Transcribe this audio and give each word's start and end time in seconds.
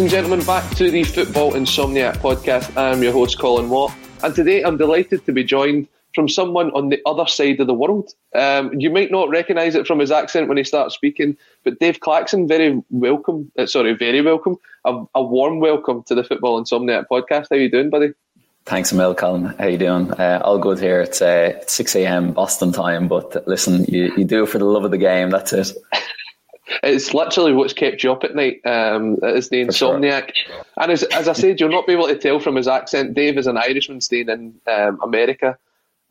Ladies 0.00 0.14
and 0.14 0.22
gentlemen, 0.24 0.46
back 0.46 0.76
to 0.76 0.90
the 0.90 1.04
Football 1.04 1.52
Insomniac 1.52 2.16
podcast. 2.20 2.74
I'm 2.74 3.02
your 3.02 3.12
host, 3.12 3.38
Colin 3.38 3.68
Watt, 3.68 3.92
and 4.22 4.34
today 4.34 4.62
I'm 4.62 4.78
delighted 4.78 5.26
to 5.26 5.32
be 5.32 5.44
joined 5.44 5.88
from 6.14 6.26
someone 6.26 6.70
on 6.70 6.88
the 6.88 7.02
other 7.04 7.26
side 7.26 7.60
of 7.60 7.66
the 7.66 7.74
world. 7.74 8.14
Um, 8.34 8.72
you 8.80 8.88
might 8.88 9.10
not 9.10 9.28
recognise 9.28 9.74
it 9.74 9.86
from 9.86 9.98
his 9.98 10.10
accent 10.10 10.48
when 10.48 10.56
he 10.56 10.64
starts 10.64 10.94
speaking, 10.94 11.36
but 11.64 11.80
Dave 11.80 12.00
Claxton, 12.00 12.48
very 12.48 12.82
welcome, 12.88 13.52
uh, 13.58 13.66
sorry, 13.66 13.92
very 13.92 14.22
welcome, 14.22 14.56
a, 14.86 15.04
a 15.14 15.22
warm 15.22 15.60
welcome 15.60 16.02
to 16.04 16.14
the 16.14 16.24
Football 16.24 16.64
Insomniac 16.64 17.04
podcast. 17.12 17.48
How 17.50 17.56
you 17.56 17.70
doing, 17.70 17.90
buddy? 17.90 18.14
Thanks 18.64 18.92
a 18.92 18.94
mil, 18.94 19.14
Colin. 19.14 19.54
How 19.58 19.66
you 19.66 19.76
doing? 19.76 20.12
Uh, 20.12 20.40
all 20.42 20.56
good 20.56 20.80
here. 20.80 21.02
It's 21.02 21.20
uh, 21.20 21.60
6 21.66 21.96
a.m. 21.96 22.32
Boston 22.32 22.72
time, 22.72 23.06
but 23.06 23.46
listen, 23.46 23.84
you, 23.84 24.14
you 24.16 24.24
do 24.24 24.44
it 24.44 24.48
for 24.48 24.56
the 24.56 24.64
love 24.64 24.86
of 24.86 24.92
the 24.92 24.98
game. 24.98 25.28
That's 25.28 25.52
it. 25.52 25.72
It's 26.82 27.12
literally 27.12 27.52
what's 27.52 27.72
kept 27.72 28.02
you 28.02 28.12
up 28.12 28.24
at 28.24 28.34
night. 28.34 28.60
Um, 28.64 29.18
it's 29.22 29.48
the 29.48 29.64
insomniac. 29.64 30.34
Sure. 30.34 30.64
And 30.76 30.92
as, 30.92 31.02
as 31.04 31.28
I 31.28 31.32
said, 31.32 31.60
you'll 31.60 31.70
not 31.70 31.86
be 31.86 31.92
able 31.92 32.08
to 32.08 32.16
tell 32.16 32.40
from 32.40 32.56
his 32.56 32.68
accent. 32.68 33.14
Dave 33.14 33.38
is 33.38 33.46
an 33.46 33.56
Irishman 33.56 34.00
staying 34.00 34.28
in 34.28 34.54
um, 34.66 35.00
America. 35.02 35.58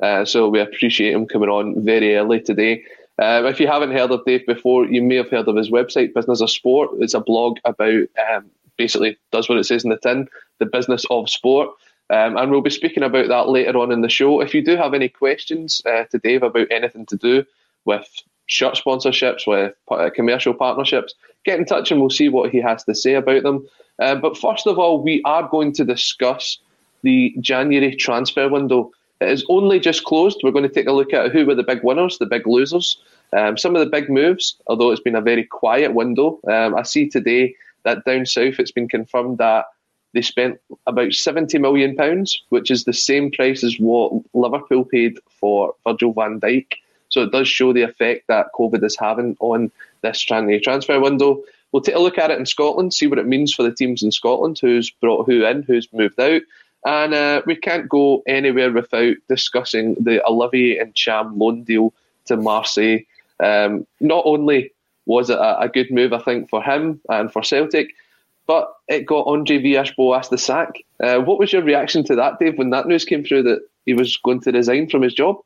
Uh, 0.02 0.26
so 0.26 0.50
we 0.50 0.60
appreciate 0.60 1.14
him 1.14 1.26
coming 1.26 1.50
on 1.50 1.84
very 1.84 2.16
early 2.16 2.42
today. 2.42 2.84
Um, 3.22 3.46
if 3.46 3.60
you 3.60 3.68
haven't 3.68 3.92
heard 3.92 4.12
of 4.12 4.24
Dave 4.26 4.46
before, 4.46 4.86
you 4.86 5.02
may 5.02 5.16
have 5.16 5.30
heard 5.30 5.48
of 5.48 5.56
his 5.56 5.70
website, 5.70 6.14
Business 6.14 6.42
of 6.42 6.50
Sport. 6.50 6.92
It's 7.00 7.14
a 7.14 7.20
blog 7.20 7.58
about 7.66 8.08
um, 8.32 8.50
basically 8.78 9.18
does 9.32 9.50
what 9.50 9.58
it 9.58 9.66
says 9.66 9.84
in 9.84 9.90
the 9.90 9.98
tin, 9.98 10.28
the 10.58 10.66
business 10.66 11.06
of 11.10 11.30
sport. 11.30 11.70
Um, 12.10 12.38
and 12.38 12.50
we'll 12.50 12.62
be 12.62 12.72
speaking 12.72 13.04
about 13.04 13.28
that 13.28 13.50
later 13.50 13.78
on 13.78 13.92
in 13.92 14.02
the 14.02 14.10
show. 14.10 14.42
If 14.42 14.56
you 14.56 14.64
do 14.64 14.76
have 14.78 14.96
any 14.96 15.10
questions 15.10 15.82
uh, 15.86 16.06
to 16.06 16.18
Dave 16.18 16.42
about 16.42 16.68
anything 16.72 17.06
to 17.08 17.18
do 17.18 17.46
with 17.86 18.08
shirt 18.50 18.76
sponsorships, 18.76 19.48
with 19.48 19.74
uh, 19.92 20.10
commercial 20.14 20.54
partnerships, 20.54 21.14
get 21.46 21.60
in 21.60 21.66
touch 21.66 21.92
and 21.92 22.02
we'll 22.02 22.10
see 22.10 22.30
what 22.30 22.50
he 22.50 22.60
has 22.60 22.84
to 22.84 22.96
say 22.96 23.14
about 23.14 23.44
them. 23.44 23.66
Uh, 24.00 24.16
but 24.16 24.38
first 24.38 24.66
of 24.68 24.80
all, 24.80 25.02
we 25.02 25.22
are 25.24 25.48
going 25.48 25.72
to 25.74 25.86
discuss 25.86 26.58
the 27.04 27.34
January 27.40 27.96
transfer 27.96 28.50
window. 28.50 28.92
It 29.22 29.30
is 29.30 29.46
only 29.50 29.80
just 29.80 30.04
closed. 30.04 30.42
We're 30.44 30.52
going 30.52 30.68
to 30.68 30.74
take 30.74 30.88
a 30.88 30.94
look 30.94 31.14
at 31.14 31.32
who 31.32 31.46
were 31.46 31.56
the 31.56 31.64
big 31.64 31.84
winners, 31.84 32.18
the 32.18 32.26
big 32.26 32.48
losers, 32.48 33.00
um, 33.34 33.58
some 33.58 33.76
of 33.76 33.82
the 33.82 33.90
big 33.90 34.10
moves, 34.10 34.56
although 34.68 34.92
it's 34.92 35.02
been 35.02 35.16
a 35.16 35.22
very 35.22 35.44
quiet 35.44 35.94
window. 35.94 36.40
Um, 36.48 36.76
I 36.76 36.84
see 36.84 37.08
today 37.08 37.56
that 37.84 38.04
down 38.04 38.26
south 38.26 38.60
it's 38.60 38.72
been 38.72 38.90
confirmed 38.90 39.38
that 39.38 39.66
they 40.14 40.24
spent 40.24 40.60
about 40.88 41.10
£70 41.10 41.62
million, 41.62 41.96
which 42.50 42.72
is 42.72 42.86
the 42.86 42.94
same 42.94 43.30
price 43.32 43.64
as 43.64 43.76
what 43.80 44.12
Liverpool 44.34 44.86
paid 44.86 45.20
for 45.30 45.76
Virgil 45.86 46.14
van 46.14 46.40
Dijk. 46.40 46.74
So 47.10 47.24
it 47.24 47.32
does 47.32 47.48
show 47.48 47.74
the 47.74 47.82
effect 47.82 48.28
that 48.28 48.54
COVID 48.58 48.84
is 48.84 48.98
having 48.98 49.36
on 49.40 49.72
this 50.02 50.22
transfer 50.22 51.00
window. 51.00 51.44
We'll 51.72 51.84
take 51.84 51.96
a 51.96 52.00
look 52.00 52.18
at 52.18 52.32
it 52.32 52.40
in 52.40 52.46
Scotland, 52.46 52.94
see 52.94 53.08
what 53.08 53.20
it 53.20 53.28
means 53.28 53.54
for 53.54 53.64
the 53.64 53.74
teams 53.74 54.02
in 54.02 54.12
Scotland, 54.12 54.60
who's 54.60 54.90
brought 54.90 55.26
who 55.26 55.46
in, 55.46 55.64
who's 55.64 55.92
moved 55.94 56.20
out. 56.20 56.42
And 56.86 57.14
uh, 57.14 57.42
we 57.46 57.56
can't 57.56 57.90
go 57.90 58.24
anywhere 58.26 58.72
without 58.72 59.16
discussing 59.28 59.96
the 60.00 60.26
Olivier 60.26 60.84
Ntcham 60.84 61.38
loan 61.38 61.64
deal 61.64 61.94
to 62.26 62.38
Marseille. 62.38 63.00
Um, 63.40 63.86
not 64.00 64.24
only 64.26 64.72
was 65.06 65.30
it 65.30 65.38
a, 65.38 65.60
a, 65.62 65.70
good 65.70 65.92
move, 65.92 66.14
I 66.14 66.20
think, 66.20 66.50
for 66.50 66.62
him 66.62 67.02
and 67.10 67.32
for 67.32 67.44
Celtic, 67.44 67.90
but 68.48 68.74
it 68.88 69.06
got 69.06 69.28
Andre 69.28 69.58
Villas-Boas 69.58 70.30
the 70.30 70.38
sack. 70.38 70.74
Uh, 71.02 71.20
what 71.20 71.40
was 71.40 71.52
your 71.52 71.64
reaction 71.64 72.04
to 72.06 72.16
that, 72.16 72.40
Dave, 72.40 72.58
when 72.58 72.70
that 72.72 72.88
news 72.88 73.06
came 73.06 73.24
through 73.24 73.44
that 73.44 73.62
he 73.86 73.94
was 73.94 74.18
going 74.18 74.42
to 74.42 74.52
resign 74.52 74.90
from 74.90 75.02
his 75.02 75.14
job? 75.14 75.38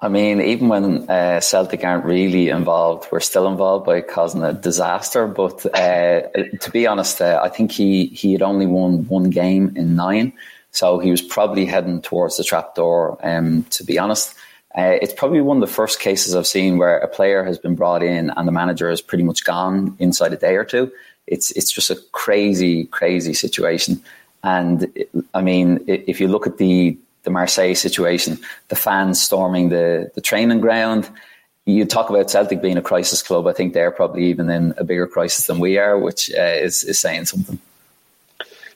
I 0.00 0.08
mean, 0.08 0.40
even 0.40 0.68
when 0.68 1.10
uh, 1.10 1.40
Celtic 1.40 1.82
aren't 1.82 2.04
really 2.04 2.50
involved, 2.50 3.08
we're 3.10 3.18
still 3.18 3.48
involved 3.48 3.84
by 3.84 4.00
causing 4.00 4.44
a 4.44 4.52
disaster. 4.52 5.26
But 5.26 5.66
uh, 5.74 6.20
to 6.60 6.70
be 6.72 6.86
honest, 6.86 7.20
uh, 7.20 7.40
I 7.42 7.48
think 7.48 7.72
he, 7.72 8.06
he 8.06 8.32
had 8.32 8.42
only 8.42 8.66
won 8.66 9.08
one 9.08 9.30
game 9.30 9.72
in 9.74 9.96
nine. 9.96 10.32
So 10.70 11.00
he 11.00 11.10
was 11.10 11.20
probably 11.20 11.66
heading 11.66 12.00
towards 12.00 12.36
the 12.36 12.44
trapdoor, 12.44 13.18
um, 13.26 13.64
to 13.70 13.82
be 13.82 13.98
honest. 13.98 14.36
Uh, 14.76 14.96
it's 15.02 15.14
probably 15.14 15.40
one 15.40 15.56
of 15.56 15.68
the 15.68 15.74
first 15.74 15.98
cases 15.98 16.36
I've 16.36 16.46
seen 16.46 16.78
where 16.78 16.98
a 16.98 17.08
player 17.08 17.42
has 17.42 17.58
been 17.58 17.74
brought 17.74 18.02
in 18.02 18.30
and 18.30 18.46
the 18.46 18.52
manager 18.52 18.90
is 18.90 19.00
pretty 19.00 19.24
much 19.24 19.44
gone 19.44 19.96
inside 19.98 20.32
a 20.32 20.36
day 20.36 20.54
or 20.54 20.64
two. 20.64 20.92
It's 21.26 21.50
it's 21.52 21.72
just 21.72 21.90
a 21.90 21.96
crazy, 22.12 22.84
crazy 22.84 23.34
situation. 23.34 24.00
And 24.44 24.92
I 25.34 25.42
mean, 25.42 25.84
if 25.88 26.20
you 26.20 26.28
look 26.28 26.46
at 26.46 26.58
the 26.58 26.96
the 27.22 27.30
Marseille 27.30 27.74
situation, 27.74 28.38
the 28.68 28.76
fans 28.76 29.20
storming 29.20 29.68
the, 29.68 30.10
the 30.14 30.20
training 30.20 30.60
ground. 30.60 31.10
You 31.66 31.84
talk 31.84 32.08
about 32.08 32.30
Celtic 32.30 32.62
being 32.62 32.78
a 32.78 32.82
crisis 32.82 33.22
club. 33.22 33.46
I 33.46 33.52
think 33.52 33.74
they're 33.74 33.90
probably 33.90 34.24
even 34.24 34.48
in 34.48 34.72
a 34.78 34.84
bigger 34.84 35.06
crisis 35.06 35.46
than 35.46 35.58
we 35.58 35.76
are, 35.76 35.98
which 35.98 36.30
uh, 36.30 36.42
is, 36.42 36.82
is 36.82 36.98
saying 36.98 37.26
something. 37.26 37.58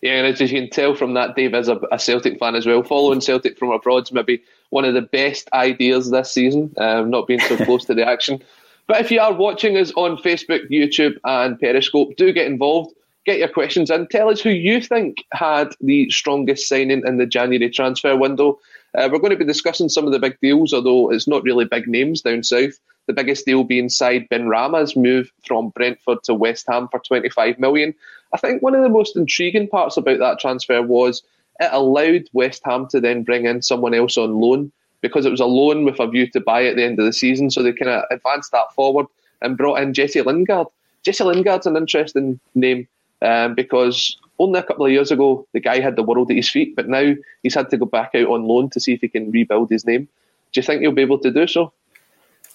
Yeah, 0.03 0.15
and 0.15 0.27
as 0.27 0.41
you 0.41 0.49
can 0.49 0.69
tell 0.69 0.95
from 0.95 1.15
that, 1.15 1.37
Dave 1.37 1.55
is 1.55 1.69
a, 1.69 1.77
a, 1.93 1.99
Celtic 1.99 2.39
fan 2.41 2.57
as 2.57 2.67
well. 2.67 2.83
Following 2.83 3.21
Celtic 3.21 3.57
from 3.57 3.71
abroad 3.71 4.03
is 4.03 4.13
maybe 4.13 4.43
one 4.71 4.85
of 4.85 4.95
the 4.95 5.03
best 5.03 5.49
ideas 5.53 6.11
this 6.11 6.33
season, 6.33 6.75
um, 6.77 7.09
not 7.09 7.29
being 7.29 7.41
so 7.41 7.57
close 7.65 7.85
to 7.87 7.95
the 7.95 8.07
action. 8.07 8.43
But 8.89 9.01
if 9.01 9.13
you 9.13 9.21
are 9.21 9.33
watching 9.33 9.77
us 9.77 9.93
on 9.93 10.17
Facebook, 10.19 10.69
YouTube, 10.69 11.17
and 11.25 11.59
Periscope, 11.59 12.17
do 12.17 12.33
get 12.33 12.49
involved 12.49 12.95
get 13.25 13.39
your 13.39 13.49
questions 13.49 13.91
in. 13.91 14.07
Tell 14.09 14.29
us 14.29 14.41
who 14.41 14.51
you 14.51 14.81
think 14.81 15.25
had 15.33 15.75
the 15.81 16.11
strongest 16.11 16.69
signing 16.69 17.03
in 17.07 17.19
the 17.19 17.27
January 17.27 17.71
transfer 17.71 18.17
window. 18.17 18.59
Uh, 18.95 19.09
we're 19.11 19.19
going 19.19 19.31
to 19.31 19.37
be 19.37 19.45
discussing 19.45 19.89
some 19.89 20.07
of 20.07 20.13
the 20.13 20.19
big 20.19 20.39
deals, 20.41 20.73
although 20.73 21.11
it's 21.11 21.29
not 21.29 21.45
really 21.45 21.65
big 21.65 21.89
names 21.89 22.23
down 22.23 22.43
south. 22.43 22.79
The 23.07 23.13
biggest 23.13 23.47
deal 23.47 23.65
being 23.65 23.89
Saïd 23.89 24.29
Benrahma's 24.29 24.97
move 24.97 25.33
from 25.47 25.71
Brentford 25.71 26.23
to 26.25 26.35
West 26.35 26.67
Ham 26.69 26.89
for 26.89 27.01
25 27.01 27.59
million. 27.59 27.95
I 28.33 28.39
think 28.39 28.63
one 28.63 28.75
of 28.75 28.83
the 28.83 28.89
most 28.89 29.17
intriguing 29.17 29.69
parts 29.69 29.97
about 29.97 30.19
that 30.19 30.39
transfer 30.39 30.83
was 30.83 31.23
it 31.61 31.71
allowed 31.73 32.29
West 32.33 32.63
Ham 32.65 32.87
to 32.89 33.01
then 33.01 33.25
bring 33.25 33.47
in 33.47 33.63
someone 33.63 33.95
else 33.95 34.17
on 34.17 34.41
loan 34.41 34.73
because 35.01 35.27
it 35.27 35.31
was 35.31 35.41
a 35.41 35.47
loan 35.47 35.85
with 35.85 35.99
a 36.01 36.07
view 36.07 36.29
to 36.31 36.41
buy 36.41 36.65
at 36.65 36.77
the 36.77 36.85
end 36.85 36.99
of 36.99 37.05
the 37.05 37.13
season. 37.13 37.51
So 37.51 37.63
they 37.63 37.73
kind 37.73 37.91
of 37.91 38.05
advanced 38.11 38.53
that 38.53 38.73
forward 38.75 39.07
and 39.41 39.57
brought 39.57 39.83
in 39.83 39.95
Jesse 39.95 40.23
Lingard. 40.23 40.69
Jesse 41.03 41.25
Lingard's 41.25 41.67
an 41.67 41.77
interesting 41.77 42.39
name 42.55 42.87
um, 43.23 43.55
because 43.55 44.17
only 44.39 44.59
a 44.59 44.63
couple 44.63 44.85
of 44.85 44.93
years 44.93 45.11
ago 45.11 45.47
the 45.53 45.61
guy 45.61 45.81
had 45.81 45.97
the 45.97 46.03
world 46.03 46.31
at 46.31 46.37
his 46.37 46.49
feet, 46.49 46.75
but 46.77 46.89
now 46.89 47.15
he's 47.43 47.55
had 47.55 47.71
to 47.71 47.79
go 47.79 47.87
back 47.87 48.15
out 48.15 48.29
on 48.29 48.45
loan 48.45 48.71
to 48.71 48.81
see 48.81 48.93
if 48.93 49.01
he 49.01 49.09
can 49.09 49.31
rebuild 49.31 49.71
his 49.71 49.87
name. 49.87 50.09
Do 50.53 50.61
you 50.61 50.63
think 50.63 50.83
he'll 50.83 50.93
be 50.93 51.03
able 51.03 51.19
to 51.21 51.31
do 51.31 51.47
so? 51.47 51.73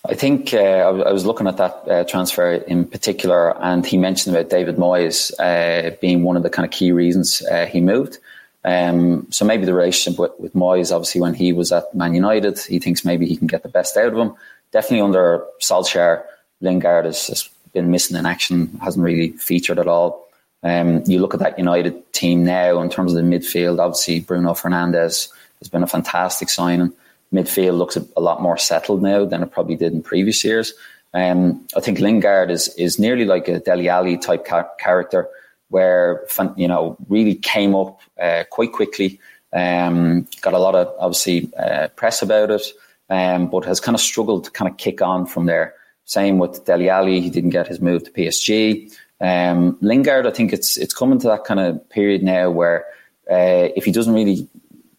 I 0.06 0.14
think 0.14 0.54
uh, 0.54 0.58
I 0.58 1.12
was 1.12 1.25
looking 1.25 1.48
at 1.48 1.58
that 1.58 1.90
uh, 1.90 2.04
transfer 2.06 2.54
in 2.54 2.86
particular, 2.86 3.58
and 3.62 3.86
he 3.86 3.98
mentioned 3.98 4.36
about 4.36 4.50
David 4.50 4.78
Moyes 4.78 5.34
uh, 5.40 5.96
being 6.00 6.24
one 6.24 6.38
of 6.38 6.44
the 6.44 6.50
kind 6.50 6.66
of 6.66 6.72
key 6.72 6.92
reasons 6.92 7.42
uh, 7.52 7.66
he 7.66 7.81
moved. 7.81 8.19
Um, 8.64 9.28
so 9.31 9.44
maybe 9.44 9.66
the 9.66 9.74
relationship 9.74 10.19
with, 10.19 10.31
with 10.40 10.54
Moyes, 10.54 10.94
obviously, 10.94 11.22
when 11.22 11.34
he 11.34 11.52
was 11.52 11.72
at 11.72 11.94
Man 11.94 12.14
United, 12.14 12.60
he 12.60 12.80
thinks 12.80 13.04
maybe 13.04 13.25
he 13.25 13.36
can 13.36 13.48
get 13.48 13.64
the 13.64 13.69
best 13.69 13.98
out 13.98 14.14
of 14.14 14.18
him. 14.18 14.34
Definitely 14.72 15.02
under 15.02 15.46
Solskjaer, 15.62 16.24
Lingard 16.62 17.06
has, 17.06 17.28
has 17.28 17.50
been 17.74 17.92
missing 17.92 18.18
in 18.18 18.25
action, 18.25 18.78
hasn't 18.81 19.04
really 19.04 19.31
featured 19.31 19.80
at 19.80 19.88
all. 19.88 20.27
Um, 20.63 21.04
you 21.06 21.19
look 21.19 21.33
at 21.33 21.39
that 21.39 21.57
United 21.57 22.12
team 22.13 22.44
now 22.44 22.81
in 22.81 22.89
terms 22.89 23.13
of 23.13 23.18
the 23.18 23.30
midfield. 23.30 23.80
Obviously, 23.80 24.19
Bruno 24.19 24.54
Fernandes 24.54 25.30
has 25.59 25.69
been 25.69 25.83
a 25.83 25.88
fantastic 25.88 26.50
signing. 26.50 26.92
Midfield 27.33 27.77
looks 27.77 27.98
a, 27.98 28.06
a 28.15 28.21
lot 28.21 28.42
more 28.42 28.57
settled 28.57 29.01
now 29.01 29.25
than 29.25 29.44
it 29.44 29.51
probably 29.51 29.75
did 29.75 29.94
in 29.94 30.01
previous 30.01 30.44
years. 30.44 30.74
Um, 31.13 31.65
I 31.75 31.80
think 31.80 32.00
Lingard 32.00 32.51
is 32.51 32.68
is 32.75 33.00
nearly 33.00 33.25
like 33.25 33.48
a 33.48 33.59
Dele 33.59 33.89
Alli 33.89 34.18
type 34.18 34.45
ca- 34.45 34.69
character, 34.80 35.27
where 35.69 36.25
you 36.56 36.68
know 36.68 36.98
really 37.09 37.36
came 37.36 37.75
up 37.75 38.00
uh, 38.21 38.44
quite 38.50 38.71
quickly. 38.71 39.19
Um, 39.54 40.27
got 40.42 40.54
a 40.54 40.59
lot 40.59 40.75
of 40.75 40.94
obviously 41.00 41.50
uh, 41.56 41.88
press 41.89 42.21
about 42.21 42.51
it, 42.51 42.62
um, 43.09 43.50
but 43.50 43.65
has 43.65 43.80
kind 43.80 43.95
of 43.95 44.01
struggled 44.01 44.45
to 44.45 44.51
kind 44.51 44.69
of 44.69 44.77
kick 44.77 45.01
on 45.01 45.25
from 45.25 45.45
there. 45.45 45.74
Same 46.06 46.38
with 46.38 46.65
Dele 46.65 46.89
Alli, 46.89 47.19
he 47.19 47.30
didn't 47.30 47.50
get 47.50 47.68
his 47.68 47.81
move 47.81 48.04
to 48.04 48.12
PSG. 48.12 48.94
Um, 49.19 49.78
Lingard, 49.81 50.28
I 50.28 50.31
think 50.31 50.54
it's 50.54 50.78
it's 50.78 50.94
coming 50.94 51.19
to 51.19 51.28
that 51.28 51.44
kind 51.44 51.60
of 51.60 51.90
period 51.90 52.24
now 52.24 52.52
where 52.52 52.86
uh, 53.30 53.69
if 53.75 53.86
he 53.86 53.92
doesn't 53.92 54.14
really 54.14 54.48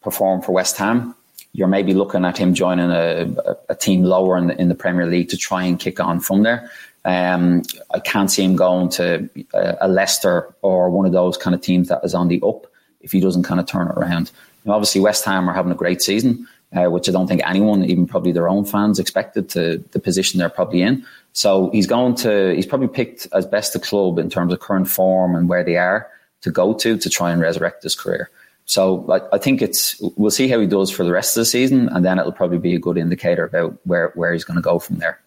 perform 0.03 0.43
for 0.43 0.53
West 0.53 0.77
Ham, 0.77 1.15
you're 1.53 1.69
maybe 1.69 1.95
looking 1.95 2.25
at 2.25 2.39
him 2.39 2.55
joining 2.55 2.91
a, 2.91 3.35
a, 3.69 3.75
team 3.75 4.03
lower 4.03 4.37
in 4.37 4.49
the, 4.49 4.61
in 4.61 4.69
the, 4.69 4.75
Premier 4.75 5.07
League 5.07 5.29
to 5.31 5.37
try 5.37 5.63
and 5.63 5.81
kick 5.81 5.99
on 5.99 6.21
from 6.21 6.43
there. 6.43 6.71
Um, 7.05 7.63
I 7.91 8.01
can't 8.01 8.31
see 8.31 8.45
him 8.45 8.55
going 8.55 8.91
to 8.91 9.29
a, 9.55 9.77
a, 9.83 9.89
Leicester 9.89 10.55
or 10.63 10.91
one 10.91 11.07
of 11.07 11.13
those 11.13 11.37
kind 11.37 11.55
of 11.55 11.63
teams 11.63 11.89
that 11.89 12.05
is 12.05 12.15
on 12.15 12.29
the 12.29 12.41
up 12.47 12.67
if 13.01 13.13
he 13.13 13.21
doesn't 13.21 13.45
kind 13.45 13.61
of 13.61 13.67
turn 13.67 13.89
it 13.89 13.97
around. 13.97 14.31
Now, 14.65 14.75
obviously, 14.75 15.01
West 15.01 15.25
Ham 15.25 15.49
are 15.49 15.55
having 15.55 15.73
a 15.73 15.77
great 15.77 16.03
season, 16.03 16.47
uh, 16.77 16.91
which 16.91 17.09
I 17.09 17.13
don't 17.13 17.27
think 17.27 17.43
anyone, 17.47 17.85
even 17.85 18.07
probably 18.07 18.33
their 18.33 18.49
own 18.49 18.65
fans, 18.65 18.99
expected 18.99 19.49
to 19.51 19.79
the 19.93 20.01
position 20.01 20.39
they're 20.39 20.49
probably 20.49 20.83
in. 20.83 21.07
So 21.39 21.71
he's 21.71 21.87
going 21.87 22.17
to, 22.17 22.53
he's 22.57 22.67
probably 22.67 22.89
picked 22.89 23.29
as 23.33 23.47
best 23.47 23.77
a 23.77 23.79
club 23.79 24.19
in 24.19 24.29
terms 24.29 24.53
of 24.53 24.59
current 24.59 24.89
form 24.89 25.37
and 25.37 25.49
where 25.49 25.63
they 25.63 25.77
are 25.77 26.11
to 26.41 26.51
go 26.51 26.75
to 26.75 26.99
to 26.99 27.09
try 27.09 27.31
and 27.31 27.41
resurrect 27.41 27.85
his 27.85 27.95
career. 27.95 28.29
So 28.65 29.09
I, 29.09 29.37
I, 29.37 29.39
think 29.39 29.63
it's, 29.63 29.95
we'll 30.17 30.33
see 30.33 30.49
how 30.49 30.59
he 30.59 30.67
does 30.67 30.91
for 30.91 31.05
the 31.05 31.13
rest 31.13 31.37
of 31.37 31.43
the 31.43 31.45
season, 31.45 31.91
and 31.91 32.05
then 32.05 32.19
it'll 32.19 32.33
probably 32.33 32.59
be 32.59 32.75
a 32.75 32.81
good 32.81 32.99
indicator 32.99 33.45
about 33.45 33.79
where, 33.85 34.11
where 34.17 34.33
he's 34.33 34.43
going 34.43 34.57
to 34.57 34.63
go 34.63 34.81
from 34.81 34.97
there. 34.97 35.21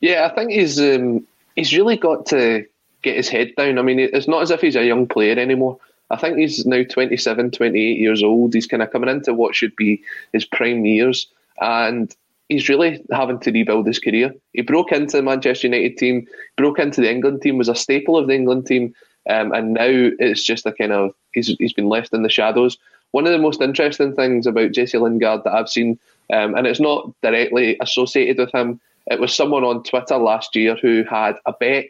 Yeah, 0.00 0.26
I 0.26 0.34
think 0.34 0.50
he's, 0.50 0.80
um, 0.80 1.26
he's 1.56 1.76
really 1.76 1.98
got 1.98 2.24
to 2.28 2.64
get 3.02 3.16
his 3.16 3.28
head 3.28 3.52
down. 3.58 3.78
I 3.78 3.82
mean, 3.82 4.00
it's 4.00 4.28
not 4.28 4.40
as 4.40 4.50
if 4.50 4.62
he's 4.62 4.76
a 4.76 4.86
young 4.86 5.06
player 5.06 5.38
anymore. 5.38 5.78
I 6.08 6.16
think 6.16 6.38
he's 6.38 6.64
now 6.64 6.84
27, 6.84 7.50
28 7.50 7.98
years 7.98 8.22
old. 8.22 8.54
He's 8.54 8.66
kind 8.66 8.82
of 8.82 8.90
coming 8.90 9.10
into 9.10 9.34
what 9.34 9.54
should 9.54 9.76
be 9.76 10.02
his 10.32 10.46
prime 10.46 10.86
years. 10.86 11.26
And 11.60 12.16
he's 12.50 12.68
really 12.68 13.02
having 13.12 13.38
to 13.38 13.52
rebuild 13.52 13.86
his 13.86 14.00
career. 14.00 14.34
He 14.52 14.62
broke 14.62 14.92
into 14.92 15.16
the 15.16 15.22
Manchester 15.22 15.68
United 15.68 15.96
team, 15.96 16.26
broke 16.56 16.78
into 16.78 17.00
the 17.00 17.10
England 17.10 17.40
team, 17.40 17.56
was 17.56 17.68
a 17.68 17.74
staple 17.74 18.18
of 18.18 18.26
the 18.26 18.34
England 18.34 18.66
team, 18.66 18.94
um, 19.30 19.52
and 19.52 19.72
now 19.72 19.88
it's 20.18 20.44
just 20.44 20.66
a 20.66 20.72
kind 20.72 20.92
of 20.92 21.12
he's 21.32 21.54
he's 21.58 21.72
been 21.72 21.88
left 21.88 22.12
in 22.12 22.22
the 22.22 22.28
shadows. 22.28 22.76
One 23.12 23.26
of 23.26 23.32
the 23.32 23.38
most 23.38 23.62
interesting 23.62 24.14
things 24.14 24.46
about 24.46 24.72
Jesse 24.72 24.98
Lingard 24.98 25.44
that 25.44 25.54
I've 25.54 25.68
seen, 25.68 25.98
um, 26.32 26.54
and 26.54 26.66
it's 26.66 26.80
not 26.80 27.10
directly 27.22 27.76
associated 27.80 28.38
with 28.38 28.52
him, 28.52 28.80
it 29.06 29.20
was 29.20 29.34
someone 29.34 29.64
on 29.64 29.82
Twitter 29.82 30.16
last 30.18 30.54
year 30.54 30.76
who 30.76 31.04
had 31.08 31.36
a 31.46 31.52
bet 31.52 31.86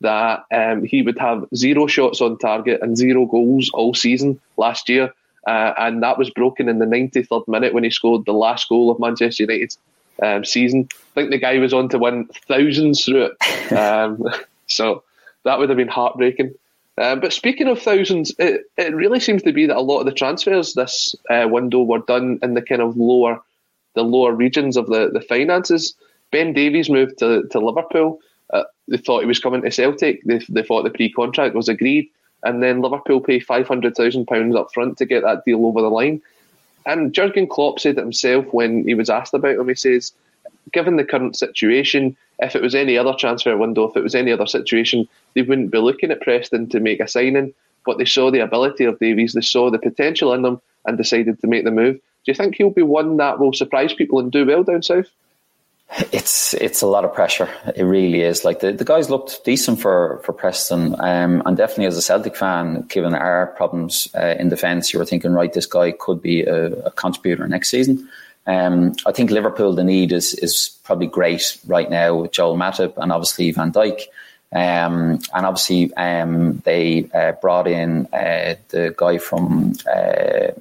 that 0.00 0.44
um, 0.52 0.84
he 0.84 1.02
would 1.02 1.18
have 1.18 1.46
zero 1.54 1.86
shots 1.86 2.20
on 2.20 2.38
target 2.38 2.80
and 2.82 2.96
zero 2.96 3.26
goals 3.26 3.70
all 3.74 3.94
season 3.94 4.40
last 4.56 4.88
year. 4.88 5.12
Uh, 5.46 5.72
and 5.78 6.02
that 6.02 6.18
was 6.18 6.28
broken 6.30 6.68
in 6.68 6.80
the 6.80 6.84
93rd 6.84 7.46
minute 7.46 7.72
when 7.72 7.84
he 7.84 7.90
scored 7.90 8.24
the 8.26 8.32
last 8.32 8.68
goal 8.68 8.90
of 8.90 8.98
Manchester 8.98 9.44
United's 9.44 9.78
um, 10.22 10.44
season. 10.44 10.88
I 10.92 11.14
think 11.14 11.30
the 11.30 11.38
guy 11.38 11.58
was 11.58 11.72
on 11.72 11.88
to 11.90 11.98
win 11.98 12.28
thousands 12.48 13.04
through 13.04 13.30
it. 13.30 13.36
Um, 13.66 14.22
so 14.68 15.02
that 15.42 15.58
would 15.58 15.68
have 15.70 15.76
been 15.76 15.88
heartbreaking. 15.88 16.54
Uh, 16.98 17.16
but 17.16 17.32
speaking 17.32 17.66
of 17.66 17.82
thousands, 17.82 18.32
it, 18.38 18.62
it 18.76 18.94
really 18.94 19.18
seems 19.20 19.42
to 19.42 19.52
be 19.52 19.66
that 19.66 19.76
a 19.76 19.80
lot 19.80 19.98
of 19.98 20.06
the 20.06 20.12
transfers 20.12 20.74
this 20.74 21.16
uh, 21.28 21.46
window 21.50 21.82
were 21.82 21.98
done 21.98 22.38
in 22.42 22.54
the 22.54 22.62
kind 22.62 22.80
of 22.80 22.96
lower, 22.96 23.40
the 23.94 24.02
lower 24.02 24.32
regions 24.32 24.76
of 24.76 24.86
the, 24.86 25.10
the 25.12 25.20
finances. 25.20 25.94
Ben 26.30 26.52
Davies 26.52 26.88
moved 26.88 27.18
to, 27.18 27.42
to 27.50 27.58
Liverpool. 27.58 28.20
Uh, 28.52 28.64
they 28.88 28.96
thought 28.96 29.20
he 29.20 29.26
was 29.26 29.40
coming 29.40 29.62
to 29.62 29.70
Celtic. 29.70 30.22
They, 30.24 30.38
they 30.48 30.62
thought 30.62 30.84
the 30.84 30.90
pre-contract 30.90 31.54
was 31.54 31.68
agreed, 31.68 32.08
and 32.44 32.62
then 32.62 32.80
Liverpool 32.80 33.20
pay 33.20 33.40
five 33.40 33.66
hundred 33.66 33.96
thousand 33.96 34.26
pounds 34.26 34.54
up 34.54 34.72
front 34.72 34.96
to 34.98 35.06
get 35.06 35.22
that 35.22 35.44
deal 35.44 35.66
over 35.66 35.82
the 35.82 35.90
line. 35.90 36.22
And 36.86 37.12
Jurgen 37.12 37.48
Klopp 37.48 37.80
said 37.80 37.98
it 37.98 38.00
himself 38.00 38.46
when 38.52 38.86
he 38.86 38.94
was 38.94 39.10
asked 39.10 39.34
about 39.34 39.56
him. 39.56 39.68
He 39.68 39.74
says, 39.74 40.12
given 40.72 40.96
the 40.96 41.04
current 41.04 41.36
situation, 41.36 42.16
if 42.38 42.54
it 42.54 42.62
was 42.62 42.74
any 42.74 42.96
other 42.96 43.12
transfer 43.12 43.56
window, 43.56 43.88
if 43.88 43.96
it 43.96 44.02
was 44.02 44.14
any 44.14 44.32
other 44.32 44.46
situation, 44.46 45.08
they 45.34 45.42
wouldn't 45.42 45.72
be 45.72 45.78
looking 45.78 46.10
at 46.10 46.20
Preston 46.20 46.68
to 46.68 46.80
make 46.80 47.00
a 47.00 47.08
signing. 47.08 47.52
But 47.84 47.98
they 47.98 48.04
saw 48.04 48.30
the 48.30 48.40
ability 48.40 48.84
of 48.84 48.98
Davies, 48.98 49.32
they 49.32 49.40
saw 49.40 49.70
the 49.70 49.78
potential 49.78 50.32
in 50.32 50.42
them, 50.42 50.60
and 50.86 50.96
decided 50.96 51.40
to 51.40 51.46
make 51.46 51.64
the 51.64 51.70
move. 51.70 51.96
Do 51.96 52.32
you 52.32 52.34
think 52.34 52.56
he'll 52.56 52.70
be 52.70 52.82
one 52.82 53.16
that 53.18 53.38
will 53.38 53.52
surprise 53.52 53.92
people 53.92 54.18
and 54.18 54.30
do 54.30 54.46
well 54.46 54.64
down 54.64 54.82
south? 54.82 55.08
It's 56.12 56.52
it's 56.54 56.82
a 56.82 56.86
lot 56.86 57.04
of 57.04 57.14
pressure. 57.14 57.48
It 57.74 57.84
really 57.84 58.20
is. 58.20 58.44
Like 58.44 58.60
the, 58.60 58.72
the 58.72 58.84
guys 58.84 59.08
looked 59.08 59.44
decent 59.44 59.80
for 59.80 60.20
for 60.24 60.32
Preston, 60.32 60.96
um, 60.98 61.42
and 61.46 61.56
definitely 61.56 61.86
as 61.86 61.96
a 61.96 62.02
Celtic 62.02 62.36
fan, 62.36 62.82
given 62.88 63.14
our 63.14 63.46
problems 63.56 64.08
uh, 64.14 64.34
in 64.38 64.48
defence, 64.48 64.92
you 64.92 64.98
were 64.98 65.06
thinking, 65.06 65.32
right, 65.32 65.52
this 65.52 65.66
guy 65.66 65.92
could 65.92 66.20
be 66.20 66.42
a, 66.42 66.72
a 66.86 66.90
contributor 66.90 67.46
next 67.46 67.70
season. 67.70 68.08
Um, 68.46 68.94
I 69.06 69.12
think 69.12 69.30
Liverpool, 69.30 69.74
the 69.74 69.84
need 69.84 70.12
is 70.12 70.34
is 70.34 70.78
probably 70.84 71.06
great 71.06 71.56
right 71.66 71.88
now 71.88 72.16
with 72.16 72.32
Joel 72.32 72.56
Matip 72.56 72.94
and 72.96 73.12
obviously 73.12 73.50
Van 73.52 73.72
Dijk. 73.72 74.02
Um, 74.52 75.18
and 75.34 75.46
obviously, 75.46 75.92
um, 75.94 76.58
they 76.64 77.08
uh, 77.14 77.32
brought 77.32 77.66
in 77.66 78.06
uh, 78.12 78.54
the 78.68 78.94
guy 78.96 79.18
from 79.18 79.74
uh, 79.86 80.52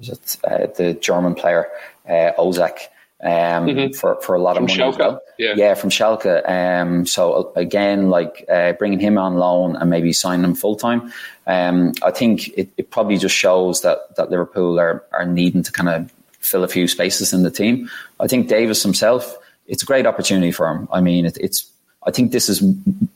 it, 0.00 0.36
uh, 0.44 0.66
the 0.76 0.96
German 1.00 1.34
player 1.34 1.68
uh, 2.08 2.32
Ozak 2.38 2.88
um, 3.22 3.66
mm-hmm. 3.66 3.92
for 3.92 4.20
for 4.22 4.34
a 4.34 4.38
lot 4.38 4.56
from 4.56 4.64
of 4.64 4.70
money. 4.70 4.80
Schalke. 4.80 4.98
Well. 4.98 5.22
Yeah. 5.38 5.54
yeah, 5.56 5.74
from 5.74 5.90
Schalke. 5.90 6.48
Um, 6.48 7.06
so 7.06 7.52
again, 7.56 8.10
like 8.10 8.44
uh, 8.48 8.72
bringing 8.72 9.00
him 9.00 9.18
on 9.18 9.36
loan 9.36 9.76
and 9.76 9.90
maybe 9.90 10.12
signing 10.12 10.44
him 10.44 10.54
full 10.54 10.76
time. 10.76 11.12
Um, 11.46 11.92
I 12.02 12.10
think 12.10 12.48
it, 12.56 12.68
it, 12.76 12.90
probably 12.90 13.16
just 13.16 13.34
shows 13.34 13.82
that 13.82 14.14
that 14.16 14.30
Liverpool 14.30 14.78
are 14.78 15.04
are 15.12 15.26
needing 15.26 15.62
to 15.62 15.72
kind 15.72 15.88
of 15.88 16.12
fill 16.40 16.64
a 16.64 16.68
few 16.68 16.88
spaces 16.88 17.32
in 17.32 17.42
the 17.42 17.50
team. 17.50 17.90
I 18.18 18.26
think 18.26 18.48
Davies 18.48 18.82
himself. 18.82 19.36
It's 19.66 19.84
a 19.84 19.86
great 19.86 20.06
opportunity 20.06 20.50
for 20.50 20.68
him. 20.68 20.88
I 20.92 21.00
mean, 21.00 21.26
it, 21.26 21.38
it's 21.40 21.70
I 22.06 22.10
think 22.10 22.32
this 22.32 22.48
is 22.48 22.62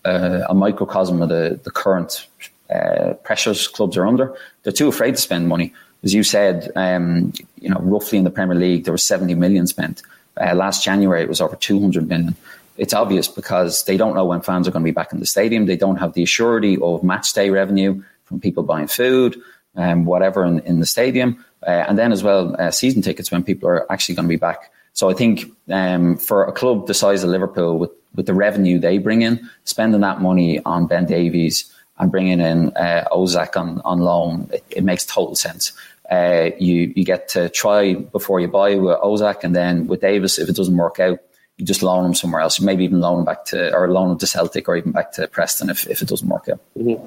uh, 0.04 0.44
a 0.48 0.54
microcosm 0.54 1.22
of 1.22 1.28
the, 1.28 1.58
the 1.62 1.70
current 1.70 2.26
uh, 2.70 3.14
pressures 3.24 3.66
clubs 3.68 3.96
are 3.96 4.06
under. 4.06 4.36
They're 4.62 4.72
too 4.72 4.88
afraid 4.88 5.16
to 5.16 5.20
spend 5.20 5.48
money. 5.48 5.72
As 6.04 6.14
you 6.14 6.22
said, 6.22 6.70
um, 6.76 7.32
you 7.58 7.68
know, 7.68 7.80
roughly 7.80 8.18
in 8.18 8.24
the 8.24 8.30
Premier 8.30 8.56
League, 8.56 8.84
there 8.84 8.92
was 8.92 9.04
70 9.04 9.34
million 9.34 9.66
spent. 9.66 10.02
Uh, 10.40 10.54
last 10.54 10.84
January, 10.84 11.22
it 11.22 11.28
was 11.28 11.40
over 11.40 11.56
200 11.56 12.08
million. 12.08 12.36
It's 12.76 12.92
obvious 12.92 13.26
because 13.26 13.84
they 13.84 13.96
don't 13.96 14.14
know 14.14 14.24
when 14.24 14.40
fans 14.40 14.68
are 14.68 14.70
going 14.70 14.82
to 14.82 14.88
be 14.88 14.94
back 14.94 15.12
in 15.12 15.20
the 15.20 15.26
stadium. 15.26 15.66
They 15.66 15.76
don't 15.76 15.96
have 15.96 16.12
the 16.12 16.24
assurity 16.24 16.80
of 16.80 17.02
match 17.02 17.32
day 17.32 17.50
revenue 17.50 18.02
from 18.24 18.40
people 18.40 18.62
buying 18.62 18.88
food 18.88 19.40
and 19.74 20.00
um, 20.00 20.04
whatever 20.04 20.44
in, 20.44 20.60
in 20.60 20.80
the 20.80 20.86
stadium. 20.86 21.44
Uh, 21.66 21.84
and 21.88 21.98
then 21.98 22.12
as 22.12 22.22
well, 22.22 22.54
uh, 22.60 22.70
season 22.70 23.00
tickets 23.00 23.30
when 23.30 23.42
people 23.42 23.68
are 23.68 23.90
actually 23.90 24.14
going 24.14 24.28
to 24.28 24.32
be 24.32 24.36
back. 24.36 24.70
So 24.92 25.08
I 25.08 25.14
think 25.14 25.50
um, 25.70 26.16
for 26.16 26.44
a 26.44 26.52
club 26.52 26.86
the 26.86 26.94
size 26.94 27.24
of 27.24 27.30
Liverpool, 27.30 27.78
with 27.78 27.90
with 28.14 28.26
the 28.26 28.34
revenue 28.34 28.78
they 28.78 28.98
bring 28.98 29.22
in, 29.22 29.48
spending 29.64 30.00
that 30.00 30.20
money 30.20 30.60
on 30.64 30.86
Ben 30.86 31.06
Davies 31.06 31.72
and 31.98 32.10
bringing 32.10 32.40
in 32.40 32.68
uh, 32.76 33.04
Ozak 33.12 33.56
on, 33.56 33.80
on 33.84 34.00
loan, 34.00 34.48
it, 34.52 34.64
it 34.70 34.84
makes 34.84 35.04
total 35.04 35.34
sense. 35.34 35.72
Uh, 36.10 36.50
you 36.58 36.92
you 36.94 37.04
get 37.04 37.28
to 37.28 37.48
try 37.48 37.94
before 37.94 38.40
you 38.40 38.48
buy 38.48 38.74
with 38.74 38.98
Ozak, 38.98 39.42
and 39.42 39.56
then 39.56 39.86
with 39.86 40.00
Davies, 40.00 40.38
if 40.38 40.48
it 40.48 40.56
doesn't 40.56 40.76
work 40.76 41.00
out, 41.00 41.18
you 41.56 41.64
just 41.64 41.82
loan 41.82 42.04
him 42.04 42.14
somewhere 42.14 42.42
else. 42.42 42.60
Maybe 42.60 42.84
even 42.84 43.00
loan 43.00 43.20
him 43.20 43.24
back 43.24 43.46
to 43.46 43.74
or 43.74 43.90
loan 43.90 44.10
him 44.10 44.18
to 44.18 44.26
Celtic 44.26 44.68
or 44.68 44.76
even 44.76 44.92
back 44.92 45.12
to 45.12 45.26
Preston 45.28 45.70
if, 45.70 45.88
if 45.88 46.02
it 46.02 46.08
doesn't 46.08 46.28
work 46.28 46.48
out. 46.48 46.60
Mm-hmm. 46.78 47.04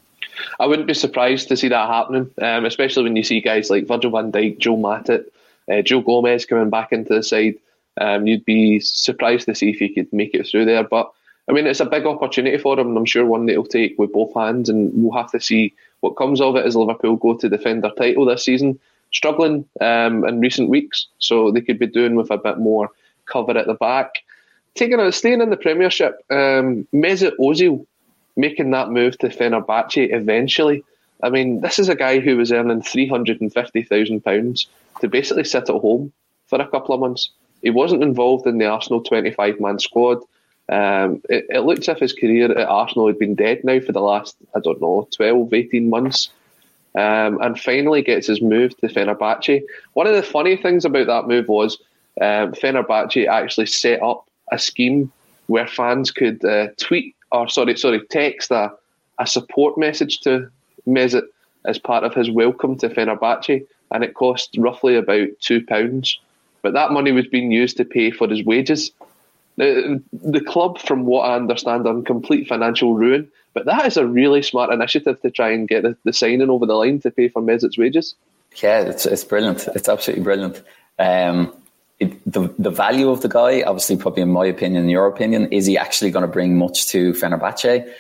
I 0.60 0.68
wouldn't 0.68 0.88
be 0.88 0.94
surprised 0.94 1.48
to 1.50 1.58
see 1.58 1.68
that 1.70 1.88
happening, 1.88 2.30
um, 2.42 2.66
especially 2.66 3.04
when 3.04 3.16
you 3.16 3.24
see 3.24 3.42
guys 3.42 3.70
like 3.70 3.88
Virgil 3.88 4.12
van 4.12 4.32
Dijk, 4.32 4.60
Joe 4.60 4.78
Matip, 4.78 5.26
uh, 5.72 5.82
Joe 5.82 6.02
Gomez 6.02 6.46
coming 6.46 6.70
back 6.70 6.92
into 6.92 7.14
the 7.14 7.24
side. 7.24 7.56
Um, 8.00 8.28
you'd 8.28 8.46
be 8.46 8.80
surprised 8.80 9.48
to 9.48 9.56
see 9.56 9.72
if 9.72 9.78
he 9.78 9.90
could 9.90 10.12
make 10.14 10.34
it 10.34 10.48
through 10.48 10.66
there. 10.66 10.84
But 10.84 11.12
I 11.48 11.54
mean, 11.54 11.66
it's 11.66 11.80
a 11.80 11.86
big 11.86 12.06
opportunity 12.06 12.58
for 12.58 12.78
him, 12.78 12.90
and 12.90 12.98
I'm 12.98 13.06
sure 13.06 13.26
one 13.26 13.46
that 13.46 13.54
he'll 13.54 13.66
take 13.66 13.98
with 13.98 14.12
both 14.12 14.34
hands. 14.34 14.70
And 14.70 14.92
we'll 14.94 15.18
have 15.18 15.32
to 15.32 15.40
see 15.40 15.74
what 16.02 16.18
comes 16.18 16.42
of 16.42 16.56
it 16.56 16.66
as 16.66 16.76
Liverpool 16.76 17.16
go 17.16 17.36
to 17.36 17.50
defend 17.50 17.84
their 17.84 17.92
title 17.92 18.26
this 18.26 18.44
season. 18.44 18.80
Struggling 19.14 19.64
um, 19.80 20.28
in 20.28 20.42
recent 20.42 20.70
weeks, 20.70 21.08
so 21.20 21.50
they 21.50 21.62
could 21.62 21.80
be 21.80 21.88
doing 21.88 22.16
with 22.16 22.30
a 22.30 22.38
bit 22.38 22.58
more 22.58 22.90
cover 23.26 23.58
at 23.58 23.66
the 23.66 23.74
back. 23.76 24.12
Taking 24.76 25.00
a 25.00 25.12
staying 25.14 25.42
in 25.42 25.50
the 25.50 25.56
Premiership, 25.56 26.18
um, 26.30 26.86
Mesut 26.94 27.32
Ozil 27.40 27.86
making 28.36 28.72
that 28.72 28.92
move 28.92 29.18
to 29.20 29.30
Fenerbahce 29.30 30.14
eventually. 30.14 30.84
I 31.24 31.30
mean, 31.30 31.62
this 31.62 31.80
is 31.80 31.90
a 31.90 31.96
guy 31.96 32.20
who 32.20 32.36
was 32.36 32.52
earning 32.52 32.82
three 32.82 33.08
hundred 33.08 33.40
and 33.40 33.52
fifty 33.52 33.82
thousand 33.82 34.26
pounds 34.26 34.68
to 35.00 35.08
basically 35.08 35.46
sit 35.46 35.70
at 35.70 35.82
home 35.82 36.12
for 36.48 36.62
a 36.62 36.68
couple 36.68 36.94
of 36.94 37.02
months. 37.02 37.30
He 37.62 37.70
wasn't 37.70 38.04
involved 38.04 38.46
in 38.46 38.58
the 38.58 38.68
Arsenal 38.68 39.02
25 39.02 39.60
man 39.60 39.80
squad. 39.80 40.20
Um, 40.70 41.22
it, 41.30 41.46
it 41.50 41.60
looks 41.62 41.88
as 41.88 41.96
if 41.96 42.00
his 42.00 42.14
career 42.14 42.52
at 42.52 42.68
Arsenal 42.68 43.08
had 43.08 43.20
been 43.20 43.36
dead 43.36 43.64
now 43.64 43.80
for 43.80 43.92
the 43.92 44.02
last, 44.02 44.36
I 44.56 44.60
don't 44.60 44.82
know, 44.82 45.08
12, 45.16 45.54
18 45.54 45.90
months. 45.90 46.30
Um, 46.96 47.40
and 47.42 47.60
finally 47.60 48.02
gets 48.02 48.26
his 48.26 48.42
move 48.42 48.76
to 48.78 48.88
Fenerbahce. 48.88 49.62
One 49.94 50.08
of 50.08 50.16
the 50.16 50.24
funny 50.24 50.58
things 50.58 50.84
about 50.84 51.06
that 51.06 51.28
move 51.28 51.48
was 51.48 51.78
um, 52.20 52.54
Fenerbahce 52.54 53.28
actually 53.28 53.68
set 53.68 54.02
up 54.02 54.28
a 54.52 54.58
scheme 54.58 55.12
where 55.46 55.68
fans 55.68 56.10
could 56.10 56.44
uh, 56.44 56.70
tweet 56.78 57.16
or 57.32 57.48
sorry, 57.50 57.78
sorry, 57.78 58.02
text 58.08 58.50
a, 58.50 58.72
a 59.20 59.28
support 59.28 59.78
message 59.78 60.22
to 60.22 60.50
Mesut 60.88 61.28
as 61.66 61.78
part 61.78 62.04
of 62.04 62.16
his 62.16 62.32
welcome 62.32 62.78
to 62.80 62.90
Fenerbahce, 62.90 63.64
and 63.92 64.04
it 64.04 64.16
cost 64.16 64.56
roughly 64.58 64.96
about 64.96 65.28
two 65.40 65.64
pounds 65.64 66.18
but 66.68 66.74
that 66.74 66.92
money 66.92 67.14
was 67.14 67.28
being 67.28 67.50
used 67.50 67.78
to 67.78 67.86
pay 67.86 68.12
for 68.12 68.28
his 68.28 68.44
wages. 68.44 68.92
The, 69.58 70.02
the 70.14 70.42
club, 70.42 70.80
from 70.80 71.06
what 71.06 71.30
I 71.30 71.36
understand, 71.36 71.88
are 71.88 71.94
in 71.94 72.06
complete 72.06 72.48
financial 72.48 72.94
ruin. 72.94 73.30
But 73.54 73.66
that 73.66 73.88
is 73.88 73.98
a 73.98 74.06
really 74.06 74.44
smart 74.44 74.72
initiative 74.72 75.20
to 75.22 75.32
try 75.32 75.52
and 75.52 75.68
get 75.68 75.84
the, 75.84 75.98
the 76.04 76.14
signing 76.14 76.50
over 76.50 76.66
the 76.66 76.76
line 76.76 77.00
to 77.02 77.12
pay 77.12 77.28
for 77.28 77.42
Mesut's 77.42 77.78
wages. 77.78 78.16
Yeah, 78.62 78.82
it's, 78.82 79.06
it's 79.06 79.24
brilliant. 79.24 79.68
It's 79.76 79.90
absolutely 79.90 80.24
brilliant. 80.24 80.62
Um, 81.00 81.54
it, 82.00 82.32
the 82.32 82.54
the 82.60 82.70
value 82.70 83.10
of 83.10 83.22
the 83.22 83.28
guy, 83.28 83.64
obviously, 83.64 83.98
probably 83.98 84.22
in 84.22 84.30
my 84.30 84.46
opinion, 84.46 84.84
in 84.84 84.90
your 84.90 85.08
opinion, 85.08 85.52
is 85.52 85.66
he 85.66 85.78
actually 85.78 86.12
going 86.12 86.22
to 86.22 86.32
bring 86.32 86.56
much 86.56 86.88
to 86.90 87.14
Fenerbahce? 87.14 87.92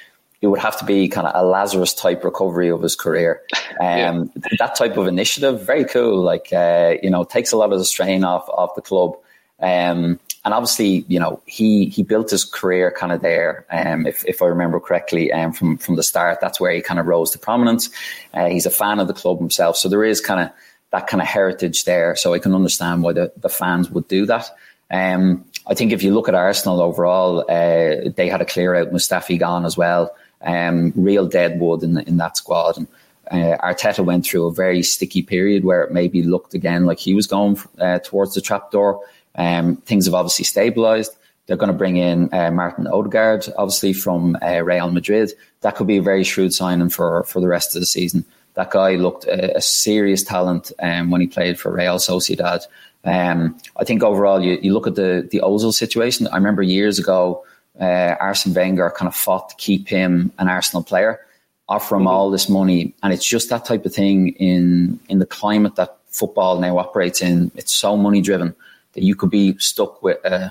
it 0.41 0.47
would 0.47 0.59
have 0.59 0.77
to 0.77 0.85
be 0.85 1.07
kind 1.07 1.27
of 1.27 1.33
a 1.35 1.45
Lazarus 1.45 1.93
type 1.93 2.23
recovery 2.23 2.69
of 2.69 2.81
his 2.81 2.95
career. 2.95 3.41
Um, 3.79 4.31
yeah. 4.35 4.55
That 4.57 4.75
type 4.75 4.97
of 4.97 5.05
initiative, 5.05 5.61
very 5.61 5.85
cool. 5.85 6.23
Like, 6.23 6.51
uh, 6.51 6.95
you 7.03 7.11
know, 7.11 7.23
takes 7.23 7.51
a 7.51 7.57
lot 7.57 7.71
of 7.71 7.77
the 7.77 7.85
strain 7.85 8.23
off, 8.23 8.49
off 8.49 8.73
the 8.73 8.81
club. 8.81 9.17
Um, 9.59 10.19
and 10.48 10.54
obviously, 10.54 11.04
you 11.10 11.20
know, 11.20 11.42
he, 11.46 11.88
he 11.88 12.04
built 12.04 12.30
his 12.30 12.46
career 12.46 12.89
kind 12.89 13.12
of 13.12 13.22
there. 13.22 13.66
Um, 13.70 14.08
if, 14.08 14.24
if 14.25 14.42
I 14.42 14.46
remember 14.46 14.80
correctly, 14.80 15.30
um, 15.30 15.51
from, 15.51 15.77
from 15.77 15.98
the 15.98 16.04
start, 16.04 16.39
that's 16.39 16.58
where 16.58 16.72
he 16.72 16.82
kind 16.82 17.01
of 17.01 17.06
rose 17.06 17.32
to 17.32 17.38
prominence. 17.38 17.89
Uh, 18.34 18.46
he's 18.46 18.66
a 18.66 18.70
fan 18.70 19.01
of 19.01 19.10
the 19.10 19.13
club 19.13 19.39
himself. 19.39 19.75
So 19.75 19.89
there 19.89 20.06
is 20.06 20.22
kind 20.22 20.39
of 20.39 20.50
that 20.94 21.08
kind 21.08 21.22
of 21.22 21.27
heritage 21.27 21.84
there. 21.84 22.16
So 22.16 22.34
I 22.34 22.39
can 22.39 22.56
understand 22.56 23.04
why 23.04 23.12
the, 23.12 23.34
the 23.36 23.50
fans 23.50 23.89
would 23.89 24.08
do 24.08 24.25
that. 24.27 24.50
Um, 24.89 25.44
I 25.68 25.74
think 25.74 25.92
if 25.92 26.01
you 26.01 26.13
look 26.13 26.30
at 26.30 26.34
Arsenal 26.34 26.80
overall, 26.80 27.42
uh, 27.42 28.10
they 28.16 28.30
had 28.30 28.39
a 28.39 28.46
clear 28.46 28.74
out 28.74 28.94
Mustafi 28.94 29.38
gone 29.38 29.66
as 29.66 29.75
well 29.75 30.16
um, 30.46 30.94
real 30.96 31.27
deadwood 31.27 31.84
in, 31.84 31.98
in 31.98 32.16
that 32.18 32.38
squad. 32.38 32.77
And 32.77 32.88
uh, 33.30 33.58
Arteta 33.58 34.06
went 34.06 34.25
through 34.25 34.48
a 34.48 34.54
very 34.54 34.82
sticky 34.82 35.24
period 35.24 35.66
where 35.66 35.84
it 35.84 35.92
maybe 35.92 36.24
looked 36.24 36.54
again 36.54 36.86
like 36.86 37.00
he 37.00 37.13
was 37.13 37.27
going 37.27 37.60
uh, 37.80 38.00
towards 38.00 38.34
the 38.34 38.39
trapdoor. 38.39 39.01
Um, 39.38 39.77
things 39.77 40.06
have 40.06 40.15
obviously 40.15 40.46
stabilised. 40.46 41.15
They're 41.46 41.58
going 41.58 41.72
to 41.72 41.77
bring 41.77 41.96
in 41.96 42.34
uh, 42.34 42.51
Martin 42.51 42.88
Odegaard, 42.88 43.48
obviously 43.58 43.94
from 43.94 44.38
uh, 44.41 44.62
Real 44.62 44.91
Madrid. 44.91 45.32
That 45.62 45.75
could 45.75 45.88
be 45.88 45.98
a 45.98 46.01
very 46.01 46.24
shrewd 46.24 46.53
signing 46.53 46.89
for 46.89 47.24
for 47.24 47.39
the 47.39 47.48
rest 47.48 47.75
of 47.75 47.82
the 47.82 47.86
season. 47.86 48.25
That 48.56 48.72
guy 48.72 48.96
looked 48.96 49.25
a, 49.25 49.58
a 49.58 49.62
serious 49.62 50.24
talent 50.24 50.72
um, 50.79 51.10
when 51.10 51.22
he 51.22 51.27
played 51.27 51.60
for 51.60 51.72
Real 51.72 51.98
Sociedad. 51.98 52.65
Um, 53.06 53.58
I 53.77 53.86
think 53.86 54.03
overall, 54.03 54.44
you, 54.44 54.60
you 54.62 54.74
look 54.74 54.88
at 54.88 54.96
the 54.96 55.27
the 55.32 55.39
Ozil 55.39 55.74
situation. 55.74 56.27
I 56.27 56.36
remember 56.36 56.62
years 56.62 57.00
ago 57.00 57.46
uh, 57.79 58.15
Arsene 58.20 58.53
Wenger 58.53 58.91
kind 58.96 59.08
of 59.08 59.15
fought 59.15 59.50
to 59.50 59.56
keep 59.56 59.88
him 59.88 60.32
an 60.39 60.50
Arsenal 60.50 60.84
player, 60.84 61.22
offer 61.70 61.96
him 61.96 62.01
mm-hmm. 62.01 62.08
all 62.10 62.32
this 62.32 62.50
money, 62.50 62.94
and 63.03 63.13
it's 63.13 63.25
just 63.25 63.50
that 63.50 63.63
type 63.63 63.86
of 63.86 63.94
thing 63.94 64.29
in 64.29 65.00
in 65.08 65.20
the 65.20 65.25
climate 65.25 65.75
that 65.75 65.98
football 66.08 66.60
now 66.60 66.77
operates 66.77 67.22
in. 67.22 67.51
It's 67.56 67.74
so 67.74 67.96
money 67.96 68.22
driven 68.22 68.56
that 68.98 69.04
you 69.04 69.16
could 69.16 69.30
be 69.30 69.56
stuck 69.60 70.01
with. 70.01 70.18
Uh, 70.25 70.50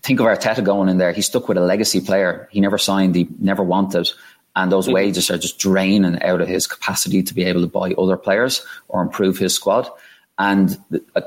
think 0.00 0.20
of 0.20 0.26
Arteta 0.26 0.62
going 0.62 0.88
in 0.88 0.98
there. 0.98 1.12
He's 1.12 1.26
stuck 1.26 1.48
with 1.48 1.58
a 1.58 1.60
legacy 1.60 2.00
player. 2.00 2.48
He 2.52 2.60
never 2.60 2.78
signed. 2.78 3.16
He 3.16 3.26
never 3.40 3.64
wanted. 3.64 4.08
And 4.54 4.70
those 4.70 4.86
mm-hmm. 4.86 4.94
wages 4.94 5.30
are 5.30 5.36
just 5.36 5.58
draining 5.58 6.22
out 6.22 6.40
of 6.40 6.46
his 6.46 6.68
capacity 6.68 7.24
to 7.24 7.34
be 7.34 7.42
able 7.42 7.62
to 7.62 7.66
buy 7.66 7.92
other 7.94 8.16
players 8.16 8.64
or 8.86 9.02
improve 9.02 9.36
his 9.36 9.52
squad. 9.52 9.90
And 10.38 10.78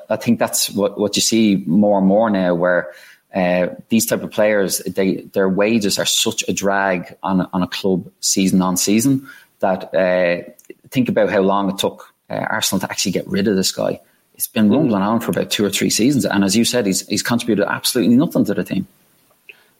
I 0.07 0.15
think 0.15 0.39
that's 0.39 0.69
what, 0.69 0.97
what 0.97 1.17
you 1.17 1.21
see 1.21 1.61
more 1.67 1.97
and 1.97 2.07
more 2.07 2.29
now, 2.29 2.55
where 2.55 2.93
uh, 3.35 3.67
these 3.89 4.05
type 4.05 4.23
of 4.23 4.31
players, 4.31 4.77
they, 4.79 5.23
their 5.33 5.49
wages 5.49 5.99
are 5.99 6.05
such 6.05 6.47
a 6.47 6.53
drag 6.53 7.17
on, 7.21 7.41
on 7.51 7.61
a 7.61 7.67
club 7.67 8.09
season 8.21 8.61
on 8.61 8.77
season 8.77 9.27
that 9.59 9.93
uh, 9.93 10.49
think 10.89 11.09
about 11.09 11.29
how 11.29 11.41
long 11.41 11.69
it 11.69 11.79
took 11.79 12.13
uh, 12.29 12.35
Arsenal 12.35 12.79
to 12.79 12.89
actually 12.89 13.11
get 13.11 13.27
rid 13.27 13.49
of 13.49 13.57
this 13.57 13.73
guy. 13.73 13.99
It's 14.39 14.47
been 14.47 14.69
rumbling 14.69 15.01
on 15.01 15.19
for 15.19 15.31
about 15.31 15.51
two 15.51 15.65
or 15.65 15.69
three 15.69 15.89
seasons, 15.89 16.23
and 16.23 16.45
as 16.45 16.55
you 16.55 16.63
said, 16.63 16.85
he's 16.85 17.05
he's 17.09 17.21
contributed 17.21 17.65
absolutely 17.67 18.15
nothing 18.15 18.45
to 18.45 18.53
the 18.53 18.63
team. 18.63 18.87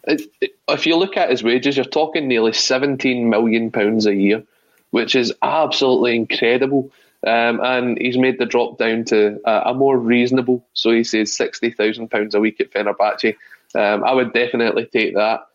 If 0.06 0.86
you 0.86 0.98
look 0.98 1.16
at 1.16 1.30
his 1.30 1.42
wages, 1.42 1.78
you're 1.78 1.86
talking 1.86 2.28
nearly 2.28 2.52
17 2.52 3.30
million 3.30 3.72
pounds 3.72 4.06
a 4.06 4.14
year, 4.14 4.44
which 4.92 5.16
is 5.16 5.34
absolutely 5.42 6.18
incredible. 6.18 6.92
Um, 7.26 7.62
and 7.64 7.98
he's 7.98 8.18
made 8.18 8.38
the 8.38 8.46
drop 8.46 8.78
down 8.78 9.06
to 9.06 9.40
a, 9.46 9.74
more 9.74 9.98
reasonable, 9.98 10.66
so 10.74 10.92
he 10.92 11.06
says 11.06 11.32
£60,000 11.32 12.34
a 12.34 12.40
week 12.42 12.60
at 12.60 12.74
Fenerbahce. 12.74 13.38
Um, 13.76 14.04
I 14.04 14.12
would 14.12 14.34
definitely 14.34 14.88
take 14.88 15.16
that. 15.16 15.48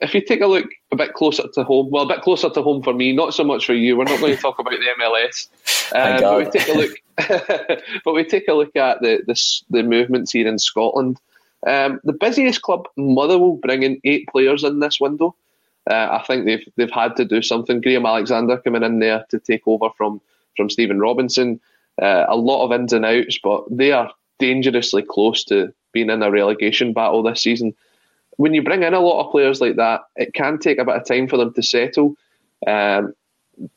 If 0.00 0.14
you 0.14 0.20
take 0.20 0.40
a 0.40 0.46
look 0.46 0.66
a 0.92 0.96
bit 0.96 1.14
closer 1.14 1.48
to 1.54 1.64
home, 1.64 1.90
well, 1.90 2.04
a 2.04 2.08
bit 2.08 2.22
closer 2.22 2.48
to 2.50 2.62
home 2.62 2.82
for 2.82 2.94
me, 2.94 3.12
not 3.12 3.34
so 3.34 3.42
much 3.44 3.66
for 3.66 3.74
you. 3.74 3.96
We're 3.96 4.04
not 4.04 4.20
going 4.20 4.36
to 4.36 4.40
talk 4.40 4.58
about 4.58 4.72
the 4.72 4.86
MLS, 5.00 5.48
um, 5.94 6.20
but 6.22 6.38
we 6.38 6.50
take 6.50 6.68
a 6.68 6.72
look. 6.72 7.82
but 8.04 8.14
we 8.14 8.24
take 8.24 8.48
a 8.48 8.54
look 8.54 8.76
at 8.76 9.00
the 9.00 9.22
the, 9.26 9.62
the 9.70 9.82
movements 9.82 10.32
here 10.32 10.46
in 10.46 10.58
Scotland. 10.58 11.18
Um, 11.66 12.00
the 12.04 12.12
busiest 12.12 12.62
club, 12.62 12.86
Motherwell, 12.96 13.58
bringing 13.60 14.00
eight 14.04 14.28
players 14.28 14.62
in 14.62 14.80
this 14.80 15.00
window. 15.00 15.34
Uh, 15.90 16.18
I 16.20 16.24
think 16.26 16.44
they've 16.44 16.66
they've 16.76 16.90
had 16.90 17.16
to 17.16 17.24
do 17.24 17.42
something. 17.42 17.80
Graham 17.80 18.06
Alexander 18.06 18.58
coming 18.58 18.82
in 18.82 18.98
there 18.98 19.24
to 19.30 19.38
take 19.38 19.66
over 19.66 19.88
from 19.96 20.20
from 20.56 20.70
Stephen 20.70 21.00
Robinson. 21.00 21.60
Uh, 22.00 22.26
a 22.28 22.36
lot 22.36 22.64
of 22.64 22.72
ins 22.72 22.92
and 22.92 23.04
outs, 23.04 23.38
but 23.42 23.64
they 23.70 23.90
are 23.90 24.12
dangerously 24.38 25.02
close 25.02 25.42
to 25.44 25.72
being 25.92 26.10
in 26.10 26.22
a 26.22 26.30
relegation 26.30 26.92
battle 26.92 27.22
this 27.22 27.42
season. 27.42 27.74
When 28.38 28.54
you 28.54 28.62
bring 28.62 28.82
in 28.82 28.94
a 28.94 29.00
lot 29.00 29.24
of 29.24 29.30
players 29.30 29.60
like 29.60 29.76
that, 29.76 30.02
it 30.16 30.32
can 30.32 30.58
take 30.58 30.78
a 30.78 30.84
bit 30.84 30.96
of 30.96 31.04
time 31.04 31.28
for 31.28 31.36
them 31.36 31.52
to 31.52 31.62
settle. 31.62 32.14
Um, 32.66 33.12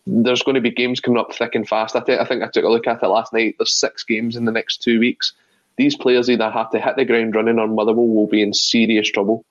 there's 0.06 0.44
going 0.44 0.56
to 0.56 0.62
be 0.62 0.72
games 0.72 1.00
coming 1.00 1.20
up 1.20 1.34
thick 1.34 1.56
and 1.56 1.68
fast. 1.68 1.96
I 1.96 2.01
think 2.01 2.22
I 2.22 2.25
think 2.25 2.44
I 2.44 2.48
took 2.48 2.63
a 2.63 2.70
look 2.70 2.88
at 2.88 3.01
it 3.01 3.08
last 3.08 3.34
night. 3.34 3.56
There's 3.58 3.74
six 3.74 4.03
games 4.03 4.36
in 4.36 4.46
the 4.46 4.51
next 4.51 4.82
two 4.84 5.00
weeks. 5.00 5.34
These 5.77 5.98
players 5.98 6.30
either 6.30 6.50
have 6.50 6.70
to 6.72 6.80
hit 6.80 6.96
the 6.96 7.06
ground 7.06 7.34
running 7.36 7.58
or 7.58 7.68
Motherwell 7.68 8.08
will 8.08 8.27
be 8.27 8.44
in 8.44 8.53
serious 8.53 9.10
trouble. 9.10 9.44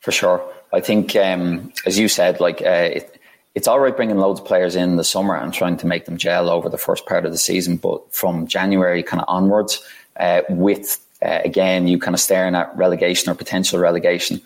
For 0.00 0.12
sure, 0.12 0.42
I 0.72 0.80
think 0.80 1.16
um, 1.16 1.72
as 1.86 1.98
you 1.98 2.08
said, 2.08 2.40
like 2.40 2.60
uh, 2.60 2.90
it, 2.92 3.20
it's 3.54 3.68
all 3.68 3.80
right 3.80 3.96
bringing 3.96 4.18
loads 4.18 4.40
of 4.40 4.46
players 4.46 4.76
in 4.76 4.96
the 4.96 5.04
summer 5.04 5.36
and 5.36 5.52
trying 5.52 5.76
to 5.78 5.86
make 5.86 6.04
them 6.04 6.18
gel 6.18 6.50
over 6.50 6.68
the 6.68 6.78
first 6.78 7.06
part 7.06 7.24
of 7.24 7.32
the 7.32 7.38
season, 7.38 7.76
but 7.76 8.14
from 8.14 8.46
January 8.46 9.02
kind 9.02 9.22
of 9.22 9.28
onwards, 9.28 9.82
uh, 10.18 10.42
with 10.50 10.98
uh, 11.24 11.40
again 11.44 11.86
you 11.86 11.98
kind 11.98 12.14
of 12.14 12.20
staring 12.20 12.54
at 12.54 12.76
relegation 12.76 13.30
or 13.30 13.34
potential 13.34 13.78
relegation, 13.78 14.40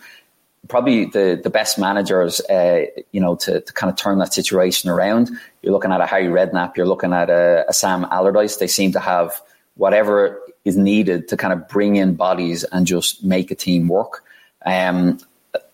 probably 0.67 1.05
the 1.05 1.39
the 1.41 1.49
best 1.49 1.77
managers, 1.77 2.41
uh, 2.49 2.85
you 3.11 3.21
know, 3.21 3.35
to, 3.35 3.61
to 3.61 3.73
kind 3.73 3.91
of 3.91 3.97
turn 3.97 4.19
that 4.19 4.33
situation 4.33 4.89
around. 4.89 5.29
You're 5.61 5.73
looking 5.73 5.91
at 5.91 6.01
a 6.01 6.05
Harry 6.05 6.27
Redknapp, 6.27 6.77
you're 6.77 6.87
looking 6.87 7.13
at 7.13 7.29
a, 7.29 7.65
a 7.67 7.73
Sam 7.73 8.05
Allardyce. 8.05 8.57
They 8.57 8.67
seem 8.67 8.91
to 8.93 8.99
have 8.99 9.41
whatever 9.75 10.41
is 10.63 10.77
needed 10.77 11.27
to 11.27 11.37
kind 11.37 11.53
of 11.53 11.67
bring 11.67 11.95
in 11.95 12.15
bodies 12.15 12.63
and 12.63 12.87
just 12.87 13.23
make 13.23 13.51
a 13.51 13.55
team 13.55 13.87
work. 13.87 14.23
Um, 14.65 15.19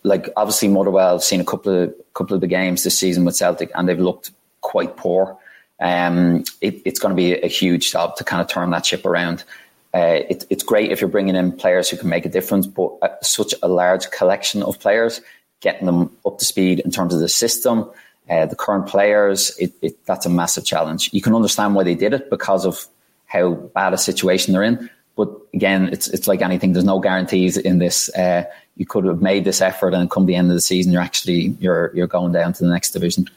like 0.04 0.30
obviously 0.36 0.68
Motherwell 0.68 1.14
have 1.14 1.24
seen 1.24 1.40
a 1.40 1.46
couple 1.46 1.84
of 1.84 1.96
couple 2.14 2.36
of 2.36 2.42
the 2.42 2.48
games 2.48 2.84
this 2.84 2.98
season 2.98 3.26
with 3.26 3.36
Celtic, 3.36 3.72
and 3.76 3.88
they've 3.88 4.00
looked 4.00 4.32
quite 4.62 4.98
poor. 4.98 5.38
Um, 5.80 6.44
it, 6.62 6.82
it's 6.86 7.00
going 7.00 7.10
to 7.12 7.16
be 7.16 7.34
a 7.34 7.48
huge 7.48 7.92
job 7.92 8.16
to 8.18 8.24
kind 8.24 8.42
of 8.42 8.48
turn 8.48 8.70
that 8.72 8.86
ship 8.86 9.06
around. 9.06 9.44
Uh, 9.94 10.24
it, 10.30 10.46
it's 10.50 10.64
great 10.64 10.92
if 10.92 11.02
you're 11.02 11.10
bringing 11.10 11.36
in 11.36 11.52
players 11.52 11.90
who 11.90 11.98
can 11.98 12.10
make 12.10 12.26
a 12.26 12.30
difference, 12.30 12.66
but 12.66 12.92
uh, 13.02 13.10
such 13.22 13.54
a 13.62 13.68
large 13.68 14.10
collection 14.12 14.64
of 14.64 14.80
players, 14.80 15.22
getting 15.60 15.86
them 15.86 16.16
up 16.26 16.40
to 16.40 16.46
speed 16.46 16.80
in 16.80 16.92
terms 16.92 17.14
of 17.14 17.20
the 17.20 17.28
system, 17.28 17.90
uh, 18.30 18.46
the 18.46 18.56
current 18.56 18.88
players, 18.88 19.56
it, 19.58 19.74
it, 19.82 20.06
that's 20.06 20.26
a 20.26 20.30
massive 20.30 20.64
challenge. 20.64 21.10
You 21.12 21.22
can 21.22 21.36
understand 21.36 21.76
why 21.76 21.84
they 21.84 21.96
did 21.96 22.14
it 22.14 22.30
because 22.30 22.66
of 22.66 22.88
how 23.26 23.54
bad 23.54 23.94
a 23.94 23.98
situation 23.98 24.54
they're 24.54 24.64
in. 24.64 24.90
But 25.18 25.30
again, 25.54 25.90
it's 25.92 26.08
it's 26.08 26.28
like 26.28 26.42
anything. 26.42 26.72
There's 26.72 26.86
no 26.86 27.00
guarantees 27.00 27.58
in 27.58 27.80
this. 27.80 28.10
Uh, 28.16 28.46
you 28.78 28.86
could 28.86 29.04
have 29.04 29.22
made 29.22 29.44
this 29.44 29.62
effort, 29.62 29.94
and 29.94 30.10
come 30.10 30.26
the 30.26 30.36
end 30.36 30.50
of 30.50 30.56
the 30.56 30.62
season, 30.62 30.94
you're 30.94 31.02
actually 31.02 31.56
you're 31.60 31.92
you're 31.94 32.08
going 32.08 32.32
down 32.32 32.54
to 32.54 32.64
the 32.64 32.70
next 32.70 32.92
division. 32.92 33.30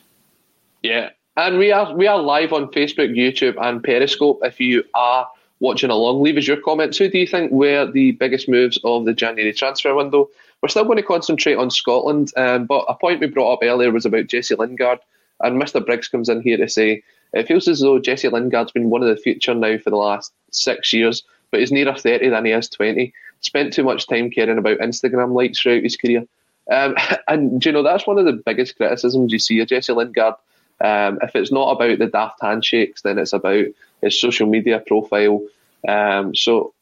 Yeah, 0.83 1.11
and 1.37 1.59
we 1.59 1.73
are 1.73 1.93
we 1.95 2.07
are 2.07 2.23
live 2.23 2.53
on 2.53 2.69
Facebook, 2.69 3.11
YouTube, 3.11 3.57
and 3.61 3.83
Periscope. 3.83 4.39
If 4.43 4.61
you 4.61 4.85
are 4.95 5.29
watching 5.65 5.91
along, 5.91 6.23
leave 6.23 6.37
us 6.37 6.47
your 6.47 6.61
comments. 6.61 6.99
Who 6.99 7.09
do 7.09 7.19
you 7.19 7.27
think 7.27 7.51
were 7.51 7.91
the 7.91 8.13
biggest 8.13 8.49
moves 8.49 8.79
of 8.85 9.07
the 9.07 9.15
January 9.15 9.53
transfer 9.53 9.95
window? 9.95 10.29
We're 10.63 10.69
still 10.69 10.85
going 10.85 10.99
to 10.99 11.03
concentrate 11.03 11.57
on 11.57 11.71
Scotland, 11.71 12.33
um, 12.37 12.67
but 12.67 12.85
a 12.87 12.95
point 12.95 13.21
we 13.21 13.27
brought 13.27 13.55
up 13.55 13.59
earlier 13.63 13.91
was 13.91 14.07
about 14.07 14.29
Jesse 14.29 14.55
Lingard, 14.55 15.01
and 15.41 15.61
Mr. 15.61 15.85
Briggs 15.85 16.09
comes 16.09 16.29
in 16.29 16.43
here 16.43 16.59
to 16.59 16.69
say 16.69 17.03
it 17.33 17.49
feels 17.49 17.67
as 17.67 17.81
though 17.81 17.99
Jesse 17.99 18.29
Lingard's 18.29 18.73
been 18.73 18.91
one 18.91 19.03
of 19.03 19.09
the 19.09 19.21
future 19.21 19.55
now 19.55 19.77
for 19.79 19.91
the 19.91 19.97
last 19.97 20.33
six 20.51 20.93
years, 20.93 21.25
but 21.51 21.61
he's 21.61 21.73
nearer 21.73 21.95
30 21.95 22.29
than 22.29 22.45
he 22.45 22.53
is 22.53 22.69
20. 22.69 23.13
Spent 23.41 23.73
too 23.73 23.83
much 23.83 24.07
time 24.07 24.31
caring 24.31 24.59
about 24.59 24.79
Instagram 24.79 25.35
likes 25.35 25.61
throughout 25.61 25.83
his 25.83 25.97
career. 25.97 26.27
Um, 26.71 26.95
and, 27.29 27.65
you 27.65 27.73
know, 27.73 27.83
that's 27.83 28.07
one 28.07 28.19
of 28.19 28.25
the 28.25 28.41
biggest 28.47 28.77
criticisms 28.77 29.33
you 29.33 29.39
see 29.39 29.59
of 29.61 29.69
Jesse 29.69 29.93
Lingard. 29.93 30.35
Um, 30.81 31.19
if 31.23 31.35
it's 31.35 31.53
not 31.53 31.71
about 31.73 31.99
the 31.99 32.07
daft 32.07 32.41
handshakes, 32.41 33.03
then 33.03 33.19
it's 33.19 33.33
about 33.33 33.67
his 34.01 34.19
social 34.21 34.47
media 34.47 34.81
profile. 34.87 35.43
Um, 35.87 36.35
so, 36.35 36.75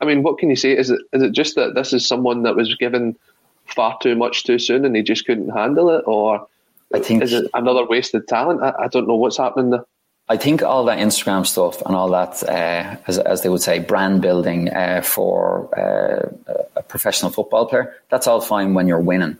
I 0.00 0.04
mean, 0.04 0.22
what 0.22 0.38
can 0.38 0.50
you 0.50 0.56
say? 0.56 0.76
Is 0.76 0.90
it 0.90 1.00
is 1.12 1.22
it 1.22 1.32
just 1.32 1.54
that 1.56 1.74
this 1.74 1.92
is 1.92 2.06
someone 2.06 2.42
that 2.42 2.56
was 2.56 2.74
given 2.74 3.16
far 3.66 3.98
too 4.00 4.14
much 4.14 4.44
too 4.44 4.58
soon 4.58 4.84
and 4.84 4.94
he 4.96 5.02
just 5.02 5.26
couldn't 5.26 5.50
handle 5.50 5.90
it, 5.90 6.04
or 6.06 6.46
I 6.94 7.00
think 7.00 7.22
is 7.22 7.32
it 7.32 7.50
another 7.54 7.84
wasted 7.84 8.28
talent? 8.28 8.62
I, 8.62 8.72
I 8.84 8.88
don't 8.88 9.08
know 9.08 9.16
what's 9.16 9.36
happening 9.36 9.70
there. 9.70 9.84
I 10.28 10.36
think 10.36 10.62
all 10.62 10.84
that 10.86 10.98
Instagram 10.98 11.46
stuff 11.46 11.80
and 11.82 11.94
all 11.94 12.08
that, 12.10 12.42
uh, 12.42 12.96
as, 13.06 13.18
as, 13.18 13.42
they 13.42 13.48
would 13.48 13.62
say, 13.62 13.78
brand 13.78 14.22
building 14.22 14.68
uh, 14.70 15.00
for 15.02 15.70
uh, 15.78 16.28
a 16.74 16.82
professional 16.82 17.30
football 17.30 17.66
player, 17.66 17.94
that's 18.08 18.26
all 18.26 18.40
fine 18.40 18.74
when 18.74 18.88
you're 18.88 18.98
winning. 18.98 19.38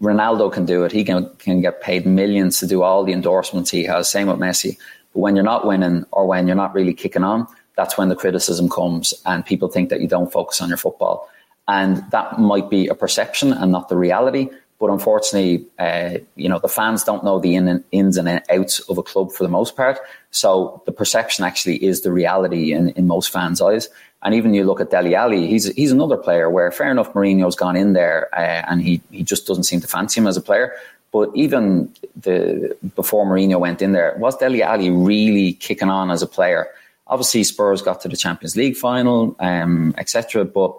Ronaldo 0.00 0.52
can 0.52 0.64
do 0.64 0.84
it. 0.84 0.92
He 0.92 1.02
can, 1.02 1.28
can 1.38 1.60
get 1.60 1.80
paid 1.80 2.06
millions 2.06 2.60
to 2.60 2.68
do 2.68 2.82
all 2.82 3.02
the 3.02 3.12
endorsements 3.12 3.70
he 3.70 3.82
has. 3.84 4.08
Same 4.08 4.28
with 4.28 4.38
Messi. 4.38 4.78
But 5.12 5.20
when 5.20 5.34
you're 5.34 5.44
not 5.44 5.66
winning 5.66 6.06
or 6.12 6.26
when 6.26 6.46
you're 6.46 6.56
not 6.56 6.72
really 6.72 6.94
kicking 6.94 7.24
on, 7.24 7.48
that's 7.76 7.96
when 7.96 8.08
the 8.08 8.16
criticism 8.16 8.68
comes 8.68 9.14
and 9.24 9.44
people 9.44 9.68
think 9.68 9.88
that 9.90 10.00
you 10.00 10.08
don't 10.08 10.32
focus 10.32 10.60
on 10.60 10.68
your 10.68 10.78
football. 10.78 11.28
And 11.68 12.04
that 12.10 12.38
might 12.38 12.68
be 12.68 12.88
a 12.88 12.94
perception 12.94 13.52
and 13.52 13.72
not 13.72 13.88
the 13.88 13.96
reality. 13.96 14.50
But 14.78 14.90
unfortunately, 14.90 15.64
uh, 15.78 16.18
you 16.34 16.48
know, 16.48 16.58
the 16.58 16.68
fans 16.68 17.04
don't 17.04 17.22
know 17.22 17.38
the 17.38 17.54
in 17.54 17.68
and, 17.68 17.84
ins 17.92 18.16
and 18.16 18.42
outs 18.50 18.80
of 18.80 18.98
a 18.98 19.02
club 19.02 19.30
for 19.30 19.44
the 19.44 19.48
most 19.48 19.76
part. 19.76 20.00
So 20.32 20.82
the 20.86 20.92
perception 20.92 21.44
actually 21.44 21.76
is 21.84 22.00
the 22.00 22.10
reality 22.10 22.72
in, 22.72 22.88
in 22.90 23.06
most 23.06 23.30
fans' 23.30 23.62
eyes. 23.62 23.88
And 24.24 24.34
even 24.34 24.54
you 24.54 24.64
look 24.64 24.80
at 24.80 24.90
Dele 24.90 25.14
Alli, 25.14 25.46
he's 25.46 25.72
he's 25.74 25.92
another 25.92 26.16
player 26.16 26.50
where 26.50 26.70
fair 26.72 26.90
enough, 26.90 27.12
Mourinho's 27.12 27.56
gone 27.56 27.76
in 27.76 27.92
there 27.92 28.28
uh, 28.34 28.64
and 28.68 28.82
he 28.82 29.00
he 29.10 29.22
just 29.22 29.46
doesn't 29.46 29.64
seem 29.64 29.80
to 29.80 29.86
fancy 29.86 30.20
him 30.20 30.26
as 30.26 30.36
a 30.36 30.40
player. 30.40 30.72
But 31.12 31.30
even 31.34 31.92
the 32.16 32.76
before 32.96 33.24
Mourinho 33.24 33.60
went 33.60 33.82
in 33.82 33.92
there, 33.92 34.14
was 34.18 34.36
Dele 34.36 34.62
Alli 34.62 34.90
really 34.90 35.52
kicking 35.52 35.90
on 35.90 36.10
as 36.10 36.22
a 36.22 36.26
player? 36.26 36.68
Obviously, 37.06 37.44
Spurs 37.44 37.82
got 37.82 38.00
to 38.02 38.08
the 38.08 38.16
Champions 38.16 38.56
League 38.56 38.76
final, 38.76 39.36
um, 39.40 39.94
etc. 39.98 40.44
But 40.44 40.74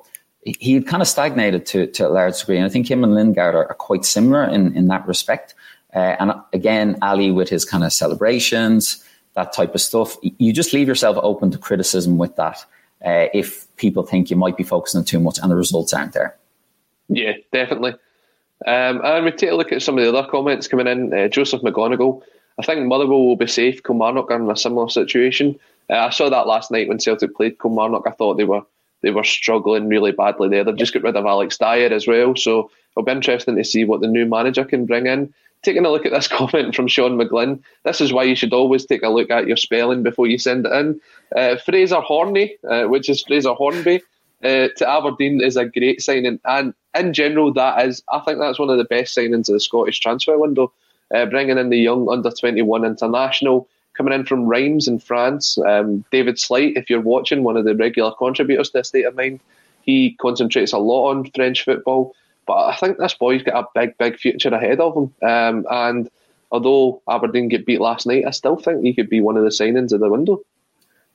he 0.46 0.82
kind 0.82 1.02
of 1.02 1.08
stagnated 1.08 1.66
to, 1.68 1.88
to 1.88 2.08
a 2.08 2.10
large 2.10 2.40
degree. 2.40 2.58
And 2.58 2.66
I 2.66 2.70
think 2.70 2.90
him 2.90 3.04
and 3.04 3.16
Lingard 3.16 3.56
are, 3.56 3.68
are 3.68 3.76
quite 3.76 4.06
similar 4.06 4.44
in, 4.44 4.76
in 4.76 4.88
that 4.88 5.08
respect. 5.08 5.54
Uh, 5.94 6.16
and 6.20 6.34
again, 6.54 6.98
Alli 7.02 7.32
with 7.32 7.50
his 7.50 7.66
kind 7.66 7.84
of 7.84 7.94
celebrations, 7.94 9.04
that 9.36 9.54
type 9.54 9.74
of 9.76 9.82
stuff, 9.82 10.18
you 10.22 10.52
just 10.54 10.74
leave 10.74 10.88
yourself 10.88 11.18
open 11.22 11.52
to 11.52 11.58
criticism 11.58 12.18
with 12.18 12.36
that 12.36 12.66
uh, 13.06 13.28
if 13.34 13.74
people 13.78 14.04
think 14.04 14.30
you 14.30 14.36
might 14.36 14.58
be 14.58 14.64
focusing 14.64 15.00
on 15.00 15.06
too 15.06 15.20
much 15.20 15.40
and 15.40 15.52
the 15.52 15.56
results 15.56 15.94
aren't 15.94 16.14
there. 16.14 16.36
Yeah, 17.10 17.34
definitely. 17.52 17.92
Um, 18.66 19.02
and 19.04 19.26
we 19.26 19.32
take 19.32 19.52
a 19.52 19.56
look 19.56 19.72
at 19.72 19.82
some 19.82 19.98
of 19.98 20.04
the 20.04 20.16
other 20.16 20.28
comments 20.30 20.68
coming 20.68 20.88
in. 20.88 21.14
Uh, 21.14 21.28
Joseph 21.28 21.62
McGonigal, 21.62 22.22
I 22.58 22.64
think 22.64 22.86
Motherwell 22.86 23.26
will 23.26 23.36
be 23.36 23.48
safe. 23.48 23.84
Kilmarnock 23.84 24.32
are 24.32 24.42
in 24.42 24.50
a 24.50 24.56
similar 24.56 24.90
situation. 24.90 25.60
Uh, 25.90 25.98
I 25.98 26.10
saw 26.10 26.30
that 26.30 26.48
last 26.48 26.72
night 26.72 26.88
when 26.88 27.00
Celtic 27.00 27.36
played 27.36 27.60
Kilmarnock. 27.60 28.08
I 28.08 28.12
thought 28.12 28.36
they 28.36 28.44
were 28.44 28.64
they 29.02 29.12
were 29.12 29.24
struggling 29.24 29.90
really 29.90 30.12
badly 30.12 30.48
there. 30.50 30.64
They've 30.64 30.76
just 30.76 30.94
got 30.94 31.04
rid 31.04 31.18
of 31.18 31.26
Alex 31.26 31.58
Dyer 31.58 31.94
as 31.94 32.08
well, 32.08 32.36
so 32.36 32.72
it'll 32.92 33.06
be 33.06 33.12
interesting 33.12 33.58
to 33.58 33.64
see 33.64 33.84
what 33.84 34.02
the 34.02 34.08
new 34.08 34.26
manager 34.26 34.64
can 34.64 34.86
bring 34.86 35.08
in. 35.08 35.34
Taking 35.62 35.86
a 35.86 35.90
look 35.90 36.06
at 36.06 36.14
this 36.14 36.28
comment 36.40 36.74
from 36.74 36.88
Sean 36.88 37.18
McGlynn, 37.18 37.62
this 37.84 38.00
is 38.02 38.14
why 38.14 38.24
you 38.24 38.36
should 38.36 38.54
always 38.54 38.86
take 38.86 39.04
a 39.04 39.10
look 39.10 39.30
at 39.30 39.46
your 39.48 39.58
spelling 39.58 40.04
before 40.04 40.28
you 40.28 40.38
send 40.38 40.66
it 40.66 40.72
in. 40.72 41.02
Uh, 41.36 41.58
Fraser 41.58 42.00
Horney, 42.00 42.56
uh, 42.70 42.86
which 42.86 43.10
is 43.10 43.24
Fraser 43.24 43.54
Hornby, 43.54 44.02
uh, 44.44 44.68
to 44.78 44.90
Aberdeen 44.90 45.42
is 45.42 45.58
a 45.58 45.66
great 45.66 46.02
signing, 46.02 46.40
and 46.46 46.74
in 46.96 47.14
general, 47.14 47.52
that 47.54 47.86
is, 47.86 48.04
I 48.12 48.20
think 48.20 48.40
that's 48.40 48.60
one 48.60 48.70
of 48.70 48.78
the 48.78 48.84
best 48.86 49.18
signings 49.18 49.50
of 49.50 49.54
the 49.54 49.60
Scottish 49.60 50.00
transfer 50.00 50.38
window. 50.38 50.72
Uh, 51.14 51.26
bringing 51.26 51.58
in 51.60 51.70
the 51.70 51.78
young 51.78 52.10
under 52.10 52.32
21 52.32 52.86
international, 52.86 53.68
coming 53.94 54.14
in 54.14 54.26
from 54.26 54.48
Reims 54.48 54.88
in 54.88 55.00
France. 55.00 55.58
Um, 55.58 56.04
David 56.12 56.40
Slight, 56.40 56.78
if 56.78 56.90
you're 56.90 57.02
watching, 57.02 57.44
one 57.44 57.58
of 57.58 57.66
the 57.66 57.76
regular 57.76 58.12
contributors 58.12 58.70
to 58.72 58.84
State 58.84 59.06
of 59.06 59.16
Mind, 59.16 59.40
he 59.82 60.16
concentrates 60.22 60.74
a 60.74 60.78
lot 60.78 61.10
on 61.10 61.30
French 61.32 61.64
football. 61.64 62.16
But 62.46 62.66
I 62.66 62.76
think 62.76 62.98
this 62.98 63.14
boy's 63.14 63.44
got 63.44 63.64
a 63.64 63.68
big, 63.74 63.98
big 63.98 64.18
future 64.18 64.50
ahead 64.50 64.80
of 64.80 64.96
him. 64.96 65.14
Um, 65.28 65.66
and 65.70 66.10
although 66.52 67.02
Aberdeen 67.10 67.48
get 67.48 67.66
beat 67.66 67.82
last 67.82 68.06
night, 68.06 68.26
I 68.28 68.32
still 68.32 68.58
think 68.58 68.84
he 68.84 68.94
could 68.94 69.10
be 69.10 69.22
one 69.22 69.38
of 69.38 69.44
the 69.44 69.50
signings 69.50 69.94
of 69.94 70.00
the 70.00 70.10
window. 70.10 70.42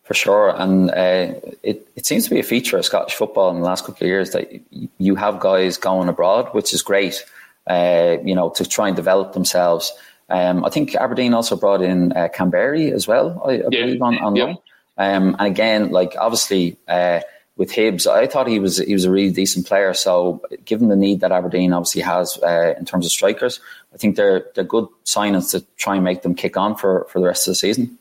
For 0.04 0.14
sure, 0.14 0.54
and 0.56 0.90
uh, 0.90 1.34
it 1.62 1.86
it 1.94 2.06
seems 2.06 2.24
to 2.24 2.30
be 2.30 2.40
a 2.40 2.42
feature 2.42 2.78
of 2.78 2.86
Scottish 2.86 3.14
football 3.14 3.50
in 3.50 3.58
the 3.58 3.66
last 3.66 3.84
couple 3.84 4.04
of 4.04 4.08
years 4.08 4.30
that 4.30 4.50
you 4.96 5.16
have 5.16 5.38
guys 5.38 5.76
going 5.76 6.08
abroad, 6.08 6.48
which 6.54 6.72
is 6.72 6.80
great. 6.80 7.26
Uh, 7.66 8.16
you 8.24 8.34
know, 8.34 8.48
to 8.48 8.64
try 8.64 8.86
and 8.88 8.96
develop 8.96 9.34
themselves 9.34 9.92
Um, 10.28 10.64
I 10.64 10.70
think 10.70 10.94
Aberdeen 10.94 11.34
also 11.34 11.56
brought 11.56 11.80
in 11.82 12.12
uh, 12.12 12.28
Kamberi 12.28 12.92
as 12.92 13.08
well, 13.08 13.40
I, 13.44 13.50
I 13.50 13.54
Yeah. 13.54 13.68
believe, 13.70 14.02
on, 14.02 14.18
on 14.18 14.36
Yeah. 14.36 14.54
Um, 14.98 15.36
and 15.38 15.46
again, 15.46 15.90
like 15.90 16.14
obviously 16.18 16.76
uh, 16.88 17.20
with 17.56 17.70
Hibs, 17.72 18.06
I 18.06 18.26
thought 18.26 18.46
he 18.46 18.58
was 18.58 18.78
he 18.78 18.92
was 18.92 19.04
a 19.04 19.10
really 19.10 19.30
decent 19.30 19.66
player. 19.66 19.94
So 19.94 20.42
given 20.64 20.88
the 20.88 20.96
need 20.96 21.20
that 21.20 21.32
Aberdeen 21.32 21.72
obviously 21.72 22.02
has 22.02 22.36
uh, 22.42 22.74
in 22.76 22.84
terms 22.84 23.06
of 23.06 23.12
strikers, 23.12 23.60
I 23.94 23.96
think 23.96 24.16
they're 24.16 24.46
they're 24.54 24.64
good 24.64 24.86
signings 25.04 25.50
to 25.52 25.64
try 25.76 25.94
and 25.94 26.04
make 26.04 26.22
them 26.22 26.34
kick 26.34 26.56
on 26.56 26.74
for, 26.76 27.06
for 27.10 27.20
the 27.20 27.26
rest 27.26 27.46
of 27.46 27.52
the 27.52 27.56
season. 27.56 27.96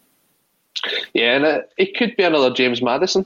Yeah, 1.14 1.36
and 1.36 1.46
it, 1.46 1.72
it 1.78 1.98
could 1.98 2.16
be 2.16 2.24
another 2.24 2.52
James 2.52 2.82
Maddison, 2.82 3.26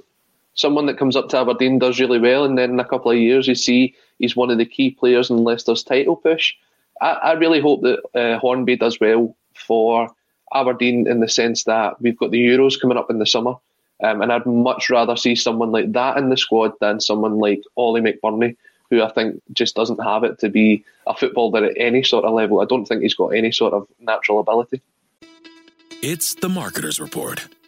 someone 0.53 0.85
that 0.85 0.97
comes 0.97 1.15
up 1.15 1.29
to 1.29 1.37
Aberdeen, 1.37 1.79
does 1.79 1.99
really 1.99 2.19
well, 2.19 2.45
and 2.45 2.57
then 2.57 2.71
in 2.71 2.79
a 2.79 2.85
couple 2.85 3.11
of 3.11 3.17
years 3.17 3.47
you 3.47 3.55
see 3.55 3.95
he's 4.19 4.35
one 4.35 4.49
of 4.51 4.57
the 4.57 4.65
key 4.65 4.91
players 4.91 5.29
in 5.29 5.43
Leicester's 5.43 5.83
title 5.83 6.15
push. 6.15 6.53
I, 7.01 7.11
I 7.11 7.31
really 7.33 7.59
hope 7.59 7.81
that 7.81 7.99
uh, 8.15 8.39
Hornby 8.39 8.77
does 8.77 8.99
well 8.99 9.35
for 9.55 10.09
Aberdeen 10.53 11.07
in 11.07 11.19
the 11.19 11.27
sense 11.27 11.63
that 11.65 12.01
we've 12.01 12.17
got 12.17 12.31
the 12.31 12.39
Euros 12.39 12.79
coming 12.79 12.97
up 12.97 13.09
in 13.09 13.19
the 13.19 13.25
summer, 13.25 13.55
um, 14.03 14.21
and 14.21 14.31
I'd 14.31 14.45
much 14.45 14.89
rather 14.89 15.15
see 15.15 15.35
someone 15.35 15.71
like 15.71 15.91
that 15.93 16.17
in 16.17 16.29
the 16.29 16.37
squad 16.37 16.73
than 16.79 16.99
someone 16.99 17.39
like 17.39 17.61
Oli 17.75 18.01
McBurnie, 18.01 18.55
who 18.89 19.01
I 19.01 19.11
think 19.11 19.41
just 19.53 19.75
doesn't 19.75 20.03
have 20.03 20.23
it 20.23 20.39
to 20.39 20.49
be 20.49 20.83
a 21.07 21.15
footballer 21.15 21.65
at 21.65 21.77
any 21.77 22.03
sort 22.03 22.25
of 22.25 22.33
level. 22.33 22.61
I 22.61 22.65
don't 22.65 22.85
think 22.85 23.01
he's 23.01 23.15
got 23.15 23.29
any 23.29 23.51
sort 23.51 23.73
of 23.73 23.87
natural 23.99 24.39
ability. 24.39 24.81
It's 26.01 26.35
the 26.35 26.49
Marketer's 26.49 26.99
Report. 26.99 27.47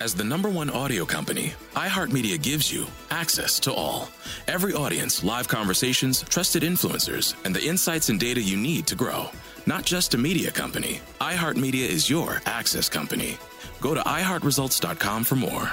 As 0.00 0.14
the 0.14 0.22
number 0.22 0.48
one 0.48 0.70
audio 0.70 1.04
company, 1.04 1.54
iHeartMedia 1.74 2.40
gives 2.40 2.72
you 2.72 2.86
access 3.10 3.58
to 3.60 3.72
all. 3.72 4.08
Every 4.46 4.72
audience, 4.72 5.24
live 5.24 5.48
conversations, 5.48 6.22
trusted 6.22 6.62
influencers, 6.62 7.34
and 7.44 7.54
the 7.54 7.64
insights 7.66 8.08
and 8.08 8.20
data 8.20 8.40
you 8.40 8.56
need 8.56 8.86
to 8.86 8.94
grow. 8.94 9.28
Not 9.66 9.84
just 9.84 10.14
a 10.14 10.18
media 10.18 10.52
company, 10.52 11.00
iHeartMedia 11.20 11.88
is 11.88 12.08
your 12.08 12.40
access 12.46 12.88
company. 12.88 13.38
Go 13.80 13.92
to 13.92 14.00
iHeartResults.com 14.00 15.24
for 15.24 15.34
more. 15.34 15.68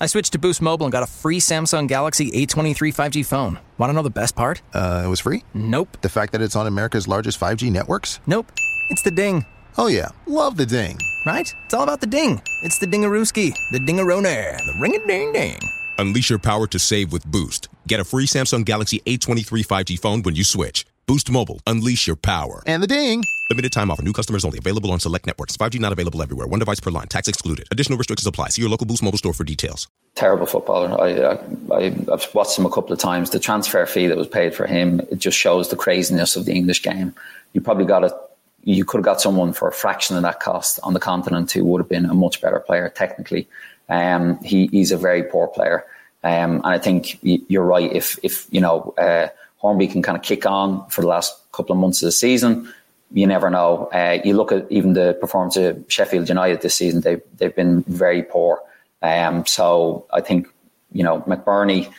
I 0.00 0.06
switched 0.06 0.32
to 0.32 0.38
Boost 0.40 0.60
Mobile 0.60 0.86
and 0.86 0.92
got 0.92 1.04
a 1.04 1.06
free 1.06 1.38
Samsung 1.38 1.86
Galaxy 1.86 2.32
A23 2.32 2.74
5G 2.92 3.24
phone. 3.24 3.60
Want 3.78 3.90
to 3.90 3.94
know 3.94 4.02
the 4.02 4.10
best 4.10 4.34
part? 4.34 4.60
Uh, 4.72 5.02
it 5.04 5.08
was 5.08 5.20
free? 5.20 5.44
Nope. 5.54 5.98
The 6.00 6.08
fact 6.08 6.32
that 6.32 6.42
it's 6.42 6.56
on 6.56 6.66
America's 6.66 7.06
largest 7.06 7.38
5G 7.38 7.70
networks? 7.70 8.18
Nope. 8.26 8.50
It's 8.90 9.02
the 9.02 9.12
ding. 9.12 9.46
Oh, 9.76 9.88
yeah. 9.88 10.08
Love 10.26 10.56
the 10.56 10.66
ding. 10.66 10.98
Right? 11.26 11.52
It's 11.64 11.74
all 11.74 11.82
about 11.82 12.00
the 12.00 12.06
ding. 12.06 12.40
It's 12.62 12.78
the 12.78 12.86
dingarooski, 12.86 13.54
the 13.72 13.78
dingarone, 13.78 14.56
the 14.56 14.74
ring 14.78 14.94
a 14.94 15.06
ding 15.06 15.32
ding. 15.32 15.58
Unleash 15.98 16.30
your 16.30 16.38
power 16.38 16.66
to 16.68 16.78
save 16.78 17.12
with 17.12 17.26
Boost. 17.26 17.68
Get 17.88 17.98
a 18.00 18.04
free 18.04 18.26
Samsung 18.26 18.64
Galaxy 18.64 19.00
A23 19.00 19.44
5G 19.66 19.98
phone 19.98 20.22
when 20.22 20.36
you 20.36 20.44
switch. 20.44 20.86
Boost 21.06 21.30
Mobile. 21.30 21.60
Unleash 21.66 22.06
your 22.06 22.16
power. 22.16 22.62
And 22.66 22.82
the 22.82 22.86
ding. 22.86 23.24
Limited 23.50 23.72
time 23.72 23.90
offer. 23.90 24.02
New 24.02 24.12
customers 24.12 24.44
only. 24.44 24.58
Available 24.58 24.90
on 24.92 25.00
select 25.00 25.26
networks. 25.26 25.56
5G 25.56 25.80
not 25.80 25.92
available 25.92 26.22
everywhere. 26.22 26.46
One 26.46 26.60
device 26.60 26.80
per 26.80 26.90
line. 26.90 27.08
Tax 27.08 27.28
excluded. 27.28 27.66
Additional 27.70 27.98
restrictions 27.98 28.26
apply. 28.26 28.48
See 28.50 28.62
your 28.62 28.70
local 28.70 28.86
Boost 28.86 29.02
Mobile 29.02 29.18
store 29.18 29.34
for 29.34 29.44
details. 29.44 29.88
Terrible 30.14 30.46
footballer. 30.46 30.98
I, 31.00 31.74
I, 31.74 31.86
I've 32.12 32.34
watched 32.34 32.56
him 32.58 32.64
a 32.64 32.70
couple 32.70 32.92
of 32.92 32.98
times. 33.00 33.30
The 33.30 33.40
transfer 33.40 33.84
fee 33.86 34.06
that 34.06 34.16
was 34.16 34.28
paid 34.28 34.54
for 34.54 34.66
him, 34.66 35.00
it 35.10 35.18
just 35.18 35.36
shows 35.36 35.68
the 35.68 35.76
craziness 35.76 36.36
of 36.36 36.44
the 36.44 36.52
English 36.52 36.82
game. 36.82 37.14
You 37.52 37.60
probably 37.60 37.84
got 37.84 38.04
a, 38.04 38.16
you 38.64 38.84
could 38.84 38.98
have 38.98 39.04
got 39.04 39.20
someone 39.20 39.52
for 39.52 39.68
a 39.68 39.72
fraction 39.72 40.16
of 40.16 40.22
that 40.22 40.40
cost 40.40 40.80
on 40.82 40.94
the 40.94 41.00
continent 41.00 41.52
who 41.52 41.64
would 41.64 41.80
have 41.80 41.88
been 41.88 42.06
a 42.06 42.14
much 42.14 42.40
better 42.40 42.60
player 42.60 42.88
technically. 42.88 43.46
Um, 43.88 44.38
he, 44.38 44.66
he's 44.68 44.92
a 44.92 44.96
very 44.96 45.22
poor 45.22 45.48
player. 45.48 45.84
Um, 46.22 46.56
and 46.56 46.66
I 46.66 46.78
think 46.78 47.18
you're 47.22 47.64
right. 47.64 47.92
If, 47.92 48.18
if 48.22 48.46
you 48.50 48.60
know, 48.60 48.94
uh, 48.96 49.28
Hornby 49.58 49.88
can 49.88 50.02
kind 50.02 50.16
of 50.16 50.24
kick 50.24 50.46
on 50.46 50.86
for 50.88 51.02
the 51.02 51.06
last 51.06 51.34
couple 51.52 51.74
of 51.74 51.80
months 51.80 52.02
of 52.02 52.06
the 52.06 52.12
season, 52.12 52.72
you 53.12 53.26
never 53.26 53.48
know. 53.50 53.86
Uh, 53.86 54.18
you 54.24 54.34
look 54.34 54.50
at 54.50 54.66
even 54.70 54.94
the 54.94 55.16
performance 55.20 55.56
of 55.56 55.84
Sheffield 55.88 56.28
United 56.28 56.62
this 56.62 56.74
season; 56.74 57.00
they've 57.00 57.22
they've 57.36 57.54
been 57.54 57.82
very 57.82 58.22
poor. 58.22 58.60
Um, 59.02 59.46
so 59.46 60.06
I 60.12 60.20
think 60.20 60.48
you 60.92 61.04
know 61.04 61.20
McBurnie, 61.22 61.92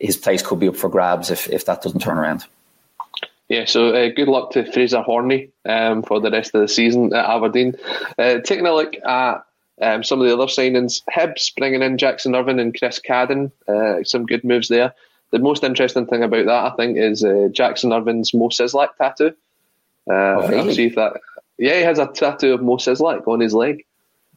his 0.00 0.16
place 0.16 0.42
could 0.42 0.58
be 0.58 0.68
up 0.68 0.76
for 0.76 0.88
grabs 0.88 1.30
if 1.30 1.48
if 1.48 1.66
that 1.66 1.82
doesn't 1.82 2.00
turn 2.00 2.18
around. 2.18 2.46
Yeah, 3.48 3.66
so 3.66 3.88
uh, 3.88 4.08
good 4.08 4.28
luck 4.28 4.52
to 4.52 4.70
Fraser 4.72 5.02
Horney 5.02 5.50
um, 5.66 6.02
for 6.02 6.18
the 6.18 6.30
rest 6.30 6.54
of 6.54 6.62
the 6.62 6.68
season 6.68 7.12
at 7.12 7.26
Aberdeen. 7.26 7.74
Uh, 8.18 8.38
taking 8.38 8.66
a 8.66 8.74
look 8.74 8.94
at 9.04 9.44
um, 9.82 10.02
some 10.02 10.20
of 10.20 10.26
the 10.26 10.32
other 10.32 10.46
signings, 10.46 11.02
Hibs 11.14 11.54
bringing 11.54 11.82
in 11.82 11.98
Jackson 11.98 12.34
Irvine 12.34 12.58
and 12.58 12.78
Chris 12.78 13.00
Cadden, 13.00 13.50
uh, 13.68 14.02
some 14.04 14.24
good 14.24 14.44
moves 14.44 14.68
there. 14.68 14.94
The 15.30 15.38
most 15.38 15.64
interesting 15.64 16.06
thing 16.06 16.22
about 16.22 16.46
that, 16.46 16.72
I 16.72 16.76
think, 16.76 16.96
is 16.96 17.24
uh, 17.24 17.48
Jackson 17.52 17.92
Irvine's 17.92 18.32
Moe 18.32 18.48
Szyslak 18.48 18.96
tattoo. 18.96 19.34
Uh, 20.08 20.12
oh, 20.12 20.48
really? 20.48 20.68
I'll 20.68 20.74
see 20.74 20.86
if 20.86 20.94
that. 20.94 21.14
Yeah, 21.58 21.76
he 21.78 21.82
has 21.82 21.98
a 21.98 22.06
tattoo 22.06 22.54
of 22.54 22.62
Moe 22.62 22.76
Szyslak 22.76 23.26
on 23.28 23.40
his 23.40 23.52
leg. 23.52 23.84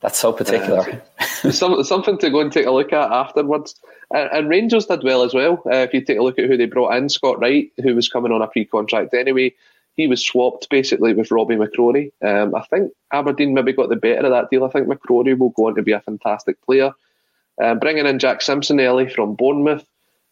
That's 0.02 0.20
so 0.20 0.32
particular. 0.32 1.02
Uh, 1.20 1.52
some, 1.52 1.84
something 1.84 2.18
to 2.20 2.30
go 2.30 2.40
and 2.40 2.52
take 2.52 2.68
a 2.68 2.72
look 2.72 2.94
at 2.94 3.12
afterwards. 3.12 3.76
And, 4.14 4.30
and 4.32 4.50
Rangers 4.50 4.86
did 4.86 5.04
well 5.04 5.24
as 5.24 5.34
well. 5.34 5.62
Uh, 5.66 5.78
if 5.78 5.94
you 5.94 6.02
take 6.02 6.20
a 6.20 6.24
look 6.24 6.38
at 6.38 6.46
who 6.46 6.58
they 6.58 6.66
brought 6.66 6.96
in, 6.96 7.10
Scott 7.10 7.40
Wright, 7.40 7.72
who 7.82 7.96
was 7.96 8.10
coming 8.10 8.32
on 8.32 8.42
a 8.42 8.48
pre-contract 8.48 9.14
anyway, 9.14 9.54
he 9.96 10.06
was 10.06 10.24
swapped 10.24 10.70
basically 10.70 11.14
with 11.14 11.32
Robbie 11.32 11.56
McCrorie. 11.56 12.12
Um, 12.22 12.54
I 12.54 12.62
think 12.62 12.92
Aberdeen 13.12 13.54
maybe 13.56 13.74
got 13.74 13.90
the 13.90 13.96
better 13.96 14.26
of 14.26 14.32
that 14.32 14.50
deal. 14.52 14.64
I 14.64 14.70
think 14.70 14.88
McCrorie 14.88 15.38
will 15.38 15.50
go 15.50 15.68
on 15.68 15.76
to 15.76 15.82
be 15.82 15.94
a 15.94 16.02
fantastic 16.02 16.62
player. 16.64 16.92
Um, 17.60 17.80
bringing 17.80 18.06
in 18.06 18.20
Jack 18.20 18.44
Simpson 18.44 18.80
early 18.80 19.10
from 19.10 19.36
Bournemouth. 19.36 19.86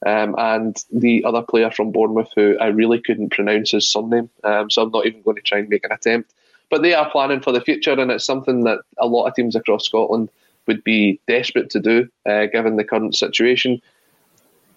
Um, 0.06 0.36
and 0.38 0.84
the 0.94 1.24
other 1.26 1.42
player 1.42 1.72
from 1.72 1.92
Bournemouth, 1.92 2.30
who 2.36 2.58
I 2.60 2.68
really 2.68 3.02
couldn't 3.02 3.32
pronounce 3.32 3.72
his 3.72 3.90
surname, 3.90 4.30
um, 4.44 4.70
so 4.70 4.84
I'm 4.84 4.92
not 4.92 5.08
even 5.08 5.24
going 5.24 5.38
to 5.38 5.42
try 5.42 5.60
and 5.60 5.70
make 5.70 5.84
an 5.84 5.94
attempt. 5.94 6.32
But 6.70 6.82
they 6.82 6.94
are 6.94 7.10
planning 7.10 7.42
for 7.42 7.52
the 7.52 7.62
future, 7.62 7.92
and 7.92 8.12
it's 8.12 8.26
something 8.26 8.64
that 8.64 8.80
a 8.98 9.08
lot 9.08 9.28
of 9.28 9.36
teams 9.36 9.56
across 9.56 9.86
Scotland 9.86 10.30
would 10.68 10.84
be 10.84 11.20
desperate 11.28 11.70
to 11.72 11.80
do, 11.80 12.08
uh, 12.26 12.48
given 12.48 12.76
the 12.76 12.84
current 12.84 13.16
situation. 13.16 13.82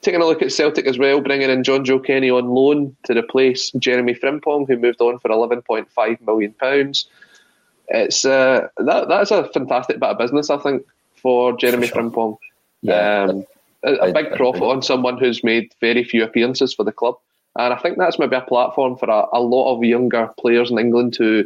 Taking 0.02 0.20
a 0.20 0.26
look 0.26 0.42
at 0.42 0.52
Celtic 0.52 0.86
as 0.86 0.98
well, 0.98 1.20
bringing 1.20 1.50
in 1.50 1.62
Jonjoe 1.62 2.04
Kenny 2.04 2.30
on 2.30 2.48
loan 2.48 2.94
to 3.04 3.18
replace 3.18 3.70
Jeremy 3.72 4.14
Frimpong, 4.14 4.68
who 4.68 4.76
moved 4.76 5.00
on 5.00 5.18
for 5.18 5.28
£11.5 5.28 6.20
million. 6.20 6.54
It's 7.88 8.24
uh, 8.24 8.68
that 8.76 9.08
that's 9.08 9.30
a 9.30 9.48
fantastic 9.48 9.98
bit 9.98 10.10
of 10.10 10.18
business, 10.18 10.50
I 10.50 10.58
think, 10.58 10.84
for 11.16 11.56
Jeremy 11.56 11.88
for 11.88 11.94
sure. 11.94 12.02
Frimpong. 12.02 12.36
Yeah, 12.82 13.22
um, 13.22 13.46
a, 13.82 13.94
a 13.94 14.12
big 14.12 14.32
profit 14.34 14.62
on 14.62 14.82
someone 14.82 15.18
who's 15.18 15.42
made 15.42 15.74
very 15.80 16.04
few 16.04 16.22
appearances 16.22 16.74
for 16.74 16.84
the 16.84 16.92
club. 16.92 17.16
And 17.56 17.72
I 17.72 17.76
think 17.78 17.98
that's 17.98 18.18
maybe 18.18 18.36
a 18.36 18.40
platform 18.42 18.96
for 18.96 19.08
a, 19.08 19.26
a 19.32 19.40
lot 19.40 19.74
of 19.74 19.82
younger 19.82 20.30
players 20.38 20.70
in 20.70 20.78
England 20.78 21.16
who 21.16 21.44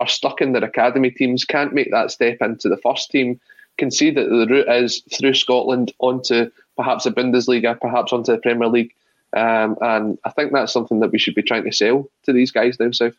are 0.00 0.08
stuck 0.08 0.40
in 0.40 0.52
their 0.52 0.64
academy 0.64 1.10
teams, 1.10 1.44
can't 1.44 1.72
make 1.72 1.90
that 1.90 2.10
step 2.10 2.38
into 2.40 2.68
the 2.68 2.76
first 2.76 3.10
team, 3.10 3.40
can 3.78 3.90
see 3.90 4.10
that 4.10 4.28
the 4.28 4.46
route 4.46 4.68
is 4.68 5.02
through 5.12 5.34
Scotland 5.34 5.92
onto 5.98 6.50
perhaps 6.76 7.04
the 7.04 7.10
Bundesliga, 7.10 7.78
perhaps 7.80 8.12
onto 8.12 8.32
the 8.32 8.38
Premier 8.38 8.68
League. 8.68 8.94
Um, 9.32 9.76
and 9.80 10.18
I 10.24 10.30
think 10.30 10.52
that's 10.52 10.72
something 10.72 11.00
that 11.00 11.10
we 11.10 11.18
should 11.18 11.34
be 11.34 11.42
trying 11.42 11.64
to 11.64 11.72
sell 11.72 12.08
to 12.24 12.32
these 12.32 12.50
guys 12.50 12.76
down 12.76 12.92
south. 12.92 13.14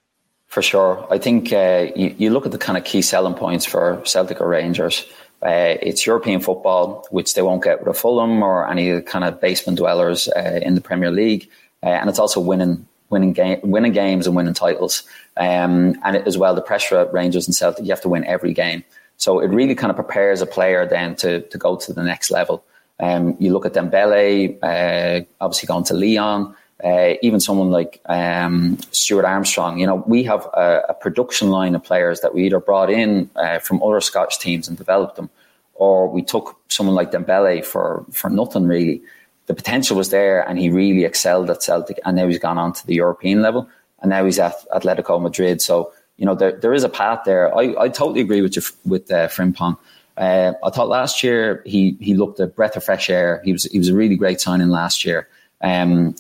For 0.48 0.62
sure. 0.62 1.06
I 1.12 1.18
think 1.18 1.52
uh, 1.52 1.88
you, 1.96 2.16
you 2.18 2.30
look 2.30 2.46
at 2.46 2.52
the 2.52 2.58
kind 2.58 2.78
of 2.78 2.84
key 2.84 3.02
selling 3.02 3.34
points 3.34 3.66
for 3.66 4.02
Celtic 4.06 4.40
or 4.40 4.48
Rangers. 4.48 5.06
Uh, 5.42 5.76
it's 5.82 6.06
European 6.06 6.40
football, 6.40 7.06
which 7.12 7.34
they 7.34 7.42
won't 7.42 7.64
get 7.64 7.80
with 7.80 7.88
a 7.90 7.94
Fulham 7.94 8.42
or 8.42 8.70
any 8.70 9.02
kind 9.02 9.26
of 9.26 9.42
basement 9.42 9.78
dwellers 9.78 10.28
uh, 10.30 10.60
in 10.64 10.76
the 10.76 10.82
Premier 10.82 11.12
League, 11.12 11.50
uh, 11.84 11.88
and 11.88 12.10
it's 12.10 12.20
also 12.20 12.40
winning, 12.40 12.88
winning 13.10 13.34
game, 13.34 13.60
winning 13.64 13.94
games 13.94 14.28
and 14.28 14.36
winning 14.36 14.54
titles. 14.54 15.04
Um, 15.38 15.96
and 16.04 16.16
as 16.16 16.38
well, 16.38 16.56
the 16.56 16.62
pressure 16.62 16.98
at 16.98 17.14
Rangers 17.14 17.48
and 17.48 17.56
Celtic, 17.56 17.86
you 17.86 17.92
have 17.92 18.02
to 18.02 18.10
win 18.10 18.24
every 18.26 18.54
game. 18.54 18.84
So 19.18 19.40
it 19.40 19.48
really 19.48 19.76
kind 19.76 19.90
of 19.92 19.96
prepares 19.96 20.42
a 20.42 20.46
player 20.46 20.86
then 20.86 21.16
to 21.18 21.42
to 21.42 21.58
go 21.58 21.76
to 21.78 21.94
the 21.94 22.04
next 22.04 22.32
level. 22.32 22.64
Um, 23.00 23.36
you 23.40 23.52
look 23.52 23.66
at 23.66 23.74
Dembele, 23.74 24.58
uh, 24.64 25.26
obviously 25.42 25.68
going 25.68 25.84
to 25.86 25.94
Lyon, 25.94 26.56
Uh, 26.84 27.14
even 27.22 27.40
someone 27.40 27.72
like 27.72 28.02
um, 28.08 28.78
Stuart 28.92 29.26
Armstrong, 29.26 29.80
you 29.80 29.88
know, 29.88 30.04
we 30.08 30.24
have 30.24 30.46
a, 30.54 30.82
a, 30.90 30.94
production 30.94 31.50
line 31.50 31.74
of 31.74 31.82
players 31.82 32.20
that 32.20 32.34
we 32.34 32.46
either 32.46 32.60
brought 32.60 32.90
in 32.90 33.30
uh, 33.38 33.60
from 33.60 33.82
other 33.82 34.02
Scottish 34.02 34.38
teams 34.38 34.68
and 34.68 34.78
developed 34.78 35.16
them, 35.16 35.30
or 35.76 36.10
we 36.10 36.22
took 36.22 36.58
someone 36.68 36.96
like 36.96 37.12
Dembele 37.12 37.64
for 37.64 38.06
for 38.12 38.30
nothing 38.30 38.68
really. 38.68 39.02
The 39.48 39.54
potential 39.54 39.98
was 39.98 40.10
there, 40.10 40.48
and 40.48 40.58
he 40.58 40.70
really 40.70 41.06
excelled 41.06 41.50
at 41.50 41.62
Celtic, 41.62 42.00
and 42.06 42.16
now 42.16 42.28
he's 42.28 42.40
gone 42.40 42.58
on 42.58 42.74
to 42.74 42.88
the 42.88 42.96
European 42.96 43.42
level, 43.42 43.70
and 44.02 44.10
now 44.10 44.26
he's 44.26 44.40
at 44.40 44.56
Atletico 44.70 45.22
Madrid. 45.22 45.62
So 45.62 45.92
you 46.18 46.26
know 46.26 46.36
there, 46.36 46.54
there 46.54 46.74
is 46.74 46.84
a 46.84 46.90
path 46.90 47.22
there. 47.26 47.56
I, 47.56 47.76
I 47.80 47.90
totally 47.90 48.22
agree 48.22 48.42
with 48.42 48.56
you 48.56 48.62
with 48.86 49.12
uh, 49.12 49.28
Frimpong. 49.28 49.78
Uh, 50.18 50.54
I 50.64 50.70
thought 50.70 50.88
last 50.88 51.24
year 51.24 51.62
he 51.66 51.98
he 52.00 52.16
looked 52.16 52.40
a 52.40 52.48
breath 52.48 52.76
of 52.76 52.84
fresh 52.84 53.10
air. 53.10 53.42
He 53.44 53.52
was 53.52 53.66
he 53.66 53.78
was 53.78 53.90
a 53.90 53.96
really 53.96 54.16
great 54.16 54.40
signing 54.42 54.70
last 54.70 55.06
year. 55.06 55.28
Um, 55.62 56.16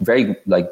very 0.00 0.36
like 0.46 0.70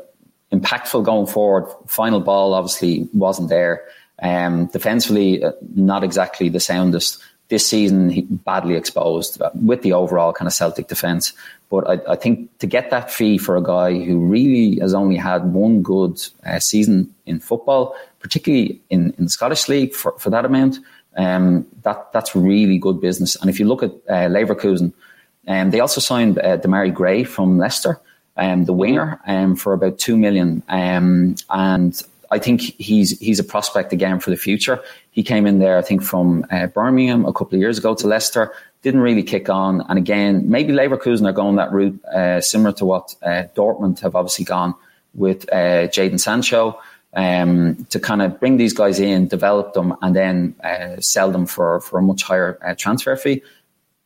impactful 0.53 1.05
going 1.05 1.27
forward. 1.27 1.67
Final 1.87 2.21
ball 2.21 2.55
obviously 2.55 3.09
wasn't 3.12 3.49
there. 3.49 3.85
Um, 4.23 4.67
defensively, 4.67 5.43
uh, 5.43 5.53
not 5.75 6.05
exactly 6.05 6.49
the 6.49 6.61
soundest. 6.61 7.23
This 7.49 7.67
season, 7.67 8.09
he 8.09 8.23
badly 8.23 8.77
exposed 8.77 9.43
uh, 9.43 9.51
with 9.55 9.83
the 9.83 9.93
overall 9.93 10.33
kind 10.33 10.47
of 10.47 10.55
Celtic 10.55 10.88
defence. 10.88 11.33
But 11.73 11.89
I, 11.89 12.13
I, 12.13 12.17
think 12.17 12.59
to 12.59 12.67
get 12.67 12.91
that 12.91 13.11
fee 13.11 13.39
for 13.39 13.57
a 13.57 13.63
guy 13.63 14.05
who 14.05 14.19
really 14.19 14.79
has 14.81 14.93
only 14.93 15.17
had 15.17 15.55
one 15.55 15.81
good 15.81 16.21
uh, 16.45 16.59
season 16.59 17.15
in 17.25 17.41
football, 17.41 17.97
particularly 18.21 18.79
in, 18.91 19.15
in 19.17 19.25
the 19.25 19.31
Scottish 19.31 19.71
League 19.71 19.95
for, 19.95 20.13
for 20.19 20.29
that 20.29 20.45
amount, 20.45 20.81
um, 21.17 21.67
that 21.83 22.13
that's 22.13 22.37
really 22.37 22.77
good 22.77 23.01
business. 23.01 23.37
And 23.37 23.49
if 23.49 23.59
you 23.59 23.67
look 23.67 23.83
at 23.83 23.91
uh, 24.07 24.29
Leverkusen, 24.29 24.93
um, 25.49 25.71
they 25.71 25.81
also 25.81 26.03
signed 26.03 26.39
uh, 26.41 26.59
Demarai 26.59 26.93
Gray 26.93 27.25
from 27.25 27.57
Leicester, 27.57 27.99
um, 28.37 28.67
the 28.67 28.75
winger, 28.75 29.19
um, 29.27 29.57
for 29.57 29.73
about 29.73 29.99
two 29.99 30.19
million. 30.19 30.63
Um, 30.69 31.37
and 31.49 32.03
I 32.33 32.38
think 32.38 32.61
he's 32.61 33.18
he's 33.21 33.38
a 33.38 33.45
prospect 33.45 33.92
again 33.92 34.18
for 34.18 34.31
the 34.31 34.37
future. 34.37 34.81
He 35.11 35.23
came 35.23 35.47
in 35.47 35.59
there, 35.59 35.77
I 35.77 35.83
think, 35.83 36.03
from 36.03 36.47
uh, 36.51 36.66
Birmingham 36.66 37.25
a 37.27 37.33
couple 37.33 37.55
of 37.57 37.61
years 37.61 37.79
ago 37.79 37.95
to 37.95 38.07
Leicester. 38.07 38.53
Didn't 38.83 39.03
really 39.03 39.23
kick 39.23 39.49
on, 39.49 39.83
and 39.88 39.99
again, 39.99 40.51
maybe 40.51 40.73
Leverkusen 40.73 41.29
are 41.29 41.33
going 41.33 41.57
that 41.57 41.71
route, 41.73 42.03
uh, 42.07 42.40
similar 42.40 42.73
to 42.73 42.85
what 42.85 43.14
uh, 43.23 43.45
Dortmund 43.55 44.01
have 44.01 44.16
obviously 44.16 44.45
gone 44.45 44.75
with 45.14 45.53
uh, 45.53 45.87
Jadon 45.95 46.18
Sancho 46.18 46.81
um, 47.14 47.85
to 47.90 48.01
kind 48.01 48.23
of 48.23 48.40
bring 48.40 48.57
these 48.57 48.73
guys 48.73 48.99
in, 48.99 49.29
develop 49.29 49.75
them, 49.75 49.95
and 50.03 50.16
then 50.16 50.57
uh, 50.64 51.01
sell 51.01 51.31
them 51.31 51.47
for, 51.47 51.81
for 51.81 51.99
a 51.99 52.03
much 52.03 52.23
higher 52.23 52.59
uh, 52.64 52.75
transfer 52.75 53.14
fee. 53.16 53.42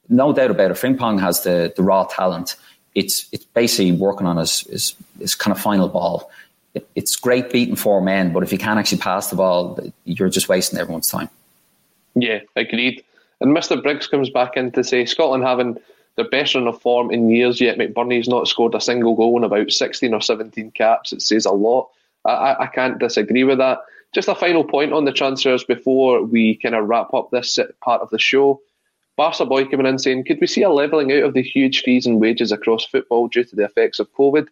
No 0.08 0.32
doubt 0.32 0.50
about 0.50 0.70
it. 0.70 0.76
Frimpong 0.76 1.20
has 1.20 1.42
the, 1.42 1.72
the 1.76 1.82
raw 1.82 2.04
talent. 2.04 2.56
It's 2.94 3.28
it's 3.32 3.44
basically 3.44 3.92
working 3.92 4.26
on 4.26 4.36
his, 4.36 4.60
his, 4.60 4.94
his 5.18 5.34
kind 5.34 5.56
of 5.56 5.60
final 5.62 5.88
ball. 5.88 6.30
It, 6.76 6.88
it's 6.94 7.16
great 7.16 7.50
beating 7.50 7.74
four 7.74 8.00
men, 8.02 8.32
but 8.32 8.42
if 8.42 8.52
you 8.52 8.58
can't 8.58 8.78
actually 8.78 8.98
pass 8.98 9.30
the 9.30 9.36
ball, 9.36 9.80
you're 10.04 10.28
just 10.28 10.48
wasting 10.48 10.78
everyone's 10.78 11.08
time. 11.08 11.30
Yeah, 12.14 12.40
agreed. 12.54 13.02
And 13.40 13.56
Mr. 13.56 13.82
Briggs 13.82 14.06
comes 14.06 14.30
back 14.30 14.56
in 14.56 14.72
to 14.72 14.84
say 14.84 15.06
Scotland 15.06 15.42
having 15.42 15.78
their 16.16 16.28
best 16.28 16.54
run 16.54 16.66
of 16.66 16.80
form 16.80 17.10
in 17.10 17.30
years 17.30 17.60
yet. 17.60 17.78
McBurnie's 17.78 18.28
not 18.28 18.48
scored 18.48 18.74
a 18.74 18.80
single 18.80 19.14
goal 19.14 19.38
in 19.38 19.44
about 19.44 19.70
16 19.70 20.12
or 20.12 20.20
17 20.20 20.70
caps. 20.72 21.12
It 21.12 21.22
says 21.22 21.46
a 21.46 21.52
lot. 21.52 21.88
I, 22.24 22.56
I 22.60 22.66
can't 22.66 22.98
disagree 22.98 23.44
with 23.44 23.58
that. 23.58 23.78
Just 24.14 24.28
a 24.28 24.34
final 24.34 24.64
point 24.64 24.92
on 24.92 25.04
the 25.04 25.12
transfers 25.12 25.64
before 25.64 26.22
we 26.22 26.56
kind 26.56 26.74
of 26.74 26.88
wrap 26.88 27.12
up 27.12 27.30
this 27.30 27.58
part 27.82 28.00
of 28.02 28.10
the 28.10 28.18
show. 28.18 28.60
Barca 29.16 29.46
boy 29.46 29.64
coming 29.66 29.86
in 29.86 29.98
saying, 29.98 30.24
could 30.24 30.40
we 30.40 30.46
see 30.46 30.62
a 30.62 30.70
levelling 30.70 31.10
out 31.12 31.24
of 31.24 31.34
the 31.34 31.42
huge 31.42 31.82
fees 31.82 32.06
and 32.06 32.20
wages 32.20 32.52
across 32.52 32.84
football 32.84 33.28
due 33.28 33.44
to 33.44 33.56
the 33.56 33.64
effects 33.64 33.98
of 33.98 34.12
COVID? 34.12 34.48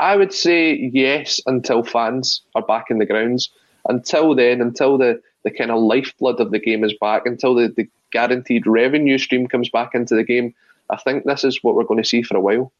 I 0.00 0.16
would 0.16 0.32
say 0.32 0.90
yes 0.92 1.40
until 1.46 1.84
fans 1.84 2.42
are 2.54 2.62
back 2.62 2.86
in 2.90 2.98
the 2.98 3.06
grounds. 3.06 3.50
Until 3.88 4.34
then, 4.34 4.60
until 4.60 4.98
the, 4.98 5.20
the 5.44 5.50
kind 5.50 5.70
of 5.70 5.80
lifeblood 5.80 6.40
of 6.40 6.50
the 6.50 6.58
game 6.58 6.84
is 6.84 6.94
back, 7.00 7.26
until 7.26 7.54
the, 7.54 7.68
the 7.68 7.88
guaranteed 8.10 8.66
revenue 8.66 9.18
stream 9.18 9.46
comes 9.46 9.68
back 9.68 9.94
into 9.94 10.14
the 10.14 10.24
game, 10.24 10.54
I 10.88 10.96
think 10.96 11.24
this 11.24 11.44
is 11.44 11.62
what 11.62 11.74
we're 11.74 11.84
going 11.84 12.02
to 12.02 12.08
see 12.08 12.22
for 12.22 12.36
a 12.36 12.40
while. 12.40 12.72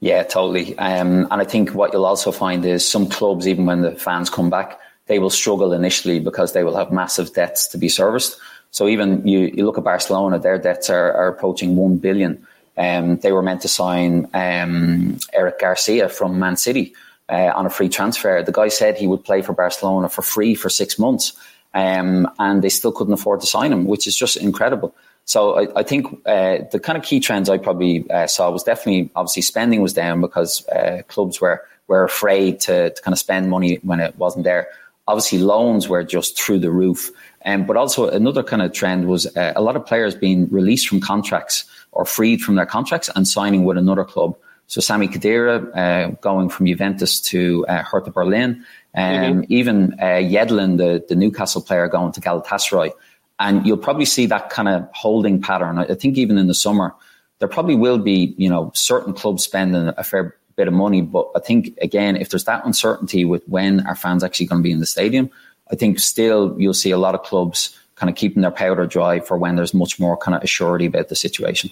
Yeah, 0.00 0.22
totally. 0.22 0.78
Um, 0.78 1.26
and 1.30 1.40
I 1.40 1.44
think 1.44 1.74
what 1.74 1.92
you'll 1.92 2.06
also 2.06 2.30
find 2.30 2.64
is 2.64 2.88
some 2.88 3.08
clubs, 3.08 3.48
even 3.48 3.66
when 3.66 3.82
the 3.82 3.92
fans 3.92 4.30
come 4.30 4.48
back, 4.50 4.78
they 5.06 5.18
will 5.18 5.30
struggle 5.30 5.72
initially 5.72 6.20
because 6.20 6.52
they 6.52 6.62
will 6.62 6.76
have 6.76 6.92
massive 6.92 7.32
debts 7.32 7.66
to 7.68 7.78
be 7.78 7.88
serviced. 7.88 8.38
So 8.70 8.86
even 8.86 9.26
you, 9.26 9.50
you 9.54 9.64
look 9.64 9.78
at 9.78 9.84
Barcelona, 9.84 10.38
their 10.38 10.58
debts 10.58 10.90
are, 10.90 11.12
are 11.14 11.28
approaching 11.28 11.76
1 11.76 11.96
billion. 11.96 12.46
Um, 12.78 13.16
they 13.18 13.32
were 13.32 13.42
meant 13.42 13.62
to 13.62 13.68
sign 13.68 14.28
um, 14.34 15.18
Eric 15.32 15.58
Garcia 15.58 16.08
from 16.08 16.38
Man 16.38 16.56
City 16.56 16.94
uh, 17.28 17.52
on 17.54 17.66
a 17.66 17.70
free 17.70 17.88
transfer. 17.88 18.42
The 18.42 18.52
guy 18.52 18.68
said 18.68 18.96
he 18.96 19.06
would 19.06 19.24
play 19.24 19.42
for 19.42 19.52
Barcelona 19.52 20.08
for 20.08 20.22
free 20.22 20.54
for 20.54 20.70
six 20.70 20.98
months. 20.98 21.32
Um, 21.74 22.30
and 22.38 22.62
they 22.62 22.70
still 22.70 22.92
couldn't 22.92 23.12
afford 23.12 23.40
to 23.40 23.46
sign 23.46 23.72
him, 23.72 23.84
which 23.84 24.06
is 24.06 24.16
just 24.16 24.36
incredible. 24.36 24.94
So 25.26 25.58
I, 25.58 25.80
I 25.80 25.82
think 25.82 26.06
uh, 26.24 26.58
the 26.72 26.80
kind 26.82 26.96
of 26.96 27.04
key 27.04 27.20
trends 27.20 27.50
I 27.50 27.58
probably 27.58 28.10
uh, 28.10 28.26
saw 28.26 28.50
was 28.50 28.62
definitely 28.62 29.10
obviously 29.14 29.42
spending 29.42 29.82
was 29.82 29.92
down 29.92 30.22
because 30.22 30.66
uh, 30.68 31.02
clubs 31.08 31.40
were 31.40 31.62
were 31.86 32.04
afraid 32.04 32.60
to, 32.60 32.90
to 32.90 33.02
kind 33.02 33.12
of 33.12 33.18
spend 33.18 33.50
money 33.50 33.76
when 33.82 34.00
it 34.00 34.16
wasn't 34.16 34.44
there. 34.44 34.68
Obviously, 35.06 35.38
loans 35.38 35.88
were 35.88 36.02
just 36.02 36.40
through 36.40 36.58
the 36.60 36.70
roof. 36.70 37.10
Um, 37.48 37.64
but 37.64 37.78
also 37.78 38.08
another 38.10 38.42
kind 38.42 38.60
of 38.60 38.72
trend 38.72 39.08
was 39.08 39.26
uh, 39.34 39.54
a 39.56 39.62
lot 39.62 39.74
of 39.74 39.86
players 39.86 40.14
being 40.14 40.50
released 40.50 40.86
from 40.86 41.00
contracts 41.00 41.64
or 41.92 42.04
freed 42.04 42.42
from 42.42 42.56
their 42.56 42.66
contracts 42.66 43.08
and 43.16 43.26
signing 43.26 43.64
with 43.64 43.78
another 43.78 44.04
club. 44.04 44.36
So 44.66 44.82
Sami 44.82 45.08
Khedira 45.08 45.74
uh, 45.74 46.10
going 46.20 46.50
from 46.50 46.66
Juventus 46.66 47.20
to 47.32 47.64
uh, 47.66 47.82
Hertha 47.82 48.10
Berlin, 48.10 48.66
um, 48.94 49.02
mm-hmm. 49.02 49.40
even 49.48 49.94
uh, 49.94 50.20
Yedlin, 50.34 50.76
the, 50.76 51.02
the 51.08 51.14
Newcastle 51.14 51.62
player, 51.62 51.88
going 51.88 52.12
to 52.12 52.20
Galatasaray. 52.20 52.90
And 53.38 53.66
you'll 53.66 53.78
probably 53.78 54.04
see 54.04 54.26
that 54.26 54.50
kind 54.50 54.68
of 54.68 54.86
holding 54.92 55.40
pattern. 55.40 55.78
I 55.78 55.94
think 55.94 56.18
even 56.18 56.36
in 56.36 56.48
the 56.48 56.54
summer, 56.54 56.94
there 57.38 57.48
probably 57.48 57.76
will 57.76 57.98
be, 57.98 58.34
you 58.36 58.50
know, 58.50 58.72
certain 58.74 59.14
clubs 59.14 59.44
spending 59.44 59.90
a 59.96 60.04
fair 60.04 60.36
bit 60.56 60.68
of 60.68 60.74
money. 60.74 61.00
But 61.00 61.30
I 61.34 61.38
think, 61.38 61.78
again, 61.80 62.16
if 62.16 62.28
there's 62.28 62.44
that 62.44 62.66
uncertainty 62.66 63.24
with 63.24 63.42
when 63.48 63.86
our 63.86 63.94
fans 63.94 64.22
actually 64.22 64.46
going 64.46 64.60
to 64.60 64.66
be 64.68 64.72
in 64.72 64.80
the 64.80 64.86
stadium, 64.86 65.30
I 65.70 65.76
think 65.76 65.98
still 65.98 66.54
you'll 66.58 66.74
see 66.74 66.90
a 66.90 66.98
lot 66.98 67.14
of 67.14 67.22
clubs 67.22 67.78
kind 67.96 68.10
of 68.10 68.16
keeping 68.16 68.42
their 68.42 68.50
powder 68.50 68.86
dry 68.86 69.20
for 69.20 69.36
when 69.36 69.56
there's 69.56 69.74
much 69.74 69.98
more 69.98 70.16
kind 70.16 70.34
of 70.34 70.42
assurity 70.42 70.86
about 70.86 71.08
the 71.08 71.16
situation. 71.16 71.70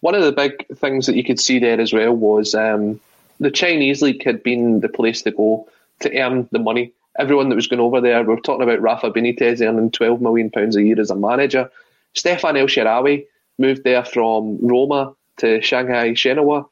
One 0.00 0.14
of 0.14 0.22
the 0.22 0.32
big 0.32 0.66
things 0.76 1.06
that 1.06 1.16
you 1.16 1.24
could 1.24 1.38
see 1.38 1.58
there 1.58 1.80
as 1.80 1.92
well 1.92 2.14
was 2.14 2.54
um, 2.54 3.00
the 3.38 3.50
Chinese 3.50 4.00
league 4.00 4.24
had 4.24 4.42
been 4.42 4.80
the 4.80 4.88
place 4.88 5.22
to 5.22 5.30
go 5.30 5.68
to 6.00 6.18
earn 6.18 6.48
the 6.52 6.58
money 6.58 6.94
everyone 7.18 7.48
that 7.48 7.56
was 7.56 7.66
going 7.66 7.80
over 7.80 8.00
there, 8.00 8.22
we 8.22 8.34
are 8.34 8.40
talking 8.40 8.62
about 8.62 8.80
Rafa 8.80 9.10
Benitez 9.10 9.60
earning 9.60 9.90
£12 9.90 10.20
million 10.20 10.50
a 10.54 10.80
year 10.80 11.00
as 11.00 11.10
a 11.10 11.16
manager. 11.16 11.70
Stephan 12.14 12.56
El 12.56 12.66
Shaarawy 12.66 13.26
moved 13.58 13.84
there 13.84 14.04
from 14.04 14.58
Roma 14.66 15.14
to 15.38 15.60
Shanghai 15.60 16.10
Shenhua, 16.10 16.66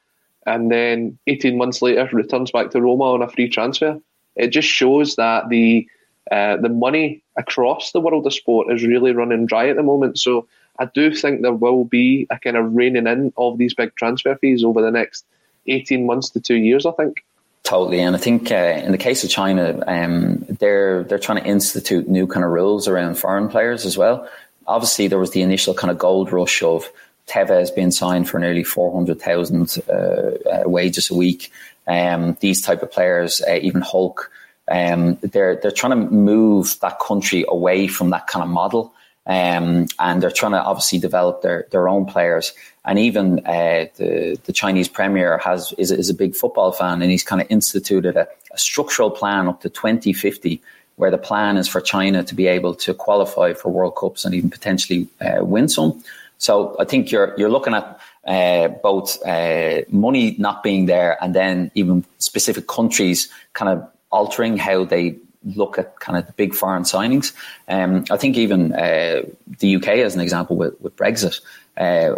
and 0.46 0.70
then 0.70 1.18
18 1.26 1.58
months 1.58 1.82
later 1.82 2.08
returns 2.12 2.50
back 2.50 2.70
to 2.70 2.80
Roma 2.80 3.04
on 3.04 3.22
a 3.22 3.28
free 3.28 3.48
transfer. 3.48 4.00
It 4.36 4.48
just 4.48 4.68
shows 4.68 5.16
that 5.16 5.48
the 5.48 5.88
uh, 6.30 6.56
the 6.56 6.68
money 6.68 7.22
across 7.36 7.92
the 7.92 8.00
world 8.00 8.26
of 8.26 8.34
sport 8.34 8.72
is 8.72 8.84
really 8.84 9.12
running 9.12 9.46
dry 9.46 9.68
at 9.68 9.76
the 9.76 9.82
moment. 9.82 10.18
So 10.18 10.46
I 10.78 10.86
do 10.86 11.14
think 11.14 11.42
there 11.42 11.52
will 11.52 11.84
be 11.84 12.26
a 12.30 12.38
kind 12.38 12.56
of 12.56 12.74
reining 12.74 13.06
in 13.06 13.32
of 13.36 13.58
these 13.58 13.74
big 13.74 13.94
transfer 13.94 14.36
fees 14.36 14.64
over 14.64 14.82
the 14.82 14.90
next 14.90 15.24
18 15.66 16.06
months 16.06 16.30
to 16.30 16.40
two 16.40 16.56
years, 16.56 16.86
I 16.86 16.92
think. 16.92 17.24
Totally, 17.64 18.00
and 18.00 18.16
I 18.16 18.18
think 18.18 18.50
uh, 18.50 18.80
in 18.82 18.92
the 18.92 18.98
case 18.98 19.24
of 19.24 19.30
China, 19.30 19.82
um, 19.86 20.46
they're 20.48 21.02
they're 21.02 21.18
trying 21.18 21.42
to 21.42 21.46
institute 21.46 22.08
new 22.08 22.26
kind 22.26 22.42
of 22.42 22.50
rules 22.50 22.88
around 22.88 23.18
foreign 23.18 23.48
players 23.48 23.84
as 23.84 23.98
well. 23.98 24.26
Obviously, 24.66 25.08
there 25.08 25.18
was 25.18 25.32
the 25.32 25.42
initial 25.42 25.74
kind 25.74 25.90
of 25.90 25.98
gold 25.98 26.32
rush 26.32 26.62
of 26.62 26.90
Tevez 27.26 27.74
being 27.74 27.90
signed 27.90 28.26
for 28.26 28.38
nearly 28.38 28.64
four 28.64 28.94
hundred 28.94 29.20
thousand 29.20 29.76
uh, 29.86 29.92
uh, 29.92 30.62
wages 30.64 31.10
a 31.10 31.14
week. 31.14 31.52
Um, 31.86 32.38
these 32.40 32.62
type 32.62 32.82
of 32.82 32.90
players, 32.90 33.42
uh, 33.46 33.58
even 33.60 33.82
Hulk, 33.82 34.30
um, 34.70 35.16
they're 35.20 35.56
they're 35.56 35.70
trying 35.70 35.90
to 35.90 36.10
move 36.10 36.78
that 36.80 36.98
country 37.00 37.44
away 37.48 37.86
from 37.86 38.10
that 38.10 38.26
kind 38.26 38.42
of 38.42 38.48
model. 38.48 38.92
Um, 39.26 39.88
and 39.98 40.22
they're 40.22 40.30
trying 40.30 40.52
to 40.52 40.62
obviously 40.62 40.98
develop 40.98 41.42
their, 41.42 41.66
their 41.70 41.86
own 41.86 42.06
players. 42.06 42.54
And 42.86 42.98
even 42.98 43.40
uh, 43.40 43.86
the 43.96 44.38
the 44.44 44.52
Chinese 44.52 44.88
premier 44.88 45.36
has 45.38 45.74
is, 45.76 45.90
is 45.90 46.08
a 46.08 46.14
big 46.14 46.34
football 46.34 46.72
fan, 46.72 47.02
and 47.02 47.10
he's 47.10 47.24
kind 47.24 47.42
of 47.42 47.46
instituted 47.50 48.16
a, 48.16 48.26
a 48.52 48.58
structural 48.58 49.10
plan 49.10 49.48
up 49.48 49.60
to 49.60 49.68
2050 49.68 50.62
where 50.96 51.10
the 51.12 51.18
plan 51.18 51.56
is 51.56 51.68
for 51.68 51.80
China 51.80 52.24
to 52.24 52.34
be 52.34 52.48
able 52.48 52.74
to 52.74 52.92
qualify 52.92 53.52
for 53.52 53.70
World 53.70 53.94
Cups 53.96 54.24
and 54.24 54.34
even 54.34 54.50
potentially 54.50 55.06
uh, 55.20 55.44
win 55.44 55.68
some. 55.68 56.02
So 56.38 56.76
I 56.78 56.84
think 56.84 57.10
you're 57.10 57.34
you're 57.36 57.50
looking 57.50 57.74
at 57.74 58.00
uh, 58.26 58.68
both 58.68 59.24
uh, 59.26 59.82
money 59.90 60.36
not 60.38 60.62
being 60.62 60.86
there 60.86 61.22
and 61.22 61.34
then 61.34 61.70
even 61.74 62.04
specific 62.18 62.66
countries 62.66 63.28
kind 63.54 63.70
of 63.70 63.88
altering 64.10 64.56
how 64.56 64.84
they 64.84 65.16
look 65.44 65.78
at 65.78 65.98
kind 66.00 66.18
of 66.18 66.26
the 66.26 66.32
big 66.32 66.54
foreign 66.54 66.82
signings. 66.82 67.32
Um, 67.68 68.04
I 68.10 68.16
think 68.16 68.36
even 68.36 68.72
uh, 68.72 69.22
the 69.60 69.76
UK, 69.76 69.88
as 69.88 70.14
an 70.14 70.20
example, 70.20 70.56
with, 70.56 70.80
with 70.80 70.96
Brexit, 70.96 71.40
uh, 71.76 72.16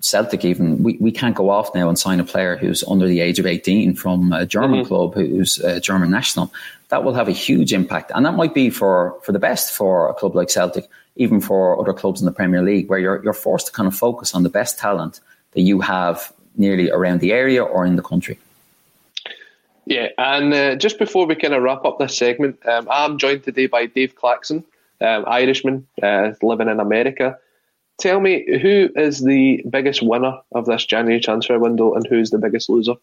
Celtic 0.00 0.44
even 0.44 0.82
we, 0.82 0.96
we 0.98 1.12
can't 1.12 1.34
go 1.34 1.48
off 1.48 1.74
now 1.74 1.88
and 1.88 1.98
sign 1.98 2.18
a 2.20 2.24
player 2.24 2.56
who's 2.56 2.82
under 2.84 3.06
the 3.06 3.20
age 3.20 3.38
of 3.38 3.46
18 3.46 3.94
from 3.94 4.32
a 4.32 4.44
German 4.44 4.80
mm-hmm. 4.80 4.88
club 4.88 5.14
who's 5.14 5.58
a 5.60 5.80
German 5.80 6.10
national. 6.10 6.52
That 6.88 7.04
will 7.04 7.14
have 7.14 7.28
a 7.28 7.32
huge 7.32 7.72
impact, 7.72 8.12
and 8.14 8.26
that 8.26 8.34
might 8.34 8.52
be 8.52 8.68
for 8.68 9.18
for 9.22 9.32
the 9.32 9.38
best 9.38 9.72
for 9.72 10.10
a 10.10 10.14
club 10.14 10.34
like 10.34 10.50
Celtic. 10.50 10.88
even 11.16 11.40
for 11.40 11.78
other 11.80 11.92
clubs 11.92 12.20
in 12.20 12.26
the 12.26 12.32
Premier 12.32 12.62
League, 12.62 12.88
where 12.88 12.98
you're 12.98 13.22
you're 13.22 13.32
forced 13.32 13.66
to 13.66 13.72
kind 13.72 13.86
of 13.86 13.94
focus 13.94 14.34
on 14.34 14.42
the 14.42 14.50
best 14.50 14.78
talent 14.78 15.20
that 15.52 15.62
you 15.62 15.80
have 15.80 16.32
nearly 16.56 16.90
around 16.90 17.20
the 17.20 17.32
area 17.32 17.62
or 17.62 17.86
in 17.86 17.96
the 17.96 18.02
country. 18.02 18.38
Yeah, 19.84 20.08
and 20.16 20.54
uh, 20.54 20.76
just 20.76 20.98
before 20.98 21.26
we 21.26 21.34
kind 21.34 21.54
of 21.54 21.62
wrap 21.62 21.84
up 21.84 21.98
this 21.98 22.16
segment, 22.16 22.64
um, 22.66 22.86
I'm 22.90 23.18
joined 23.18 23.42
today 23.42 23.66
by 23.66 23.86
Dave 23.86 24.14
Claxton, 24.14 24.64
um, 25.00 25.24
Irishman 25.26 25.86
uh, 26.02 26.32
living 26.40 26.68
in 26.68 26.78
America. 26.78 27.38
Tell 27.98 28.20
me, 28.20 28.44
who 28.60 28.90
is 28.94 29.20
the 29.20 29.62
biggest 29.68 30.02
winner 30.02 30.38
of 30.52 30.66
this 30.66 30.86
January 30.86 31.20
transfer 31.20 31.58
window 31.58 31.94
and 31.94 32.06
who's 32.06 32.30
the 32.30 32.38
biggest 32.38 32.68
loser? 32.68 32.94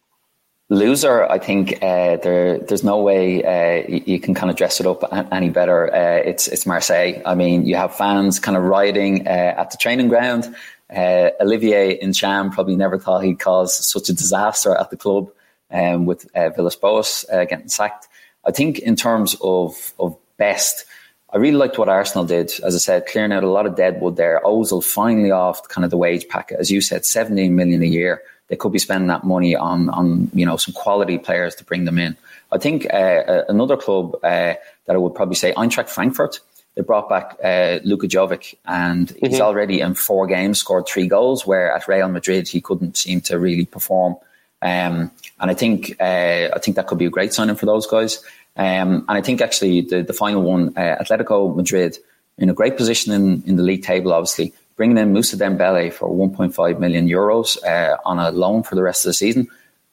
Loser, 0.69 1.25
I 1.25 1.39
think 1.39 1.81
uh, 1.81 2.17
there, 2.17 2.59
there's 2.59 2.83
no 2.83 3.01
way 3.01 3.43
uh, 3.43 3.87
you, 3.87 4.19
can 4.19 4.35
kind 4.35 4.51
of 4.51 4.55
dress 4.55 4.79
it 4.79 4.85
up 4.85 5.03
any 5.31 5.49
better. 5.49 5.91
Uh, 5.93 6.21
it's 6.23 6.47
it's 6.47 6.67
Marseille. 6.67 7.21
I 7.25 7.33
mean, 7.33 7.65
you 7.65 7.75
have 7.75 7.95
fans 7.95 8.39
kind 8.39 8.55
of 8.55 8.63
rioting 8.63 9.27
uh, 9.27 9.55
at 9.57 9.71
the 9.71 9.77
training 9.77 10.09
ground. 10.09 10.55
Uh, 10.95 11.31
Olivier 11.41 11.99
Ntcham 12.01 12.51
probably 12.51 12.75
never 12.75 12.99
thought 12.99 13.23
he'd 13.23 13.39
cause 13.39 13.91
such 13.91 14.09
a 14.09 14.13
disaster 14.13 14.75
at 14.75 14.91
the 14.91 14.97
club 14.97 15.29
um, 15.71 16.05
with 16.05 16.29
uh, 16.35 16.49
Villas-Boas 16.49 17.25
uh, 17.31 17.45
getting 17.45 17.69
sacked. 17.69 18.07
I 18.45 18.51
think 18.51 18.79
in 18.79 18.95
terms 18.95 19.35
of 19.41 19.93
of 19.99 20.17
best, 20.37 20.85
I 21.31 21.37
really 21.37 21.57
liked 21.57 21.77
what 21.77 21.89
Arsenal 21.89 22.25
did. 22.25 22.51
As 22.63 22.75
I 22.75 22.79
said, 22.79 23.05
clearing 23.05 23.31
out 23.31 23.43
a 23.43 23.49
lot 23.49 23.65
of 23.65 23.75
deadwood 23.75 24.15
there. 24.15 24.41
Ozil 24.43 24.83
finally 24.83 25.31
off 25.31 25.67
kind 25.67 25.85
of 25.85 25.91
the 25.91 25.97
wage 25.97 26.27
packet, 26.27 26.59
as 26.59 26.71
you 26.71 26.81
said, 26.81 27.05
17 27.05 27.55
million 27.55 27.81
a 27.83 27.85
year. 27.85 28.21
They 28.47 28.55
could 28.55 28.71
be 28.71 28.79
spending 28.79 29.07
that 29.09 29.23
money 29.23 29.55
on 29.55 29.89
on 29.89 30.31
you 30.33 30.45
know 30.45 30.57
some 30.57 30.73
quality 30.73 31.17
players 31.19 31.55
to 31.55 31.63
bring 31.63 31.85
them 31.85 31.99
in. 31.99 32.17
I 32.51 32.57
think 32.57 32.91
uh, 32.91 33.43
another 33.47 33.77
club 33.77 34.15
uh, 34.23 34.55
that 34.85 34.95
I 34.95 34.97
would 34.97 35.13
probably 35.13 35.35
say 35.35 35.53
Eintracht 35.53 35.89
Frankfurt. 35.89 36.39
They 36.75 36.81
brought 36.81 37.09
back 37.09 37.37
uh, 37.43 37.79
Luka 37.83 38.07
Jovic, 38.07 38.55
and 38.65 39.07
mm-hmm. 39.07 39.25
he's 39.27 39.39
already 39.39 39.81
in 39.81 39.93
four 39.93 40.25
games 40.25 40.59
scored 40.59 40.87
three 40.87 41.07
goals. 41.07 41.45
Where 41.45 41.71
at 41.71 41.87
Real 41.87 42.07
Madrid 42.09 42.47
he 42.47 42.59
couldn't 42.59 42.97
seem 42.97 43.21
to 43.21 43.37
really 43.37 43.65
perform. 43.65 44.15
Um, 44.63 45.11
and 45.39 45.49
I 45.49 45.53
think 45.53 45.95
uh, 45.99 46.49
I 46.53 46.59
think 46.59 46.75
that 46.75 46.87
could 46.87 46.97
be 46.97 47.05
a 47.05 47.09
great 47.09 47.33
signing 47.33 47.55
for 47.55 47.65
those 47.65 47.87
guys. 47.87 48.23
Um, 48.55 49.05
and 49.07 49.11
I 49.11 49.21
think 49.21 49.41
actually 49.41 49.81
the, 49.81 50.01
the 50.01 50.13
final 50.13 50.41
one, 50.41 50.73
uh, 50.75 50.97
Atletico 51.01 51.55
Madrid, 51.55 51.97
in 52.37 52.49
a 52.49 52.53
great 52.53 52.77
position 52.77 53.13
in, 53.13 53.43
in 53.45 53.55
the 53.55 53.63
league 53.63 53.83
table, 53.83 54.11
obviously, 54.11 54.53
bringing 54.75 54.97
in 54.97 55.13
Moussa 55.13 55.37
Dembele 55.37 55.91
for 55.93 56.09
1.5 56.09 56.79
million 56.79 57.07
euros 57.07 57.61
uh, 57.63 57.97
on 58.05 58.19
a 58.19 58.31
loan 58.31 58.63
for 58.63 58.75
the 58.75 58.83
rest 58.83 59.05
of 59.05 59.09
the 59.09 59.13
season. 59.13 59.47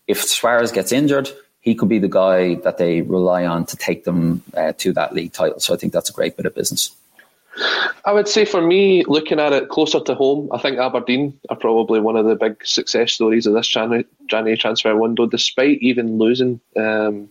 If 0.07 0.23
Suarez 0.23 0.73
gets 0.73 0.93
injured, 0.93 1.31
he 1.61 1.75
could 1.75 1.89
be 1.89 1.99
the 1.99 2.09
guy 2.09 2.55
that 2.57 2.79
they 2.79 3.03
rely 3.03 3.45
on 3.45 3.67
to 3.67 3.77
take 3.77 4.05
them 4.05 4.43
uh, 4.57 4.73
to 4.79 4.93
that 4.93 5.13
league 5.13 5.33
title. 5.33 5.59
So 5.59 5.75
I 5.75 5.77
think 5.77 5.93
that's 5.93 6.11
a 6.11 6.13
great 6.13 6.37
bit 6.37 6.47
of 6.47 6.55
business. 6.55 6.93
I 8.05 8.13
would 8.13 8.29
say 8.29 8.45
for 8.45 8.61
me, 8.61 9.05
looking 9.05 9.41
at 9.41 9.53
it 9.53 9.69
closer 9.69 10.01
to 10.01 10.15
home, 10.15 10.49
I 10.53 10.59
think 10.59 10.79
Aberdeen 10.79 11.39
are 11.49 11.57
probably 11.57 12.01
one 12.01 12.17
of 12.17 12.27
the 12.27 12.37
big 12.37 12.65
success 12.67 13.13
stories 13.13 13.47
of 13.47 13.55
this 13.55 13.67
January, 13.67 14.07
January 14.27 14.57
transfer 14.57 14.95
window, 14.97 15.27
despite 15.27 15.79
even 15.79 16.19
losing 16.19 16.61
um, 16.77 17.31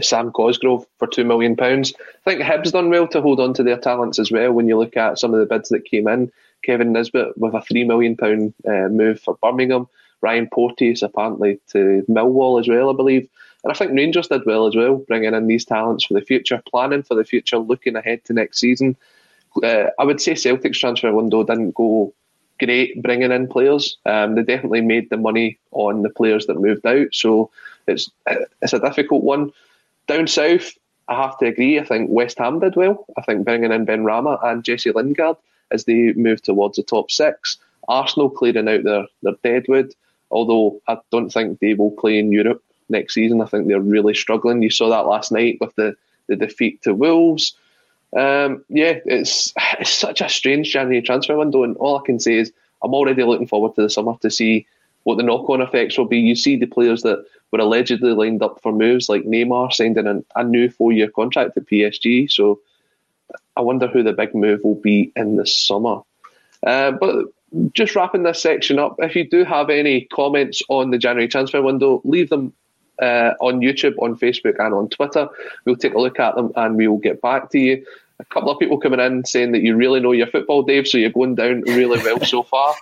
Sam 0.00 0.30
Cosgrove 0.30 0.86
for 0.98 1.08
£2 1.08 1.26
million. 1.26 1.56
I 1.60 1.82
think 2.24 2.40
Hibs 2.40 2.72
done 2.72 2.90
well 2.90 3.08
to 3.08 3.20
hold 3.20 3.40
on 3.40 3.54
to 3.54 3.62
their 3.62 3.78
talents 3.78 4.18
as 4.18 4.30
well 4.30 4.52
when 4.52 4.68
you 4.68 4.78
look 4.78 4.96
at 4.96 5.18
some 5.18 5.34
of 5.34 5.40
the 5.40 5.46
bids 5.46 5.70
that 5.70 5.84
came 5.84 6.08
in. 6.08 6.30
Kevin 6.64 6.92
Nisbet 6.92 7.36
with 7.36 7.54
a 7.54 7.58
£3 7.58 7.86
million 7.86 8.54
uh, 8.66 8.88
move 8.88 9.20
for 9.20 9.38
Birmingham. 9.42 9.88
Ryan 10.20 10.48
Porteous 10.52 11.02
apparently 11.02 11.60
to 11.68 12.04
Millwall 12.08 12.60
as 12.60 12.68
well, 12.68 12.90
I 12.90 12.96
believe. 12.96 13.28
And 13.62 13.72
I 13.72 13.76
think 13.76 13.92
Rangers 13.92 14.28
did 14.28 14.46
well 14.46 14.66
as 14.66 14.76
well, 14.76 14.96
bringing 14.96 15.34
in 15.34 15.46
these 15.46 15.64
talents 15.64 16.04
for 16.04 16.14
the 16.14 16.20
future, 16.20 16.62
planning 16.68 17.02
for 17.02 17.14
the 17.14 17.24
future, 17.24 17.58
looking 17.58 17.96
ahead 17.96 18.24
to 18.24 18.32
next 18.32 18.58
season 18.58 18.96
uh, 19.62 19.90
I 19.98 20.04
would 20.04 20.20
say 20.20 20.34
Celtic's 20.34 20.78
transfer 20.78 21.12
window 21.12 21.44
didn't 21.44 21.74
go 21.74 22.12
great 22.58 23.00
bringing 23.02 23.32
in 23.32 23.48
players. 23.48 23.96
Um, 24.04 24.34
they 24.34 24.42
definitely 24.42 24.80
made 24.80 25.10
the 25.10 25.16
money 25.16 25.58
on 25.70 26.02
the 26.02 26.10
players 26.10 26.46
that 26.46 26.60
moved 26.60 26.86
out, 26.86 27.08
so 27.12 27.50
it's 27.86 28.10
it's 28.62 28.72
a 28.72 28.80
difficult 28.80 29.22
one. 29.22 29.52
Down 30.06 30.26
south, 30.26 30.72
I 31.08 31.22
have 31.22 31.38
to 31.38 31.46
agree. 31.46 31.78
I 31.78 31.84
think 31.84 32.10
West 32.10 32.38
Ham 32.38 32.60
did 32.60 32.76
well. 32.76 33.06
I 33.16 33.22
think 33.22 33.44
bringing 33.44 33.72
in 33.72 33.86
Benrahma 33.86 34.44
and 34.44 34.64
Jesse 34.64 34.92
Lingard 34.92 35.36
as 35.70 35.84
they 35.84 36.12
move 36.14 36.42
towards 36.42 36.76
the 36.76 36.82
top 36.82 37.10
six. 37.10 37.58
Arsenal 37.88 38.30
clearing 38.30 38.68
out 38.68 38.84
their, 38.84 39.06
their 39.22 39.34
deadwood, 39.42 39.94
although 40.30 40.80
I 40.88 40.98
don't 41.10 41.30
think 41.30 41.58
they 41.58 41.74
will 41.74 41.90
play 41.92 42.18
in 42.18 42.32
Europe 42.32 42.62
next 42.88 43.14
season. 43.14 43.40
I 43.40 43.46
think 43.46 43.66
they're 43.66 43.80
really 43.80 44.14
struggling. 44.14 44.62
You 44.62 44.70
saw 44.70 44.88
that 44.90 45.06
last 45.06 45.32
night 45.32 45.58
with 45.60 45.74
the, 45.76 45.96
the 46.26 46.36
defeat 46.36 46.82
to 46.82 46.94
Wolves. 46.94 47.54
Um, 48.16 48.64
yeah, 48.68 48.98
it's 49.04 49.52
it's 49.80 49.90
such 49.90 50.20
a 50.20 50.28
strange 50.28 50.72
January 50.72 51.02
transfer 51.02 51.36
window, 51.36 51.64
and 51.64 51.76
all 51.76 51.98
I 51.98 52.02
can 52.04 52.20
say 52.20 52.34
is 52.34 52.52
I'm 52.82 52.94
already 52.94 53.24
looking 53.24 53.46
forward 53.46 53.74
to 53.74 53.82
the 53.82 53.90
summer 53.90 54.14
to 54.22 54.30
see 54.30 54.66
what 55.04 55.16
the 55.16 55.22
knock-on 55.22 55.62
effects 55.62 55.96
will 55.96 56.06
be. 56.06 56.18
You 56.18 56.36
see 56.36 56.56
the 56.56 56.66
players 56.66 57.02
that 57.02 57.24
were 57.50 57.60
allegedly 57.60 58.12
lined 58.12 58.42
up 58.42 58.60
for 58.62 58.72
moves, 58.72 59.08
like 59.08 59.22
Neymar, 59.22 59.72
signed 59.72 59.96
in 59.96 60.06
a, 60.06 60.22
a 60.36 60.44
new 60.44 60.68
four-year 60.68 61.08
contract 61.08 61.56
at 61.56 61.66
PSG. 61.66 62.30
So 62.30 62.60
I 63.56 63.62
wonder 63.62 63.86
who 63.86 64.02
the 64.02 64.12
big 64.12 64.34
move 64.34 64.60
will 64.64 64.74
be 64.74 65.12
in 65.16 65.36
the 65.36 65.46
summer. 65.46 66.02
Uh, 66.66 66.92
but 66.92 67.26
just 67.72 67.96
wrapping 67.96 68.24
this 68.24 68.42
section 68.42 68.78
up, 68.78 68.96
if 68.98 69.16
you 69.16 69.28
do 69.28 69.44
have 69.44 69.70
any 69.70 70.02
comments 70.02 70.62
on 70.68 70.90
the 70.90 70.98
January 70.98 71.28
transfer 71.28 71.62
window, 71.62 72.02
leave 72.04 72.28
them 72.28 72.52
uh, 73.00 73.34
on 73.40 73.60
YouTube, 73.60 73.94
on 73.98 74.16
Facebook, 74.16 74.58
and 74.58 74.74
on 74.74 74.88
Twitter. 74.88 75.28
We'll 75.64 75.76
take 75.76 75.94
a 75.94 76.00
look 76.00 76.18
at 76.18 76.34
them 76.34 76.52
and 76.56 76.76
we 76.76 76.88
will 76.88 76.98
get 76.98 77.20
back 77.20 77.50
to 77.50 77.58
you. 77.58 77.84
A 78.20 78.24
couple 78.24 78.50
of 78.50 78.58
people 78.58 78.78
coming 78.78 79.00
in 79.00 79.24
saying 79.24 79.52
that 79.52 79.62
you 79.62 79.76
really 79.76 80.00
know 80.00 80.12
your 80.12 80.26
football, 80.26 80.62
Dave, 80.62 80.88
so 80.88 80.98
you're 80.98 81.10
going 81.10 81.36
down 81.36 81.62
really 81.62 82.02
well 82.02 82.20
so 82.24 82.42
far. 82.54 82.74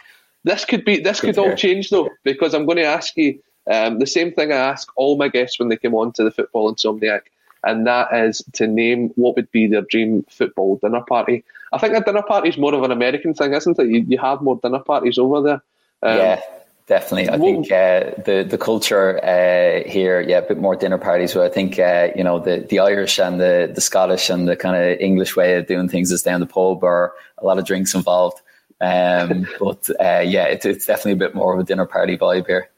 This 0.45 0.65
could 0.65 0.85
be 0.85 1.01
this 1.01 1.21
could 1.21 1.37
all 1.39 1.55
change 1.57 1.91
though, 1.91 2.09
because 2.23 2.55
I'm 2.55 2.67
going 2.67 2.79
to 2.79 2.85
ask 2.85 3.17
you 3.17 3.41
um, 3.71 3.99
the 3.99 4.07
same 4.07 4.33
thing 4.33 4.53
I 4.53 4.57
ask 4.57 4.89
all 4.97 5.17
my 5.17 5.29
guests 5.29 5.59
when 5.59 5.69
they 5.69 5.77
come 5.77 5.95
on 5.95 6.13
to 6.13 6.25
the 6.25 6.31
Football 6.31 6.73
Insomniac, 6.73 7.23
and 7.65 7.87
that 7.87 8.15
is 8.15 8.45
to 8.55 8.67
name 8.67 9.11
what 9.17 9.35
would 9.37 9.51
be 9.51 9.67
their 9.67 9.83
dream 9.83 10.25
football 10.31 10.77
dinner 10.77 11.03
party. 11.03 11.45
I 11.73 11.79
think 11.79 11.95
a 11.95 12.01
dinner 12.01 12.23
party 12.23 12.49
is 12.49 12.57
more 12.57 12.75
of 12.75 12.83
an 12.85 12.93
American 12.93 13.35
thing, 13.35 13.53
isn't 13.53 13.79
it? 13.79 13.89
You, 13.89 14.05
you 14.09 14.19
have 14.19 14.41
more 14.41 14.59
dinner 14.63 14.79
parties 14.79 15.19
over 15.19 15.43
there. 15.43 15.63
Um, 16.03 16.19
yeah, 16.19 16.41
Definitely, 16.87 17.29
I 17.31 17.39
think 17.39 17.73
uh, 17.73 18.13
the 18.25 18.47
the 18.49 18.57
culture 18.57 19.19
uh, 19.25 19.89
here, 19.91 20.21
yeah, 20.21 20.39
a 20.39 20.43
bit 20.43 20.59
more 20.59 20.77
dinner 20.77 20.99
parties. 20.99 21.35
But 21.35 21.43
I 21.43 21.49
think 21.49 21.81
uh, 21.81 22.11
you 22.15 22.23
know 22.23 22.39
the 22.39 22.61
the 22.61 22.79
Irish 22.79 23.19
and 23.19 23.41
the 23.41 23.69
the 23.75 23.81
Scottish 23.81 24.31
and 24.31 24.47
the 24.47 24.55
kind 24.55 24.77
of 24.77 25.01
English 25.01 25.35
way 25.35 25.57
of 25.57 25.67
doing 25.67 25.89
things 25.89 26.13
is 26.13 26.23
down 26.23 26.39
the 26.39 26.47
pub 26.47 26.85
or 26.85 27.13
a 27.39 27.45
lot 27.45 27.59
of 27.59 27.67
drinks 27.67 27.93
involved. 27.93 28.41
Um, 28.81 29.49
but 29.59 29.91
uh, 29.99 30.23
yeah, 30.25 30.45
it, 30.45 30.65
it's 30.65 30.87
definitely 30.87 31.13
a 31.13 31.17
bit 31.17 31.35
more 31.35 31.55
of 31.55 31.59
a 31.59 31.65
dinner 31.65 31.87
party 31.87 32.17
vibe 32.17 32.47
here. 32.47 32.69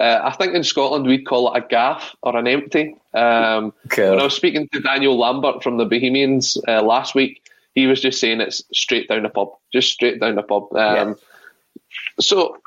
Uh, 0.00 0.20
I 0.24 0.32
think 0.32 0.54
in 0.54 0.64
Scotland 0.64 1.06
we'd 1.06 1.24
call 1.24 1.54
it 1.54 1.62
a 1.62 1.66
gaff 1.66 2.16
or 2.22 2.36
an 2.36 2.48
empty. 2.48 2.96
Um, 3.14 3.72
cool. 3.90 4.10
When 4.10 4.20
I 4.20 4.24
was 4.24 4.34
speaking 4.34 4.68
to 4.72 4.80
Daniel 4.80 5.16
Lambert 5.16 5.62
from 5.62 5.76
the 5.76 5.84
Bohemians 5.84 6.56
uh, 6.66 6.82
last 6.82 7.14
week, 7.14 7.48
he 7.76 7.86
was 7.86 8.00
just 8.00 8.18
saying 8.18 8.40
it's 8.40 8.64
straight 8.72 9.08
down 9.08 9.22
the 9.22 9.28
pub, 9.28 9.50
just 9.72 9.92
straight 9.92 10.18
down 10.18 10.34
the 10.34 10.42
pub. 10.42 10.72
Um, 10.72 11.08
yeah. 11.08 11.14
So 12.18 12.58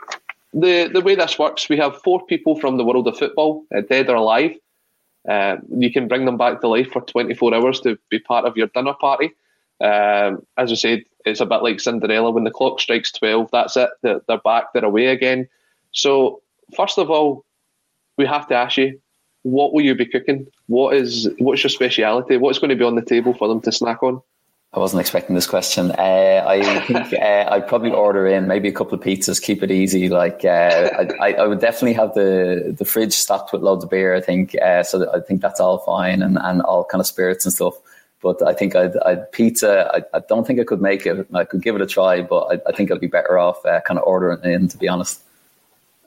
the 0.55 0.89
the 0.91 1.01
way 1.01 1.15
this 1.15 1.37
works, 1.37 1.69
we 1.69 1.77
have 1.77 2.01
four 2.01 2.25
people 2.25 2.57
from 2.59 2.77
the 2.77 2.85
world 2.85 3.07
of 3.07 3.17
football, 3.17 3.65
uh, 3.75 3.81
dead 3.81 4.09
or 4.09 4.15
alive. 4.15 4.55
Uh, 5.29 5.57
you 5.69 5.91
can 5.91 6.07
bring 6.07 6.25
them 6.25 6.37
back 6.37 6.61
to 6.61 6.67
life 6.67 6.91
for 6.91 7.01
24 7.01 7.55
hours 7.55 7.81
to 7.81 7.97
be 8.09 8.19
part 8.19 8.45
of 8.45 8.55
your 8.55 8.67
dinner 8.67 8.93
party. 8.93 9.31
Um, 9.81 10.45
as 10.57 10.71
I 10.71 10.75
said, 10.75 11.03
it's 11.25 11.41
a 11.41 11.45
bit 11.45 11.63
like 11.63 11.79
Cinderella. 11.79 12.31
When 12.31 12.43
the 12.43 12.51
clock 12.51 12.79
strikes 12.79 13.11
12, 13.11 13.49
that's 13.51 13.75
it. 13.75 13.89
They're, 14.01 14.21
they're 14.27 14.37
back. 14.37 14.71
They're 14.73 14.85
away 14.85 15.07
again. 15.07 15.47
So, 15.91 16.41
first 16.75 16.99
of 16.99 17.09
all, 17.09 17.43
we 18.17 18.25
have 18.25 18.47
to 18.47 18.55
ask 18.55 18.77
you, 18.77 19.01
what 19.41 19.73
will 19.73 19.81
you 19.81 19.95
be 19.95 20.05
cooking? 20.05 20.47
What 20.67 20.95
is 20.95 21.29
what's 21.37 21.63
your 21.63 21.69
speciality? 21.69 22.37
What's 22.37 22.59
going 22.59 22.69
to 22.69 22.75
be 22.75 22.85
on 22.85 22.95
the 22.95 23.01
table 23.01 23.33
for 23.33 23.47
them 23.47 23.61
to 23.61 23.71
snack 23.71 24.01
on? 24.03 24.21
I 24.75 24.79
wasn't 24.79 24.99
expecting 24.99 25.35
this 25.35 25.47
question. 25.47 25.91
Uh, 25.91 26.43
I 26.45 26.81
think 26.81 27.13
uh, 27.13 27.47
I'd 27.49 27.65
probably 27.65 27.91
order 27.91 28.27
in 28.27 28.45
maybe 28.45 28.67
a 28.67 28.73
couple 28.73 28.93
of 28.93 28.99
pizzas, 28.99 29.41
keep 29.41 29.63
it 29.63 29.71
easy. 29.71 30.09
Like 30.09 30.43
uh, 30.43 30.89
I, 31.21 31.31
I, 31.33 31.47
would 31.47 31.61
definitely 31.61 31.93
have 31.93 32.13
the, 32.13 32.75
the 32.77 32.83
fridge 32.83 33.13
stocked 33.13 33.53
with 33.53 33.61
loads 33.61 33.85
of 33.85 33.89
beer. 33.89 34.13
I 34.13 34.19
think 34.19 34.53
uh, 34.61 34.83
so. 34.83 35.09
I 35.13 35.21
think 35.21 35.41
that's 35.41 35.61
all 35.61 35.77
fine 35.77 36.21
and, 36.21 36.37
and 36.41 36.61
all 36.63 36.83
kind 36.83 36.99
of 36.99 37.07
spirits 37.07 37.45
and 37.45 37.53
stuff. 37.53 37.75
But 38.21 38.41
I 38.45 38.53
think 38.53 38.75
I'd, 38.75 38.97
I'd 38.97 39.31
pizza. 39.31 39.89
I, 39.93 40.17
I, 40.17 40.19
don't 40.27 40.45
think 40.45 40.59
I 40.59 40.65
could 40.65 40.81
make 40.81 41.05
it. 41.05 41.25
I 41.33 41.45
could 41.45 41.61
give 41.61 41.75
it 41.75 41.81
a 41.81 41.87
try, 41.87 42.21
but 42.21 42.41
I, 42.51 42.69
I 42.69 42.73
think 42.73 42.91
I'd 42.91 42.99
be 42.99 43.07
better 43.07 43.39
off 43.39 43.65
uh, 43.65 43.79
kind 43.87 43.97
of 43.97 44.05
ordering 44.05 44.43
in, 44.43 44.67
to 44.67 44.77
be 44.77 44.89
honest. 44.89 45.21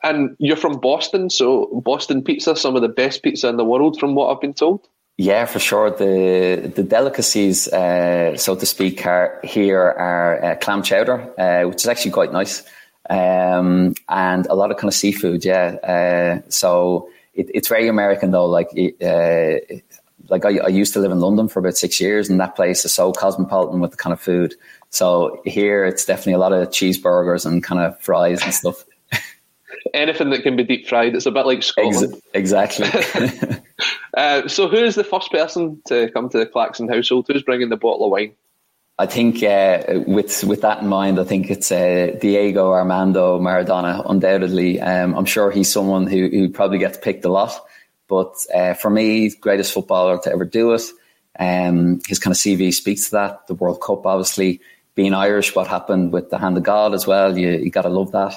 And 0.03 0.37
you're 0.39 0.57
from 0.57 0.79
Boston, 0.79 1.31
so 1.31 1.67
Boston 1.85 2.23
pizza, 2.23 2.55
some 2.55 2.77
of 2.77 2.83
the 2.83 2.89
best 2.89 3.23
pizza 3.23 3.49
in 3.49 3.57
the 3.57 3.65
world, 3.65 3.99
from 3.99 4.15
what 4.15 4.31
I've 4.31 4.43
been 4.43 4.53
told. 4.53 4.87
Yeah, 5.21 5.47
for 5.47 5.59
sure. 5.59 5.91
The 5.91 6.73
the 6.77 6.85
delicacies, 6.85 7.67
uh, 7.67 8.37
so 8.37 8.55
to 8.55 8.65
speak, 8.65 9.05
are, 9.05 9.41
here 9.43 9.81
are 9.81 10.45
uh, 10.45 10.55
clam 10.55 10.85
chowder, 10.85 11.35
uh, 11.37 11.69
which 11.69 11.83
is 11.83 11.89
actually 11.89 12.13
quite 12.13 12.33
nice, 12.33 12.63
um, 13.11 13.95
and 14.09 14.47
a 14.47 14.55
lot 14.55 14.71
of 14.71 14.77
kind 14.77 14.87
of 14.87 14.95
seafood. 14.95 15.45
Yeah, 15.45 15.75
uh, 15.83 16.49
so 16.51 17.11
it, 17.35 17.51
it's 17.53 17.67
very 17.67 17.89
American 17.89 18.31
though. 18.31 18.47
Like 18.47 18.69
uh, 19.03 19.55
like 20.29 20.45
I, 20.45 20.59
I, 20.59 20.69
used 20.69 20.93
to 20.93 21.01
live 21.01 21.11
in 21.11 21.19
London 21.19 21.49
for 21.49 21.59
about 21.59 21.77
six 21.77 22.01
years, 22.01 22.31
and 22.31 22.39
that 22.39 22.55
place 22.55 22.85
is 22.85 22.95
so 22.95 23.11
cosmopolitan 23.11 23.81
with 23.81 23.91
the 23.91 23.97
kind 23.97 24.13
of 24.13 24.21
food. 24.21 24.55
So 24.91 25.43
here, 25.45 25.85
it's 25.85 26.05
definitely 26.05 26.35
a 26.35 26.39
lot 26.39 26.53
of 26.53 26.69
cheeseburgers 26.69 27.45
and 27.45 27.61
kind 27.65 27.81
of 27.81 28.01
fries 28.01 28.41
and 28.45 28.55
stuff. 28.55 28.85
Anything 29.95 30.31
that 30.31 30.43
can 30.43 30.57
be 30.57 30.65
deep 30.65 30.87
fried, 30.87 31.15
it's 31.15 31.27
a 31.27 31.31
bit 31.31 31.47
like 31.47 31.63
Scotland. 31.63 32.15
Ex- 32.35 32.55
exactly. 32.79 32.89
uh, 34.17 34.49
so, 34.49 34.69
who 34.69 34.77
is 34.77 34.95
the 34.95 35.05
first 35.05 35.31
person 35.31 35.81
to 35.87 36.11
come 36.13 36.29
to 36.31 36.39
the 36.39 36.47
Claxton 36.47 36.89
household? 36.89 37.27
Who's 37.29 37.43
bringing 37.43 37.69
the 37.69 37.77
bottle 37.77 38.07
of 38.07 38.11
wine? 38.11 38.35
I 39.01 39.07
think 39.07 39.45
uh, 39.45 40.01
with 40.07 40.43
with 40.43 40.63
that 40.63 40.83
in 40.83 40.89
mind, 40.89 41.21
I 41.21 41.25
think 41.25 41.51
it's 41.51 41.71
uh, 41.71 42.17
Diego 42.21 42.73
Armando 42.73 43.39
Maradona. 43.39 44.03
Undoubtedly, 44.09 44.81
um, 44.81 45.15
I'm 45.15 45.25
sure 45.25 45.53
he's 45.53 45.73
someone 45.73 46.09
who, 46.09 46.29
who 46.29 46.49
probably 46.49 46.79
gets 46.79 46.99
picked 46.99 47.25
a 47.25 47.29
lot. 47.29 47.53
But 48.09 48.35
uh, 48.53 48.75
for 48.75 48.91
me, 48.91 49.31
greatest 49.31 49.73
footballer 49.73 50.19
to 50.23 50.33
ever 50.33 50.45
do 50.45 50.73
it. 50.73 50.83
Um, 51.39 52.01
his 52.09 52.19
kind 52.19 52.33
of 52.33 52.39
CV 52.39 52.75
speaks 52.75 53.05
to 53.07 53.11
that. 53.13 53.47
The 53.47 53.55
World 53.55 53.81
Cup, 53.81 54.05
obviously, 54.05 54.61
being 54.97 55.15
Irish, 55.15 55.55
what 55.55 55.69
happened 55.69 56.13
with 56.13 56.31
the 56.31 56.39
hand 56.39 56.57
of 56.57 56.65
God 56.65 56.93
as 56.93 57.07
well. 57.07 57.39
You 57.39 57.51
you 57.51 57.71
got 57.71 57.83
to 57.83 57.89
love 57.89 58.11
that. 58.13 58.35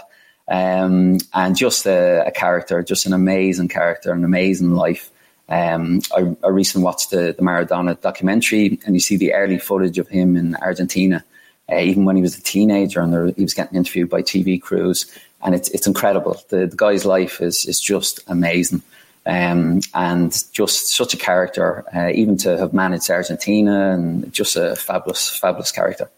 Um, 0.47 1.19
and 1.33 1.55
just 1.55 1.85
a, 1.85 2.25
a, 2.27 2.31
character, 2.31 2.83
just 2.83 3.05
an 3.05 3.13
amazing 3.13 3.69
character, 3.69 4.11
an 4.11 4.25
amazing 4.25 4.71
life. 4.71 5.09
Um, 5.47 6.01
I, 6.15 6.35
I, 6.43 6.49
recently 6.49 6.83
watched 6.83 7.11
the, 7.11 7.33
the, 7.37 7.43
Maradona 7.43 7.99
documentary, 7.99 8.79
and 8.85 8.95
you 8.95 8.99
see 8.99 9.17
the 9.17 9.33
early 9.33 9.57
footage 9.57 9.97
of 9.97 10.07
him 10.07 10.35
in 10.35 10.55
Argentina, 10.55 11.23
uh, 11.71 11.77
even 11.77 12.05
when 12.05 12.15
he 12.15 12.21
was 12.21 12.37
a 12.37 12.41
teenager, 12.41 13.01
and 13.01 13.13
there, 13.13 13.27
he 13.27 13.43
was 13.43 13.53
getting 13.53 13.77
interviewed 13.77 14.09
by 14.09 14.21
TV 14.21 14.61
crews, 14.61 15.05
and 15.43 15.55
it's 15.55 15.69
it's 15.69 15.87
incredible. 15.87 16.41
The, 16.49 16.67
the 16.67 16.75
guy's 16.75 17.05
life 17.05 17.41
is 17.41 17.65
is 17.65 17.79
just 17.79 18.19
amazing. 18.27 18.81
Um, 19.25 19.81
and 19.93 20.35
just 20.51 20.95
such 20.95 21.13
a 21.13 21.17
character, 21.17 21.85
uh, 21.95 22.09
even 22.09 22.37
to 22.37 22.57
have 22.57 22.73
managed 22.73 23.09
Argentina, 23.09 23.91
and 23.91 24.33
just 24.33 24.55
a 24.55 24.75
fabulous, 24.75 25.29
fabulous 25.29 25.71
character. 25.71 26.09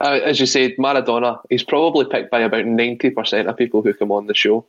Uh, 0.00 0.20
as 0.24 0.38
you 0.38 0.46
said, 0.46 0.76
Maradona, 0.78 1.40
he's 1.50 1.64
probably 1.64 2.04
picked 2.04 2.30
by 2.30 2.40
about 2.40 2.64
90% 2.64 3.46
of 3.46 3.56
people 3.56 3.82
who 3.82 3.92
come 3.92 4.12
on 4.12 4.26
the 4.26 4.34
show. 4.34 4.64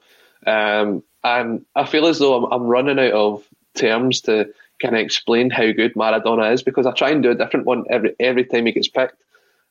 Um, 0.48 1.04
and 1.24 1.66
I 1.76 1.86
feel 1.86 2.08
as 2.08 2.20
though 2.20 2.46
I'm, 2.46 2.52
I'm 2.52 2.68
running 2.68 3.00
out 3.00 3.14
of 3.14 3.48
terms 3.76 4.22
to 4.22 4.52
kind 4.82 4.96
of 4.96 5.02
explain 5.02 5.50
how 5.50 5.72
good 5.72 5.94
Maradona 5.94 6.54
is 6.54 6.64
because 6.64 6.86
I 6.86 6.92
try 6.94 7.10
and 7.10 7.22
do 7.22 7.32
a 7.32 7.36
different 7.36 7.66
one 7.66 7.86
every 7.90 8.16
every 8.20 8.46
time 8.46 8.66
he 8.66 8.72
gets 8.72 8.88
picked. 8.88 9.22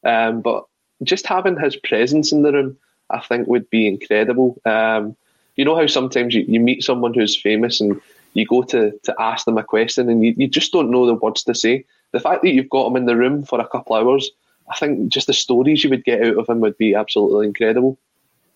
Um, 0.04 0.42
but 0.42 0.64
just 1.02 1.26
having 1.26 1.58
his 1.58 1.76
presence 1.76 2.32
in 2.32 2.42
the 2.42 2.52
room, 2.52 2.76
I 3.10 3.20
think, 3.20 3.48
would 3.48 3.68
be 3.70 3.88
incredible. 3.88 4.60
Um, 4.64 5.16
you 5.56 5.64
know 5.64 5.74
how 5.74 5.86
sometimes 5.86 6.34
you, 6.34 6.44
you 6.46 6.60
meet 6.60 6.84
someone 6.84 7.14
who's 7.14 7.40
famous 7.40 7.80
and 7.80 8.00
you 8.34 8.46
go 8.46 8.62
to, 8.62 8.92
to 9.02 9.14
ask 9.18 9.44
them 9.44 9.58
a 9.58 9.64
question 9.64 10.08
and 10.08 10.24
you, 10.24 10.34
you 10.36 10.46
just 10.46 10.72
don't 10.72 10.90
know 10.90 11.06
the 11.06 11.14
words 11.14 11.42
to 11.44 11.54
say. 11.54 11.84
The 12.12 12.20
fact 12.20 12.42
that 12.42 12.50
you've 12.50 12.70
got 12.70 12.86
him 12.86 12.96
in 12.96 13.06
the 13.06 13.16
room 13.16 13.44
for 13.44 13.60
a 13.60 13.66
couple 13.66 13.96
hours, 13.96 14.30
I 14.70 14.76
think 14.76 15.08
just 15.08 15.26
the 15.26 15.32
stories 15.32 15.84
you 15.84 15.90
would 15.90 16.04
get 16.04 16.22
out 16.22 16.36
of 16.36 16.48
him 16.48 16.60
would 16.60 16.78
be 16.78 16.94
absolutely 16.94 17.46
incredible. 17.46 17.98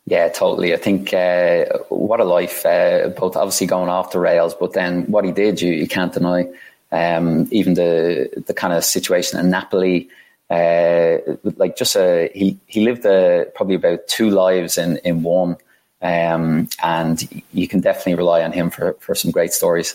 Yeah, 0.07 0.29
totally. 0.29 0.75
I 0.75 0.79
think 0.79 1.15
uh, 1.15 1.65
what 1.89 2.21
a 2.21 2.25
life, 2.25 2.67
uh, 2.67 3.09
both 3.11 3.37
obviously 3.37 3.67
going 3.67 3.89
off 3.89 4.11
the 4.11 4.19
rails, 4.19 4.55
but 4.55 4.73
then 4.73 5.05
what 5.05 5.25
he 5.25 5.33
did, 5.33 5.61
you, 5.61 5.73
you 5.73 5.87
can't 5.87 6.13
deny. 6.13 6.49
Um, 6.91 7.49
even 7.51 7.75
the 7.75 8.29
the 8.47 8.53
kind 8.53 8.75
of 8.75 8.85
situation 8.85 9.41
in 9.41 9.49
Napoli, 9.49 10.11
uh, 10.51 11.19
like 11.57 11.77
just 11.77 11.97
a, 11.97 12.31
he 12.35 12.59
he 12.67 12.85
lived 12.85 13.07
a, 13.07 13.47
probably 13.55 13.77
about 13.77 14.07
two 14.09 14.29
lives 14.29 14.77
in 14.77 14.99
in 14.99 15.23
one. 15.23 15.57
Um, 16.03 16.69
and 16.83 17.45
you 17.53 17.69
can 17.69 17.81
definitely 17.81 18.17
rely 18.17 18.43
on 18.43 18.51
him 18.51 18.71
for, 18.71 18.95
for 18.95 19.15
some 19.15 19.31
great 19.31 19.53
stories. 19.53 19.95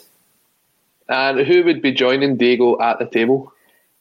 And 1.10 1.46
who 1.46 1.66
would 1.66 1.82
be 1.82 1.92
joining 1.92 2.38
Diego 2.38 2.80
at 2.82 2.98
the 2.98 3.06
table? 3.06 3.52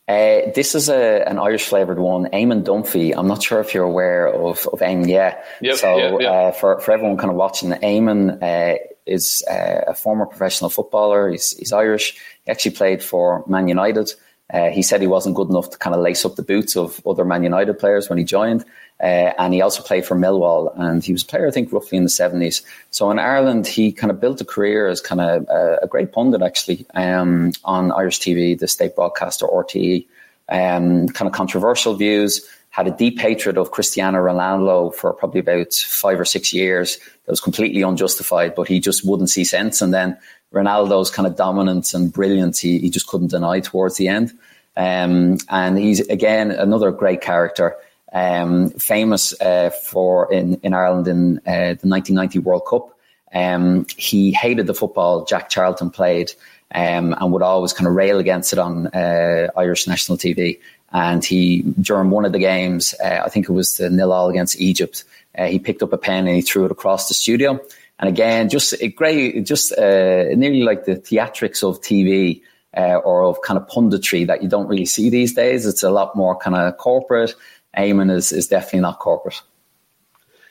Uh, 0.08 0.52
this 0.54 0.76
is 0.76 0.88
a, 0.88 1.28
an 1.28 1.38
Irish 1.38 1.64
flavoured 1.64 1.98
one, 1.98 2.26
Eamon 2.26 2.62
Dunphy. 2.62 3.12
I'm 3.16 3.26
not 3.26 3.42
sure 3.42 3.60
if 3.60 3.74
you're 3.74 3.84
aware 3.84 4.28
of, 4.28 4.66
of 4.72 4.78
Eamon, 4.78 5.08
yeah. 5.08 5.42
Yep, 5.60 5.76
so 5.76 5.96
yep, 5.96 6.20
yep. 6.20 6.32
Uh, 6.32 6.50
for, 6.52 6.80
for 6.80 6.92
everyone 6.92 7.16
kind 7.16 7.30
of 7.30 7.36
watching, 7.36 7.70
Eamon 7.70 8.40
uh, 8.40 8.78
is 9.04 9.42
uh, 9.50 9.80
a 9.88 9.94
former 9.94 10.26
professional 10.26 10.70
footballer. 10.70 11.30
He's, 11.30 11.56
he's 11.56 11.72
Irish. 11.72 12.14
He 12.44 12.50
actually 12.52 12.76
played 12.76 13.02
for 13.02 13.44
Man 13.48 13.66
United. 13.66 14.12
Uh, 14.48 14.70
he 14.70 14.82
said 14.82 15.00
he 15.00 15.08
wasn't 15.08 15.34
good 15.34 15.48
enough 15.48 15.70
to 15.70 15.78
kind 15.78 15.96
of 15.96 16.02
lace 16.02 16.24
up 16.24 16.36
the 16.36 16.42
boots 16.42 16.76
of 16.76 17.04
other 17.04 17.24
Man 17.24 17.42
United 17.42 17.74
players 17.74 18.08
when 18.08 18.18
he 18.18 18.24
joined. 18.24 18.64
Uh, 19.00 19.32
and 19.38 19.52
he 19.52 19.60
also 19.60 19.82
played 19.82 20.06
for 20.06 20.16
Millwall, 20.16 20.72
and 20.78 21.04
he 21.04 21.12
was 21.12 21.22
a 21.22 21.26
player, 21.26 21.46
I 21.46 21.50
think, 21.50 21.70
roughly 21.70 21.98
in 21.98 22.04
the 22.04 22.10
70s. 22.10 22.62
So 22.90 23.10
in 23.10 23.18
Ireland, 23.18 23.66
he 23.66 23.92
kind 23.92 24.10
of 24.10 24.20
built 24.20 24.40
a 24.40 24.44
career 24.44 24.88
as 24.88 25.02
kind 25.02 25.20
of 25.20 25.46
a, 25.48 25.80
a 25.82 25.86
great 25.86 26.12
pundit, 26.12 26.40
actually, 26.40 26.86
um, 26.94 27.52
on 27.64 27.92
Irish 27.92 28.20
TV, 28.20 28.58
the 28.58 28.68
state 28.68 28.96
broadcaster 28.96 29.46
RTE. 29.46 30.06
Um, 30.48 31.08
kind 31.08 31.28
of 31.28 31.32
controversial 31.32 31.94
views, 31.94 32.46
had 32.70 32.86
a 32.86 32.90
deep 32.90 33.18
hatred 33.18 33.56
of 33.58 33.70
Cristiano 33.70 34.18
Ronaldo 34.18 34.94
for 34.94 35.12
probably 35.14 35.40
about 35.40 35.72
five 35.72 36.20
or 36.20 36.24
six 36.24 36.52
years. 36.52 36.98
That 37.24 37.32
was 37.32 37.40
completely 37.40 37.82
unjustified, 37.82 38.54
but 38.54 38.68
he 38.68 38.80
just 38.80 39.04
wouldn't 39.04 39.30
see 39.30 39.44
sense. 39.44 39.80
And 39.80 39.92
then 39.94 40.16
Ronaldo's 40.52 41.10
kind 41.10 41.26
of 41.26 41.36
dominance 41.36 41.94
and 41.94 42.12
brilliance, 42.12 42.58
he, 42.58 42.78
he 42.78 42.90
just 42.90 43.06
couldn't 43.06 43.28
deny 43.30 43.60
towards 43.60 43.96
the 43.96 44.08
end. 44.08 44.30
Um, 44.76 45.38
and 45.48 45.78
he's, 45.78 46.00
again, 46.08 46.50
another 46.50 46.90
great 46.90 47.22
character 47.22 47.76
um, 48.12 48.70
famous 48.70 49.38
uh, 49.40 49.70
for 49.70 50.32
in, 50.32 50.54
in 50.62 50.74
Ireland 50.74 51.08
in 51.08 51.38
uh, 51.38 51.74
the 51.74 51.88
1990 51.88 52.38
World 52.40 52.66
Cup. 52.68 52.96
Um, 53.34 53.86
he 53.96 54.32
hated 54.32 54.66
the 54.66 54.74
football 54.74 55.24
Jack 55.24 55.48
Charlton 55.50 55.90
played 55.90 56.32
um, 56.74 57.14
and 57.18 57.32
would 57.32 57.42
always 57.42 57.72
kind 57.72 57.86
of 57.86 57.94
rail 57.94 58.18
against 58.18 58.52
it 58.52 58.58
on 58.58 58.88
uh, 58.88 59.48
Irish 59.56 59.86
national 59.86 60.18
TV. 60.18 60.58
And 60.92 61.24
he, 61.24 61.62
during 61.80 62.10
one 62.10 62.24
of 62.24 62.32
the 62.32 62.38
games, 62.38 62.94
uh, 63.04 63.22
I 63.24 63.28
think 63.28 63.48
it 63.48 63.52
was 63.52 63.76
the 63.76 63.90
nil 63.90 64.12
all 64.12 64.30
against 64.30 64.60
Egypt, 64.60 65.04
uh, 65.36 65.46
he 65.46 65.58
picked 65.58 65.82
up 65.82 65.92
a 65.92 65.98
pen 65.98 66.26
and 66.26 66.36
he 66.36 66.42
threw 66.42 66.64
it 66.64 66.70
across 66.70 67.08
the 67.08 67.14
studio. 67.14 67.60
And 67.98 68.08
again, 68.08 68.48
just 68.48 68.74
a 68.80 68.88
great, 68.88 69.44
just 69.44 69.72
uh, 69.72 70.24
nearly 70.34 70.62
like 70.62 70.84
the 70.84 70.96
theatrics 70.96 71.62
of 71.62 71.80
TV. 71.80 72.42
Or 72.78 73.24
of 73.24 73.40
kind 73.40 73.58
of 73.58 73.66
punditry 73.68 74.26
that 74.26 74.42
you 74.42 74.50
don't 74.50 74.68
really 74.68 74.84
see 74.84 75.08
these 75.08 75.32
days. 75.32 75.64
It's 75.64 75.82
a 75.82 75.88
lot 75.88 76.14
more 76.14 76.36
kind 76.36 76.54
of 76.54 76.76
corporate. 76.76 77.34
Eamon 77.76 78.10
is, 78.10 78.32
is 78.32 78.48
definitely 78.48 78.80
not 78.80 78.98
corporate. 78.98 79.40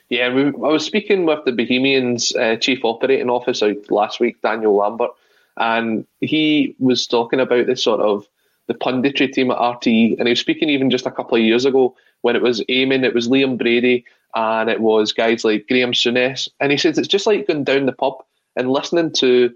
Yeah, 0.09 0.33
we, 0.33 0.45
I 0.45 0.51
was 0.51 0.85
speaking 0.85 1.25
with 1.25 1.45
the 1.45 1.51
Bohemians 1.51 2.35
uh, 2.35 2.57
chief 2.57 2.83
operating 2.83 3.29
officer 3.29 3.73
last 3.89 4.19
week, 4.19 4.41
Daniel 4.41 4.75
Lambert, 4.75 5.11
and 5.57 6.05
he 6.21 6.75
was 6.79 7.07
talking 7.07 7.39
about 7.39 7.65
this 7.65 7.83
sort 7.83 8.01
of 8.01 8.27
the 8.67 8.75
punditry 8.75 9.31
team 9.31 9.51
at 9.51 9.57
RTE, 9.57 10.17
and 10.17 10.27
he 10.27 10.31
was 10.31 10.39
speaking 10.39 10.69
even 10.69 10.89
just 10.89 11.05
a 11.05 11.11
couple 11.11 11.37
of 11.37 11.43
years 11.43 11.65
ago 11.65 11.95
when 12.21 12.35
it 12.35 12.41
was 12.41 12.61
Eamon, 12.61 13.03
it 13.03 13.15
was 13.15 13.27
Liam 13.27 13.57
Brady, 13.57 14.05
and 14.35 14.69
it 14.69 14.81
was 14.81 15.13
guys 15.13 15.43
like 15.43 15.67
Graham 15.67 15.91
Souness, 15.91 16.49
and 16.59 16.71
he 16.71 16.77
says 16.77 16.97
it's 16.97 17.07
just 17.07 17.27
like 17.27 17.47
going 17.47 17.63
down 17.63 17.85
the 17.85 17.91
pub 17.91 18.15
and 18.55 18.69
listening 18.69 19.11
to 19.13 19.53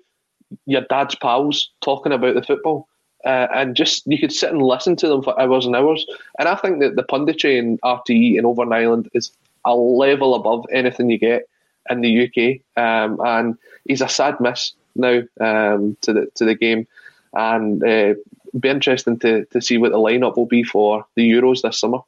your 0.66 0.82
dad's 0.82 1.16
pals 1.16 1.70
talking 1.82 2.12
about 2.12 2.34
the 2.34 2.44
football 2.44 2.88
uh, 3.26 3.48
and 3.54 3.76
just 3.76 4.06
you 4.08 4.18
could 4.18 4.32
sit 4.32 4.52
and 4.52 4.62
listen 4.62 4.96
to 4.98 5.08
them 5.08 5.22
for 5.22 5.40
hours 5.40 5.66
and 5.66 5.76
hours. 5.76 6.06
And 6.38 6.48
I 6.48 6.56
think 6.56 6.80
that 6.80 6.96
the 6.96 7.04
punditry 7.04 7.58
in 7.58 7.78
RTE 7.80 8.38
in 8.38 8.46
Over 8.46 8.72
Ireland 8.74 9.10
is 9.14 9.32
a 9.66 9.76
level 9.76 10.36
above 10.36 10.66
anything 10.72 11.10
you 11.10 11.18
get 11.18 11.48
in 11.90 12.02
the 12.02 12.26
UK. 12.26 12.62
Um, 12.82 13.20
and 13.24 13.58
he's 13.86 14.02
a 14.02 14.08
sad 14.08 14.40
miss 14.40 14.74
now 14.96 15.22
um, 15.40 15.98
to 16.02 16.14
the 16.14 16.32
to 16.36 16.46
the 16.46 16.56
game, 16.56 16.88
and 17.34 17.84
uh, 17.84 18.16
be 18.60 18.70
interesting 18.70 19.20
to 19.20 19.46
to 19.46 19.62
see 19.62 19.78
what 19.78 19.92
the 19.92 19.98
lineup 19.98 20.38
will 20.38 20.46
be 20.46 20.64
for 20.64 21.06
the 21.16 21.30
Euros 21.30 21.62
this 21.62 21.80
summer. 21.80 22.00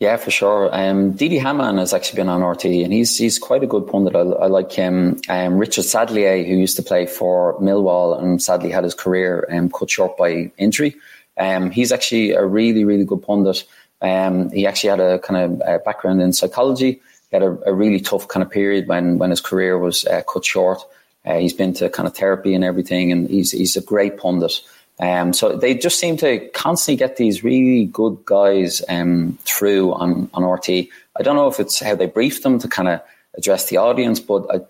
Yeah, 0.00 0.16
for 0.16 0.30
sure. 0.30 0.74
Um, 0.74 1.12
Didi 1.12 1.38
Hamann 1.38 1.78
has 1.78 1.94
actually 1.94 2.16
been 2.16 2.28
on 2.28 2.42
RT, 2.42 2.64
and 2.64 2.92
he's 2.92 3.16
he's 3.16 3.38
quite 3.38 3.62
a 3.62 3.66
good 3.66 3.86
pundit. 3.86 4.16
I, 4.16 4.20
I 4.20 4.46
like 4.48 4.72
him. 4.72 5.20
Um, 5.28 5.56
Richard 5.56 5.84
Sadlier, 5.84 6.44
who 6.44 6.54
used 6.56 6.76
to 6.76 6.82
play 6.82 7.06
for 7.06 7.58
Millwall 7.60 8.20
and 8.20 8.42
sadly 8.42 8.70
had 8.70 8.84
his 8.84 8.94
career 8.94 9.48
um, 9.52 9.70
cut 9.70 9.90
short 9.90 10.16
by 10.16 10.50
injury. 10.58 10.96
Um, 11.38 11.70
he's 11.70 11.92
actually 11.92 12.32
a 12.32 12.44
really, 12.44 12.84
really 12.84 13.04
good 13.04 13.22
pundit. 13.22 13.64
Um, 14.02 14.50
he 14.50 14.66
actually 14.66 14.90
had 14.90 15.00
a 15.00 15.18
kind 15.20 15.40
of 15.40 15.62
uh, 15.62 15.78
background 15.84 16.20
in 16.20 16.32
psychology. 16.32 17.00
He 17.30 17.36
had 17.36 17.42
a, 17.42 17.58
a, 17.66 17.72
really 17.72 18.00
tough 18.00 18.28
kind 18.28 18.42
of 18.42 18.50
period 18.50 18.86
when 18.88 19.18
when 19.18 19.30
his 19.30 19.40
career 19.40 19.78
was 19.78 20.04
uh, 20.06 20.22
cut 20.30 20.44
short. 20.44 20.80
Uh, 21.24 21.38
he's 21.38 21.54
been 21.54 21.72
to 21.74 21.88
kind 21.88 22.06
of 22.06 22.16
therapy 22.16 22.52
and 22.52 22.64
everything, 22.64 23.12
and 23.12 23.30
he's 23.30 23.52
he's 23.52 23.76
a 23.76 23.80
great 23.80 24.18
pundit. 24.18 24.60
Um, 25.00 25.32
so 25.32 25.56
they 25.56 25.74
just 25.74 25.98
seem 25.98 26.16
to 26.18 26.48
constantly 26.50 26.96
get 26.96 27.16
these 27.16 27.42
really 27.42 27.86
good 27.86 28.24
guys 28.24 28.82
um, 28.88 29.38
through 29.44 29.92
on, 29.92 30.30
on 30.34 30.44
RT. 30.44 30.68
I 31.16 31.22
don't 31.22 31.36
know 31.36 31.48
if 31.48 31.58
it's 31.58 31.80
how 31.80 31.94
they 31.94 32.06
brief 32.06 32.42
them 32.42 32.58
to 32.60 32.68
kind 32.68 32.88
of 32.88 33.00
address 33.36 33.68
the 33.68 33.78
audience, 33.78 34.20
but 34.20 34.46
I, 34.50 34.60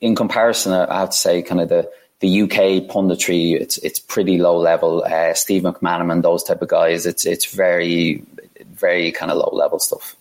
in 0.00 0.14
comparison, 0.14 0.72
I 0.72 1.00
have 1.00 1.10
to 1.10 1.16
say, 1.16 1.42
kind 1.42 1.60
of 1.60 1.68
the 1.68 1.90
the 2.20 2.42
UK 2.42 2.88
punditry, 2.88 3.60
it's 3.60 3.76
it's 3.78 3.98
pretty 3.98 4.38
low 4.38 4.56
level. 4.56 5.04
Uh, 5.04 5.34
Steve 5.34 5.62
McManaman, 5.62 6.22
those 6.22 6.42
type 6.42 6.62
of 6.62 6.68
guys, 6.68 7.04
it's 7.04 7.26
it's 7.26 7.52
very 7.52 8.22
very 8.72 9.12
kind 9.12 9.30
of 9.30 9.38
low 9.38 9.50
level 9.52 9.78
stuff. 9.78 10.16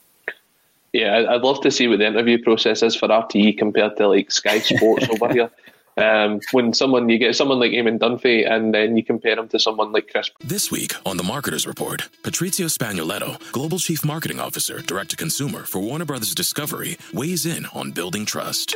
Yeah, 0.91 1.25
I'd 1.29 1.41
love 1.41 1.61
to 1.61 1.71
see 1.71 1.87
what 1.87 1.99
the 1.99 2.07
interview 2.07 2.41
process 2.43 2.83
is 2.83 2.95
for 2.95 3.07
RTE 3.07 3.57
compared 3.57 3.97
to 3.97 4.07
like 4.07 4.31
Sky 4.31 4.59
Sports 4.59 5.07
over 5.21 5.31
here. 5.31 5.49
Um, 5.97 6.39
when 6.51 6.73
someone 6.73 7.07
you 7.09 7.17
get 7.17 7.35
someone 7.35 7.59
like 7.59 7.71
Eamon 7.71 7.99
Dunphy, 7.99 8.49
and 8.49 8.73
then 8.73 8.97
you 8.97 9.03
compare 9.03 9.37
him 9.37 9.47
to 9.49 9.59
someone 9.59 9.91
like 9.91 10.09
Chris. 10.09 10.31
This 10.39 10.71
week 10.71 10.93
on 11.05 11.17
the 11.17 11.23
Marketers 11.23 11.67
Report, 11.67 12.09
Patrizio 12.23 12.67
Spagnoletto, 12.67 13.39
Global 13.51 13.77
Chief 13.77 14.03
Marketing 14.03 14.39
Officer, 14.39 14.81
Direct 14.81 15.11
to 15.11 15.15
Consumer 15.15 15.63
for 15.65 15.79
Warner 15.79 16.05
Brothers 16.05 16.33
Discovery, 16.33 16.97
weighs 17.13 17.45
in 17.45 17.65
on 17.67 17.91
building 17.91 18.25
trust. 18.25 18.75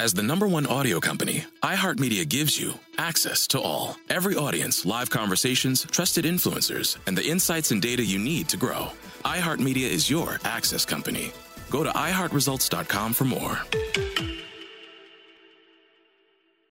As 0.00 0.12
the 0.12 0.22
number 0.22 0.48
one 0.48 0.66
audio 0.66 0.98
company, 0.98 1.44
iHeartMedia 1.62 2.28
gives 2.28 2.58
you 2.60 2.74
access 2.98 3.46
to 3.48 3.60
all, 3.60 3.96
every 4.10 4.34
audience, 4.34 4.84
live 4.84 5.08
conversations, 5.08 5.82
trusted 5.90 6.24
influencers, 6.24 6.96
and 7.06 7.16
the 7.16 7.24
insights 7.24 7.70
and 7.70 7.80
data 7.80 8.04
you 8.04 8.18
need 8.18 8.48
to 8.48 8.56
grow. 8.56 8.88
iHeartMedia 9.24 9.88
is 9.88 10.10
your 10.10 10.40
access 10.44 10.84
company. 10.84 11.32
Go 11.70 11.84
to 11.84 11.90
iHeartResults.com 11.90 13.12
for 13.12 13.24
more. 13.24 13.58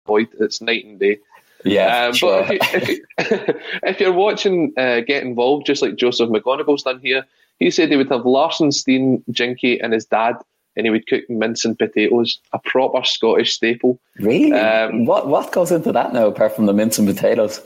Boy, 0.06 0.28
it's 0.40 0.62
night 0.62 0.86
and 0.86 1.00
day. 1.00 1.20
Yeah, 1.64 2.08
Um, 2.08 2.14
sure. 2.14 2.46
But 2.46 2.58
if, 2.74 2.90
you, 2.90 3.06
if 3.84 4.00
you're 4.02 4.12
watching 4.12 4.74
uh, 4.76 5.00
Get 5.00 5.24
Involved, 5.24 5.66
just 5.66 5.82
like 5.82 5.96
Joseph 5.96 6.30
McGonagall's 6.30 6.84
done 6.84 7.00
here, 7.00 7.24
he 7.60 7.72
said 7.72 7.90
he 7.90 7.96
would 7.96 8.10
have 8.10 8.26
Larsson, 8.26 8.72
Stein, 8.74 9.24
Jinky, 9.32 9.80
and 9.80 9.94
his 9.94 10.06
dad, 10.06 10.36
and 10.76 10.86
he 10.86 10.90
would 10.90 11.08
cook 11.08 11.30
mince 11.30 11.66
and 11.66 11.78
potatoes, 11.78 12.40
a 12.54 12.60
proper 12.60 13.04
Scottish 13.04 13.54
staple. 13.54 14.00
Really? 14.20 14.54
Um, 14.54 15.06
what 15.06 15.28
what 15.28 15.52
goes 15.52 15.72
into 15.72 15.92
that 15.92 16.14
now, 16.14 16.28
apart 16.28 16.56
from 16.56 16.66
the 16.66 16.74
mince 16.74 16.98
and 17.00 17.08
potatoes? 17.08 17.62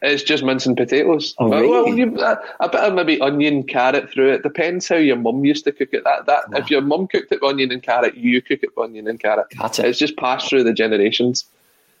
It's 0.00 0.22
just 0.22 0.44
mince 0.44 0.64
and 0.64 0.76
potatoes. 0.76 1.34
Oh, 1.38 1.48
Well, 1.48 1.60
really? 1.60 1.72
well, 1.72 1.98
you, 1.98 2.20
a, 2.20 2.38
a 2.60 2.68
bit 2.68 2.80
of 2.82 2.94
maybe 2.94 3.20
onion, 3.20 3.64
carrot 3.64 4.08
through 4.10 4.32
it. 4.34 4.44
Depends 4.44 4.86
how 4.88 4.94
your 4.94 5.16
mum 5.16 5.44
used 5.44 5.64
to 5.64 5.72
cook 5.72 5.88
it. 5.92 6.04
That 6.04 6.26
that 6.26 6.44
if 6.52 6.70
your 6.70 6.82
mum 6.82 7.08
cooked 7.08 7.32
it 7.32 7.40
with 7.42 7.50
onion 7.50 7.72
and 7.72 7.82
carrot, 7.82 8.16
you 8.16 8.40
cook 8.40 8.60
it 8.62 8.70
with 8.76 8.84
onion 8.84 9.08
and 9.08 9.18
carrot. 9.18 9.46
Gotcha. 9.58 9.84
It's 9.86 9.98
just 9.98 10.16
passed 10.16 10.48
through 10.48 10.62
the 10.62 10.72
generations. 10.72 11.44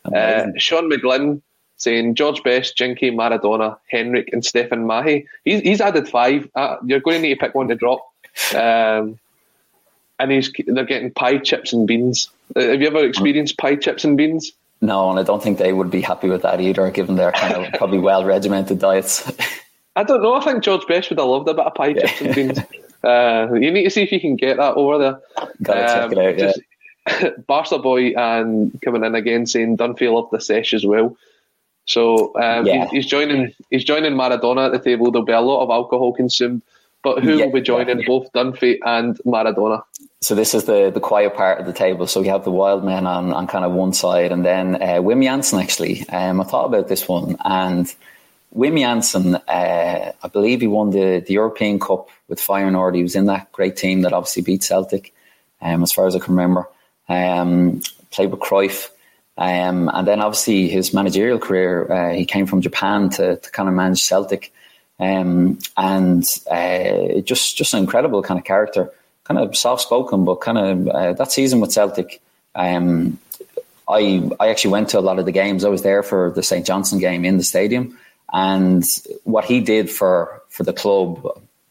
Uh, 0.04 0.46
Sean 0.58 0.88
McGlynn 0.88 1.42
saying 1.76 2.14
George 2.14 2.40
Best, 2.44 2.76
Jinky, 2.76 3.10
Maradona, 3.10 3.76
Henrik, 3.90 4.30
and 4.32 4.44
Stefan 4.44 4.84
Mahi. 4.86 5.26
He's, 5.44 5.60
he's 5.62 5.80
added 5.80 6.08
five. 6.08 6.48
Uh, 6.54 6.76
you're 6.86 7.00
going 7.00 7.16
to 7.16 7.22
need 7.22 7.34
to 7.34 7.40
pick 7.40 7.54
one 7.54 7.66
to 7.68 7.74
drop. 7.74 8.00
Um, 8.54 9.18
and 10.18 10.30
he's 10.30 10.52
they're 10.66 10.84
getting 10.84 11.10
pie 11.12 11.38
chips 11.38 11.72
and 11.72 11.86
beans. 11.86 12.28
Uh, 12.56 12.60
have 12.60 12.80
you 12.80 12.86
ever 12.88 13.04
experienced 13.04 13.58
pie 13.58 13.76
chips 13.76 14.04
and 14.04 14.16
beans? 14.16 14.52
No, 14.80 15.10
and 15.10 15.18
I 15.18 15.22
don't 15.24 15.42
think 15.42 15.58
they 15.58 15.72
would 15.72 15.90
be 15.90 16.00
happy 16.00 16.28
with 16.28 16.42
that 16.42 16.60
either, 16.60 16.90
given 16.90 17.16
their 17.16 17.32
kind 17.32 17.54
of 17.54 17.72
probably 17.74 17.98
well 17.98 18.24
regimented 18.24 18.78
diets. 18.78 19.30
I 19.96 20.04
don't 20.04 20.22
know. 20.22 20.34
I 20.34 20.44
think 20.44 20.62
George 20.62 20.86
Best 20.86 21.10
would 21.10 21.18
have 21.18 21.28
loved 21.28 21.48
a 21.48 21.54
bit 21.54 21.66
of 21.66 21.74
pie 21.74 21.92
chips 21.94 22.20
and 22.20 22.34
beans. 22.34 22.58
Uh, 23.02 23.48
you 23.54 23.70
need 23.70 23.84
to 23.84 23.90
see 23.90 24.02
if 24.02 24.12
you 24.12 24.20
can 24.20 24.36
get 24.36 24.56
that 24.56 24.74
over 24.74 24.98
there. 24.98 25.20
Gotta 25.62 26.08
check 26.08 26.12
it 26.18 26.42
out, 26.42 26.54
yeah. 27.12 27.30
Barca 27.46 27.78
boy 27.78 28.10
and 28.10 28.76
coming 28.82 29.04
in 29.04 29.14
again 29.14 29.46
saying 29.46 29.76
Dunphy 29.78 30.12
loved 30.12 30.30
the 30.32 30.40
sesh 30.40 30.74
as 30.74 30.84
well. 30.84 31.16
So 31.86 32.34
um, 32.36 32.66
Yeah. 32.66 32.82
he's, 32.84 32.90
he's 32.90 33.06
joining. 33.06 33.54
He's 33.70 33.84
joining 33.84 34.12
Maradona 34.12 34.66
at 34.66 34.72
the 34.72 34.78
table. 34.78 35.10
There'll 35.10 35.24
be 35.24 35.32
a 35.32 35.40
lot 35.40 35.62
of 35.62 35.70
alcohol 35.70 36.12
consumed, 36.12 36.62
but 37.02 37.22
who 37.22 37.36
Yeah, 37.38 37.46
will 37.46 37.52
be 37.52 37.60
joining 37.62 38.04
both 38.04 38.30
Dunphy 38.32 38.78
and 38.84 39.16
Maradona? 39.24 39.82
So 40.20 40.34
this 40.34 40.52
is 40.52 40.64
the 40.64 40.90
the 40.90 41.00
quiet 41.00 41.34
part 41.34 41.60
of 41.60 41.66
the 41.66 41.72
table. 41.72 42.06
So 42.06 42.20
we 42.20 42.28
have 42.28 42.44
the 42.44 42.50
wild 42.50 42.84
men 42.84 43.06
on, 43.06 43.32
on 43.32 43.46
kind 43.46 43.64
of 43.64 43.72
one 43.72 43.92
side, 43.92 44.32
and 44.32 44.44
then 44.44 44.74
uh, 44.74 45.00
Wim 45.00 45.22
Jansen. 45.22 45.60
Actually, 45.60 46.08
um, 46.08 46.40
I 46.40 46.44
thought 46.44 46.66
about 46.66 46.88
this 46.88 47.06
one, 47.06 47.36
and 47.44 47.94
Wim 48.56 48.78
Jansen, 48.78 49.36
uh, 49.36 50.12
I 50.22 50.28
believe 50.28 50.60
he 50.60 50.66
won 50.66 50.90
the, 50.90 51.22
the 51.24 51.34
European 51.34 51.78
Cup 51.78 52.08
with 52.28 52.40
Feyenoord. 52.40 52.96
He 52.96 53.02
was 53.02 53.14
in 53.14 53.26
that 53.26 53.52
great 53.52 53.76
team 53.76 54.02
that 54.02 54.12
obviously 54.12 54.42
beat 54.42 54.64
Celtic, 54.64 55.14
um, 55.60 55.82
as 55.82 55.92
far 55.92 56.06
as 56.06 56.16
I 56.16 56.18
can 56.18 56.34
remember. 56.34 56.68
Um, 57.08 57.82
played 58.10 58.30
with 58.30 58.40
Cruyff. 58.40 58.88
Um, 59.36 59.88
and 59.94 60.06
then 60.06 60.20
obviously 60.20 60.68
his 60.68 60.92
managerial 60.92 61.38
career, 61.38 61.92
uh, 61.92 62.12
he 62.12 62.24
came 62.24 62.46
from 62.46 62.60
Japan 62.60 63.08
to, 63.10 63.36
to 63.36 63.50
kind 63.52 63.68
of 63.68 63.74
manage 63.74 64.02
Celtic. 64.02 64.52
Um, 64.98 65.60
and 65.76 66.24
uh, 66.50 67.20
just 67.20 67.56
just 67.56 67.72
an 67.72 67.80
incredible 67.80 68.20
kind 68.20 68.40
of 68.40 68.44
character, 68.44 68.90
kind 69.28 69.38
of 69.38 69.54
soft 69.56 69.82
spoken, 69.82 70.24
but 70.24 70.36
kind 70.36 70.58
of 70.58 70.88
uh, 70.88 71.12
that 71.12 71.30
season 71.30 71.60
with 71.60 71.70
Celtic. 71.70 72.20
Um, 72.54 73.18
I 73.88 74.28
I 74.40 74.48
actually 74.48 74.72
went 74.72 74.88
to 74.90 74.98
a 74.98 75.00
lot 75.00 75.18
of 75.18 75.26
the 75.26 75.32
games. 75.32 75.64
I 75.64 75.68
was 75.68 75.82
there 75.82 76.02
for 76.02 76.32
the 76.34 76.42
St 76.42 76.66
Johnstone 76.66 76.98
game 76.98 77.24
in 77.24 77.36
the 77.36 77.44
stadium, 77.44 77.98
and 78.32 78.84
what 79.24 79.44
he 79.44 79.60
did 79.60 79.90
for 79.90 80.42
for 80.48 80.64
the 80.64 80.72
club, 80.72 81.26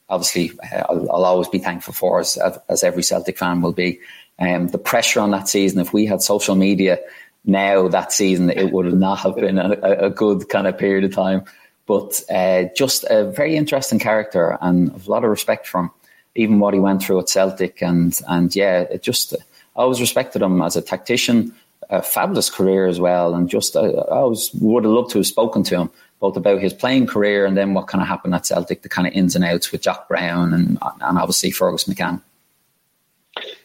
obviously, 0.07 0.51
uh, 0.71 0.83
I'll, 0.87 1.11
I'll 1.11 1.25
always 1.25 1.49
be 1.49 1.59
thankful 1.59 1.93
for, 1.93 2.19
as 2.19 2.37
as 2.69 2.83
every 2.83 3.03
Celtic 3.03 3.37
fan 3.37 3.61
will 3.61 3.73
be. 3.73 3.99
Um, 4.39 4.67
the 4.67 4.77
pressure 4.77 5.19
on 5.19 5.31
that 5.31 5.49
season. 5.49 5.79
If 5.79 5.93
we 5.93 6.05
had 6.05 6.21
social 6.21 6.55
media 6.55 6.99
now 7.43 7.87
that 7.87 8.11
season, 8.11 8.51
it 8.51 8.71
would 8.71 8.93
not 8.93 9.19
have 9.19 9.35
been 9.35 9.57
a, 9.57 9.71
a 9.81 10.09
good 10.11 10.47
kind 10.47 10.67
of 10.67 10.77
period 10.77 11.05
of 11.05 11.15
time. 11.15 11.45
But 11.87 12.21
uh, 12.29 12.65
just 12.75 13.05
a 13.09 13.23
very 13.23 13.55
interesting 13.55 13.97
character 13.97 14.57
and 14.61 14.91
a 14.91 15.09
lot 15.09 15.23
of 15.23 15.29
respect 15.31 15.65
for 15.65 15.81
him, 15.81 15.91
even 16.37 16.59
what 16.59 16.73
he 16.73 16.79
went 16.79 17.01
through 17.01 17.19
at 17.19 17.29
Celtic. 17.29 17.81
And 17.81 18.17
and 18.27 18.55
yeah, 18.55 18.81
it 18.81 19.03
just 19.03 19.33
I 19.33 19.81
always 19.81 19.99
respected 19.99 20.41
him 20.41 20.61
as 20.61 20.75
a 20.75 20.81
tactician, 20.81 21.53
a 21.89 22.01
fabulous 22.01 22.49
career 22.49 22.87
as 22.87 22.99
well. 22.99 23.35
And 23.35 23.49
just 23.49 23.75
I, 23.75 23.87
I 23.87 24.19
always 24.19 24.49
would 24.53 24.85
have 24.85 24.93
loved 24.93 25.11
to 25.11 25.19
have 25.19 25.27
spoken 25.27 25.63
to 25.63 25.81
him 25.81 25.89
both 26.19 26.37
about 26.37 26.61
his 26.61 26.73
playing 26.73 27.05
career 27.05 27.45
and 27.45 27.55
then 27.55 27.73
what 27.73 27.87
kind 27.87 28.01
of 28.01 28.07
happened 28.07 28.33
at 28.33 28.45
Celtic, 28.45 28.81
the 28.81 28.89
kind 28.89 29.07
of 29.07 29.13
ins 29.13 29.35
and 29.35 29.45
outs 29.45 29.71
with 29.71 29.81
Jock 29.81 30.07
Brown 30.07 30.53
and 30.53 30.77
and 31.01 31.17
obviously 31.17 31.51
Fergus 31.51 31.83
McCann. 31.83 32.21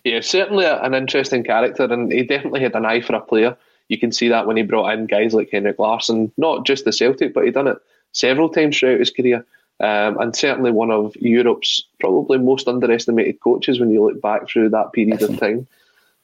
Yeah, 0.04 0.20
certainly 0.20 0.66
an 0.66 0.94
interesting 0.94 1.44
character, 1.44 1.84
and 1.84 2.12
he 2.12 2.24
definitely 2.24 2.60
had 2.60 2.74
an 2.74 2.84
eye 2.84 3.00
for 3.00 3.14
a 3.14 3.20
player. 3.20 3.56
You 3.88 3.98
can 3.98 4.12
see 4.12 4.28
that 4.28 4.46
when 4.46 4.56
he 4.56 4.62
brought 4.62 4.92
in 4.92 5.06
guys 5.06 5.32
like 5.32 5.50
Henrik 5.50 5.78
Larsson, 5.78 6.32
not 6.36 6.66
just 6.66 6.84
the 6.84 6.92
Celtic, 6.92 7.32
but 7.32 7.44
he 7.44 7.50
done 7.50 7.68
it 7.68 7.78
several 8.12 8.48
times 8.48 8.78
throughout 8.78 8.98
his 8.98 9.10
career. 9.10 9.44
Um, 9.82 10.20
and 10.20 10.36
certainly 10.36 10.70
one 10.70 10.92
of 10.92 11.16
Europe's 11.16 11.82
probably 11.98 12.38
most 12.38 12.68
underestimated 12.68 13.40
coaches 13.40 13.80
when 13.80 13.90
you 13.90 14.04
look 14.04 14.22
back 14.22 14.48
through 14.48 14.70
that 14.70 14.92
period 14.92 15.22
of 15.22 15.38
time. 15.40 15.66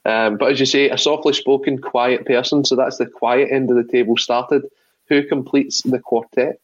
Um, 0.04 0.36
but 0.38 0.52
as 0.52 0.60
you 0.60 0.66
say, 0.66 0.88
a 0.88 0.96
softly 0.96 1.32
spoken, 1.32 1.80
quiet 1.80 2.24
person. 2.24 2.64
So 2.64 2.76
that's 2.76 2.98
the 2.98 3.06
quiet 3.06 3.50
end 3.50 3.68
of 3.70 3.76
the 3.76 3.90
table 3.90 4.16
started. 4.16 4.62
Who 5.08 5.24
completes 5.24 5.82
the 5.82 5.98
quartet? 5.98 6.60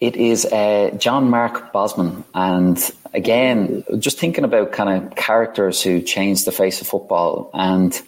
It 0.00 0.16
is 0.16 0.46
uh, 0.46 0.96
Jean 0.98 1.28
Marc 1.28 1.72
Bosman. 1.72 2.24
And 2.32 2.78
again, 3.12 3.84
just 3.98 4.18
thinking 4.18 4.44
about 4.44 4.72
kind 4.72 5.02
of 5.04 5.16
characters 5.16 5.82
who 5.82 6.00
changed 6.00 6.46
the 6.46 6.52
face 6.52 6.80
of 6.80 6.86
football. 6.86 7.50
And 7.52 8.00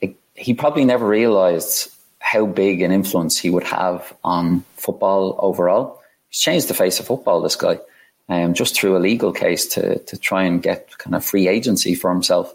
it, 0.00 0.14
he 0.34 0.54
probably 0.54 0.84
never 0.84 1.06
realised 1.06 1.90
how 2.20 2.46
big 2.46 2.82
an 2.82 2.92
influence 2.92 3.38
he 3.38 3.50
would 3.50 3.64
have 3.64 4.12
on 4.22 4.64
football 4.76 5.36
overall. 5.38 6.01
He's 6.32 6.40
changed 6.40 6.68
the 6.68 6.74
face 6.74 6.98
of 6.98 7.06
football, 7.06 7.42
this 7.42 7.56
guy, 7.56 7.78
um, 8.28 8.54
just 8.54 8.74
through 8.74 8.96
a 8.96 8.98
legal 8.98 9.32
case 9.32 9.66
to, 9.74 9.98
to 9.98 10.16
try 10.16 10.44
and 10.44 10.62
get 10.62 10.96
kind 10.98 11.14
of 11.14 11.24
free 11.24 11.46
agency 11.46 11.94
for 11.94 12.10
himself. 12.10 12.54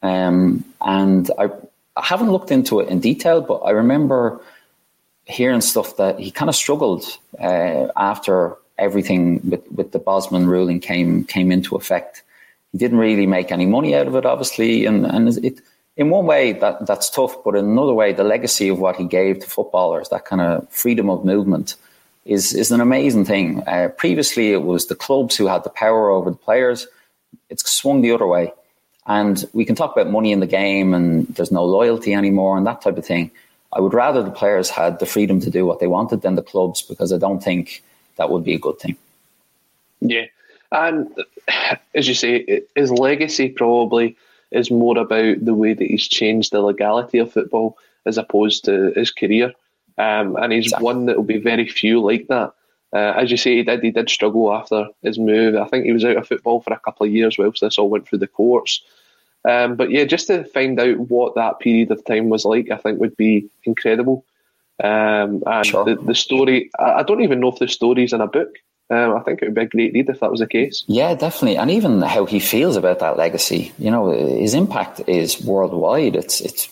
Um, 0.00 0.64
and 0.80 1.28
I, 1.36 1.50
I 1.96 2.04
haven't 2.04 2.30
looked 2.30 2.52
into 2.52 2.80
it 2.80 2.88
in 2.88 3.00
detail, 3.00 3.40
but 3.40 3.56
I 3.58 3.70
remember 3.70 4.40
hearing 5.24 5.60
stuff 5.60 5.96
that 5.96 6.20
he 6.20 6.30
kind 6.30 6.48
of 6.48 6.54
struggled 6.54 7.04
uh, 7.40 7.88
after 7.96 8.56
everything 8.78 9.40
with, 9.50 9.70
with 9.72 9.90
the 9.90 9.98
Bosman 9.98 10.46
ruling 10.46 10.78
came 10.78 11.24
came 11.24 11.50
into 11.50 11.74
effect. 11.74 12.22
He 12.70 12.78
didn't 12.78 12.98
really 12.98 13.26
make 13.26 13.50
any 13.50 13.66
money 13.66 13.96
out 13.96 14.06
of 14.06 14.14
it, 14.14 14.24
obviously, 14.24 14.86
and 14.86 15.04
and 15.04 15.28
it 15.44 15.60
in 15.96 16.10
one 16.10 16.26
way 16.26 16.52
that 16.52 16.86
that's 16.86 17.10
tough, 17.10 17.42
but 17.42 17.56
in 17.56 17.64
another 17.64 17.94
way, 17.94 18.12
the 18.12 18.22
legacy 18.22 18.68
of 18.68 18.78
what 18.78 18.96
he 18.96 19.04
gave 19.04 19.40
to 19.40 19.48
footballers, 19.48 20.10
that 20.10 20.26
kind 20.26 20.42
of 20.42 20.68
freedom 20.68 21.10
of 21.10 21.24
movement, 21.24 21.74
is 22.26 22.52
is 22.52 22.70
an 22.70 22.80
amazing 22.80 23.24
thing. 23.24 23.62
Uh, 23.66 23.88
previously, 23.96 24.52
it 24.52 24.62
was 24.62 24.86
the 24.86 24.94
clubs 24.94 25.36
who 25.36 25.46
had 25.46 25.64
the 25.64 25.70
power 25.70 26.10
over 26.10 26.30
the 26.30 26.36
players. 26.36 26.86
It's 27.48 27.70
swung 27.70 28.02
the 28.02 28.12
other 28.12 28.26
way, 28.26 28.52
and 29.06 29.44
we 29.52 29.64
can 29.64 29.76
talk 29.76 29.92
about 29.92 30.10
money 30.10 30.32
in 30.32 30.40
the 30.40 30.46
game, 30.46 30.92
and 30.92 31.26
there's 31.28 31.52
no 31.52 31.64
loyalty 31.64 32.12
anymore, 32.12 32.58
and 32.58 32.66
that 32.66 32.82
type 32.82 32.98
of 32.98 33.06
thing. 33.06 33.30
I 33.72 33.80
would 33.80 33.94
rather 33.94 34.22
the 34.22 34.30
players 34.30 34.70
had 34.70 34.98
the 34.98 35.06
freedom 35.06 35.40
to 35.40 35.50
do 35.50 35.66
what 35.66 35.80
they 35.80 35.86
wanted 35.86 36.22
than 36.22 36.34
the 36.34 36.42
clubs 36.42 36.82
because 36.82 37.12
I 37.12 37.18
don't 37.18 37.42
think 37.42 37.82
that 38.16 38.30
would 38.30 38.44
be 38.44 38.54
a 38.54 38.58
good 38.58 38.78
thing. 38.78 38.96
Yeah, 40.00 40.26
and 40.72 41.14
as 41.94 42.08
you 42.08 42.14
say, 42.14 42.62
his 42.74 42.90
legacy 42.90 43.48
probably 43.48 44.16
is 44.50 44.70
more 44.70 44.98
about 44.98 45.44
the 45.44 45.54
way 45.54 45.74
that 45.74 45.86
he's 45.86 46.08
changed 46.08 46.52
the 46.52 46.60
legality 46.60 47.18
of 47.18 47.32
football 47.32 47.76
as 48.04 48.18
opposed 48.18 48.64
to 48.64 48.92
his 48.96 49.10
career. 49.10 49.52
Um, 49.98 50.36
and 50.36 50.52
he's 50.52 50.72
one 50.78 51.06
that 51.06 51.16
will 51.16 51.24
be 51.24 51.38
very 51.38 51.66
few 51.68 52.02
like 52.02 52.26
that. 52.28 52.52
Uh, 52.94 53.14
as 53.16 53.30
you 53.30 53.36
say, 53.36 53.56
he 53.56 53.62
did. 53.62 53.82
He 53.82 53.90
did 53.90 54.08
struggle 54.08 54.52
after 54.52 54.88
his 55.02 55.18
move. 55.18 55.56
I 55.56 55.66
think 55.66 55.84
he 55.84 55.92
was 55.92 56.04
out 56.04 56.16
of 56.16 56.28
football 56.28 56.60
for 56.60 56.72
a 56.72 56.80
couple 56.80 57.06
of 57.06 57.12
years 57.12 57.36
whilst 57.36 57.60
this 57.60 57.78
all 57.78 57.90
went 57.90 58.08
through 58.08 58.20
the 58.20 58.26
courts. 58.26 58.82
Um, 59.48 59.76
but 59.76 59.90
yeah, 59.90 60.04
just 60.04 60.26
to 60.26 60.44
find 60.44 60.78
out 60.80 60.98
what 60.98 61.34
that 61.36 61.60
period 61.60 61.90
of 61.90 62.04
time 62.04 62.28
was 62.28 62.44
like, 62.44 62.70
I 62.70 62.76
think 62.76 63.00
would 63.00 63.16
be 63.16 63.48
incredible. 63.64 64.24
Um, 64.82 65.42
and 65.46 65.66
sure. 65.66 65.84
the, 65.84 65.96
the 65.96 66.14
story, 66.14 66.70
I 66.78 67.02
don't 67.02 67.22
even 67.22 67.40
know 67.40 67.52
if 67.52 67.58
the 67.58 67.68
story's 67.68 68.12
in 68.12 68.20
a 68.20 68.26
book. 68.26 68.50
Um, 68.88 69.16
I 69.16 69.20
think 69.20 69.42
it 69.42 69.46
would 69.46 69.54
be 69.54 69.62
a 69.62 69.66
great 69.66 69.92
read 69.94 70.08
if 70.08 70.20
that 70.20 70.30
was 70.30 70.40
the 70.40 70.46
case. 70.46 70.84
Yeah, 70.86 71.14
definitely, 71.14 71.56
and 71.56 71.70
even 71.72 72.02
how 72.02 72.24
he 72.24 72.38
feels 72.38 72.76
about 72.76 73.00
that 73.00 73.16
legacy. 73.16 73.72
You 73.78 73.90
know, 73.90 74.10
his 74.10 74.54
impact 74.54 75.00
is 75.08 75.42
worldwide. 75.44 76.14
It's 76.14 76.40
it's 76.40 76.68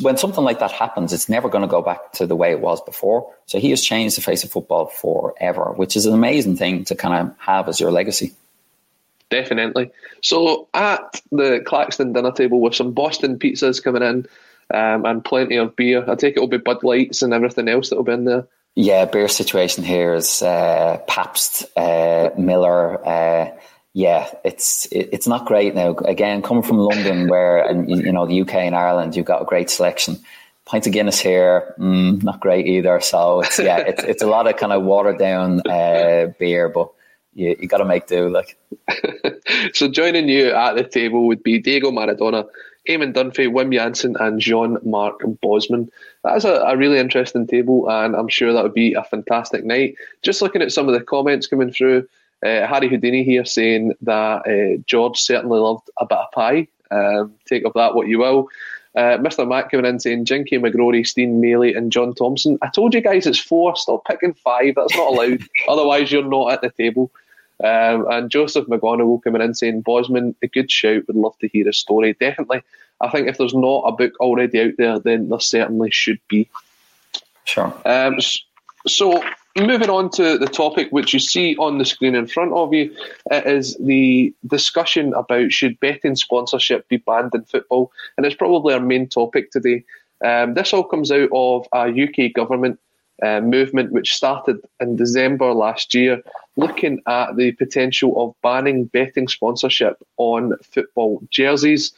when 0.00 0.16
something 0.16 0.44
like 0.44 0.58
that 0.60 0.72
happens, 0.72 1.12
it's 1.12 1.28
never 1.28 1.48
going 1.48 1.62
to 1.62 1.68
go 1.68 1.82
back 1.82 2.12
to 2.12 2.26
the 2.26 2.36
way 2.36 2.50
it 2.50 2.60
was 2.60 2.80
before. 2.82 3.32
So 3.46 3.58
he 3.58 3.70
has 3.70 3.82
changed 3.82 4.16
the 4.16 4.22
face 4.22 4.44
of 4.44 4.50
football 4.50 4.86
forever, 4.86 5.72
which 5.76 5.96
is 5.96 6.06
an 6.06 6.14
amazing 6.14 6.56
thing 6.56 6.84
to 6.86 6.94
kind 6.94 7.14
of 7.28 7.36
have 7.38 7.68
as 7.68 7.80
your 7.80 7.90
legacy. 7.90 8.34
Definitely. 9.30 9.90
So 10.22 10.68
at 10.74 11.20
the 11.30 11.62
Claxton 11.64 12.12
dinner 12.12 12.32
table 12.32 12.60
with 12.60 12.74
some 12.74 12.92
Boston 12.92 13.38
pizzas 13.38 13.82
coming 13.82 14.02
in 14.02 14.26
um, 14.74 15.04
and 15.04 15.24
plenty 15.24 15.56
of 15.56 15.76
beer. 15.76 16.04
I 16.08 16.14
take 16.14 16.36
it 16.36 16.40
will 16.40 16.48
be 16.48 16.58
Bud 16.58 16.82
Lights 16.82 17.22
and 17.22 17.32
everything 17.32 17.68
else 17.68 17.90
that 17.90 17.96
will 17.96 18.04
be 18.04 18.12
in 18.12 18.24
there. 18.24 18.46
Yeah, 18.74 19.04
beer 19.04 19.28
situation 19.28 19.82
here 19.82 20.14
is 20.14 20.42
uh, 20.42 20.98
Pabst, 21.08 21.64
uh, 21.76 22.30
Miller. 22.38 23.06
Uh, 23.06 23.50
yeah, 24.00 24.30
it's 24.44 24.86
it, 24.86 25.10
it's 25.12 25.26
not 25.26 25.44
great 25.44 25.74
now. 25.74 25.94
Again, 25.94 26.40
coming 26.40 26.62
from 26.62 26.78
London, 26.78 27.28
where 27.28 27.62
and 27.62 27.88
you 27.90 28.10
know 28.12 28.26
the 28.26 28.40
UK 28.40 28.54
and 28.54 28.74
Ireland, 28.74 29.14
you've 29.14 29.26
got 29.26 29.42
a 29.42 29.44
great 29.44 29.68
selection. 29.68 30.16
Pint 30.64 30.86
of 30.86 30.92
Guinness 30.94 31.20
here, 31.20 31.74
mm, 31.78 32.22
not 32.22 32.40
great 32.40 32.66
either. 32.66 32.98
So 33.00 33.40
it's 33.42 33.58
yeah, 33.58 33.78
it's 33.86 34.02
it's 34.02 34.22
a 34.22 34.26
lot 34.26 34.46
of 34.46 34.56
kind 34.56 34.72
of 34.72 34.84
watered 34.84 35.18
down 35.18 35.60
uh, 35.68 36.32
beer, 36.38 36.70
but 36.70 36.90
you, 37.34 37.56
you 37.60 37.68
got 37.68 37.78
to 37.78 37.84
make 37.84 38.06
do. 38.06 38.30
Like, 38.30 38.56
so 39.74 39.88
joining 39.88 40.30
you 40.30 40.50
at 40.50 40.76
the 40.76 40.84
table 40.84 41.26
would 41.26 41.42
be 41.42 41.58
Diego 41.58 41.90
Maradona, 41.90 42.46
Eamon 42.88 43.12
Dunphy, 43.12 43.52
Wim 43.52 43.70
Jansen, 43.70 44.16
and 44.18 44.40
Jean 44.40 44.78
Marc 44.82 45.20
Bosman. 45.42 45.90
That's 46.24 46.44
a, 46.44 46.54
a, 46.54 46.76
really 46.76 46.98
interesting 46.98 47.46
table, 47.46 47.90
and 47.90 48.16
I'm 48.16 48.28
sure 48.28 48.54
that 48.54 48.62
would 48.62 48.74
be 48.74 48.94
a 48.94 49.04
fantastic 49.04 49.62
night. 49.62 49.96
Just 50.22 50.40
looking 50.40 50.62
at 50.62 50.72
some 50.72 50.88
of 50.88 50.94
the 50.94 51.04
comments 51.04 51.46
coming 51.46 51.70
through, 51.70 52.08
uh, 52.44 52.66
Harry 52.66 52.88
Houdini 52.88 53.24
here 53.24 53.44
saying 53.44 53.94
that 54.02 54.46
uh, 54.46 54.82
George 54.86 55.18
certainly 55.18 55.58
loved 55.58 55.90
a 55.98 56.06
bit 56.06 56.18
of 56.18 56.32
pie. 56.32 56.68
Um, 56.90 57.34
take 57.46 57.64
of 57.64 57.72
that 57.74 57.94
what 57.94 58.08
you 58.08 58.18
will. 58.18 58.48
Uh, 58.96 59.18
Mr. 59.18 59.46
Matt 59.46 59.70
coming 59.70 59.86
in 59.86 60.00
saying 60.00 60.24
Jinky 60.24 60.58
McGrory, 60.58 61.06
Stein 61.06 61.40
Maley, 61.40 61.76
and 61.76 61.92
John 61.92 62.12
Thomson. 62.14 62.58
I 62.60 62.68
told 62.68 62.92
you 62.92 63.00
guys 63.00 63.26
it's 63.26 63.38
four. 63.38 63.76
Stop 63.76 64.04
picking 64.04 64.34
five. 64.34 64.74
That's 64.74 64.96
not 64.96 65.12
allowed. 65.12 65.42
Otherwise, 65.68 66.10
you're 66.10 66.24
not 66.24 66.52
at 66.52 66.60
the 66.60 66.70
table. 66.70 67.10
Um, 67.62 68.06
and 68.10 68.30
Joseph 68.30 68.66
McGonigal 68.66 69.22
coming 69.22 69.42
in 69.42 69.54
saying 69.54 69.82
Bosman, 69.82 70.34
a 70.42 70.48
good 70.48 70.70
shout. 70.70 71.06
Would 71.06 71.16
love 71.16 71.38
to 71.38 71.48
hear 71.48 71.66
his 71.66 71.78
story. 71.78 72.16
Definitely. 72.18 72.62
I 73.00 73.08
think 73.10 73.28
if 73.28 73.38
there's 73.38 73.54
not 73.54 73.84
a 73.86 73.92
book 73.92 74.14
already 74.18 74.60
out 74.60 74.72
there, 74.76 74.98
then 74.98 75.28
there 75.28 75.40
certainly 75.40 75.90
should 75.90 76.20
be. 76.28 76.48
Sure. 77.44 77.72
Um, 77.84 78.18
so 78.86 79.22
moving 79.56 79.90
on 79.90 80.10
to 80.10 80.38
the 80.38 80.46
topic 80.46 80.88
which 80.90 81.12
you 81.12 81.20
see 81.20 81.56
on 81.56 81.78
the 81.78 81.84
screen 81.84 82.14
in 82.14 82.26
front 82.26 82.52
of 82.52 82.72
you, 82.72 82.94
it 83.30 83.46
is 83.46 83.76
the 83.78 84.34
discussion 84.46 85.12
about 85.14 85.52
should 85.52 85.78
betting 85.80 86.16
sponsorship 86.16 86.88
be 86.88 86.98
banned 86.98 87.34
in 87.34 87.44
football, 87.44 87.92
and 88.16 88.26
it's 88.26 88.36
probably 88.36 88.74
our 88.74 88.80
main 88.80 89.08
topic 89.08 89.50
today. 89.50 89.84
Um, 90.24 90.54
this 90.54 90.72
all 90.72 90.84
comes 90.84 91.10
out 91.10 91.30
of 91.32 91.66
a 91.72 91.88
UK 91.88 92.32
government 92.32 92.78
uh, 93.22 93.40
movement 93.40 93.92
which 93.92 94.14
started 94.14 94.58
in 94.80 94.96
December 94.96 95.52
last 95.52 95.94
year, 95.94 96.22
looking 96.56 97.00
at 97.06 97.36
the 97.36 97.52
potential 97.52 98.14
of 98.22 98.34
banning 98.42 98.84
betting 98.86 99.28
sponsorship 99.28 99.96
on 100.16 100.56
football 100.62 101.22
jerseys. 101.30 101.92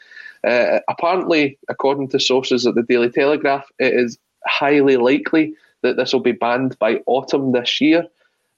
Uh, 0.45 0.81
apparently, 0.89 1.59
according 1.69 2.09
to 2.09 2.19
sources 2.19 2.67
at 2.67 2.75
the 2.75 2.83
Daily 2.83 3.11
Telegraph, 3.11 3.71
it 3.79 3.95
is 3.95 4.19
highly 4.47 4.97
likely 4.97 5.55
that 5.83 5.97
this 5.97 6.13
will 6.13 6.21
be 6.21 6.33
banned 6.33 6.79
by 6.79 7.03
autumn 7.07 7.53
this 7.53 7.81
year, 7.81 8.07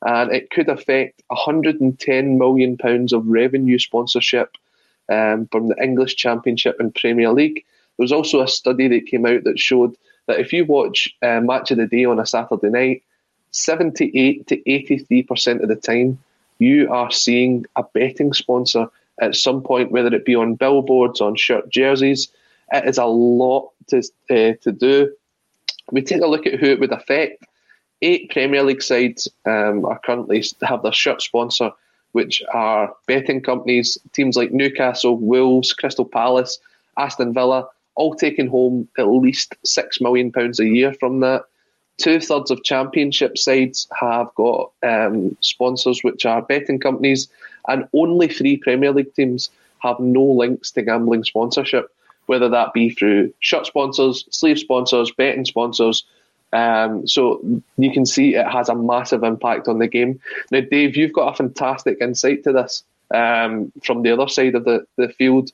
and 0.03 0.33
it 0.33 0.51
could 0.51 0.69
affect 0.69 1.23
110 1.29 2.39
million 2.39 2.77
pounds 2.77 3.13
of 3.13 3.27
revenue 3.27 3.79
sponsorship 3.79 4.57
um, 5.11 5.49
from 5.51 5.69
the 5.69 5.83
English 5.83 6.17
Championship 6.17 6.77
and 6.79 6.95
Premier 6.95 7.33
League. 7.33 7.65
There 7.97 8.05
was 8.05 8.13
also 8.13 8.41
a 8.41 8.49
study 8.49 8.89
that 8.89 9.07
came 9.07 9.27
out 9.27 9.45
that 9.45 9.59
showed 9.59 9.97
that 10.27 10.41
if 10.41 10.53
you 10.53 10.65
watch 10.65 11.15
uh, 11.23 11.41
Match 11.41 11.71
of 11.71 11.79
the 11.79 11.87
Day 11.87 12.05
on 12.05 12.19
a 12.19 12.27
Saturday 12.27 12.71
night, 12.71 13.03
78 13.51 14.47
to 14.49 14.57
83% 14.63 15.63
of 15.63 15.69
the 15.69 15.77
time, 15.77 16.19
you 16.59 16.91
are 16.91 17.11
seeing 17.11 17.67
a 17.77 17.83
betting 17.83 18.33
sponsor 18.33 18.89
at 19.21 19.37
some 19.37 19.63
point, 19.63 19.93
whether 19.93 20.15
it 20.15 20.25
be 20.25 20.35
on 20.35 20.55
billboards, 20.55 21.21
on 21.21 21.37
shirt 21.37 21.69
jerseys. 21.69 22.29
It 22.73 22.85
is 22.87 22.99
a 22.99 23.05
lot 23.05 23.71
to, 23.89 23.99
uh, 24.31 24.55
to 24.63 24.73
do 24.73 25.13
we 25.91 26.03
take 26.03 26.23
a 26.23 26.27
look 26.27 26.47
at 26.47 26.59
who 26.59 26.67
it 26.67 26.81
would 26.81 26.93
affect. 26.93 27.45
Eight 28.03 28.31
Premier 28.31 28.63
League 28.63 28.83
sides 28.83 29.29
um, 29.47 29.85
are 29.85 30.01
currently 30.05 30.45
have 30.63 30.83
their 30.83 30.93
shirt 30.93 31.23
sponsor, 31.23 31.71
which 32.13 32.43
are 32.53 32.95
betting 33.07 33.41
companies, 33.41 33.99
teams 34.13 34.37
like 34.37 34.53
Newcastle, 34.53 35.17
Wolves, 35.17 35.73
Crystal 35.73 36.05
Palace, 36.05 36.59
Aston 36.99 37.33
Villa, 37.33 37.69
all 37.95 38.15
taking 38.15 38.49
home 38.49 38.89
at 38.99 39.09
least 39.09 39.55
six 39.65 40.01
million 40.01 40.33
pounds 40.33 40.61
a 40.61 40.67
year 40.67 40.93
from 40.95 41.21
that. 41.21 41.45
Two 41.97 42.21
thirds 42.21 42.51
of 42.51 42.65
Championship 42.65 43.39
sides 43.39 43.87
have 43.99 44.35
got 44.35 44.73
um, 44.83 45.37
sponsors, 45.41 46.03
which 46.03 46.27
are 46.27 46.43
betting 46.43 46.81
companies, 46.81 47.29
and 47.69 47.89
only 47.95 48.27
three 48.27 48.57
Premier 48.57 48.91
League 48.91 49.15
teams 49.15 49.51
have 49.79 50.01
no 50.01 50.25
links 50.25 50.73
to 50.73 50.83
gambling 50.83 51.23
sponsorship 51.23 51.95
whether 52.27 52.49
that 52.49 52.73
be 52.73 52.91
through 52.91 53.33
shirt 53.41 53.67
sponsors, 53.67 54.25
sleeve 54.31 54.59
sponsors, 54.59 55.11
betting 55.13 55.45
sponsors. 55.45 56.05
Um, 56.53 57.07
so 57.07 57.41
you 57.77 57.93
can 57.93 58.07
see 58.07 58.37
it 58.37 58.47
has 58.47 58.69
a 58.69 58.75
massive 58.75 59.25
impact 59.25 59.67
on 59.67 59.79
the 59.79 59.89
game. 59.89 60.21
Now, 60.51 60.61
Dave, 60.61 60.97
you've 60.97 61.13
got 61.13 61.33
a 61.33 61.37
fantastic 61.37 61.99
insight 62.01 62.45
to 62.45 62.53
this 62.53 62.85
um, 63.13 63.73
from 63.85 64.03
the 64.03 64.13
other 64.13 64.29
side 64.29 64.55
of 64.55 64.65
the, 64.65 64.87
the 64.97 65.09
field. 65.09 65.51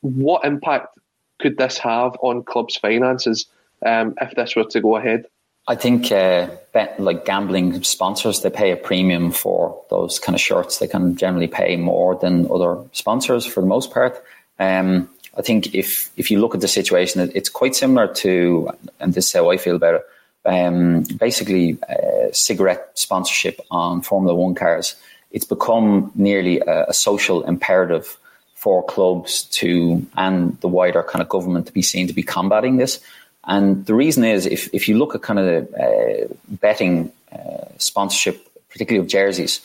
What 0.00 0.44
impact 0.44 0.98
could 1.38 1.56
this 1.56 1.78
have 1.78 2.16
on 2.20 2.42
clubs' 2.42 2.76
finances 2.76 3.46
um, 3.86 4.14
if 4.20 4.34
this 4.34 4.56
were 4.56 4.64
to 4.64 4.80
go 4.80 4.96
ahead? 4.96 5.26
I 5.68 5.74
think 5.74 6.10
uh, 6.10 6.48
bet, 6.72 6.98
like 6.98 7.26
gambling 7.26 7.82
sponsors, 7.82 8.40
they 8.40 8.48
pay 8.48 8.72
a 8.72 8.76
premium 8.76 9.30
for 9.30 9.84
those 9.90 10.18
kind 10.18 10.34
of 10.34 10.40
shirts. 10.40 10.78
They 10.78 10.88
can 10.88 11.14
generally 11.14 11.46
pay 11.46 11.76
more 11.76 12.16
than 12.16 12.50
other 12.50 12.78
sponsors 12.92 13.44
for 13.44 13.60
the 13.60 13.66
most 13.66 13.92
part. 13.92 14.24
Um, 14.58 15.10
I 15.38 15.42
think 15.42 15.74
if 15.74 16.10
if 16.16 16.30
you 16.30 16.40
look 16.40 16.54
at 16.54 16.60
the 16.60 16.68
situation, 16.68 17.30
it's 17.34 17.48
quite 17.48 17.76
similar 17.76 18.12
to, 18.14 18.70
and 18.98 19.14
this 19.14 19.28
is 19.28 19.32
how 19.32 19.50
I 19.50 19.56
feel 19.56 19.76
about 19.76 19.94
it. 19.94 20.06
Um, 20.44 21.04
basically, 21.16 21.78
uh, 21.88 22.32
cigarette 22.32 22.90
sponsorship 22.94 23.60
on 23.70 24.02
Formula 24.02 24.34
One 24.34 24.54
cars. 24.54 24.96
It's 25.30 25.44
become 25.44 26.10
nearly 26.14 26.58
a, 26.60 26.86
a, 26.88 26.94
social 26.94 27.42
imperative 27.44 28.16
for 28.54 28.82
clubs 28.82 29.42
to 29.60 30.04
and 30.16 30.58
the 30.60 30.68
wider 30.68 31.02
kind 31.02 31.22
of 31.22 31.28
government 31.28 31.66
to 31.66 31.72
be 31.72 31.82
seen 31.82 32.08
to 32.08 32.14
be 32.14 32.22
combating 32.22 32.78
this. 32.78 32.98
And 33.44 33.86
the 33.86 33.94
reason 33.94 34.24
is, 34.24 34.44
if 34.46 34.68
if 34.74 34.88
you 34.88 34.98
look 34.98 35.14
at 35.14 35.22
kind 35.22 35.38
of 35.38 35.74
uh, 35.74 36.34
betting 36.48 37.12
uh, 37.30 37.66
sponsorship, 37.78 38.36
particularly 38.70 39.04
of 39.04 39.10
jerseys, 39.10 39.60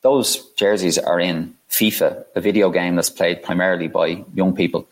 those 0.00 0.46
jerseys 0.52 0.96
are 0.96 1.20
in 1.20 1.54
FIFA, 1.68 2.24
a 2.34 2.40
video 2.40 2.70
game 2.70 2.96
that's 2.96 3.10
played 3.10 3.42
primarily 3.42 3.88
by 3.88 4.24
young 4.34 4.54
people 4.54 4.86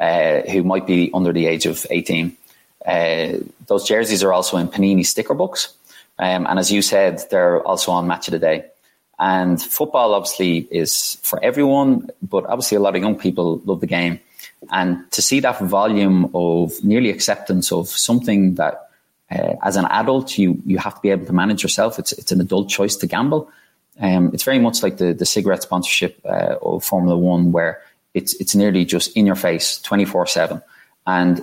uh, 0.00 0.40
who 0.42 0.62
might 0.62 0.86
be 0.86 1.10
under 1.14 1.32
the 1.32 1.46
age 1.46 1.66
of 1.66 1.86
18. 1.90 2.36
Uh, 2.84 3.32
those 3.66 3.86
jerseys 3.86 4.22
are 4.22 4.32
also 4.32 4.56
in 4.56 4.68
Panini 4.68 5.04
sticker 5.04 5.34
books. 5.34 5.74
Um, 6.18 6.46
and 6.46 6.58
as 6.58 6.70
you 6.70 6.82
said, 6.82 7.22
they're 7.30 7.60
also 7.62 7.92
on 7.92 8.06
Match 8.06 8.28
of 8.28 8.32
the 8.32 8.38
Day. 8.38 8.64
And 9.18 9.60
football 9.60 10.14
obviously 10.14 10.58
is 10.70 11.18
for 11.22 11.42
everyone, 11.42 12.10
but 12.22 12.44
obviously 12.46 12.76
a 12.76 12.80
lot 12.80 12.94
of 12.94 13.02
young 13.02 13.18
people 13.18 13.60
love 13.64 13.80
the 13.80 13.86
game. 13.86 14.20
And 14.70 15.10
to 15.12 15.22
see 15.22 15.40
that 15.40 15.60
volume 15.60 16.30
of 16.34 16.72
nearly 16.84 17.10
acceptance 17.10 17.72
of 17.72 17.88
something 17.88 18.54
that 18.56 18.86
uh, 19.30 19.54
as 19.62 19.76
an 19.76 19.86
adult 19.86 20.38
you 20.38 20.60
you 20.64 20.78
have 20.78 20.94
to 20.94 21.00
be 21.00 21.10
able 21.10 21.26
to 21.26 21.32
manage 21.32 21.62
yourself. 21.62 21.98
It's 21.98 22.12
it's 22.12 22.32
an 22.32 22.40
adult 22.40 22.68
choice 22.68 22.96
to 22.96 23.06
gamble. 23.06 23.50
Um, 24.00 24.30
it's 24.32 24.44
very 24.44 24.58
much 24.58 24.82
like 24.82 24.98
the 24.98 25.12
the 25.14 25.26
cigarette 25.26 25.62
sponsorship 25.62 26.20
uh, 26.24 26.56
of 26.62 26.84
Formula 26.84 27.16
One, 27.18 27.52
where 27.52 27.80
it's 28.16 28.32
it's 28.40 28.54
nearly 28.54 28.84
just 28.84 29.16
in 29.16 29.26
your 29.26 29.36
face, 29.36 29.78
twenty 29.82 30.06
four 30.06 30.26
seven, 30.26 30.62
and 31.06 31.42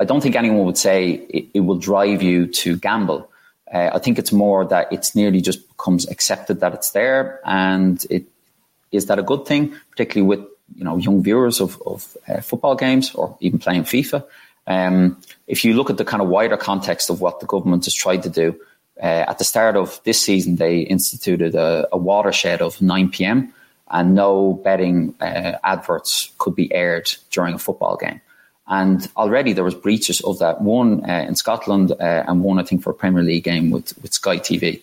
I 0.00 0.04
don't 0.04 0.20
think 0.20 0.34
anyone 0.34 0.66
would 0.66 0.76
say 0.78 1.10
it, 1.36 1.44
it 1.54 1.60
will 1.60 1.78
drive 1.78 2.20
you 2.20 2.48
to 2.62 2.76
gamble. 2.76 3.30
Uh, 3.72 3.90
I 3.94 3.98
think 4.00 4.18
it's 4.18 4.32
more 4.32 4.64
that 4.64 4.92
it's 4.92 5.14
nearly 5.14 5.40
just 5.40 5.68
becomes 5.68 6.08
accepted 6.10 6.60
that 6.60 6.74
it's 6.74 6.90
there, 6.90 7.40
and 7.44 8.04
it 8.10 8.24
is 8.90 9.06
that 9.06 9.20
a 9.20 9.22
good 9.22 9.46
thing, 9.46 9.72
particularly 9.90 10.26
with 10.26 10.40
you 10.74 10.84
know 10.84 10.96
young 10.96 11.22
viewers 11.22 11.60
of, 11.60 11.80
of 11.86 12.16
uh, 12.28 12.40
football 12.40 12.74
games 12.74 13.14
or 13.14 13.36
even 13.40 13.60
playing 13.60 13.84
FIFA. 13.84 14.24
Um, 14.66 15.16
if 15.46 15.64
you 15.64 15.74
look 15.74 15.90
at 15.90 15.96
the 15.96 16.04
kind 16.04 16.22
of 16.22 16.28
wider 16.28 16.56
context 16.56 17.08
of 17.10 17.20
what 17.20 17.38
the 17.38 17.46
government 17.46 17.84
has 17.84 17.94
tried 17.94 18.24
to 18.24 18.30
do, 18.30 18.60
uh, 19.00 19.24
at 19.30 19.38
the 19.38 19.44
start 19.44 19.76
of 19.76 20.00
this 20.04 20.20
season, 20.20 20.56
they 20.56 20.80
instituted 20.80 21.54
a, 21.54 21.86
a 21.92 21.96
watershed 21.96 22.60
of 22.60 22.82
9 22.82 23.10
p.m. 23.10 23.52
and 23.90 24.14
no 24.14 24.54
betting 24.64 25.14
uh, 25.20 25.58
adverts 25.64 26.32
could 26.38 26.54
be 26.54 26.72
aired 26.72 27.10
during 27.30 27.54
a 27.54 27.58
football 27.58 27.96
game. 27.96 28.20
And 28.66 29.06
already 29.16 29.52
there 29.52 29.64
was 29.64 29.74
breaches 29.74 30.20
of 30.20 30.38
that. 30.38 30.60
One 30.60 31.08
uh, 31.08 31.24
in 31.26 31.34
Scotland 31.34 31.90
uh, 31.90 32.24
and 32.28 32.44
one, 32.44 32.60
I 32.60 32.62
think, 32.62 32.82
for 32.82 32.90
a 32.90 32.94
Premier 32.94 33.22
League 33.22 33.44
game 33.44 33.70
with, 33.70 34.00
with 34.00 34.14
Sky 34.14 34.38
TV. 34.38 34.80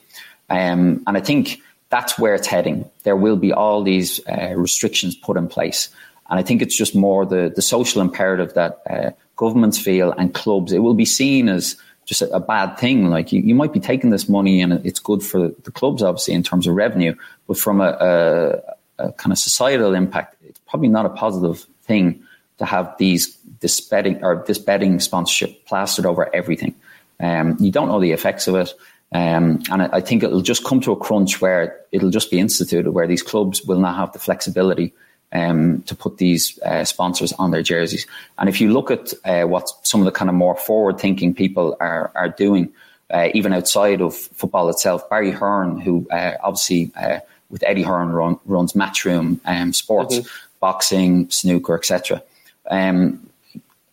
Um, 0.50 1.04
and 1.08 1.16
I 1.16 1.22
think 1.22 1.62
that's 1.90 2.20
where 2.20 2.36
it's 2.36 2.48
heading. 2.48 2.90
There 3.04 3.16
will 3.16 3.38
be 3.38 3.54
all 3.54 3.84
these 3.84 4.20
uh, 4.28 4.54
restrictions 4.56 5.16
put 5.16 5.38
in 5.38 5.48
place. 5.48 5.90
And 6.30 6.38
I 6.38 6.44
think 6.44 6.62
it's 6.62 6.78
just 6.78 6.96
more 6.96 7.26
the, 7.26 7.52
the 7.56 7.62
social 7.62 8.02
imperative 8.02 8.54
that 8.56 8.82
uh, 8.90 9.12
governments 9.38 9.80
feel 9.80 10.12
and 10.12 10.34
clubs, 10.34 10.74
it 10.74 10.80
will 10.80 10.94
be 10.94 11.06
seen 11.06 11.48
as 11.48 11.78
just 12.06 12.22
a, 12.22 12.36
a 12.36 12.40
bad 12.42 12.78
thing. 12.78 13.10
Like 13.10 13.32
you, 13.32 13.42
you, 13.42 13.56
might 13.56 13.72
be 13.72 13.80
taking 13.80 14.10
this 14.10 14.28
money 14.28 14.62
and 14.62 14.74
it's 14.86 15.00
good 15.00 15.24
for 15.24 15.50
the 15.64 15.72
clubs, 15.72 16.04
obviously, 16.04 16.34
in 16.34 16.44
terms 16.44 16.68
of 16.68 16.76
revenue, 16.76 17.16
but 17.48 17.58
from 17.58 17.80
a, 17.80 17.90
a, 17.90 18.74
a 19.00 19.12
kind 19.14 19.32
of 19.32 19.38
societal 19.38 19.94
impact, 19.94 20.36
it's 20.48 20.60
probably 20.68 20.90
not 20.90 21.06
a 21.06 21.10
positive 21.10 21.66
thing 21.84 22.24
to 22.58 22.66
have 22.66 22.96
these 22.98 23.38
this 23.60 23.82
betting 23.82 24.24
or 24.24 24.44
this 24.48 24.60
betting 24.60 25.00
sponsorship 25.00 25.66
plastered 25.66 26.06
over 26.06 26.34
everything. 26.36 26.76
Um, 27.20 27.58
you 27.60 27.72
don't 27.72 27.88
know 27.88 28.00
the 28.00 28.12
effects 28.12 28.48
of 28.48 28.56
it. 28.56 28.74
Um, 29.12 29.64
and 29.72 29.84
I, 29.84 30.02
think 30.02 30.22
it'll 30.22 30.42
just 30.42 30.66
come 30.66 30.82
to 30.82 30.92
a 30.92 30.98
crunch 30.98 31.42
where 31.42 31.80
it'll 31.94 32.10
just 32.10 32.30
be 32.30 32.40
instituted 32.40 32.92
where 32.92 33.08
these 33.08 33.24
clubs 33.24 33.64
will 33.64 33.80
not 33.80 33.96
have 33.96 34.12
the 34.12 34.20
flexibility 34.20 34.94
um, 35.32 35.82
to 35.84 35.96
put 35.96 36.18
these 36.18 36.60
uh, 36.60 36.84
sponsors 36.84 37.32
on 37.34 37.52
their 37.52 37.62
jerseys. 37.62 38.06
And 38.38 38.50
if 38.50 38.60
you 38.60 38.74
look 38.74 38.92
at 38.92 39.14
uh, 39.24 39.44
what 39.44 39.70
some 39.84 40.02
of 40.02 40.06
the 40.06 40.12
kind 40.12 40.30
of 40.30 40.36
more 40.36 40.56
forward 40.56 41.00
thinking 41.00 41.34
people 41.34 41.78
are, 41.80 42.12
are 42.16 42.30
doing, 42.30 42.74
uh, 43.10 43.30
even 43.34 43.54
outside 43.54 44.02
of 44.02 44.14
football 44.14 44.70
itself, 44.70 45.10
Barry 45.10 45.32
Hearn, 45.32 45.80
who 45.80 46.06
uh, 46.12 46.34
obviously 46.44 46.92
uh, 46.96 47.20
with 47.50 47.64
Eddie 47.64 47.84
Hearn 47.84 48.10
run, 48.10 48.40
runs 48.46 48.74
Matchroom 48.74 49.40
um, 49.46 49.74
Sports, 49.74 50.18
mm-hmm. 50.18 50.28
boxing, 50.60 51.30
snooker, 51.30 51.76
etc. 51.76 52.22
Um, 52.70 53.30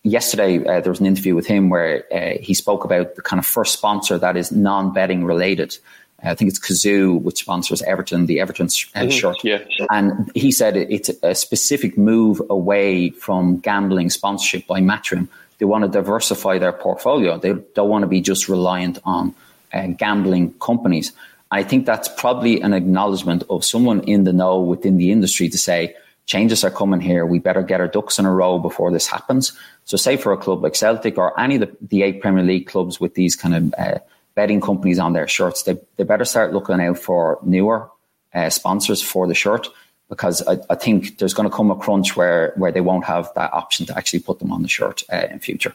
yesterday 0.04 0.58
uh, 0.58 0.80
there 0.80 0.92
was 0.92 1.00
an 1.00 1.06
interview 1.06 1.34
with 1.34 1.46
him 1.46 1.70
where 1.70 2.04
uh, 2.12 2.38
he 2.40 2.54
spoke 2.54 2.84
about 2.84 3.16
the 3.16 3.22
kind 3.22 3.38
of 3.38 3.46
first 3.46 3.72
sponsor 3.72 4.18
that 4.18 4.36
is 4.36 4.52
non-betting 4.52 5.24
related. 5.24 5.76
Uh, 6.22 6.30
I 6.30 6.34
think 6.34 6.50
it's 6.50 6.58
Cazoo, 6.58 7.20
which 7.20 7.38
sponsors 7.38 7.82
Everton, 7.82 8.26
the 8.26 8.40
Everton 8.40 8.66
uh, 8.66 8.68
mm-hmm. 8.68 9.10
shirt. 9.10 9.36
Yeah. 9.42 9.62
And 9.90 10.30
he 10.34 10.52
said 10.52 10.76
it's 10.76 11.10
a 11.22 11.34
specific 11.34 11.98
move 11.98 12.40
away 12.48 13.10
from 13.10 13.58
gambling 13.58 14.10
sponsorship 14.10 14.66
by 14.66 14.80
Matchroom. 14.80 15.28
They 15.58 15.64
want 15.64 15.84
to 15.84 15.88
diversify 15.88 16.58
their 16.58 16.72
portfolio. 16.72 17.38
They 17.38 17.54
don't 17.74 17.88
want 17.88 18.02
to 18.02 18.08
be 18.08 18.20
just 18.20 18.48
reliant 18.48 18.98
on 19.04 19.34
uh, 19.72 19.88
gambling 19.88 20.52
companies. 20.54 21.12
I 21.50 21.62
think 21.62 21.86
that's 21.86 22.08
probably 22.08 22.60
an 22.60 22.72
acknowledgement 22.72 23.44
of 23.50 23.64
someone 23.64 24.00
in 24.00 24.24
the 24.24 24.32
know 24.32 24.60
within 24.60 24.96
the 24.96 25.12
industry 25.12 25.48
to 25.48 25.58
say, 25.58 25.94
changes 26.26 26.64
are 26.64 26.70
coming 26.70 27.00
here. 27.00 27.26
We 27.26 27.38
better 27.38 27.62
get 27.62 27.80
our 27.80 27.88
ducks 27.88 28.18
in 28.18 28.24
a 28.24 28.32
row 28.32 28.58
before 28.58 28.90
this 28.90 29.06
happens. 29.06 29.52
So, 29.84 29.96
say 29.96 30.16
for 30.16 30.32
a 30.32 30.36
club 30.36 30.62
like 30.62 30.74
Celtic 30.74 31.18
or 31.18 31.38
any 31.38 31.56
of 31.56 31.60
the, 31.60 31.76
the 31.80 32.02
eight 32.02 32.20
Premier 32.20 32.42
League 32.42 32.66
clubs 32.66 32.98
with 32.98 33.14
these 33.14 33.36
kind 33.36 33.54
of 33.54 33.74
uh, 33.78 33.98
betting 34.34 34.60
companies 34.60 34.98
on 34.98 35.12
their 35.12 35.28
shirts, 35.28 35.62
they, 35.62 35.78
they 35.96 36.04
better 36.04 36.24
start 36.24 36.52
looking 36.52 36.80
out 36.80 36.98
for 36.98 37.38
newer 37.42 37.90
uh, 38.32 38.50
sponsors 38.50 39.02
for 39.02 39.26
the 39.26 39.34
shirt 39.34 39.68
because 40.08 40.46
I, 40.46 40.58
I, 40.70 40.74
think 40.74 41.18
there's 41.18 41.34
going 41.34 41.48
to 41.48 41.54
come 41.54 41.70
a 41.70 41.76
crunch 41.76 42.16
where, 42.16 42.52
where 42.56 42.72
they 42.72 42.80
won't 42.80 43.04
have 43.04 43.30
that 43.34 43.52
option 43.52 43.86
to 43.86 43.96
actually 43.96 44.20
put 44.20 44.38
them 44.38 44.52
on 44.52 44.62
the 44.62 44.68
shirt 44.68 45.02
uh, 45.12 45.26
in 45.30 45.38
future. 45.38 45.74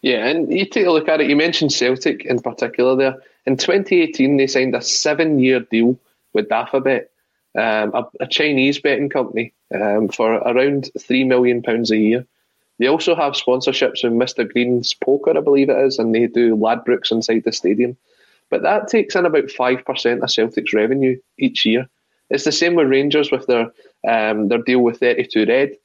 Yeah, 0.00 0.26
and 0.26 0.52
you 0.52 0.66
take 0.66 0.86
a 0.86 0.90
look 0.90 1.08
at 1.08 1.20
it. 1.20 1.28
You 1.28 1.36
mentioned 1.36 1.72
Celtic 1.72 2.24
in 2.24 2.40
particular 2.40 2.96
there. 2.96 3.22
In 3.46 3.56
2018, 3.56 4.36
they 4.36 4.46
signed 4.46 4.74
a 4.74 4.82
seven 4.82 5.38
year 5.38 5.60
deal 5.60 5.98
with 6.32 6.48
Dafabet, 6.48 7.06
um, 7.56 7.94
a, 7.94 8.06
a, 8.20 8.26
Chinese 8.26 8.80
betting 8.80 9.08
company, 9.08 9.52
um, 9.74 10.08
for 10.08 10.34
around 10.34 10.90
£3 10.96 11.26
million 11.26 11.62
a 11.66 11.96
year. 11.96 12.26
They 12.78 12.86
also 12.86 13.14
have 13.14 13.34
sponsorships 13.34 14.02
with 14.02 14.12
Mr. 14.12 14.50
Green's 14.50 14.94
Poker, 14.94 15.36
I 15.36 15.40
believe 15.40 15.68
it 15.68 15.76
is, 15.76 15.98
and 15.98 16.14
they 16.14 16.26
do 16.26 16.56
Ladbrokes 16.56 17.12
inside 17.12 17.44
the 17.44 17.52
stadium. 17.52 17.96
But 18.50 18.62
that 18.62 18.88
takes 18.88 19.14
in 19.14 19.26
about 19.26 19.44
5% 19.44 20.22
of 20.22 20.30
Celtic's 20.30 20.74
revenue 20.74 21.18
each 21.38 21.64
year. 21.64 21.88
It's 22.30 22.44
the 22.44 22.52
same 22.52 22.74
with 22.74 22.88
Rangers 22.88 23.30
with 23.30 23.46
their 23.46 23.70
um, 24.08 24.48
their 24.48 24.58
deal 24.58 24.80
with 24.80 24.98
32 25.00 25.46
Red. 25.46 25.76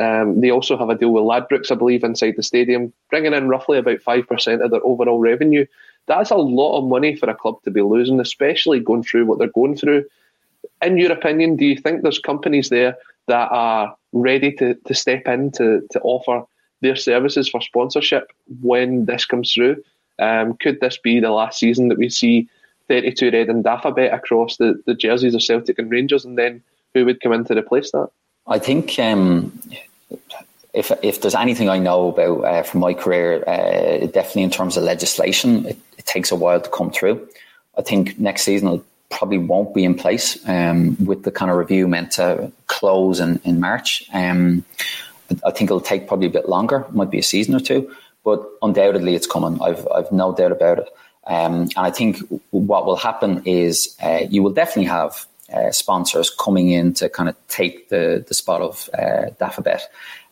Um, 0.00 0.40
they 0.40 0.50
also 0.50 0.76
have 0.78 0.88
a 0.88 0.94
deal 0.94 1.10
with 1.10 1.24
Ladbrokes, 1.24 1.70
I 1.70 1.74
believe, 1.74 2.04
inside 2.04 2.34
the 2.36 2.42
stadium, 2.42 2.92
bringing 3.10 3.34
in 3.34 3.48
roughly 3.48 3.78
about 3.78 3.98
5% 4.00 4.64
of 4.64 4.70
their 4.70 4.84
overall 4.84 5.18
revenue. 5.18 5.66
That's 6.10 6.32
a 6.32 6.36
lot 6.36 6.76
of 6.76 6.88
money 6.88 7.14
for 7.14 7.30
a 7.30 7.36
club 7.36 7.62
to 7.62 7.70
be 7.70 7.82
losing, 7.82 8.18
especially 8.18 8.80
going 8.80 9.04
through 9.04 9.26
what 9.26 9.38
they're 9.38 9.46
going 9.60 9.76
through. 9.76 10.04
In 10.82 10.96
your 10.96 11.12
opinion, 11.12 11.54
do 11.54 11.64
you 11.64 11.76
think 11.76 12.02
there's 12.02 12.18
companies 12.18 12.68
there 12.68 12.96
that 13.28 13.48
are 13.52 13.94
ready 14.12 14.50
to, 14.56 14.74
to 14.74 14.92
step 14.92 15.28
in 15.28 15.52
to, 15.52 15.86
to 15.92 16.00
offer 16.00 16.42
their 16.80 16.96
services 16.96 17.48
for 17.48 17.60
sponsorship 17.60 18.32
when 18.60 19.04
this 19.04 19.24
comes 19.24 19.52
through. 19.52 19.76
Um, 20.18 20.56
could 20.56 20.80
this 20.80 20.98
be 20.98 21.20
the 21.20 21.30
last 21.30 21.60
season 21.60 21.88
that 21.88 21.98
we 21.98 22.10
see 22.10 22.48
32 22.88 23.30
Red 23.30 23.48
and 23.48 23.64
Dafabet 23.64 24.12
across 24.12 24.56
the, 24.56 24.82
the 24.86 24.94
jerseys 24.94 25.36
of 25.36 25.42
Celtic 25.42 25.78
and 25.78 25.90
Rangers, 25.92 26.24
and 26.24 26.36
then 26.36 26.60
who 26.92 27.04
would 27.04 27.20
come 27.20 27.32
in 27.32 27.44
to 27.44 27.56
replace 27.56 27.92
that? 27.92 28.08
I 28.48 28.58
think 28.58 28.98
um, 28.98 29.56
if 30.74 30.90
if 31.02 31.20
there's 31.20 31.34
anything 31.34 31.68
I 31.68 31.78
know 31.78 32.08
about 32.08 32.44
uh, 32.44 32.62
from 32.64 32.80
my 32.80 32.94
career, 32.94 33.44
uh, 33.46 34.06
definitely 34.06 34.42
in 34.42 34.50
terms 34.50 34.76
of 34.76 34.82
legislation, 34.82 35.66
it, 35.66 35.78
it, 36.00 36.06
takes 36.06 36.30
a 36.30 36.36
while 36.36 36.60
to 36.60 36.70
come 36.70 36.90
through. 36.90 37.28
I 37.78 37.82
think 37.82 38.18
next 38.18 38.42
season 38.42 38.68
will 38.68 38.84
probably 39.10 39.38
won't 39.38 39.74
be 39.74 39.84
in 39.84 39.94
place 39.94 40.38
um, 40.48 40.96
with 41.04 41.24
the 41.24 41.30
kind 41.30 41.50
of 41.50 41.56
review 41.56 41.88
meant 41.88 42.12
to 42.12 42.50
close 42.66 43.20
in, 43.20 43.40
in 43.44 43.60
March. 43.60 44.08
Um, 44.12 44.64
I 45.44 45.50
think 45.50 45.70
it'll 45.70 45.80
take 45.80 46.08
probably 46.08 46.26
a 46.26 46.30
bit 46.30 46.48
longer, 46.48 46.86
it 46.88 46.94
might 46.94 47.10
be 47.10 47.18
a 47.18 47.22
season 47.22 47.54
or 47.54 47.60
two, 47.60 47.94
but 48.24 48.44
undoubtedly 48.62 49.14
it's 49.14 49.26
coming. 49.26 49.60
I've, 49.62 49.86
I've 49.88 50.10
no 50.12 50.34
doubt 50.34 50.52
about 50.52 50.78
it. 50.80 50.88
Um, 51.26 51.62
and 51.62 51.78
I 51.78 51.90
think 51.90 52.18
what 52.50 52.86
will 52.86 52.96
happen 52.96 53.42
is 53.44 53.96
uh, 54.02 54.20
you 54.28 54.42
will 54.42 54.52
definitely 54.52 54.90
have 54.90 55.26
uh, 55.52 55.70
sponsors 55.70 56.30
coming 56.30 56.70
in 56.70 56.94
to 56.94 57.08
kind 57.08 57.28
of 57.28 57.36
take 57.48 57.88
the, 57.88 58.24
the 58.26 58.34
spot 58.34 58.60
of 58.60 58.88
uh, 58.94 59.30
Dafabet 59.40 59.80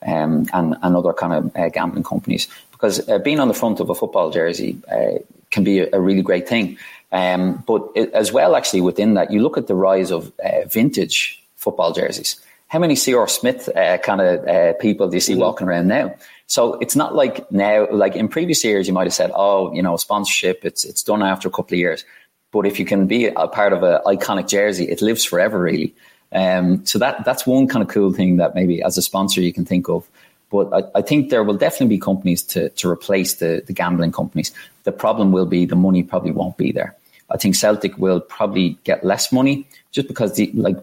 um, 0.06 0.46
and, 0.52 0.76
and 0.82 0.96
other 0.96 1.12
kind 1.12 1.32
of 1.32 1.56
uh, 1.56 1.68
gambling 1.68 2.04
companies. 2.04 2.48
Because 2.70 3.06
uh, 3.08 3.18
being 3.18 3.40
on 3.40 3.48
the 3.48 3.54
front 3.54 3.80
of 3.80 3.90
a 3.90 3.94
football 3.94 4.30
jersey 4.30 4.78
uh, 4.90 5.18
can 5.50 5.64
be 5.64 5.80
a, 5.80 5.88
a, 5.92 6.00
really 6.00 6.22
great 6.22 6.48
thing. 6.48 6.78
Um, 7.12 7.62
but 7.66 7.88
it, 7.94 8.12
as 8.12 8.32
well, 8.32 8.54
actually, 8.54 8.80
within 8.80 9.14
that, 9.14 9.30
you 9.30 9.40
look 9.40 9.56
at 9.56 9.66
the 9.66 9.74
rise 9.74 10.10
of 10.10 10.32
uh, 10.44 10.66
vintage 10.66 11.42
football 11.56 11.92
jerseys. 11.92 12.40
How 12.68 12.78
many 12.78 12.96
C.R. 12.96 13.26
Smith 13.28 13.68
uh, 13.74 13.96
kind 13.98 14.20
of 14.20 14.46
uh, 14.46 14.72
people 14.74 15.08
do 15.08 15.16
you 15.16 15.20
see 15.20 15.32
mm-hmm. 15.32 15.40
walking 15.40 15.66
around 15.66 15.88
now? 15.88 16.14
So 16.46 16.74
it's 16.74 16.96
not 16.96 17.14
like 17.14 17.50
now, 17.50 17.86
like 17.90 18.14
in 18.14 18.28
previous 18.28 18.62
years, 18.64 18.86
you 18.86 18.94
might 18.94 19.06
have 19.06 19.14
said, 19.14 19.30
"Oh, 19.34 19.72
you 19.74 19.82
know, 19.82 19.96
sponsorship. 19.96 20.64
It's 20.64 20.84
it's 20.84 21.02
done 21.02 21.22
after 21.22 21.48
a 21.48 21.50
couple 21.50 21.74
of 21.74 21.78
years." 21.78 22.04
But 22.50 22.66
if 22.66 22.78
you 22.78 22.86
can 22.86 23.06
be 23.06 23.26
a 23.26 23.46
part 23.46 23.72
of 23.72 23.82
an 23.82 24.00
iconic 24.06 24.48
jersey, 24.48 24.88
it 24.88 25.02
lives 25.02 25.24
forever, 25.24 25.60
really. 25.60 25.94
Um, 26.32 26.84
so 26.86 26.98
that 26.98 27.24
that's 27.24 27.46
one 27.46 27.68
kind 27.68 27.82
of 27.82 27.88
cool 27.88 28.12
thing 28.12 28.36
that 28.36 28.54
maybe 28.54 28.82
as 28.82 28.98
a 28.98 29.02
sponsor 29.02 29.40
you 29.40 29.52
can 29.52 29.64
think 29.64 29.88
of. 29.88 30.08
But 30.50 30.72
I, 30.72 30.98
I, 30.98 31.02
think 31.02 31.28
there 31.28 31.44
will 31.44 31.56
definitely 31.56 31.96
be 31.96 32.00
companies 32.00 32.42
to, 32.44 32.70
to 32.70 32.88
replace 32.88 33.34
the, 33.34 33.62
the 33.66 33.72
gambling 33.72 34.12
companies. 34.12 34.52
The 34.84 34.92
problem 34.92 35.30
will 35.30 35.46
be 35.46 35.66
the 35.66 35.76
money 35.76 36.02
probably 36.02 36.30
won't 36.30 36.56
be 36.56 36.72
there. 36.72 36.96
I 37.30 37.36
think 37.36 37.54
Celtic 37.54 37.98
will 37.98 38.20
probably 38.20 38.78
get 38.84 39.04
less 39.04 39.30
money 39.30 39.66
just 39.92 40.08
because 40.08 40.36
the 40.36 40.50
like 40.54 40.78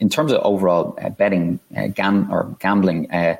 in 0.00 0.08
terms 0.08 0.32
of 0.32 0.40
overall 0.42 0.96
uh, 1.02 1.10
betting 1.10 1.58
uh, 1.76 1.88
gam 1.88 2.32
or 2.32 2.56
gambling, 2.60 3.10
uh, 3.10 3.36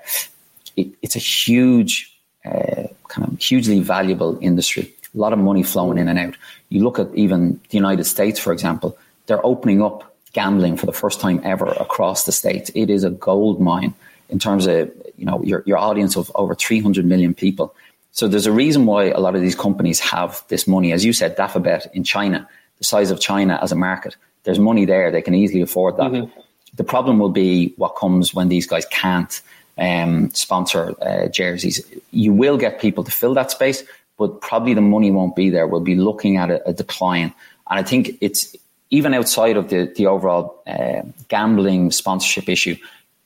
it, 0.76 0.88
it's 1.02 1.16
a 1.16 1.20
huge 1.20 2.16
uh, 2.44 2.84
kind 3.09 3.26
of 3.26 3.38
hugely 3.40 3.80
valuable 3.80 4.38
industry. 4.40 4.92
A 5.14 5.18
lot 5.18 5.32
of 5.32 5.38
money 5.38 5.62
flowing 5.62 5.98
in 5.98 6.09
and 6.09 6.18
out. 6.18 6.36
You 6.68 6.82
look 6.82 6.98
at 6.98 7.12
even 7.14 7.61
the 7.70 7.76
United 7.76 8.04
States, 8.04 8.38
for 8.38 8.52
example, 8.52 8.96
they're 9.26 9.44
opening 9.44 9.82
up 9.82 10.14
gambling 10.32 10.76
for 10.76 10.86
the 10.86 10.92
first 10.92 11.20
time 11.20 11.40
ever 11.44 11.66
across 11.66 12.24
the 12.24 12.32
states. 12.32 12.70
It 12.74 12.90
is 12.90 13.04
a 13.04 13.11
gold 13.11 13.61
mine 13.61 13.94
in 14.29 14.39
terms 14.39 14.66
of 14.66 14.91
you 15.16 15.24
know 15.24 15.43
your, 15.43 15.62
your 15.66 15.79
audience 15.79 16.16
of 16.16 16.31
over 16.35 16.55
300 16.55 17.05
million 17.05 17.35
people. 17.35 17.74
So 18.12 18.26
there's 18.26 18.47
a 18.47 18.53
reason 18.53 18.87
why 18.87 19.05
a 19.05 19.20
lot 19.20 19.37
of 19.37 19.43
these 19.43 19.55
companies 19.55 20.01
have 20.01 20.43
this 20.49 20.66
money. 20.66 20.93
As 20.93 21.05
you 21.05 21.12
said, 21.12 21.37
Dafabet 21.37 21.93
in 21.93 22.05
China, 22.05 22.49
the 22.79 22.85
size 22.85 23.11
of 23.11 23.20
China 23.20 23.59
as 23.62 23.70
a 23.70 23.76
market, 23.76 24.16
there's 24.45 24.59
money 24.59 24.85
there. 24.85 25.11
They 25.11 25.22
can 25.22 25.35
easily 25.35 25.61
afford 25.61 25.97
that. 25.99 26.11
Mm-hmm. 26.11 26.41
The 26.74 26.85
problem 26.85 27.18
will 27.18 27.31
be 27.31 27.74
what 27.76 27.97
comes 27.97 28.35
when 28.35 28.49
these 28.49 28.66
guys 28.66 28.87
can't 28.87 29.41
um, 29.79 30.31
sponsor 30.31 30.95
uh, 31.01 31.29
jerseys. 31.29 31.85
You 32.11 32.33
will 32.33 32.57
get 32.57 32.81
people 32.81 33.05
to 33.05 33.11
fill 33.11 33.35
that 33.35 33.51
space, 33.51 33.85
but 34.16 34.41
probably 34.41 34.74
the 34.74 34.81
money 34.81 35.11
won't 35.11 35.37
be 35.37 35.51
there. 35.51 35.66
We'll 35.66 35.81
be 35.81 35.95
looking 35.95 36.37
at 36.37 36.51
a, 36.51 36.68
a 36.68 36.72
decline. 36.72 37.33
And 37.70 37.79
I 37.79 37.83
think 37.83 38.18
it's 38.20 38.57
even 38.91 39.14
outside 39.14 39.57
of 39.57 39.68
the, 39.68 39.93
the 39.95 40.07
overall 40.07 40.62
uh, 40.66 41.03
gambling 41.29 41.91
sponsorship 41.91 42.49
issue, 42.49 42.76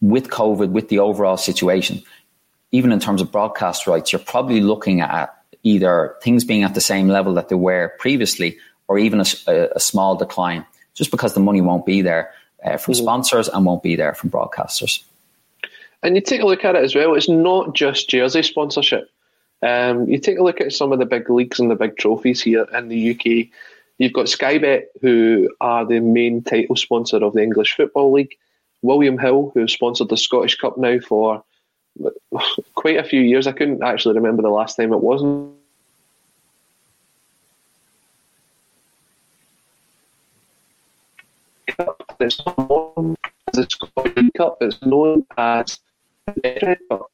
with 0.03 0.29
COVID, 0.29 0.71
with 0.71 0.89
the 0.89 0.99
overall 0.99 1.39
situation, 1.39 2.03
even 2.73 2.93
in 2.93 3.01
terms 3.01 3.23
of 3.23 3.33
broadcast 3.33 3.87
rights, 3.87 4.13
you're 4.13 4.21
probably 4.21 4.61
looking 4.61 5.01
at 5.01 5.35
either 5.63 6.17
things 6.23 6.45
being 6.45 6.65
at 6.65 6.75
the 6.75 6.81
same 6.81 7.09
level 7.09 7.33
that 7.35 7.49
they 7.49 7.55
were 7.55 7.95
previously 7.99 8.59
or 8.89 8.99
even 8.99 9.21
a, 9.21 9.25
a, 9.47 9.69
a 9.77 9.81
small 9.81 10.17
decline, 10.17 10.67
just 10.93 11.11
because 11.11 11.35
the 11.35 11.41
money 11.41 11.61
won't 11.61 11.87
be 11.87 12.03
there 12.03 12.33
uh, 12.65 12.77
from 12.77 12.93
mm-hmm. 12.95 13.05
sponsors 13.05 13.49
and 13.49 13.65
won't 13.65 13.83
be 13.83 13.97
there 13.97 14.13
from 14.13 14.29
broadcasters. 14.29 15.03
And 16.03 16.17
you 16.17 16.21
take 16.21 16.43
a 16.43 16.47
look 16.47 16.65
at 16.65 16.75
it 16.75 16.83
as 16.83 16.95
well, 16.95 17.15
it's 17.15 17.29
not 17.29 17.75
just 17.75 18.11
jersey 18.11 18.43
sponsorship. 18.43 19.09
Um, 19.63 20.09
you 20.09 20.19
take 20.19 20.39
a 20.39 20.43
look 20.43 20.61
at 20.61 20.73
some 20.73 20.91
of 20.91 20.99
the 20.99 21.07
big 21.07 21.31
leagues 21.31 21.61
and 21.61 21.71
the 21.71 21.77
big 21.77 21.97
trophies 21.97 22.43
here 22.43 22.67
in 22.75 22.89
the 22.89 23.13
UK. 23.13 23.49
You've 23.99 24.13
got 24.13 24.29
Sky 24.29 24.59
Bet, 24.59 24.89
who 25.01 25.49
are 25.61 25.87
the 25.87 26.01
main 26.01 26.43
title 26.43 26.75
sponsor 26.75 27.19
of 27.19 27.35
the 27.35 27.43
English 27.43 27.77
Football 27.77 28.13
League. 28.13 28.37
William 28.83 29.19
Hill, 29.19 29.53
who 29.55 29.67
sponsored 29.69 30.09
the 30.09 30.17
Scottish 30.17 30.59
Cup 30.59 30.77
now 30.77 30.99
for 30.99 31.43
quite 32.75 32.99
a 32.99 33.05
few 33.05 33.21
years. 33.21 33.47
I 33.47 33.53
couldn't 33.53 33.83
actually 33.83 34.17
remember 34.17 34.43
the 34.43 34.51
last 34.51 34.77
time 34.77 34.93
it 34.93 35.01
wasn't. 35.01 35.55
It's 42.21 42.41
known 42.47 43.17
as 43.25 43.55
the 43.55 43.67
Scottish 43.71 44.31
Cup. 44.37 44.59
It's 44.61 44.83
known 44.83 45.27
as 45.37 45.81
the 46.27 46.79
Cup. 46.89 47.11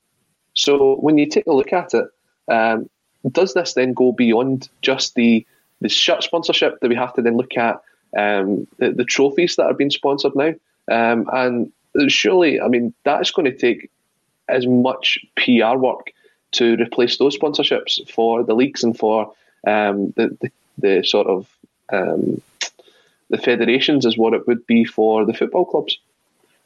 So 0.54 0.96
when 0.96 1.18
you 1.18 1.26
take 1.26 1.46
a 1.46 1.52
look 1.52 1.72
at 1.72 1.94
it, 1.94 2.06
um, 2.48 2.90
does 3.30 3.54
this 3.54 3.74
then 3.74 3.92
go 3.92 4.12
beyond 4.12 4.68
just 4.82 5.14
the 5.14 5.46
the 5.80 5.88
shirt 5.88 6.24
sponsorship 6.24 6.80
that 6.80 6.88
we 6.88 6.96
have 6.96 7.14
to 7.14 7.22
then 7.22 7.36
look 7.36 7.56
at 7.56 7.80
um, 8.16 8.66
the, 8.78 8.90
the, 8.90 9.04
trophies 9.04 9.54
that 9.54 9.66
are 9.66 9.74
being 9.74 9.90
sponsored 9.90 10.34
now? 10.34 10.52
Um, 10.90 11.28
and 11.32 11.72
surely, 12.08 12.60
I 12.60 12.68
mean, 12.68 12.94
that's 13.04 13.30
going 13.30 13.50
to 13.50 13.56
take 13.56 13.90
as 14.48 14.66
much 14.66 15.18
PR 15.36 15.76
work 15.76 16.12
to 16.52 16.76
replace 16.76 17.18
those 17.18 17.38
sponsorships 17.38 18.10
for 18.10 18.42
the 18.42 18.54
leagues 18.54 18.82
and 18.82 18.96
for 18.96 19.32
um, 19.66 20.12
the, 20.16 20.36
the, 20.40 20.50
the 20.78 21.04
sort 21.04 21.26
of 21.26 21.46
um, 21.92 22.40
the 23.30 23.38
federations 23.38 24.06
as 24.06 24.16
what 24.16 24.34
it 24.34 24.46
would 24.46 24.66
be 24.66 24.84
for 24.84 25.24
the 25.24 25.34
football 25.34 25.64
clubs. 25.64 25.98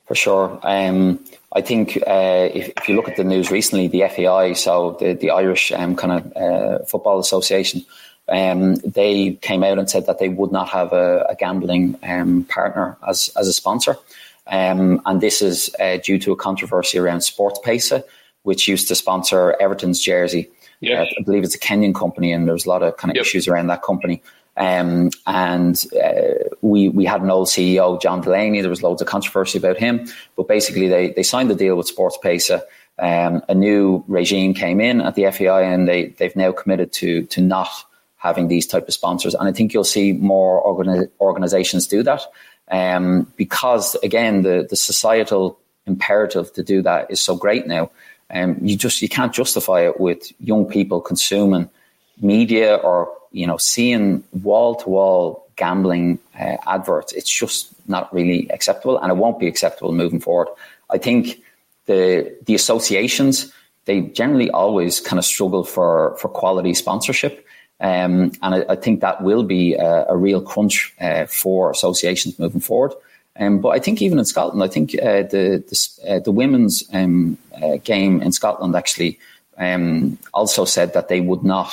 For 0.06 0.14
sure. 0.14 0.60
Um, 0.62 1.24
I 1.52 1.60
think 1.60 1.96
uh, 1.96 2.48
if, 2.52 2.70
if, 2.76 2.88
you 2.88 2.96
look 2.96 3.08
at 3.08 3.16
the 3.16 3.24
news 3.24 3.50
recently, 3.50 3.88
the 3.88 4.08
FAI, 4.08 4.52
so 4.52 4.96
the, 5.00 5.14
the 5.14 5.30
Irish 5.30 5.70
um, 5.72 5.96
kind 5.96 6.12
of 6.12 6.36
uh, 6.36 6.84
Football 6.84 7.18
Association, 7.18 7.84
um, 8.32 8.76
they 8.76 9.34
came 9.42 9.62
out 9.62 9.78
and 9.78 9.88
said 9.88 10.06
that 10.06 10.18
they 10.18 10.30
would 10.30 10.50
not 10.50 10.68
have 10.70 10.92
a, 10.92 11.26
a 11.28 11.36
gambling 11.36 11.98
um, 12.02 12.44
partner 12.44 12.96
as, 13.06 13.30
as 13.36 13.46
a 13.46 13.52
sponsor. 13.52 13.96
Um, 14.46 15.02
and 15.04 15.20
this 15.20 15.42
is 15.42 15.70
uh, 15.78 15.98
due 16.02 16.18
to 16.20 16.32
a 16.32 16.36
controversy 16.36 16.98
around 16.98 17.18
SportsPesa, 17.18 18.02
which 18.42 18.66
used 18.66 18.88
to 18.88 18.94
sponsor 18.94 19.54
Everton's 19.60 20.00
jersey. 20.00 20.50
Yes. 20.80 21.06
Uh, 21.12 21.20
I 21.20 21.22
believe 21.24 21.44
it's 21.44 21.54
a 21.54 21.60
Kenyan 21.60 21.94
company, 21.94 22.32
and 22.32 22.48
there's 22.48 22.64
a 22.64 22.68
lot 22.70 22.82
of 22.82 22.96
kind 22.96 23.10
of 23.10 23.16
yep. 23.16 23.26
issues 23.26 23.46
around 23.46 23.66
that 23.68 23.82
company. 23.82 24.22
Um, 24.56 25.10
and 25.26 25.84
uh, 26.02 26.48
we 26.60 26.88
we 26.88 27.04
had 27.04 27.22
an 27.22 27.30
old 27.30 27.48
CEO, 27.48 28.00
John 28.00 28.20
Delaney. 28.20 28.60
There 28.60 28.70
was 28.70 28.82
loads 28.82 29.00
of 29.00 29.08
controversy 29.08 29.58
about 29.58 29.78
him, 29.78 30.06
but 30.36 30.48
basically 30.48 30.88
they 30.88 31.12
they 31.12 31.22
signed 31.22 31.50
the 31.50 31.54
deal 31.54 31.76
with 31.76 31.94
SportsPesa. 31.94 32.62
Um, 32.98 33.42
a 33.48 33.54
new 33.54 34.04
regime 34.08 34.52
came 34.52 34.80
in 34.80 35.00
at 35.00 35.14
the 35.14 35.30
FAI, 35.30 35.62
and 35.62 35.86
they 35.86 36.06
they've 36.18 36.36
now 36.36 36.52
committed 36.52 36.92
to 36.94 37.24
to 37.26 37.40
not 37.40 37.68
having 38.22 38.48
these 38.48 38.66
type 38.66 38.86
of 38.88 38.94
sponsors. 38.94 39.34
And 39.34 39.48
I 39.48 39.52
think 39.52 39.74
you'll 39.74 39.84
see 39.84 40.12
more 40.12 40.62
organi- 40.64 41.10
organizations 41.20 41.86
do 41.86 42.02
that 42.04 42.22
um, 42.70 43.32
because 43.36 43.96
again 44.02 44.42
the 44.42 44.66
the 44.70 44.76
societal 44.76 45.58
imperative 45.86 46.52
to 46.52 46.62
do 46.62 46.82
that 46.82 47.10
is 47.10 47.20
so 47.20 47.36
great 47.36 47.66
now. 47.66 47.90
Um, 48.30 48.56
you 48.62 48.76
just 48.76 49.02
you 49.02 49.08
can't 49.08 49.32
justify 49.32 49.80
it 49.88 50.00
with 50.00 50.32
young 50.40 50.64
people 50.66 51.00
consuming 51.00 51.68
media 52.20 52.76
or 52.76 53.12
you 53.32 53.46
know, 53.46 53.56
seeing 53.58 54.22
wall 54.42 54.74
to 54.76 54.88
wall 54.88 55.46
gambling 55.56 56.18
uh, 56.38 56.56
adverts, 56.66 57.12
it's 57.12 57.30
just 57.30 57.68
not 57.88 58.12
really 58.12 58.48
acceptable, 58.50 58.98
and 58.98 59.10
it 59.10 59.16
won't 59.16 59.38
be 59.38 59.48
acceptable 59.48 59.92
moving 59.92 60.20
forward. 60.20 60.48
I 60.90 60.98
think 60.98 61.42
the 61.86 62.34
the 62.46 62.54
associations 62.54 63.52
they 63.84 64.00
generally 64.00 64.48
always 64.50 65.00
kind 65.00 65.18
of 65.18 65.24
struggle 65.24 65.64
for 65.64 66.16
for 66.18 66.28
quality 66.28 66.74
sponsorship. 66.74 67.44
Um, 67.82 68.30
and 68.42 68.54
I, 68.54 68.64
I, 68.68 68.76
think 68.76 69.00
that 69.00 69.24
will 69.24 69.42
be 69.42 69.74
a, 69.74 70.06
a 70.08 70.16
real 70.16 70.40
crunch 70.40 70.94
uh, 71.00 71.26
for 71.26 71.68
associations 71.72 72.38
moving 72.38 72.60
forward. 72.60 72.92
Um, 73.36 73.58
but 73.58 73.70
I 73.70 73.80
think 73.80 74.00
even 74.00 74.20
in 74.20 74.24
Scotland, 74.24 74.62
I 74.62 74.68
think 74.68 74.94
uh, 74.94 75.22
the 75.22 75.64
the, 75.68 76.08
uh, 76.08 76.18
the 76.20 76.30
women's 76.30 76.84
um, 76.92 77.38
uh, 77.60 77.78
game 77.82 78.22
in 78.22 78.30
Scotland 78.30 78.76
actually 78.76 79.18
um, 79.58 80.16
also 80.32 80.64
said 80.64 80.92
that 80.94 81.08
they 81.08 81.20
would 81.20 81.42
not 81.42 81.72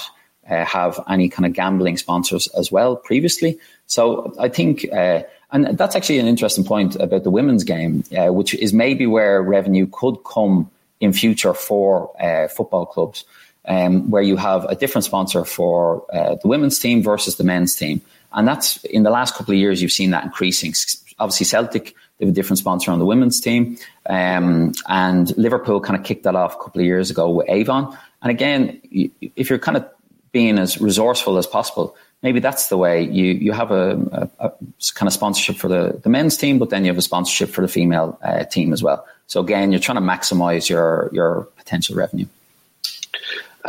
uh, 0.49 0.65
have 0.65 0.99
any 1.07 1.29
kind 1.29 1.45
of 1.45 1.53
gambling 1.53 1.97
sponsors 1.97 2.47
as 2.57 2.71
well 2.71 2.95
previously. 2.95 3.59
So 3.85 4.33
I 4.39 4.49
think, 4.49 4.91
uh, 4.91 5.21
and 5.51 5.77
that's 5.77 5.95
actually 5.95 6.17
an 6.17 6.27
interesting 6.27 6.63
point 6.63 6.95
about 6.95 7.23
the 7.23 7.29
women's 7.29 7.63
game, 7.63 8.03
which 8.11 8.55
is 8.55 8.73
maybe 8.73 9.05
where 9.05 9.41
revenue 9.41 9.87
could 9.91 10.17
come 10.23 10.71
in 10.99 11.13
future 11.13 11.53
for 11.53 12.11
football 12.49 12.85
clubs, 12.85 13.25
um, 13.69 14.09
where 14.11 14.21
you 14.21 14.35
have 14.35 14.65
a 14.65 14.75
different 14.75 15.05
sponsor 15.05 15.45
for 15.45 16.05
uh, 16.11 16.35
the 16.35 16.47
women's 16.47 16.79
team 16.79 17.01
versus 17.01 17.37
the 17.37 17.43
men's 17.43 17.75
team. 17.75 18.01
And 18.33 18.47
that's 18.47 18.83
in 18.83 19.03
the 19.03 19.09
last 19.09 19.35
couple 19.35 19.53
of 19.53 19.59
years, 19.59 19.81
you've 19.81 19.91
seen 19.91 20.11
that 20.11 20.25
increasing. 20.25 20.73
Obviously, 21.19 21.45
Celtic, 21.45 21.95
they 22.17 22.25
have 22.25 22.33
a 22.33 22.35
different 22.35 22.59
sponsor 22.59 22.91
on 22.91 22.99
the 22.99 23.05
women's 23.05 23.39
team. 23.39 23.77
Um, 24.07 24.73
and 24.87 25.35
Liverpool 25.37 25.79
kind 25.79 25.97
of 25.97 26.05
kicked 26.05 26.23
that 26.23 26.35
off 26.35 26.55
a 26.55 26.57
couple 26.57 26.81
of 26.81 26.85
years 26.85 27.09
ago 27.09 27.29
with 27.29 27.49
Avon. 27.49 27.97
And 28.21 28.31
again, 28.31 28.81
if 28.91 29.49
you're 29.49 29.59
kind 29.59 29.77
of 29.77 29.89
being 30.31 30.59
as 30.59 30.79
resourceful 30.79 31.37
as 31.37 31.47
possible. 31.47 31.95
Maybe 32.21 32.39
that's 32.39 32.67
the 32.67 32.77
way 32.77 33.03
you, 33.03 33.25
you 33.33 33.51
have 33.53 33.71
a, 33.71 34.29
a, 34.39 34.47
a 34.47 34.51
kind 34.93 35.07
of 35.07 35.13
sponsorship 35.13 35.55
for 35.55 35.67
the, 35.69 35.99
the 36.03 36.09
men's 36.09 36.37
team, 36.37 36.59
but 36.59 36.69
then 36.69 36.83
you 36.83 36.91
have 36.91 36.97
a 36.97 37.01
sponsorship 37.01 37.49
for 37.49 37.61
the 37.61 37.67
female 37.67 38.19
uh, 38.21 38.43
team 38.43 38.73
as 38.73 38.83
well. 38.83 39.07
So 39.27 39.39
again, 39.39 39.71
you're 39.71 39.79
trying 39.79 39.97
to 39.97 40.01
maximize 40.01 40.69
your, 40.69 41.09
your 41.13 41.47
potential 41.57 41.95
revenue. 41.95 42.25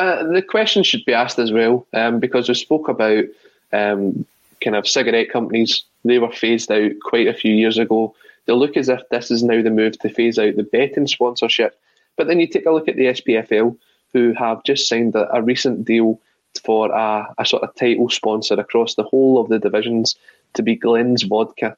Uh, 0.00 0.24
the 0.32 0.40
question 0.40 0.82
should 0.82 1.04
be 1.04 1.12
asked 1.12 1.38
as 1.38 1.52
well, 1.52 1.86
um, 1.92 2.20
because 2.20 2.48
we 2.48 2.54
spoke 2.54 2.88
about 2.88 3.22
um, 3.70 4.24
kind 4.64 4.74
of 4.74 4.88
cigarette 4.88 5.28
companies. 5.28 5.84
They 6.06 6.18
were 6.18 6.32
phased 6.32 6.72
out 6.72 6.92
quite 7.02 7.26
a 7.26 7.34
few 7.34 7.52
years 7.52 7.76
ago. 7.76 8.14
They 8.46 8.54
look 8.54 8.78
as 8.78 8.88
if 8.88 9.06
this 9.10 9.30
is 9.30 9.42
now 9.42 9.60
the 9.62 9.68
move 9.68 9.98
to 9.98 10.08
phase 10.08 10.38
out 10.38 10.56
the 10.56 10.62
betting 10.62 11.06
sponsorship. 11.06 11.78
But 12.16 12.28
then 12.28 12.40
you 12.40 12.46
take 12.46 12.64
a 12.64 12.70
look 12.70 12.88
at 12.88 12.96
the 12.96 13.08
SPFL, 13.08 13.76
who 14.14 14.32
have 14.32 14.64
just 14.64 14.88
signed 14.88 15.14
a, 15.16 15.36
a 15.36 15.42
recent 15.42 15.84
deal 15.84 16.18
for 16.64 16.90
a, 16.90 17.34
a 17.36 17.44
sort 17.44 17.62
of 17.62 17.74
title 17.74 18.08
sponsor 18.08 18.54
across 18.54 18.94
the 18.94 19.02
whole 19.02 19.38
of 19.38 19.50
the 19.50 19.58
divisions 19.58 20.16
to 20.54 20.62
be 20.62 20.76
Glen's 20.76 21.24
Vodka. 21.24 21.76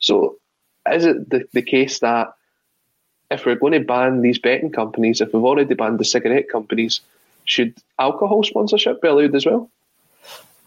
So, 0.00 0.36
is 0.90 1.04
it 1.04 1.30
the, 1.30 1.46
the 1.52 1.62
case 1.62 2.00
that 2.00 2.34
if 3.30 3.46
we're 3.46 3.54
going 3.54 3.74
to 3.74 3.80
ban 3.80 4.20
these 4.20 4.40
betting 4.40 4.72
companies, 4.72 5.20
if 5.20 5.32
we've 5.32 5.44
already 5.44 5.74
banned 5.74 6.00
the 6.00 6.04
cigarette 6.04 6.48
companies, 6.50 7.00
should 7.44 7.74
alcohol 7.98 8.42
sponsorship 8.42 9.00
be 9.02 9.08
allowed 9.08 9.34
as 9.34 9.46
well? 9.46 9.70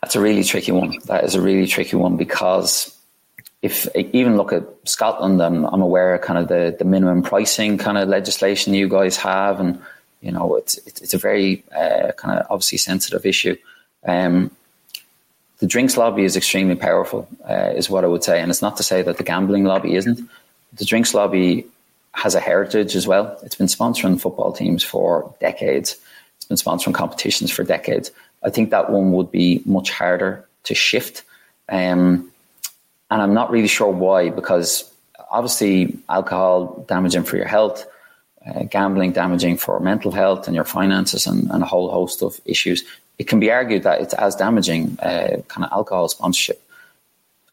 That's 0.02 0.16
a 0.16 0.22
really 0.22 0.44
tricky 0.44 0.72
one. 0.72 1.00
That 1.06 1.24
is 1.24 1.36
a 1.36 1.42
really 1.42 1.68
tricky 1.68 1.96
one 1.96 2.18
because 2.18 2.96
if 3.62 3.88
even 3.96 4.38
look 4.38 4.54
at 4.54 4.64
Scotland, 4.84 5.42
I'm, 5.42 5.66
I'm 5.66 5.82
aware 5.82 6.14
of 6.14 6.22
kind 6.22 6.38
of 6.38 6.48
the, 6.48 6.76
the 6.78 6.86
minimum 6.86 7.24
pricing 7.24 7.80
kind 7.80 7.98
of 7.98 8.08
legislation 8.08 8.76
you 8.76 8.88
guys 8.88 9.18
have, 9.18 9.60
and 9.60 9.82
you 10.22 10.32
know, 10.32 10.56
it's 10.56 10.78
it's 10.86 11.16
a 11.16 11.18
very 11.18 11.64
uh, 11.76 12.12
kind 12.18 12.38
of 12.38 12.46
obviously 12.52 12.78
sensitive 12.78 13.26
issue. 13.26 13.56
Um, 14.06 14.52
the 15.60 15.66
drinks 15.68 15.98
lobby 15.98 16.24
is 16.24 16.36
extremely 16.36 16.76
powerful, 16.76 17.28
uh, 17.50 17.72
is 17.76 17.90
what 17.90 18.04
I 18.04 18.08
would 18.08 18.24
say, 18.24 18.42
and 18.42 18.52
it's 18.52 18.62
not 18.62 18.78
to 18.78 18.84
say 18.84 19.02
that 19.02 19.18
the 19.18 19.24
gambling 19.24 19.64
lobby 19.64 19.96
isn't. 19.96 20.20
The 20.74 20.86
drinks 20.86 21.14
lobby 21.16 21.66
has 22.12 22.36
a 22.36 22.40
heritage 22.40 22.96
as 22.96 23.08
well. 23.08 23.38
It's 23.44 23.56
been 23.56 23.68
sponsoring 23.68 24.22
football 24.22 24.52
teams 24.54 24.84
for 24.84 25.34
decades. 25.40 25.98
It's 26.48 26.64
been 26.64 26.74
sponsoring 26.74 26.94
competitions 26.94 27.50
for 27.50 27.64
decades. 27.64 28.12
I 28.44 28.52
think 28.52 28.70
that 28.70 28.92
one 28.92 29.14
would 29.14 29.32
be 29.32 29.64
much 29.66 29.90
harder 29.90 30.48
to 30.66 30.76
shift. 30.76 31.24
Um, 31.70 32.32
and 33.10 33.22
I'm 33.22 33.34
not 33.34 33.50
really 33.50 33.68
sure 33.68 33.90
why, 33.92 34.30
because 34.30 34.92
obviously 35.32 35.98
alcohol 36.08 36.86
damaging 36.88 37.24
for 37.24 37.38
your 37.38 37.48
health, 37.48 37.88
uh, 38.46 38.64
gambling 38.64 39.12
damaging 39.12 39.58
for 39.58 39.80
mental 39.80 40.12
health 40.12 40.46
and 40.46 40.56
your 40.56 40.66
finances 40.66 41.26
and, 41.26 41.50
and, 41.50 41.64
a 41.64 41.66
whole 41.66 41.90
host 41.90 42.22
of 42.22 42.40
issues, 42.46 42.84
it 43.18 43.28
can 43.28 43.40
be 43.40 43.50
argued 43.50 43.82
that 43.84 44.02
it's 44.02 44.14
as 44.14 44.36
damaging 44.36 45.00
uh, 45.00 45.42
kind 45.48 45.66
of 45.66 45.72
alcohol 45.72 46.08
sponsorship. 46.10 46.62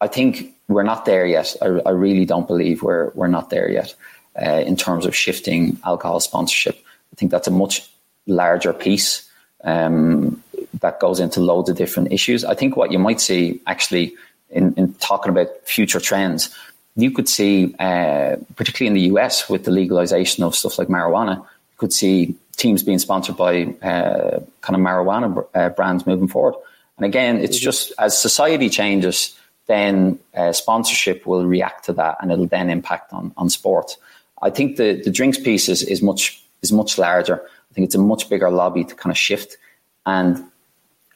I 0.01 0.07
think 0.07 0.53
we're 0.67 0.83
not 0.83 1.05
there 1.05 1.25
yet. 1.25 1.55
I, 1.63 1.65
I 1.83 1.91
really 1.91 2.25
don't 2.25 2.47
believe 2.47 2.83
we're 2.83 3.09
we're 3.15 3.27
not 3.27 3.49
there 3.49 3.71
yet 3.71 3.95
uh, 4.39 4.61
in 4.67 4.75
terms 4.75 5.05
of 5.07 5.15
shifting 5.15 5.79
alcohol 5.83 6.19
sponsorship. 6.19 6.77
I 7.11 7.15
think 7.15 7.31
that's 7.31 7.47
a 7.47 7.51
much 7.51 7.89
larger 8.27 8.73
piece 8.73 9.29
um, 9.63 10.41
that 10.79 10.99
goes 10.99 11.19
into 11.19 11.39
loads 11.39 11.69
of 11.69 11.77
different 11.77 12.11
issues. 12.11 12.43
I 12.45 12.55
think 12.55 12.75
what 12.75 12.91
you 12.91 12.99
might 12.99 13.21
see 13.21 13.61
actually 13.67 14.15
in, 14.49 14.73
in 14.75 14.93
talking 14.95 15.31
about 15.31 15.47
future 15.65 15.99
trends 15.99 16.49
you 16.95 17.11
could 17.11 17.27
see, 17.27 17.73
uh, 17.79 18.35
particularly 18.55 18.87
in 18.87 18.93
the 18.93 19.15
US 19.15 19.49
with 19.49 19.65
the 19.65 19.71
legalization 19.71 20.43
of 20.43 20.55
stuff 20.55 20.77
like 20.77 20.87
marijuana, 20.87 21.37
you 21.37 21.77
could 21.77 21.93
see 21.93 22.35
teams 22.55 22.83
being 22.83 22.99
sponsored 22.99 23.35
by 23.35 23.63
uh, 23.81 24.39
kind 24.61 24.75
of 24.75 24.81
marijuana 24.81 25.45
uh, 25.55 25.69
brands 25.69 26.05
moving 26.05 26.27
forward. 26.27 26.55
And 26.97 27.05
again, 27.05 27.37
it's 27.37 27.57
mm-hmm. 27.57 27.63
just 27.63 27.93
as 27.97 28.17
society 28.17 28.69
changes, 28.69 29.37
then 29.65 30.19
uh, 30.35 30.51
sponsorship 30.51 31.25
will 31.25 31.45
react 31.45 31.85
to 31.85 31.93
that 31.93 32.17
and 32.21 32.31
it'll 32.31 32.47
then 32.47 32.69
impact 32.69 33.11
on, 33.11 33.33
on 33.37 33.49
sport. 33.49 33.97
I 34.41 34.49
think 34.49 34.75
the, 34.75 35.01
the 35.03 35.11
drinks 35.11 35.39
piece 35.39 35.69
is, 35.69 35.81
is 35.83 36.01
much 36.01 36.41
is 36.61 36.71
much 36.71 36.97
larger. 36.97 37.41
I 37.73 37.75
think 37.75 37.85
it's 37.85 37.95
a 37.95 37.99
much 37.99 38.29
bigger 38.29 38.51
lobby 38.51 38.83
to 38.83 38.93
kind 38.93 39.09
of 39.09 39.17
shift. 39.17 39.57
And 40.05 40.43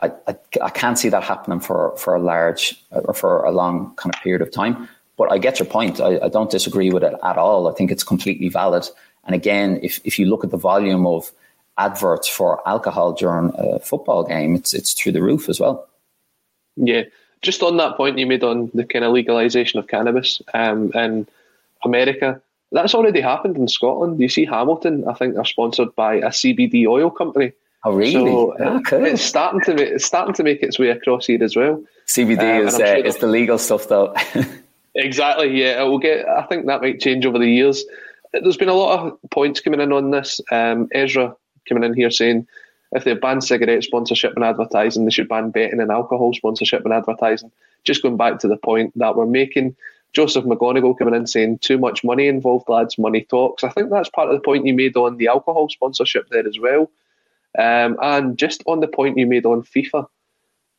I, 0.02 0.12
I, 0.28 0.36
I, 0.64 0.70
can't 0.72 0.98
see 0.98 1.10
that 1.10 1.24
happening 1.24 1.60
for, 1.60 1.96
for 1.98 2.16
a 2.16 2.20
large 2.20 2.84
or 2.90 3.14
for 3.14 3.46
a 3.46 3.52
long 3.52 3.94
kind 3.96 4.12
of 4.14 4.20
period 4.22 4.42
of 4.42 4.52
time. 4.52 4.90
But 5.18 5.32
I 5.32 5.38
get 5.38 5.60
your 5.60 5.68
point. 5.68 6.02
I, 6.02 6.18
I 6.18 6.30
don't 6.30 6.50
disagree 6.50 6.90
with 6.90 7.04
it 7.04 7.14
at 7.24 7.38
all. 7.38 7.68
I 7.68 7.74
think 7.76 7.92
it's 7.92 8.04
completely 8.04 8.50
valid. 8.50 8.88
And 9.26 9.36
again, 9.36 9.80
if, 9.84 10.00
if 10.04 10.18
you 10.18 10.26
look 10.26 10.44
at 10.44 10.50
the 10.50 10.58
volume 10.58 11.06
of 11.06 11.32
adverts 11.78 12.28
for 12.28 12.68
alcohol 12.68 13.14
during 13.14 13.52
a 13.56 13.80
football 13.80 14.24
game, 14.24 14.56
it's 14.56 14.74
it's 14.74 14.94
through 14.94 15.12
the 15.12 15.22
roof 15.22 15.48
as 15.48 15.60
well. 15.60 15.88
Yeah, 16.76 17.04
just 17.44 17.62
on 17.62 17.78
that 17.78 17.98
point 17.98 18.18
you 18.18 18.26
made 18.26 18.44
on 18.44 18.72
the 18.74 18.84
kind 18.84 19.06
of 19.06 19.14
legalization 19.14 19.78
of 19.80 19.88
cannabis 19.88 20.42
um, 20.56 20.92
in 20.94 21.28
America, 21.84 22.42
that's 22.72 22.94
already 22.94 23.22
happened 23.22 23.58
in 23.58 23.68
Scotland. 23.68 24.20
You 24.20 24.30
see, 24.30 24.46
Hamilton, 24.46 25.08
I 25.08 25.14
think, 25.14 25.36
they're 25.36 25.46
sponsored 25.46 25.96
by 25.96 26.16
a 26.16 26.30
CBD 26.30 26.86
oil 26.88 27.10
company. 27.10 27.54
Oh, 27.86 27.94
really? 27.94 28.14
So 28.14 28.56
oh, 28.60 28.82
cool. 28.86 29.06
it's 29.06 29.22
starting 29.22 29.62
to 29.62 29.74
make, 29.74 29.90
it's 29.90 30.06
starting 30.06 30.34
to 30.36 30.44
make 30.44 30.62
its 30.64 30.78
way 30.78 30.90
across 30.90 31.28
here 31.28 31.44
as 31.44 31.56
well. 31.56 31.82
CBD 32.08 32.62
um, 32.62 32.68
is 32.68 32.76
uh, 32.76 33.02
sure 33.02 33.12
the 33.14 33.28
legal 33.28 33.58
stuff, 33.58 33.88
though. 33.88 34.14
exactly. 34.96 35.62
Yeah, 35.62 35.82
it 35.82 35.88
will 35.88 36.00
get. 36.00 36.28
I 36.28 36.44
think 36.44 36.66
that 36.66 36.82
might 36.82 37.00
change 37.00 37.26
over 37.26 37.40
the 37.40 37.50
years. 37.50 37.86
There's 38.34 38.58
been 38.58 38.70
a 38.70 38.74
lot 38.74 39.00
of 39.00 39.18
points 39.32 39.62
coming 39.62 39.80
in 39.80 39.94
on 39.94 40.12
this. 40.12 40.42
Um, 40.52 40.90
Ezra 40.94 41.36
coming 41.68 41.84
in 41.84 41.94
here 41.94 42.12
saying 42.12 42.48
if 42.92 43.04
they 43.04 43.14
ban 43.14 43.42
cigarette 43.42 43.84
sponsorship 43.84 44.34
and 44.36 44.44
advertising, 44.44 45.06
they 45.06 45.12
should 45.12 45.30
ban 45.30 45.52
betting 45.52 45.80
and 45.80 45.92
alcohol 45.92 46.34
sponsorship 46.34 46.84
and 46.86 46.94
advertising. 46.94 47.52
Just 47.84 48.02
going 48.02 48.18
back 48.18 48.40
to 48.40 48.48
the 48.48 48.58
point 48.58 48.92
that 48.98 49.16
we're 49.16 49.26
making, 49.26 49.76
Joseph 50.18 50.46
McGonigal 50.46 50.98
coming 50.98 51.14
in 51.14 51.28
saying 51.28 51.60
too 51.60 51.78
much 51.78 52.04
money 52.04 52.28
involved, 52.28 52.68
lads, 52.68 52.98
money 52.98 53.22
talks. 53.22 53.64
I 53.64 53.70
think 53.70 53.92
that's 53.92 54.10
part 54.10 54.30
of 54.30 54.34
the 54.34 54.42
point 54.42 54.66
you 54.66 54.74
made 54.74 54.98
on 54.98 55.18
the 55.18 55.28
alcohol 55.28 55.70
sponsorship 55.70 56.28
there 56.30 56.48
as 56.48 56.58
well. 56.58 56.90
Um, 57.56 57.98
and 58.02 58.36
just 58.36 58.64
on 58.66 58.80
the 58.80 58.88
point 58.88 59.20
you 59.20 59.28
made 59.28 59.46
on 59.46 59.62
FIFA, 59.62 60.08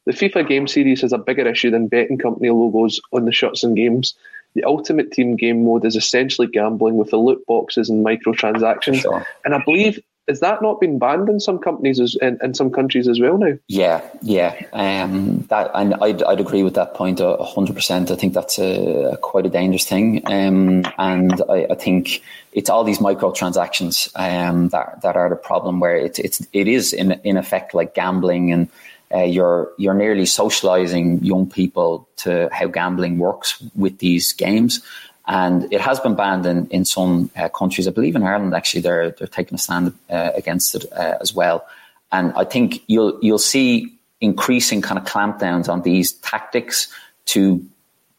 the 0.07 0.13
FIFA 0.13 0.49
game 0.49 0.67
series 0.67 1.03
has 1.03 1.13
a 1.13 1.19
bigger 1.19 1.47
issue 1.47 1.71
than 1.71 1.87
betting 1.87 2.19
company 2.19 2.51
logos 2.51 3.01
on 3.13 3.27
the 3.27 3.33
shirts 3.33 3.63
and 3.63 3.77
games. 3.77 4.15
The 4.55 4.65
Ultimate 4.65 5.13
Team 5.13 5.37
game 5.37 5.65
mode 5.65 5.85
is 5.85 5.95
essentially 5.95 6.49
gambling 6.49 6.97
with 6.97 7.11
the 7.11 7.17
loot 7.17 7.47
boxes 7.47 7.89
and 7.89 8.05
microtransactions. 8.05 9.03
Sure. 9.03 9.25
And 9.45 9.55
I 9.55 9.63
believe 9.65 10.01
is 10.29 10.41
that 10.41 10.61
not 10.61 10.81
been 10.81 10.99
banned 10.99 11.29
in 11.29 11.41
some 11.41 11.59
companies 11.59 11.99
as, 11.99 12.17
in, 12.21 12.39
in 12.43 12.53
some 12.55 12.71
countries 12.71 13.09
as 13.09 13.19
well 13.19 13.39
now? 13.39 13.55
Yeah, 13.67 14.03
yeah, 14.23 14.55
um, 14.75 15.41
that 15.49 15.71
and 15.75 15.95
I'd, 15.95 16.23
I'd 16.23 16.41
agree 16.41 16.63
with 16.63 16.75
that 16.75 16.95
point 16.95 17.21
hundred 17.21 17.75
percent. 17.75 18.11
I 18.11 18.15
think 18.15 18.35
that's 18.35 18.59
a, 18.59 19.19
quite 19.23 19.47
a 19.47 19.51
dangerous 19.51 19.87
thing, 19.87 20.23
um, 20.27 20.85
and 20.99 21.43
I, 21.49 21.67
I, 21.71 21.75
think 21.75 22.23
it's 22.53 22.69
all 22.69 22.85
these 22.85 22.99
microtransactions 22.99 24.11
um, 24.17 24.69
that 24.69 25.01
that 25.03 25.17
are 25.17 25.31
the 25.31 25.37
problem. 25.37 25.81
Where 25.81 25.97
it, 25.97 26.19
it's 26.19 26.47
it 26.53 26.69
is 26.69 26.93
in 26.93 27.13
in 27.25 27.37
effect 27.37 27.75
like 27.75 27.95
gambling 27.95 28.53
and. 28.53 28.69
Uh, 29.11 29.23
you're 29.23 29.73
you're 29.79 29.95
nearly 29.95 30.27
socializing 30.27 31.25
young 31.25 31.49
people 31.49 32.07
to 32.17 32.47
how 32.53 32.67
gambling 32.67 33.17
works 33.17 33.59
with 33.75 33.97
these 34.01 34.35
games, 34.35 34.83
and 35.29 35.71
it 35.71 35.81
has 35.81 36.01
been 36.01 36.15
banned 36.15 36.47
in, 36.47 36.67
in 36.69 36.85
some 36.87 37.31
uh, 37.37 37.51
countries. 37.51 37.87
I 37.87 37.91
believe 37.91 38.17
in 38.17 38.23
Ireland, 38.23 38.55
actually, 38.55 38.81
they're, 38.81 39.11
they're 39.11 39.27
taking 39.29 39.57
a 39.57 39.59
stand 39.59 39.93
uh, 40.09 40.31
against 40.35 40.75
it 40.75 40.91
uh, 40.93 41.19
as 41.21 41.35
well. 41.35 41.67
And 42.11 42.33
I 42.35 42.45
think 42.45 42.83
you'll, 42.87 43.19
you'll 43.21 43.39
see 43.39 43.93
increasing 44.23 44.81
kind 44.81 44.99
of 44.99 45.05
clampdowns 45.05 45.69
on 45.69 45.83
these 45.83 46.13
tactics 46.13 46.89
to 47.27 47.65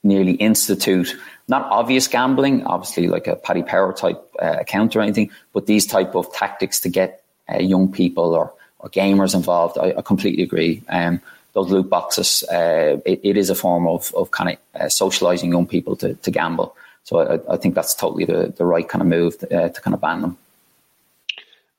nearly 0.03 0.33
institute 0.33 1.17
not 1.49 1.63
obvious 1.71 2.07
gambling, 2.07 2.63
obviously 2.67 3.07
like 3.07 3.25
a 3.25 3.35
Paddy 3.35 3.63
Power 3.63 3.91
type 3.91 4.23
uh, 4.39 4.57
account 4.59 4.95
or 4.95 5.01
anything, 5.01 5.31
but 5.51 5.65
these 5.65 5.87
type 5.87 6.13
of 6.15 6.31
tactics 6.31 6.79
to 6.81 6.89
get 6.89 7.23
uh, 7.51 7.57
young 7.57 7.91
people 7.91 8.35
or, 8.35 8.53
or 8.77 8.89
gamers 8.89 9.33
involved. 9.33 9.79
I, 9.79 9.95
I 9.97 10.01
completely 10.03 10.43
agree. 10.43 10.83
Um, 10.87 11.19
those 11.53 11.71
loot 11.71 11.89
boxes, 11.89 12.43
uh, 12.43 13.01
it, 13.03 13.19
it 13.23 13.35
is 13.35 13.49
a 13.49 13.55
form 13.55 13.87
of, 13.87 14.13
of 14.13 14.29
kind 14.29 14.51
of 14.51 14.81
uh, 14.81 14.89
socializing 14.89 15.51
young 15.51 15.65
people 15.65 15.95
to, 15.95 16.13
to 16.13 16.29
gamble. 16.29 16.75
So 17.09 17.21
I, 17.21 17.53
I 17.55 17.57
think 17.57 17.73
that's 17.73 17.95
totally 17.95 18.25
the, 18.25 18.53
the 18.55 18.65
right 18.65 18.87
kind 18.87 19.01
of 19.01 19.07
move 19.07 19.39
to, 19.39 19.63
uh, 19.63 19.69
to 19.69 19.81
kind 19.81 19.95
of 19.95 20.01
ban 20.01 20.21
them. 20.21 20.37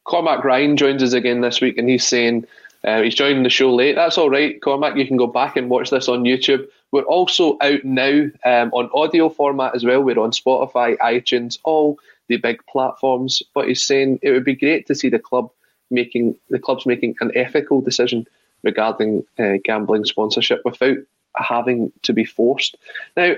Cormac 0.03 0.43
Ryan 0.43 0.77
joins 0.77 1.05
us 1.05 1.13
again 1.13 1.41
this 1.41 1.61
week, 1.61 1.79
and 1.79 1.89
he's 1.89 2.05
saying 2.05 2.49
uh, 2.83 3.01
he's 3.03 3.15
joining 3.15 3.45
the 3.45 3.49
show 3.49 3.73
late. 3.73 3.95
That's 3.95 4.19
all 4.19 4.29
right, 4.29 4.61
Cormac. 4.61 4.97
You 4.97 5.07
can 5.07 5.17
go 5.17 5.29
back 5.29 5.57
and 5.57 5.71
watch 5.71 5.91
this 5.91 6.09
on 6.09 6.25
YouTube. 6.25 6.67
We're 6.91 7.03
also 7.03 7.57
out 7.61 7.85
now 7.85 8.27
um, 8.45 8.73
on 8.73 8.91
audio 8.93 9.29
format 9.29 9.77
as 9.77 9.85
well. 9.85 10.03
We're 10.03 10.19
on 10.19 10.33
Spotify, 10.33 10.99
iTunes, 10.99 11.61
all 11.63 12.01
the 12.27 12.37
big 12.37 12.67
platforms. 12.67 13.41
But 13.55 13.69
he's 13.69 13.87
saying 13.87 14.19
it 14.23 14.33
would 14.33 14.45
be 14.45 14.57
great 14.57 14.89
to 14.89 14.97
see 14.97 15.11
the 15.11 15.21
club 15.21 15.49
making 15.93 16.35
the 16.49 16.59
clubs 16.59 16.87
making 16.87 17.15
an 17.21 17.31
ethical 17.37 17.81
decision 17.81 18.27
regarding 18.65 19.25
uh, 19.39 19.59
gambling 19.63 20.07
sponsorship 20.07 20.63
without 20.65 20.99
having 21.37 21.93
to 22.03 22.13
be 22.13 22.25
forced. 22.25 22.77
Now, 23.17 23.35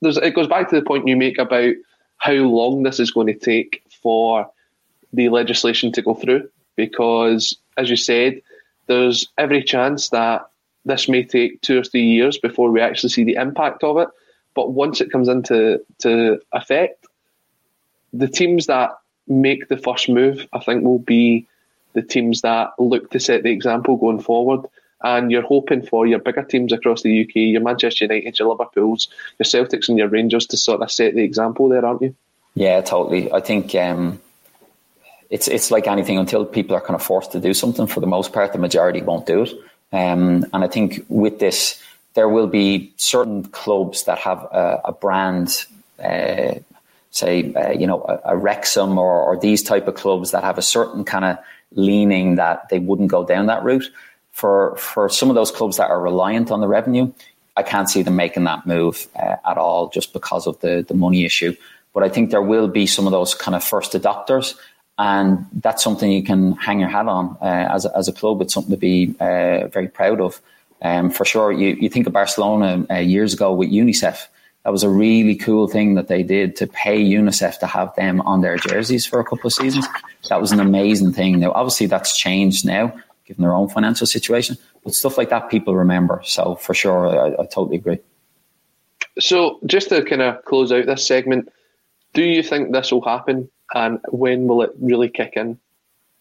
there's 0.00 0.16
it 0.16 0.34
goes 0.34 0.48
back 0.48 0.68
to 0.68 0.76
the 0.76 0.84
point 0.84 1.08
you 1.08 1.16
make 1.16 1.38
about 1.38 1.74
how 2.18 2.32
long 2.32 2.82
this 2.82 3.00
is 3.00 3.10
going 3.10 3.26
to 3.26 3.34
take 3.34 3.82
for 4.02 4.50
the 5.12 5.28
legislation 5.28 5.92
to 5.92 6.02
go 6.02 6.14
through, 6.14 6.48
because 6.76 7.56
as 7.76 7.90
you 7.90 7.96
said, 7.96 8.40
there's 8.86 9.28
every 9.38 9.62
chance 9.62 10.10
that 10.10 10.46
this 10.84 11.08
may 11.08 11.24
take 11.24 11.60
two 11.60 11.78
or 11.78 11.84
three 11.84 12.04
years 12.04 12.38
before 12.38 12.70
we 12.70 12.80
actually 12.80 13.10
see 13.10 13.24
the 13.24 13.34
impact 13.34 13.84
of 13.84 13.98
it. 13.98 14.08
But 14.54 14.72
once 14.72 15.00
it 15.00 15.10
comes 15.10 15.28
into 15.28 15.80
to 15.98 16.40
effect, 16.52 17.06
the 18.12 18.28
teams 18.28 18.66
that 18.66 18.90
make 19.28 19.68
the 19.68 19.76
first 19.76 20.08
move, 20.08 20.46
I 20.52 20.58
think, 20.60 20.84
will 20.84 20.98
be 20.98 21.46
the 21.92 22.02
teams 22.02 22.40
that 22.42 22.70
look 22.78 23.10
to 23.10 23.20
set 23.20 23.42
the 23.42 23.50
example 23.50 23.96
going 23.96 24.20
forward 24.20 24.66
and 25.02 25.30
you're 25.30 25.42
hoping 25.42 25.82
for 25.82 26.06
your 26.06 26.18
bigger 26.18 26.42
teams 26.42 26.72
across 26.72 27.02
the 27.02 27.24
UK, 27.24 27.36
your 27.36 27.62
Manchester 27.62 28.04
United, 28.04 28.38
your 28.38 28.48
Liverpools, 28.48 29.08
your 29.38 29.44
Celtics, 29.44 29.88
and 29.88 29.98
your 29.98 30.08
Rangers 30.08 30.46
to 30.48 30.56
sort 30.56 30.82
of 30.82 30.90
set 30.90 31.14
the 31.14 31.22
example 31.22 31.68
there, 31.68 31.84
aren't 31.84 32.02
you? 32.02 32.14
Yeah, 32.54 32.80
totally. 32.80 33.32
I 33.32 33.40
think 33.40 33.74
um, 33.74 34.20
it's 35.30 35.48
it's 35.48 35.70
like 35.70 35.86
anything. 35.86 36.18
Until 36.18 36.44
people 36.44 36.76
are 36.76 36.80
kind 36.80 36.94
of 36.94 37.02
forced 37.02 37.32
to 37.32 37.40
do 37.40 37.54
something, 37.54 37.86
for 37.86 38.00
the 38.00 38.06
most 38.06 38.32
part, 38.32 38.52
the 38.52 38.58
majority 38.58 39.00
won't 39.02 39.26
do 39.26 39.42
it. 39.42 39.52
Um, 39.92 40.46
and 40.52 40.64
I 40.64 40.68
think 40.68 41.04
with 41.08 41.38
this, 41.38 41.82
there 42.14 42.28
will 42.28 42.46
be 42.46 42.92
certain 42.96 43.44
clubs 43.44 44.04
that 44.04 44.18
have 44.18 44.38
a, 44.44 44.80
a 44.86 44.92
brand. 44.92 45.64
Uh, 46.02 46.54
say, 47.12 47.52
uh, 47.54 47.72
you 47.72 47.86
know, 47.88 48.02
a, 48.02 48.34
a 48.34 48.36
Wrexham 48.36 48.96
or, 48.96 49.20
or 49.20 49.36
these 49.36 49.64
type 49.64 49.88
of 49.88 49.96
clubs 49.96 50.30
that 50.30 50.44
have 50.44 50.58
a 50.58 50.62
certain 50.62 51.04
kind 51.04 51.24
of 51.24 51.38
leaning 51.72 52.36
that 52.36 52.68
they 52.68 52.78
wouldn't 52.78 53.10
go 53.10 53.24
down 53.24 53.46
that 53.46 53.64
route 53.64 53.90
for 54.32 54.76
for 54.76 55.08
some 55.08 55.28
of 55.28 55.34
those 55.34 55.50
clubs 55.50 55.76
that 55.76 55.90
are 55.90 56.00
reliant 56.00 56.50
on 56.50 56.60
the 56.60 56.68
revenue, 56.68 57.12
I 57.56 57.62
can't 57.62 57.90
see 57.90 58.02
them 58.02 58.16
making 58.16 58.44
that 58.44 58.66
move 58.66 59.06
uh, 59.16 59.36
at 59.48 59.58
all 59.58 59.88
just 59.88 60.12
because 60.12 60.46
of 60.46 60.58
the 60.60 60.84
the 60.86 60.94
money 60.94 61.24
issue. 61.24 61.54
But 61.92 62.04
I 62.04 62.08
think 62.08 62.30
there 62.30 62.42
will 62.42 62.68
be 62.68 62.86
some 62.86 63.06
of 63.06 63.12
those 63.12 63.34
kind 63.34 63.54
of 63.54 63.64
first 63.64 63.92
adopters, 63.92 64.54
and 64.98 65.44
that's 65.52 65.82
something 65.82 66.10
you 66.10 66.22
can 66.22 66.52
hang 66.52 66.80
your 66.80 66.88
hat 66.88 67.08
on 67.08 67.36
uh, 67.42 67.68
as 67.74 67.84
a, 67.84 67.96
as 67.96 68.08
a 68.08 68.12
club. 68.12 68.40
It's 68.40 68.54
something 68.54 68.70
to 68.70 68.76
be 68.76 69.14
uh, 69.20 69.66
very 69.68 69.88
proud 69.88 70.20
of. 70.20 70.40
Um, 70.82 71.10
for 71.10 71.24
sure, 71.24 71.52
you, 71.52 71.76
you 71.80 71.90
think 71.90 72.06
of 72.06 72.12
Barcelona 72.12 72.86
uh, 72.90 72.94
years 72.94 73.34
ago 73.34 73.52
with 73.52 73.70
UNICEF. 73.70 74.26
That 74.64 74.70
was 74.70 74.82
a 74.82 74.88
really 74.88 75.34
cool 75.34 75.68
thing 75.68 75.94
that 75.94 76.08
they 76.08 76.22
did 76.22 76.56
to 76.56 76.66
pay 76.66 77.02
UNICEF 77.02 77.58
to 77.58 77.66
have 77.66 77.94
them 77.96 78.20
on 78.22 78.40
their 78.40 78.56
jerseys 78.56 79.04
for 79.04 79.20
a 79.20 79.24
couple 79.24 79.48
of 79.48 79.52
seasons. 79.52 79.86
That 80.28 80.40
was 80.40 80.52
an 80.52 80.60
amazing 80.60 81.12
thing. 81.12 81.40
Now, 81.40 81.52
obviously, 81.52 81.86
that's 81.86 82.16
changed 82.16 82.64
now 82.64 82.94
given 83.30 83.42
their 83.42 83.54
own 83.54 83.68
financial 83.68 84.06
situation. 84.06 84.56
But 84.82 84.94
stuff 84.94 85.16
like 85.16 85.30
that, 85.30 85.50
people 85.50 85.76
remember. 85.76 86.20
So 86.24 86.56
for 86.56 86.74
sure, 86.74 87.06
I, 87.08 87.42
I 87.42 87.46
totally 87.46 87.76
agree. 87.76 88.00
So 89.20 89.60
just 89.66 89.90
to 89.90 90.04
kind 90.04 90.22
of 90.22 90.44
close 90.44 90.72
out 90.72 90.86
this 90.86 91.06
segment, 91.06 91.48
do 92.12 92.24
you 92.24 92.42
think 92.42 92.72
this 92.72 92.90
will 92.90 93.04
happen, 93.04 93.48
and 93.72 94.00
when 94.08 94.48
will 94.48 94.62
it 94.62 94.72
really 94.80 95.08
kick 95.08 95.34
in? 95.36 95.58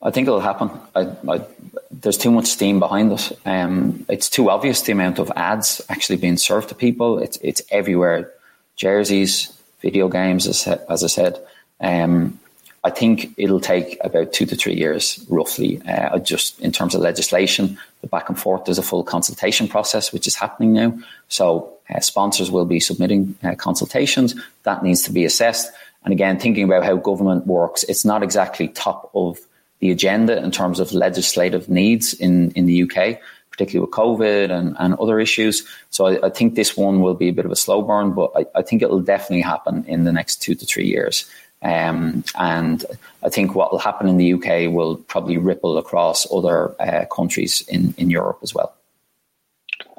I 0.02 0.12
think 0.12 0.28
it'll 0.28 0.40
happen. 0.40 0.70
I, 0.96 1.02
I, 1.28 1.42
there's 1.90 2.18
too 2.18 2.32
much 2.32 2.46
steam 2.46 2.80
behind 2.80 3.12
it. 3.12 3.32
Um, 3.44 4.06
it's 4.08 4.30
too 4.30 4.50
obvious 4.50 4.84
the 4.84 4.92
amount 4.92 5.18
of 5.18 5.32
ads 5.36 5.82
actually 5.90 6.18
being 6.18 6.38
served 6.38 6.70
to 6.70 6.76
people. 6.76 7.20
It's 7.20 7.38
it's 7.42 7.62
everywhere. 7.72 8.32
Jerseys, 8.76 9.52
video 9.82 10.08
games, 10.08 10.48
as, 10.48 10.68
as 10.68 11.04
I 11.04 11.08
said. 11.08 11.40
Um, 11.82 12.40
I 12.84 12.90
think 12.90 13.34
it'll 13.38 13.60
take 13.60 13.98
about 14.04 14.32
two 14.32 14.46
to 14.46 14.56
three 14.56 14.76
years, 14.76 15.26
roughly, 15.30 15.82
uh, 15.88 16.18
just 16.20 16.60
in 16.62 16.72
terms 16.72 16.96
of 16.96 17.02
legislation. 17.02 17.78
The 18.02 18.08
back 18.08 18.30
and 18.30 18.40
forth, 18.40 18.66
there's 18.66 18.78
a 18.78 18.84
full 18.84 19.04
consultation 19.04 19.68
process, 19.68 20.14
which 20.14 20.28
is 20.28 20.36
happening 20.36 20.74
now. 20.74 20.98
So 21.28 21.74
uh, 21.94 22.00
sponsors 22.00 22.50
will 22.50 22.66
be 22.66 22.80
submitting 22.80 23.36
uh, 23.44 23.56
consultations. 23.56 24.34
That 24.64 24.84
needs 24.84 25.04
to 25.04 25.12
be 25.12 25.26
assessed. 25.26 25.72
And 26.06 26.14
again, 26.14 26.40
thinking 26.40 26.64
about 26.64 26.86
how 26.86 26.96
government 26.96 27.48
works, 27.48 27.84
it's 27.84 28.06
not 28.06 28.24
exactly 28.24 28.70
top 28.70 29.12
of 29.14 29.40
the 29.80 29.92
agenda 29.92 30.42
in 30.42 30.52
terms 30.52 30.80
of 30.80 30.94
legislative 30.94 31.70
needs 31.70 32.14
in, 32.14 32.52
in 32.52 32.66
the 32.66 32.84
UK, 32.84 33.20
particularly 33.52 33.86
with 33.86 33.92
COVID 33.92 34.52
and, 34.52 34.76
and 34.80 34.94
other 34.96 35.20
issues. 35.20 35.68
So 35.90 36.06
I, 36.08 36.28
I, 36.28 36.30
think 36.30 36.56
this 36.56 36.76
one 36.76 37.02
will 37.02 37.14
be 37.14 37.30
a 37.30 37.34
bit 37.34 37.46
of 37.46 37.52
a 37.52 37.56
slow 37.56 37.82
burn, 37.82 38.12
but 38.14 38.32
I, 38.36 38.46
I 38.60 38.62
think 38.62 38.82
it 38.82 38.90
will 38.90 39.02
definitely 39.02 39.42
happen 39.42 39.86
in 39.86 40.04
the 40.04 40.12
next 40.12 40.42
two 40.42 40.56
to 40.56 40.66
three 40.66 40.86
years. 40.86 41.30
Um, 41.62 42.24
and 42.38 42.86
I 43.22 43.30
think 43.30 43.54
what 43.54 43.72
will 43.72 43.80
happen 43.80 44.08
in 44.08 44.18
the 44.18 44.34
UK 44.34 44.72
will 44.72 44.96
probably 44.96 45.38
ripple 45.38 45.78
across 45.78 46.32
other 46.32 46.74
uh, 46.82 47.06
countries 47.14 47.68
in, 47.68 47.94
in 47.98 48.10
Europe 48.10 48.40
as 48.42 48.56
well. 48.56 48.74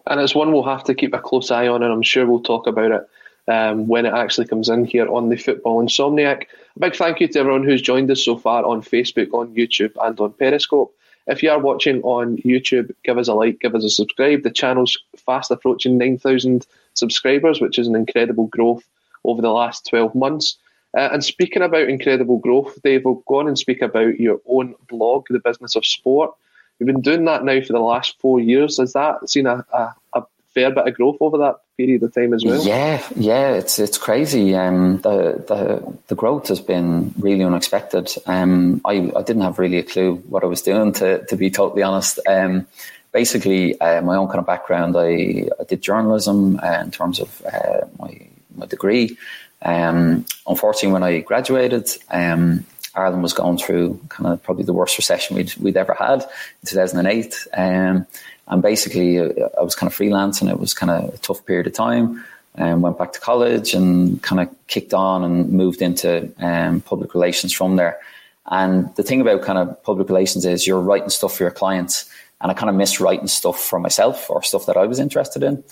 And 0.06 0.20
it's 0.20 0.34
one 0.34 0.52
we'll 0.52 0.62
have 0.64 0.84
to 0.84 0.94
keep 0.94 1.12
a 1.12 1.18
close 1.18 1.50
eye 1.50 1.68
on, 1.68 1.82
and 1.82 1.92
I'm 1.92 2.02
sure 2.02 2.26
we'll 2.26 2.42
talk 2.42 2.66
about 2.66 2.90
it 2.90 3.08
um, 3.48 3.86
when 3.86 4.06
it 4.06 4.14
actually 4.14 4.46
comes 4.46 4.68
in 4.68 4.84
here 4.84 5.08
on 5.08 5.28
the 5.28 5.36
Football 5.36 5.84
Insomniac. 5.84 6.44
A 6.76 6.78
big 6.78 6.96
thank 6.96 7.20
you 7.20 7.28
to 7.28 7.38
everyone 7.38 7.64
who's 7.64 7.82
joined 7.82 8.10
us 8.10 8.24
so 8.24 8.36
far 8.36 8.64
on 8.64 8.80
Facebook, 8.80 9.32
on 9.32 9.54
YouTube, 9.54 9.92
and 10.00 10.18
on 10.18 10.32
Periscope. 10.32 10.94
If 11.26 11.42
you 11.42 11.50
are 11.50 11.58
watching 11.58 12.00
on 12.02 12.38
YouTube, 12.38 12.92
give 13.04 13.18
us 13.18 13.28
a 13.28 13.34
like, 13.34 13.60
give 13.60 13.74
us 13.74 13.84
a 13.84 13.90
subscribe. 13.90 14.42
The 14.42 14.50
channel's 14.50 14.98
fast 15.16 15.50
approaching 15.50 15.98
9,000 15.98 16.66
subscribers, 16.94 17.60
which 17.60 17.78
is 17.78 17.86
an 17.86 17.94
incredible 17.94 18.46
growth 18.46 18.84
over 19.24 19.42
the 19.42 19.50
last 19.50 19.86
12 19.88 20.14
months. 20.14 20.56
Uh, 20.96 21.10
and 21.12 21.24
speaking 21.24 21.62
about 21.62 21.88
incredible 21.88 22.38
growth, 22.38 22.80
Dave, 22.82 23.04
we'll 23.04 23.22
go 23.26 23.40
on 23.40 23.48
and 23.48 23.58
speak 23.58 23.80
about 23.80 24.18
your 24.18 24.40
own 24.48 24.74
blog, 24.88 25.26
The 25.30 25.38
Business 25.38 25.76
of 25.76 25.86
Sport. 25.86 26.32
You've 26.78 26.88
been 26.88 27.00
doing 27.00 27.26
that 27.26 27.44
now 27.44 27.60
for 27.60 27.72
the 27.72 27.80
last 27.80 28.18
four 28.18 28.40
years. 28.40 28.78
Has 28.78 28.94
that 28.94 29.28
seen 29.28 29.46
a, 29.46 29.64
a, 29.72 29.94
a 30.14 30.22
fair 30.54 30.70
bit 30.70 30.88
of 30.88 30.94
growth 30.94 31.18
over 31.20 31.38
that 31.38 31.56
period 31.76 32.02
of 32.02 32.14
time 32.14 32.34
as 32.34 32.44
well? 32.44 32.64
Yeah, 32.64 33.06
yeah, 33.14 33.52
it's 33.52 33.78
it's 33.78 33.98
crazy. 33.98 34.54
Um, 34.54 34.98
the 35.02 35.44
the 35.46 35.98
the 36.08 36.14
growth 36.14 36.48
has 36.48 36.60
been 36.60 37.14
really 37.18 37.44
unexpected. 37.44 38.12
Um, 38.26 38.80
I 38.84 39.12
I 39.14 39.22
didn't 39.22 39.42
have 39.42 39.58
really 39.58 39.78
a 39.78 39.82
clue 39.82 40.16
what 40.28 40.42
I 40.42 40.46
was 40.46 40.62
doing 40.62 40.92
to 40.94 41.24
to 41.26 41.36
be 41.36 41.50
totally 41.50 41.82
honest. 41.82 42.18
Um, 42.26 42.66
basically, 43.12 43.80
uh, 43.80 44.00
my 44.02 44.16
own 44.16 44.28
kind 44.28 44.40
of 44.40 44.46
background, 44.46 44.96
I, 44.96 45.48
I 45.60 45.64
did 45.68 45.82
journalism 45.82 46.58
uh, 46.62 46.80
in 46.80 46.90
terms 46.90 47.20
of 47.20 47.42
uh, 47.44 47.86
my 47.98 48.26
my 48.56 48.66
degree. 48.66 49.16
Um, 49.62 50.24
unfortunately, 50.46 50.92
when 50.92 51.02
I 51.02 51.20
graduated, 51.20 51.88
um, 52.10 52.64
Ireland 52.94 53.22
was 53.22 53.32
going 53.32 53.58
through 53.58 54.00
kind 54.08 54.32
of 54.32 54.42
probably 54.42 54.64
the 54.64 54.72
worst 54.72 54.98
recession 54.98 55.36
we'd, 55.36 55.54
we'd 55.56 55.76
ever 55.76 55.94
had 55.94 56.22
in 56.22 56.66
2008. 56.66 57.46
Um, 57.54 58.06
and 58.48 58.62
basically, 58.62 59.18
uh, 59.18 59.48
I 59.58 59.62
was 59.62 59.74
kind 59.74 59.90
of 59.90 59.96
freelancing. 59.96 60.50
It 60.50 60.58
was 60.58 60.74
kind 60.74 60.90
of 60.90 61.14
a 61.14 61.18
tough 61.18 61.44
period 61.46 61.66
of 61.66 61.72
time. 61.72 62.24
And 62.56 62.74
um, 62.74 62.82
went 62.82 62.98
back 62.98 63.12
to 63.12 63.20
college 63.20 63.74
and 63.74 64.20
kind 64.22 64.40
of 64.40 64.66
kicked 64.66 64.92
on 64.92 65.22
and 65.22 65.52
moved 65.52 65.82
into 65.82 66.32
um, 66.40 66.80
public 66.80 67.14
relations 67.14 67.52
from 67.52 67.76
there. 67.76 68.00
And 68.46 68.92
the 68.96 69.04
thing 69.04 69.20
about 69.20 69.42
kind 69.42 69.58
of 69.58 69.80
public 69.84 70.08
relations 70.08 70.44
is 70.44 70.66
you're 70.66 70.80
writing 70.80 71.10
stuff 71.10 71.36
for 71.36 71.44
your 71.44 71.52
clients. 71.52 72.10
And 72.40 72.50
I 72.50 72.54
kind 72.54 72.68
of 72.68 72.74
miss 72.74 73.00
writing 73.00 73.28
stuff 73.28 73.60
for 73.60 73.78
myself 73.78 74.28
or 74.28 74.42
stuff 74.42 74.66
that 74.66 74.76
I 74.76 74.86
was 74.86 74.98
interested 74.98 75.44
in. 75.44 75.62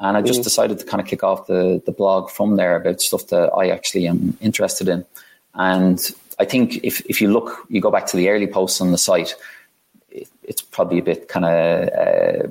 And 0.00 0.16
I 0.16 0.22
just 0.22 0.40
mm. 0.40 0.44
decided 0.44 0.78
to 0.78 0.84
kind 0.84 1.00
of 1.00 1.06
kick 1.06 1.24
off 1.24 1.46
the, 1.46 1.82
the 1.84 1.92
blog 1.92 2.30
from 2.30 2.56
there 2.56 2.76
about 2.76 3.00
stuff 3.00 3.26
that 3.28 3.50
I 3.52 3.70
actually 3.70 4.06
am 4.06 4.36
interested 4.40 4.88
in. 4.88 5.04
And 5.54 6.00
I 6.38 6.44
think 6.44 6.84
if, 6.84 7.00
if 7.06 7.20
you 7.20 7.32
look, 7.32 7.66
you 7.68 7.80
go 7.80 7.90
back 7.90 8.06
to 8.06 8.16
the 8.16 8.28
early 8.28 8.46
posts 8.46 8.80
on 8.80 8.92
the 8.92 8.98
site, 8.98 9.34
it, 10.10 10.28
it's 10.44 10.62
probably 10.62 10.98
a 10.98 11.02
bit 11.02 11.28
kind 11.28 11.44
of 11.44 11.88
uh, 11.88 12.48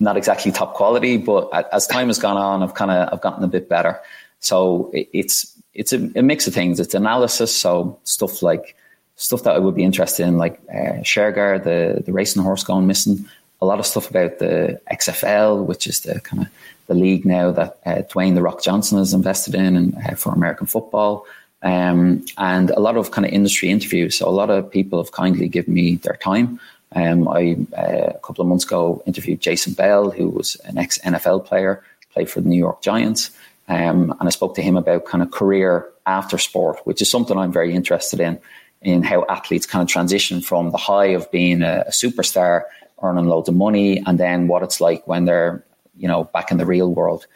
not 0.00 0.16
exactly 0.16 0.50
top 0.50 0.74
quality, 0.74 1.16
but 1.16 1.48
as 1.72 1.86
time 1.86 2.08
has 2.08 2.18
gone 2.18 2.36
on, 2.36 2.62
I've 2.62 2.74
kind 2.74 2.90
of 2.90 3.12
I've 3.12 3.20
gotten 3.20 3.44
a 3.44 3.48
bit 3.48 3.68
better. 3.68 4.00
So 4.40 4.90
it, 4.92 5.08
it's 5.12 5.54
it's 5.74 5.92
a, 5.92 6.10
a, 6.16 6.22
mix 6.22 6.48
of 6.48 6.54
things. 6.54 6.80
It's 6.80 6.94
analysis, 6.94 7.54
so 7.54 7.98
stuff 8.02 8.42
like 8.42 8.76
stuff 9.14 9.44
that 9.44 9.54
I 9.54 9.58
would 9.58 9.74
be 9.74 9.84
interested 9.84 10.26
in, 10.26 10.36
like 10.36 10.60
uh, 10.68 11.02
Shergar, 11.02 11.62
the 11.62 12.02
the 12.02 12.12
racing 12.12 12.42
horse 12.42 12.64
going 12.64 12.86
missing. 12.86 13.28
A 13.60 13.66
lot 13.66 13.80
of 13.80 13.86
stuff 13.86 14.10
about 14.10 14.38
the 14.38 14.80
XFL, 14.92 15.64
which 15.66 15.86
is 15.88 16.00
the 16.00 16.20
kind 16.20 16.42
of 16.42 16.48
the 16.88 16.94
league 16.94 17.24
now 17.24 17.52
that 17.52 17.78
uh, 17.86 18.02
Dwayne 18.10 18.34
the 18.34 18.42
Rock 18.42 18.62
Johnson 18.62 18.98
has 18.98 19.14
invested 19.14 19.54
in 19.54 19.76
and 19.76 19.96
uh, 19.96 20.14
for 20.16 20.32
American 20.32 20.66
football 20.66 21.26
um, 21.62 22.24
and 22.36 22.70
a 22.70 22.80
lot 22.80 22.96
of 22.96 23.10
kind 23.10 23.26
of 23.26 23.32
industry 23.32 23.68
interviews. 23.68 24.18
So 24.18 24.28
a 24.28 24.30
lot 24.30 24.50
of 24.50 24.70
people 24.70 25.02
have 25.02 25.12
kindly 25.12 25.48
given 25.48 25.74
me 25.74 25.96
their 25.96 26.16
time. 26.16 26.60
Um, 26.94 27.28
I 27.28 27.56
uh, 27.76 28.12
a 28.14 28.20
couple 28.22 28.42
of 28.42 28.48
months 28.48 28.64
ago 28.64 29.02
interviewed 29.06 29.40
Jason 29.40 29.74
Bell, 29.74 30.10
who 30.10 30.28
was 30.28 30.56
an 30.64 30.78
ex 30.78 30.98
NFL 30.98 31.44
player, 31.44 31.82
played 32.12 32.30
for 32.30 32.40
the 32.40 32.48
New 32.48 32.56
York 32.56 32.80
Giants, 32.80 33.30
um, 33.68 34.14
and 34.18 34.26
I 34.26 34.30
spoke 34.30 34.54
to 34.54 34.62
him 34.62 34.76
about 34.76 35.04
kind 35.04 35.22
of 35.22 35.30
career 35.30 35.86
after 36.06 36.38
sport, 36.38 36.80
which 36.84 37.02
is 37.02 37.10
something 37.10 37.36
I'm 37.36 37.52
very 37.52 37.74
interested 37.74 38.20
in. 38.20 38.40
In 38.80 39.02
how 39.02 39.26
athletes 39.28 39.66
kind 39.66 39.82
of 39.82 39.88
transition 39.88 40.40
from 40.40 40.70
the 40.70 40.78
high 40.78 41.06
of 41.06 41.30
being 41.32 41.62
a, 41.62 41.84
a 41.88 41.90
superstar, 41.90 42.62
earning 43.02 43.26
loads 43.26 43.48
of 43.48 43.56
money, 43.56 44.00
and 44.06 44.18
then 44.18 44.46
what 44.46 44.62
it's 44.62 44.80
like 44.80 45.06
when 45.06 45.24
they're 45.24 45.64
you 45.98 46.08
know 46.08 46.24
back 46.24 46.50
in 46.50 46.58
the 46.58 46.66
real 46.66 46.92
world. 46.92 47.26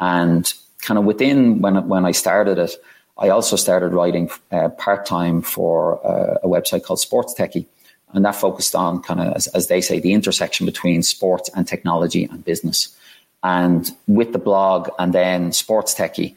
And 0.00 0.52
kind 0.80 0.98
of 0.98 1.04
within 1.04 1.60
when 1.60 1.88
when 1.88 2.04
I 2.04 2.12
started 2.12 2.58
it, 2.58 2.72
I 3.18 3.30
also 3.30 3.56
started 3.56 3.92
writing 3.92 4.30
uh, 4.52 4.68
part 4.70 5.06
time 5.06 5.42
for 5.42 6.04
uh, 6.06 6.38
a 6.42 6.48
website 6.48 6.84
called 6.84 7.00
Sports 7.00 7.34
Techie, 7.34 7.66
and 8.12 8.24
that 8.24 8.36
focused 8.36 8.74
on 8.74 9.02
kind 9.02 9.20
of, 9.20 9.34
as, 9.34 9.48
as, 9.48 9.66
they 9.66 9.80
say, 9.80 9.98
the 9.98 10.12
intersection 10.12 10.66
between 10.66 11.02
sports 11.02 11.50
and 11.54 11.66
technology 11.66 12.24
and 12.24 12.44
business. 12.44 12.96
And 13.42 13.90
with 14.06 14.32
the 14.32 14.38
blog 14.38 14.88
and 14.98 15.12
then 15.12 15.52
Sports 15.52 15.94
Techie, 15.94 16.34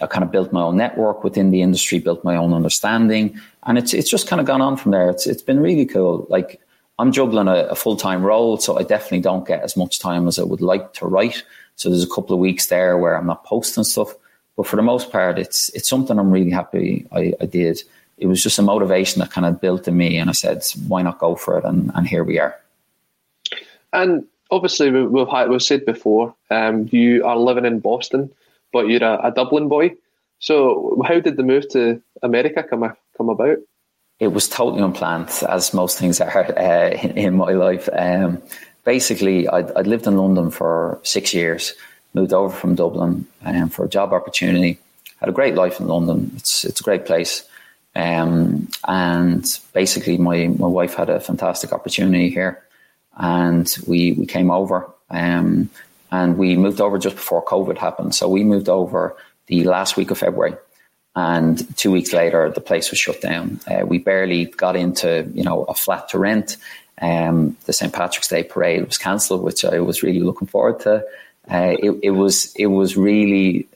I 0.00 0.06
kind 0.06 0.24
of 0.24 0.32
built 0.32 0.52
my 0.52 0.62
own 0.62 0.76
network 0.76 1.22
within 1.22 1.50
the 1.50 1.62
industry, 1.62 2.00
built 2.00 2.24
my 2.24 2.36
own 2.36 2.52
understanding, 2.52 3.40
and 3.64 3.78
it's 3.78 3.94
it's 3.94 4.10
just 4.10 4.26
kind 4.26 4.40
of 4.40 4.46
gone 4.46 4.60
on 4.60 4.76
from 4.76 4.90
there. 4.90 5.08
It's 5.08 5.26
it's 5.26 5.42
been 5.42 5.60
really 5.60 5.86
cool. 5.86 6.26
Like 6.28 6.60
I'm 6.98 7.12
juggling 7.12 7.48
a, 7.48 7.66
a 7.66 7.74
full 7.74 7.96
time 7.96 8.22
role, 8.22 8.56
so 8.56 8.78
I 8.78 8.82
definitely 8.82 9.20
don't 9.20 9.46
get 9.46 9.62
as 9.62 9.76
much 9.76 9.98
time 9.98 10.28
as 10.28 10.38
I 10.38 10.44
would 10.44 10.60
like 10.60 10.92
to 10.94 11.06
write. 11.06 11.42
So 11.76 11.88
there's 11.88 12.04
a 12.04 12.08
couple 12.08 12.34
of 12.34 12.40
weeks 12.40 12.66
there 12.66 12.96
where 12.96 13.16
I'm 13.16 13.26
not 13.26 13.44
posting 13.44 13.84
stuff. 13.84 14.14
But 14.56 14.66
for 14.66 14.76
the 14.76 14.82
most 14.82 15.10
part, 15.10 15.38
it's 15.38 15.68
it's 15.70 15.88
something 15.88 16.18
I'm 16.18 16.30
really 16.30 16.50
happy 16.50 17.06
I, 17.10 17.34
I 17.40 17.46
did. 17.46 17.82
It 18.18 18.28
was 18.28 18.42
just 18.42 18.60
a 18.60 18.62
motivation 18.62 19.18
that 19.20 19.32
kind 19.32 19.46
of 19.46 19.60
built 19.60 19.88
in 19.88 19.96
me, 19.96 20.18
and 20.18 20.30
I 20.30 20.34
said, 20.34 20.64
"Why 20.86 21.02
not 21.02 21.18
go 21.18 21.34
for 21.34 21.58
it?" 21.58 21.64
And, 21.64 21.90
and 21.94 22.06
here 22.06 22.22
we 22.22 22.38
are. 22.38 22.56
And 23.92 24.24
obviously, 24.50 24.90
we've 24.90 25.28
had, 25.28 25.48
we've 25.50 25.62
said 25.62 25.84
before, 25.84 26.34
um, 26.50 26.88
you 26.92 27.24
are 27.24 27.36
living 27.36 27.64
in 27.64 27.80
Boston, 27.80 28.30
but 28.72 28.88
you're 28.88 29.02
a, 29.02 29.28
a, 29.28 29.32
Dublin 29.32 29.68
boy. 29.68 29.94
So, 30.38 31.02
how 31.06 31.18
did 31.18 31.36
the 31.36 31.42
move 31.42 31.68
to 31.70 32.00
America 32.22 32.62
come 32.62 32.92
come 33.16 33.28
about? 33.28 33.58
It 34.20 34.28
was 34.28 34.48
totally 34.48 34.82
unplanned, 34.82 35.30
as 35.48 35.74
most 35.74 35.98
things 35.98 36.20
are 36.20 36.46
uh, 36.58 36.90
in, 36.90 37.18
in, 37.18 37.36
my 37.36 37.52
life. 37.52 37.88
Um, 37.92 38.42
basically, 38.84 39.48
I'd, 39.48 39.70
I'd 39.72 39.86
lived 39.86 40.06
in 40.06 40.16
London 40.16 40.50
for 40.50 41.00
six 41.02 41.34
years 41.34 41.74
moved 42.14 42.32
over 42.32 42.54
from 42.54 42.76
Dublin 42.76 43.26
um, 43.44 43.68
for 43.68 43.84
a 43.84 43.88
job 43.88 44.12
opportunity. 44.12 44.78
Had 45.20 45.28
a 45.28 45.32
great 45.32 45.54
life 45.54 45.80
in 45.80 45.88
London. 45.88 46.32
It's 46.36 46.64
it's 46.64 46.80
a 46.80 46.84
great 46.84 47.04
place. 47.04 47.46
Um, 47.96 48.68
and 48.88 49.60
basically, 49.72 50.16
my, 50.18 50.48
my 50.48 50.66
wife 50.66 50.94
had 50.94 51.10
a 51.10 51.20
fantastic 51.20 51.72
opportunity 51.72 52.30
here, 52.30 52.62
and 53.16 53.76
we 53.86 54.12
we 54.12 54.26
came 54.26 54.50
over. 54.50 54.90
Um, 55.10 55.70
and 56.10 56.38
we 56.38 56.56
moved 56.56 56.80
over 56.80 56.96
just 56.98 57.16
before 57.16 57.44
COVID 57.44 57.76
happened. 57.76 58.14
So 58.14 58.28
we 58.28 58.44
moved 58.44 58.68
over 58.68 59.16
the 59.46 59.64
last 59.64 59.96
week 59.96 60.12
of 60.12 60.18
February, 60.18 60.54
and 61.16 61.76
two 61.76 61.90
weeks 61.92 62.12
later, 62.12 62.50
the 62.50 62.60
place 62.60 62.90
was 62.90 62.98
shut 62.98 63.20
down. 63.20 63.60
Uh, 63.70 63.86
we 63.86 63.98
barely 63.98 64.46
got 64.46 64.76
into 64.76 65.30
you 65.34 65.44
know 65.44 65.64
a 65.64 65.74
flat 65.74 66.08
to 66.10 66.18
rent. 66.18 66.56
Um, 67.00 67.56
the 67.66 67.72
St 67.72 67.92
Patrick's 67.92 68.28
Day 68.28 68.44
parade 68.44 68.86
was 68.86 68.98
cancelled, 68.98 69.42
which 69.42 69.64
I 69.64 69.80
was 69.80 70.02
really 70.02 70.20
looking 70.20 70.48
forward 70.48 70.80
to. 70.80 71.04
Uh, 71.50 71.76
it, 71.78 72.00
it, 72.02 72.10
was 72.10 72.54
it 72.56 72.66
was 72.66 72.96
really 72.96 73.68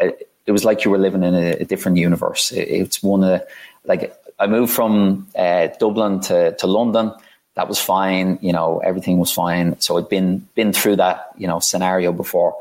uh, 0.00 0.10
it 0.46 0.52
was 0.52 0.64
like 0.64 0.84
you 0.84 0.90
were 0.90 0.98
living 0.98 1.22
in 1.22 1.34
a, 1.34 1.50
a 1.52 1.64
different 1.64 1.96
universe. 1.98 2.52
It, 2.52 2.68
it's 2.68 3.02
one 3.02 3.24
of 3.24 3.42
like 3.84 4.14
I 4.38 4.46
moved 4.46 4.72
from 4.72 5.28
uh, 5.36 5.68
Dublin 5.78 6.20
to, 6.22 6.54
to 6.56 6.66
London. 6.66 7.12
That 7.54 7.68
was 7.68 7.80
fine, 7.80 8.38
you 8.42 8.52
know, 8.52 8.78
everything 8.78 9.18
was 9.18 9.32
fine. 9.32 9.80
So 9.80 9.96
I'd 9.96 10.10
been 10.10 10.46
been 10.54 10.72
through 10.72 10.96
that, 10.96 11.30
you 11.38 11.46
know, 11.46 11.58
scenario 11.60 12.12
before. 12.12 12.56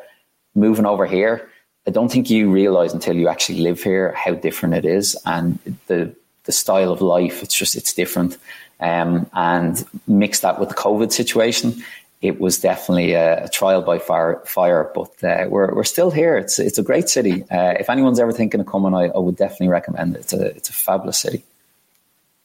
Moving 0.58 0.86
over 0.86 1.06
here, 1.06 1.50
I 1.88 1.92
don't 1.92 2.12
think 2.12 2.30
you 2.30 2.50
realize 2.50 2.94
until 2.94 3.16
you 3.16 3.28
actually 3.28 3.60
live 3.60 3.82
here 3.82 4.12
how 4.14 4.34
different 4.34 4.76
it 4.76 4.86
is 4.86 5.16
and 5.26 5.60
the 5.88 6.16
the 6.46 6.52
style 6.52 6.92
of 6.92 7.02
life. 7.02 7.44
It's 7.44 7.56
just 7.56 7.76
it's 7.76 7.94
different. 7.94 8.38
Um, 8.80 9.30
and 9.34 9.86
mix 10.08 10.42
that 10.42 10.60
with 10.60 10.70
the 10.70 10.76
COVID 10.76 11.12
situation, 11.12 11.84
it 12.22 12.40
was 12.40 12.60
definitely 12.60 13.14
a, 13.14 13.46
a 13.46 13.50
trial 13.50 13.82
by 13.82 14.00
fire. 14.00 14.42
fire 14.46 14.92
but 14.94 15.24
uh, 15.24 15.46
we're, 15.50 15.74
we're 15.74 15.84
still 15.84 16.12
here. 16.12 16.38
It's 16.38 16.60
it's 16.60 16.78
a 16.78 16.84
great 16.84 17.10
city. 17.10 17.44
Uh, 17.44 17.76
if 17.80 17.90
anyone's 17.90 18.20
ever 18.20 18.32
thinking 18.32 18.60
of 18.60 18.68
coming, 18.68 18.94
I, 18.94 19.08
I, 19.08 19.18
would 19.18 19.38
definitely 19.38 19.70
recommend 19.70 20.16
it. 20.16 20.20
It's 20.22 20.34
a 20.34 20.46
it's 20.46 20.70
a 20.70 20.74
fabulous 20.74 21.20
city. 21.20 21.44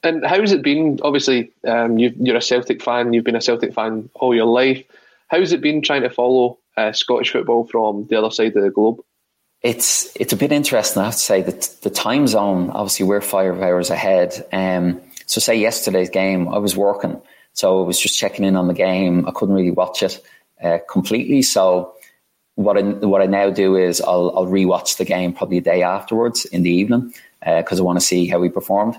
And 0.02 0.24
how's 0.24 0.52
it 0.52 0.62
been? 0.62 0.98
Obviously, 1.02 1.52
um, 1.66 1.98
you 1.98 2.32
are 2.32 2.36
a 2.36 2.42
Celtic 2.42 2.82
fan. 2.82 3.12
You've 3.12 3.24
been 3.24 3.36
a 3.36 3.40
Celtic 3.40 3.74
fan 3.74 4.08
all 4.14 4.34
your 4.34 4.46
life. 4.46 4.82
How's 5.28 5.52
it 5.52 5.60
been 5.60 5.82
trying 5.82 6.02
to 6.02 6.10
follow 6.10 6.58
uh, 6.76 6.92
Scottish 6.92 7.30
football 7.30 7.66
from 7.66 8.06
the 8.06 8.16
other 8.16 8.30
side 8.30 8.56
of 8.56 8.62
the 8.62 8.70
globe? 8.70 9.00
It's 9.62 10.14
it's 10.16 10.32
a 10.32 10.36
bit 10.36 10.52
interesting. 10.52 11.02
I 11.02 11.06
have 11.06 11.14
to 11.14 11.20
say 11.20 11.42
that 11.42 11.76
the 11.82 11.90
time 11.90 12.26
zone. 12.26 12.70
Obviously, 12.70 13.06
we're 13.06 13.20
five 13.20 13.60
hours 13.60 13.90
ahead. 13.90 14.46
Um, 14.52 15.00
so, 15.26 15.40
say 15.40 15.56
yesterday's 15.56 16.10
game, 16.10 16.48
I 16.48 16.58
was 16.58 16.76
working 16.76 17.20
so 17.52 17.82
I 17.82 17.86
was 17.86 18.00
just 18.00 18.18
checking 18.18 18.44
in 18.44 18.56
on 18.56 18.68
the 18.68 18.74
game. 18.74 19.26
I 19.26 19.32
couldn't 19.32 19.54
really 19.54 19.70
watch 19.70 20.02
it. 20.02 20.22
uh, 20.62 20.78
completely. 20.88 21.42
So 21.42 21.94
what 22.54 22.76
I, 22.76 22.82
what 22.82 23.22
I 23.22 23.26
now 23.26 23.50
do 23.50 23.76
is 23.76 24.00
I'll, 24.00 24.32
I'll 24.36 24.46
rewatch 24.46 24.98
the 24.98 25.04
game 25.04 25.32
probably 25.32 25.58
a 25.58 25.62
day 25.62 25.82
afterwards 25.82 26.44
in 26.44 26.62
the 26.62 26.70
evening 26.70 27.14
because 27.44 27.80
uh, 27.80 27.82
I 27.82 27.84
want 27.84 27.98
to 27.98 28.04
see 28.04 28.26
how 28.26 28.38
we 28.38 28.48
performed. 28.48 28.96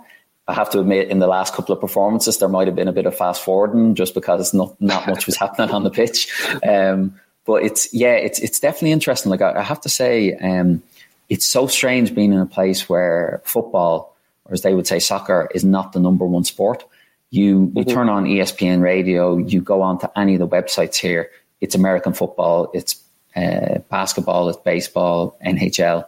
I 0.47 0.53
have 0.53 0.71
to 0.71 0.79
admit, 0.79 1.09
in 1.09 1.19
the 1.19 1.27
last 1.27 1.53
couple 1.53 1.73
of 1.73 1.79
performances, 1.79 2.39
there 2.39 2.49
might 2.49 2.67
have 2.67 2.75
been 2.75 2.87
a 2.87 2.93
bit 2.93 3.05
of 3.05 3.15
fast 3.15 3.43
forwarding 3.43 3.93
just 3.93 4.15
because 4.15 4.53
not 4.53 4.79
not 4.81 5.07
much 5.07 5.27
was 5.27 5.35
happening 5.43 5.69
on 5.69 5.83
the 5.83 5.91
pitch. 5.91 6.27
Um, 6.67 7.19
but 7.45 7.63
it's 7.63 7.93
yeah, 7.93 8.13
it's 8.13 8.39
it's 8.39 8.59
definitely 8.59 8.91
interesting. 8.91 9.29
Like 9.29 9.41
I, 9.41 9.59
I 9.59 9.61
have 9.63 9.81
to 9.81 9.89
say, 9.89 10.35
um, 10.35 10.81
it's 11.29 11.45
so 11.45 11.67
strange 11.67 12.13
being 12.13 12.33
in 12.33 12.39
a 12.39 12.45
place 12.45 12.87
where 12.87 13.41
football, 13.45 14.15
or 14.45 14.53
as 14.53 14.61
they 14.61 14.73
would 14.73 14.87
say, 14.87 14.99
soccer, 14.99 15.49
is 15.53 15.63
not 15.63 15.93
the 15.93 15.99
number 15.99 16.25
one 16.25 16.43
sport. 16.43 16.83
You 17.29 17.71
you 17.75 17.83
mm-hmm. 17.83 17.93
turn 17.93 18.09
on 18.09 18.25
ESPN 18.25 18.81
radio, 18.81 19.37
you 19.37 19.61
go 19.61 19.81
on 19.81 19.99
to 19.99 20.19
any 20.19 20.35
of 20.35 20.39
the 20.39 20.47
websites 20.47 20.95
here. 20.95 21.29
It's 21.61 21.75
American 21.75 22.13
football, 22.13 22.69
it's 22.73 23.01
uh, 23.35 23.79
basketball, 23.89 24.49
it's 24.49 24.59
baseball, 24.59 25.37
NHL, 25.45 26.05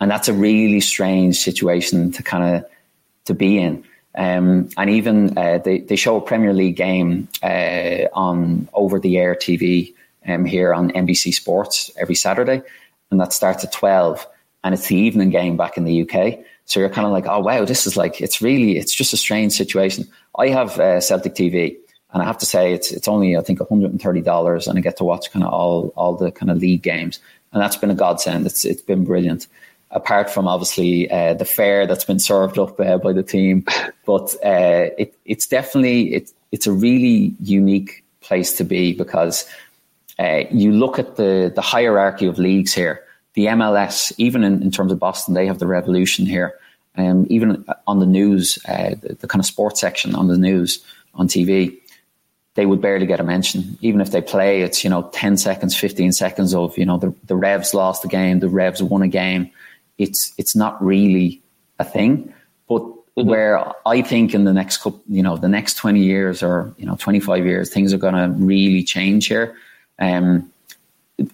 and 0.00 0.10
that's 0.10 0.28
a 0.28 0.34
really 0.34 0.80
strange 0.80 1.38
situation 1.38 2.12
to 2.12 2.22
kind 2.22 2.56
of 2.56 2.70
to 3.24 3.34
be 3.34 3.58
in. 3.58 3.84
Um, 4.14 4.68
and 4.76 4.90
even 4.90 5.38
uh, 5.38 5.58
they, 5.58 5.78
they 5.78 5.94
show 5.94 6.16
a 6.16 6.20
Premier 6.20 6.52
League 6.52 6.76
game 6.76 7.28
uh, 7.42 8.08
on 8.12 8.68
over 8.72 8.98
the 8.98 9.16
air 9.16 9.34
TV 9.34 9.94
um, 10.28 10.44
here 10.44 10.74
on 10.74 10.90
NBC 10.92 11.32
Sports 11.34 11.90
every 11.96 12.14
Saturday, 12.14 12.62
and 13.10 13.20
that 13.20 13.32
starts 13.32 13.64
at 13.64 13.72
12, 13.72 14.26
and 14.64 14.74
it's 14.74 14.86
the 14.86 14.96
evening 14.96 15.30
game 15.30 15.56
back 15.56 15.76
in 15.76 15.84
the 15.84 16.02
UK. 16.02 16.40
So 16.66 16.80
you're 16.80 16.90
kind 16.90 17.06
of 17.06 17.12
like, 17.12 17.26
oh, 17.26 17.40
wow, 17.40 17.64
this 17.64 17.86
is 17.86 17.96
like, 17.96 18.20
it's 18.20 18.42
really, 18.42 18.76
it's 18.76 18.94
just 18.94 19.12
a 19.12 19.16
strange 19.16 19.54
situation. 19.54 20.06
I 20.36 20.48
have 20.48 20.78
uh, 20.78 21.00
Celtic 21.00 21.34
TV, 21.34 21.76
and 22.12 22.22
I 22.22 22.26
have 22.26 22.38
to 22.38 22.46
say, 22.46 22.72
it's 22.72 22.90
it's 22.90 23.08
only 23.08 23.36
I 23.36 23.40
think 23.40 23.58
$130, 23.58 24.68
and 24.68 24.78
I 24.78 24.80
get 24.80 24.96
to 24.98 25.04
watch 25.04 25.30
kind 25.30 25.44
of 25.44 25.52
all 25.52 25.92
all 25.96 26.14
the 26.14 26.30
kind 26.30 26.50
of 26.50 26.58
league 26.58 26.82
games, 26.82 27.20
and 27.52 27.62
that's 27.62 27.76
been 27.76 27.90
a 27.90 27.94
godsend. 27.94 28.46
It's 28.46 28.64
it's 28.64 28.82
been 28.82 29.04
brilliant 29.04 29.46
apart 29.90 30.30
from 30.30 30.46
obviously 30.46 31.10
uh, 31.10 31.34
the 31.34 31.44
fare 31.44 31.86
that's 31.86 32.04
been 32.04 32.18
served 32.18 32.58
up 32.58 32.78
uh, 32.80 32.98
by 32.98 33.12
the 33.12 33.22
team. 33.22 33.64
But 34.04 34.34
uh, 34.44 34.88
it, 34.96 35.14
it's 35.26 35.46
definitely 35.46 36.14
it, 36.14 36.32
it's 36.50 36.66
a 36.66 36.72
really 36.72 37.34
unique 37.40 38.04
place 38.20 38.56
to 38.56 38.64
be 38.64 38.94
because 38.94 39.46
uh, 40.18 40.44
you 40.50 40.72
look 40.72 40.98
at 40.98 41.16
the 41.16 41.52
the 41.54 41.62
hierarchy 41.62 42.26
of 42.26 42.38
leagues 42.38 42.72
here. 42.74 43.02
The 43.34 43.46
MLS, 43.46 44.12
even 44.18 44.42
in, 44.42 44.62
in 44.62 44.70
terms 44.70 44.90
of 44.90 44.98
Boston, 44.98 45.34
they 45.34 45.46
have 45.46 45.58
the 45.58 45.66
revolution 45.66 46.26
here. 46.26 46.54
Um, 46.96 47.26
even 47.30 47.64
on 47.86 48.00
the 48.00 48.06
news, 48.06 48.58
uh, 48.66 48.96
the, 49.00 49.16
the 49.20 49.28
kind 49.28 49.40
of 49.40 49.46
sports 49.46 49.80
section 49.80 50.16
on 50.16 50.26
the 50.26 50.36
news 50.36 50.84
on 51.14 51.28
TV, 51.28 51.78
they 52.54 52.66
would 52.66 52.80
barely 52.80 53.06
get 53.06 53.20
a 53.20 53.22
mention. 53.22 53.78
Even 53.80 54.00
if 54.00 54.10
they 54.10 54.20
play, 54.20 54.62
it's 54.62 54.82
you 54.82 54.90
know 54.90 55.08
ten 55.12 55.36
seconds, 55.36 55.76
fifteen 55.76 56.12
seconds 56.12 56.54
of 56.54 56.76
you 56.76 56.84
know 56.84 56.98
the 56.98 57.14
the 57.24 57.36
Revs 57.36 57.74
lost 57.74 58.02
the 58.02 58.08
game, 58.08 58.40
the 58.40 58.48
Revs 58.48 58.82
won 58.82 59.02
a 59.02 59.08
game 59.08 59.50
it's 59.98 60.32
it's 60.38 60.56
not 60.56 60.82
really 60.82 61.42
a 61.78 61.84
thing. 61.84 62.32
But 62.68 62.82
mm-hmm. 62.82 63.28
where 63.28 63.72
I 63.86 64.02
think 64.02 64.32
in 64.32 64.44
the 64.44 64.52
next 64.52 64.78
couple, 64.78 65.02
you 65.08 65.22
know, 65.22 65.36
the 65.36 65.48
next 65.48 65.74
twenty 65.74 66.00
years 66.00 66.42
or 66.42 66.72
you 66.78 66.86
know 66.86 66.96
twenty 66.96 67.20
five 67.20 67.44
years, 67.44 67.70
things 67.70 67.92
are 67.92 67.98
going 67.98 68.14
to 68.14 68.32
really 68.42 68.82
change 68.82 69.26
here. 69.26 69.56
Um, 69.98 70.52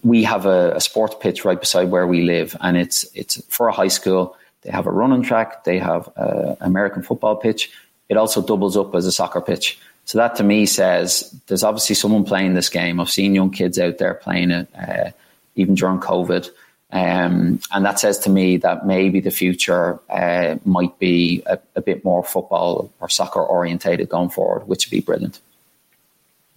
we 0.03 0.23
have 0.23 0.45
a, 0.45 0.75
a 0.75 0.81
sports 0.81 1.15
pitch 1.19 1.45
right 1.45 1.59
beside 1.59 1.91
where 1.91 2.07
we 2.07 2.23
live, 2.23 2.55
and 2.61 2.75
it's 2.77 3.05
it's 3.13 3.43
for 3.47 3.67
a 3.67 3.71
high 3.71 3.89
school. 3.89 4.35
They 4.61 4.71
have 4.71 4.87
a 4.87 4.91
running 4.91 5.21
track. 5.21 5.63
They 5.63 5.77
have 5.77 6.09
an 6.15 6.57
American 6.59 7.03
football 7.03 7.35
pitch. 7.35 7.71
It 8.09 8.17
also 8.17 8.41
doubles 8.41 8.75
up 8.75 8.95
as 8.95 9.05
a 9.05 9.11
soccer 9.11 9.41
pitch. 9.41 9.77
So 10.05 10.17
that 10.19 10.35
to 10.35 10.43
me 10.43 10.65
says 10.65 11.35
there's 11.47 11.63
obviously 11.63 11.95
someone 11.95 12.25
playing 12.25 12.53
this 12.53 12.69
game. 12.69 12.99
I've 12.99 13.09
seen 13.09 13.35
young 13.35 13.51
kids 13.51 13.79
out 13.79 13.97
there 13.97 14.13
playing 14.13 14.51
it, 14.51 14.67
uh, 14.75 15.11
even 15.55 15.75
during 15.75 15.99
COVID. 15.99 16.49
Um, 16.91 17.59
and 17.71 17.85
that 17.85 17.99
says 17.99 18.19
to 18.19 18.29
me 18.29 18.57
that 18.57 18.85
maybe 18.85 19.19
the 19.19 19.31
future 19.31 19.99
uh, 20.09 20.57
might 20.63 20.97
be 20.99 21.43
a, 21.45 21.59
a, 21.75 21.81
bit 21.81 22.05
more 22.05 22.23
football 22.23 22.91
or 23.01 23.09
soccer 23.09 23.43
orientated 23.43 24.07
going 24.07 24.29
forward, 24.29 24.67
which 24.67 24.85
would 24.85 24.91
be 24.91 25.01
brilliant. 25.01 25.41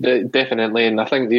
Definitely, 0.00 0.86
and 0.86 1.00
I 1.00 1.06
think 1.06 1.30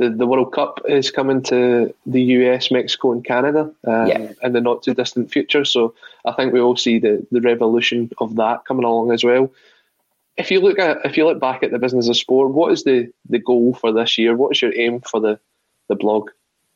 the 0.00 0.08
the 0.08 0.26
World 0.26 0.52
Cup 0.52 0.80
is 0.88 1.10
coming 1.10 1.42
to 1.42 1.94
the 2.06 2.22
US, 2.22 2.70
Mexico, 2.70 3.12
and 3.12 3.24
Canada 3.24 3.70
um, 3.86 4.06
yeah. 4.06 4.32
in 4.42 4.52
the 4.54 4.60
not 4.60 4.82
too 4.82 4.94
distant 4.94 5.30
future. 5.30 5.64
So 5.64 5.94
I 6.24 6.32
think 6.32 6.52
we 6.52 6.60
all 6.60 6.76
see 6.76 6.98
the, 6.98 7.24
the 7.30 7.42
revolution 7.42 8.10
of 8.18 8.36
that 8.36 8.64
coming 8.64 8.84
along 8.84 9.12
as 9.12 9.22
well. 9.22 9.52
If 10.38 10.50
you 10.50 10.60
look 10.60 10.78
at 10.78 11.04
if 11.04 11.16
you 11.18 11.26
look 11.26 11.38
back 11.38 11.62
at 11.62 11.70
the 11.70 11.78
business 11.78 12.08
of 12.08 12.16
sport, 12.16 12.52
what 12.52 12.72
is 12.72 12.84
the, 12.84 13.12
the 13.28 13.38
goal 13.38 13.74
for 13.74 13.92
this 13.92 14.16
year? 14.16 14.34
What 14.34 14.52
is 14.52 14.62
your 14.62 14.74
aim 14.74 15.00
for 15.02 15.20
the, 15.20 15.38
the 15.88 15.96
blog? 15.96 16.30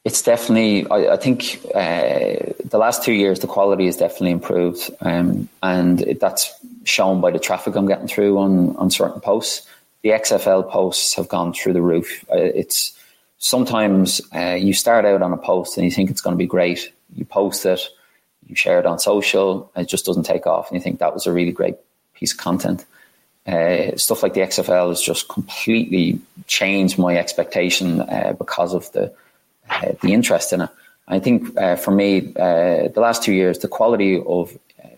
It's 0.05 0.21
definitely. 0.21 0.87
I, 0.91 1.15
I 1.15 1.17
think 1.17 1.61
uh, 1.75 2.53
the 2.63 2.79
last 2.79 3.03
two 3.03 3.15
years 3.15 3.41
the 3.41 3.47
quality 3.47 3.87
has 3.87 3.97
definitely 3.97 4.33
improved, 4.33 4.91
um, 5.01 5.49
and 5.63 6.03
it, 6.03 6.21
that's 6.21 6.53
shown 6.85 7.23
by 7.23 7.31
the 7.31 7.39
traffic 7.39 7.75
I'm 7.75 7.87
getting 7.87 8.07
through 8.07 8.37
on 8.37 8.77
on 8.77 8.91
certain 8.91 9.23
posts. 9.23 9.67
The 10.03 10.11
XFL 10.11 10.69
posts 10.69 11.15
have 11.15 11.29
gone 11.29 11.55
through 11.55 11.73
the 11.73 11.81
roof. 11.81 12.23
Uh, 12.31 12.37
it's 12.37 12.93
sometimes 13.39 14.21
uh, 14.35 14.55
you 14.55 14.73
start 14.73 15.05
out 15.05 15.23
on 15.23 15.33
a 15.33 15.37
post 15.37 15.77
and 15.77 15.85
you 15.85 15.91
think 15.91 16.11
it's 16.11 16.21
going 16.21 16.35
to 16.35 16.39
be 16.39 16.47
great. 16.47 16.93
You 17.15 17.25
post 17.25 17.67
it, 17.67 17.81
you 18.47 18.55
share 18.55 18.79
it 18.79 18.87
on 18.87 18.99
social, 18.99 19.71
it 19.77 19.89
just 19.89 20.05
doesn't 20.05 20.25
take 20.25 20.47
off, 20.47 20.71
and 20.71 20.77
you 20.77 20.83
think 20.83 20.99
that 20.99 21.15
was 21.15 21.27
a 21.27 21.33
really 21.33 21.53
great 21.53 21.77
piece 22.15 22.33
of 22.33 22.39
content. 22.39 22.85
Uh, 23.47 23.95
stuff 23.97 24.23
like 24.23 24.33
the 24.33 24.41
XFL 24.41 24.89
has 24.89 25.03
just 25.03 25.29
completely 25.29 26.19
changed 26.47 26.99
my 26.99 27.17
expectation 27.17 28.01
uh, 28.01 28.35
because 28.39 28.73
of 28.73 28.91
the 28.93 29.13
uh, 29.69 29.93
the 30.03 30.13
interest 30.13 30.53
in 30.53 30.63
it. 30.63 30.71
I 31.09 31.19
think 31.19 31.57
uh, 31.59 31.77
for 31.77 31.91
me, 31.91 32.33
uh, 32.37 32.89
the 32.89 33.01
last 33.01 33.23
two 33.23 33.35
years, 33.35 33.59
the 33.59 33.69
quality 33.69 34.23
of 34.27 34.57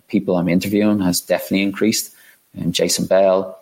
people 0.08 0.36
I'm 0.36 0.48
interviewing 0.48 1.00
has 1.00 1.20
definitely 1.20 1.62
increased. 1.62 2.14
And 2.54 2.72
Jason 2.72 3.06
Bell, 3.06 3.58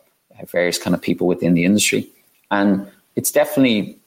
various 0.51 0.79
kind 0.79 0.95
of 0.95 1.01
people 1.01 1.27
within 1.27 1.55
the 1.55 1.65
industry, 1.65 2.09
and 2.51 2.87
it's 3.17 3.33
definitely, 3.33 3.99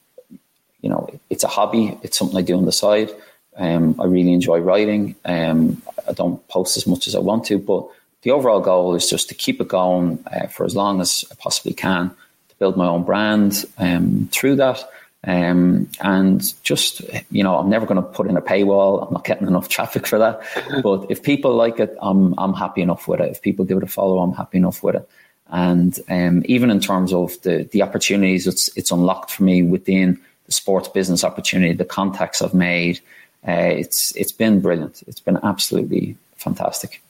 you 0.80 0.88
know, 0.88 1.08
it's 1.30 1.44
a 1.44 1.48
hobby. 1.48 1.98
It's 2.02 2.18
something 2.18 2.36
I 2.36 2.42
do 2.42 2.56
on 2.56 2.64
the 2.64 2.72
side. 2.72 3.10
Um, 3.56 4.00
I 4.00 4.04
really 4.04 4.32
enjoy 4.32 4.58
writing. 4.58 5.16
Um, 5.24 5.82
I 6.08 6.12
don't 6.12 6.46
post 6.48 6.76
as 6.76 6.86
much 6.86 7.08
as 7.08 7.14
I 7.14 7.18
want 7.18 7.44
to, 7.46 7.58
but 7.58 7.88
the 8.22 8.30
overall 8.30 8.60
goal 8.60 8.94
is 8.94 9.08
just 9.08 9.28
to 9.28 9.34
keep 9.34 9.60
it 9.60 9.68
going 9.68 10.22
uh, 10.32 10.46
for 10.46 10.64
as 10.64 10.76
long 10.76 11.00
as 11.00 11.24
I 11.30 11.34
possibly 11.34 11.74
can 11.74 12.10
to 12.10 12.56
build 12.58 12.76
my 12.76 12.86
own 12.86 13.04
brand 13.04 13.64
um, 13.78 14.28
through 14.32 14.56
that 14.56 14.84
um, 15.24 15.88
and 16.00 16.54
just, 16.62 17.02
you 17.30 17.42
know, 17.42 17.58
I'm 17.58 17.68
never 17.68 17.86
going 17.86 18.02
to 18.02 18.08
put 18.08 18.28
in 18.28 18.36
a 18.36 18.42
paywall. 18.42 19.06
I'm 19.06 19.12
not 19.12 19.24
getting 19.24 19.48
enough 19.48 19.68
traffic 19.76 20.06
for 20.06 20.18
that. 20.18 20.40
but 20.82 21.10
if 21.10 21.22
people 21.22 21.54
like 21.54 21.80
it, 21.80 21.96
I'm, 22.00 22.34
I'm 22.38 22.54
happy 22.54 22.82
enough 22.82 23.08
with 23.08 23.20
it. 23.20 23.30
If 23.30 23.42
people 23.42 23.64
give 23.64 23.78
it 23.78 23.82
a 23.82 23.88
follow, 23.88 24.20
I'm 24.20 24.32
happy 24.32 24.58
enough 24.58 24.82
with 24.82 24.96
it. 24.96 25.08
And 25.48 25.98
um, 26.08 26.42
even 26.44 26.70
in 26.70 26.78
terms 26.80 27.12
of 27.12 27.40
the, 27.42 27.68
the 27.72 27.82
opportunities 27.82 28.46
it's, 28.46 28.68
it's 28.76 28.90
unlocked 28.90 29.30
for 29.30 29.44
me 29.44 29.62
within 29.62 30.20
the 30.48 30.52
sports 30.52 30.88
business 30.88 31.22
opportunity, 31.22 31.74
the 31.74 31.84
contacts 31.84 32.42
I've 32.42 32.54
made, 32.54 32.98
uh, 33.46 33.52
it's, 33.52 34.16
it's 34.16 34.32
been 34.32 34.60
brilliant. 34.60 35.04
It's 35.06 35.20
been 35.20 35.38
absolutely 35.44 36.16
fantastic. 36.34 37.00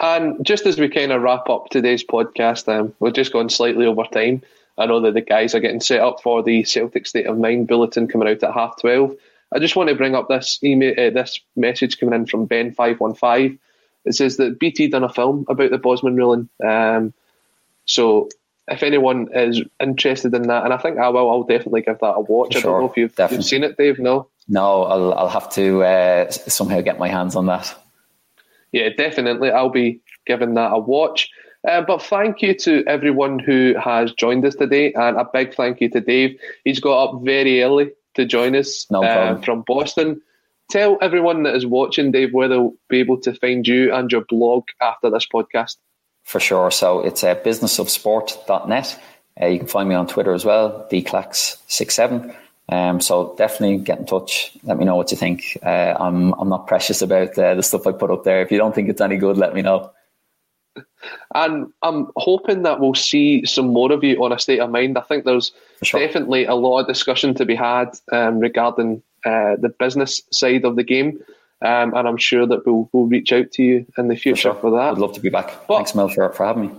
And 0.00 0.44
just 0.44 0.66
as 0.66 0.78
we 0.78 0.88
kind 0.88 1.12
of 1.12 1.22
wrap 1.22 1.48
up 1.48 1.68
today's 1.68 2.02
podcast, 2.02 2.66
um, 2.68 2.94
we're 2.98 3.10
just 3.10 3.32
going 3.32 3.48
slightly 3.48 3.86
over 3.86 4.04
time. 4.04 4.42
I 4.78 4.86
know 4.86 5.00
that 5.00 5.14
the 5.14 5.20
guys 5.20 5.54
are 5.54 5.60
getting 5.60 5.80
set 5.80 6.00
up 6.00 6.22
for 6.22 6.42
the 6.42 6.62
Celtic 6.64 7.06
State 7.06 7.26
of 7.26 7.36
Mind 7.36 7.66
bulletin 7.66 8.06
coming 8.06 8.28
out 8.28 8.42
at 8.42 8.54
half 8.54 8.80
twelve. 8.80 9.16
I 9.52 9.58
just 9.58 9.74
want 9.74 9.88
to 9.88 9.96
bring 9.96 10.14
up 10.14 10.28
this 10.28 10.62
email, 10.62 10.92
uh, 10.92 11.10
this 11.10 11.40
message 11.56 11.98
coming 11.98 12.14
in 12.14 12.26
from 12.26 12.46
Ben 12.46 12.72
five 12.72 13.00
one 13.00 13.14
five. 13.14 13.58
It 14.04 14.14
says 14.14 14.36
that 14.36 14.60
BT 14.60 14.86
done 14.86 15.02
a 15.02 15.08
film 15.08 15.44
about 15.48 15.72
the 15.72 15.78
Bosman 15.78 16.14
ruling. 16.14 16.48
Um, 16.64 17.12
so 17.86 18.28
if 18.70 18.82
anyone 18.82 19.28
is 19.34 19.62
interested 19.80 20.34
in 20.34 20.42
that, 20.42 20.64
and 20.64 20.72
I 20.72 20.78
think 20.78 20.98
I 20.98 21.08
will, 21.08 21.30
I'll 21.30 21.42
definitely 21.42 21.82
give 21.82 21.98
that 22.00 22.14
a 22.14 22.20
watch. 22.20 22.54
Sure, 22.54 22.60
I 22.60 22.62
don't 22.64 22.80
know 22.80 22.90
if 22.90 22.96
you've, 22.96 23.14
you've, 23.30 23.44
seen 23.44 23.64
it, 23.64 23.76
Dave. 23.76 23.98
No. 23.98 24.28
No, 24.48 24.84
I'll 24.84 25.14
I'll 25.14 25.28
have 25.28 25.50
to 25.54 25.82
uh, 25.82 26.30
somehow 26.30 26.80
get 26.80 26.98
my 26.98 27.08
hands 27.08 27.36
on 27.36 27.46
that. 27.46 27.74
Yeah, 28.72 28.88
definitely. 28.90 29.50
I'll 29.50 29.70
be 29.70 30.00
giving 30.26 30.54
that 30.54 30.72
a 30.72 30.78
watch. 30.78 31.30
Uh, 31.66 31.82
but 31.82 32.02
thank 32.02 32.40
you 32.40 32.54
to 32.54 32.84
everyone 32.86 33.38
who 33.38 33.74
has 33.82 34.12
joined 34.12 34.44
us 34.44 34.54
today, 34.54 34.92
and 34.92 35.16
a 35.16 35.28
big 35.32 35.54
thank 35.54 35.80
you 35.80 35.88
to 35.90 36.00
Dave. 36.00 36.38
He's 36.64 36.80
got 36.80 37.08
up 37.08 37.22
very 37.22 37.62
early 37.62 37.90
to 38.14 38.24
join 38.24 38.54
us 38.54 38.86
no 38.90 39.02
uh, 39.02 39.40
from 39.42 39.64
Boston. 39.66 40.20
Tell 40.70 40.98
everyone 41.00 41.44
that 41.44 41.54
is 41.54 41.66
watching, 41.66 42.12
Dave, 42.12 42.32
where 42.32 42.48
they'll 42.48 42.74
be 42.88 43.00
able 43.00 43.18
to 43.22 43.34
find 43.34 43.66
you 43.66 43.92
and 43.92 44.10
your 44.12 44.24
blog 44.28 44.64
after 44.82 45.10
this 45.10 45.26
podcast. 45.26 45.76
For 46.28 46.40
sure. 46.40 46.70
So 46.70 47.00
it's 47.00 47.24
uh, 47.24 47.36
businessofsport.net. 47.36 49.00
Uh, 49.40 49.46
you 49.46 49.58
can 49.58 49.66
find 49.66 49.88
me 49.88 49.94
on 49.94 50.06
Twitter 50.06 50.34
as 50.34 50.44
well, 50.44 50.86
dclax67. 50.92 52.36
Um, 52.68 53.00
so 53.00 53.34
definitely 53.38 53.78
get 53.78 54.00
in 54.00 54.04
touch. 54.04 54.52
Let 54.62 54.76
me 54.76 54.84
know 54.84 54.94
what 54.94 55.10
you 55.10 55.16
think. 55.16 55.56
Uh, 55.62 55.94
I'm 55.98 56.34
I'm 56.34 56.50
not 56.50 56.66
precious 56.66 57.00
about 57.00 57.38
uh, 57.38 57.54
the 57.54 57.62
stuff 57.62 57.86
I 57.86 57.92
put 57.92 58.10
up 58.10 58.24
there. 58.24 58.42
If 58.42 58.52
you 58.52 58.58
don't 58.58 58.74
think 58.74 58.90
it's 58.90 59.00
any 59.00 59.16
good, 59.16 59.38
let 59.38 59.54
me 59.54 59.62
know. 59.62 59.90
And 61.34 61.72
I'm 61.80 62.08
hoping 62.16 62.62
that 62.64 62.78
we'll 62.78 62.94
see 62.94 63.46
some 63.46 63.68
more 63.68 63.90
of 63.90 64.04
you 64.04 64.22
on 64.22 64.30
a 64.30 64.38
state 64.38 64.60
of 64.60 64.68
mind. 64.68 64.98
I 64.98 65.02
think 65.02 65.24
there's 65.24 65.52
sure. 65.82 65.98
definitely 65.98 66.44
a 66.44 66.54
lot 66.54 66.80
of 66.80 66.88
discussion 66.88 67.32
to 67.36 67.46
be 67.46 67.54
had 67.54 67.92
um, 68.12 68.38
regarding 68.38 69.02
uh, 69.24 69.56
the 69.58 69.74
business 69.78 70.22
side 70.30 70.66
of 70.66 70.76
the 70.76 70.84
game. 70.84 71.20
Um, 71.60 71.92
and 71.94 72.06
I'm 72.06 72.16
sure 72.16 72.46
that 72.46 72.64
we'll, 72.64 72.88
we'll 72.92 73.06
reach 73.06 73.32
out 73.32 73.50
to 73.52 73.62
you 73.62 73.86
in 73.96 74.08
the 74.08 74.16
future 74.16 74.54
for, 74.54 74.60
for 74.60 74.70
that. 74.72 74.92
I'd 74.92 74.98
love 74.98 75.14
to 75.14 75.20
be 75.20 75.28
back. 75.28 75.66
But 75.66 75.76
Thanks, 75.76 75.94
Mel, 75.94 76.08
for, 76.08 76.32
for 76.32 76.46
having 76.46 76.68
me. 76.68 76.70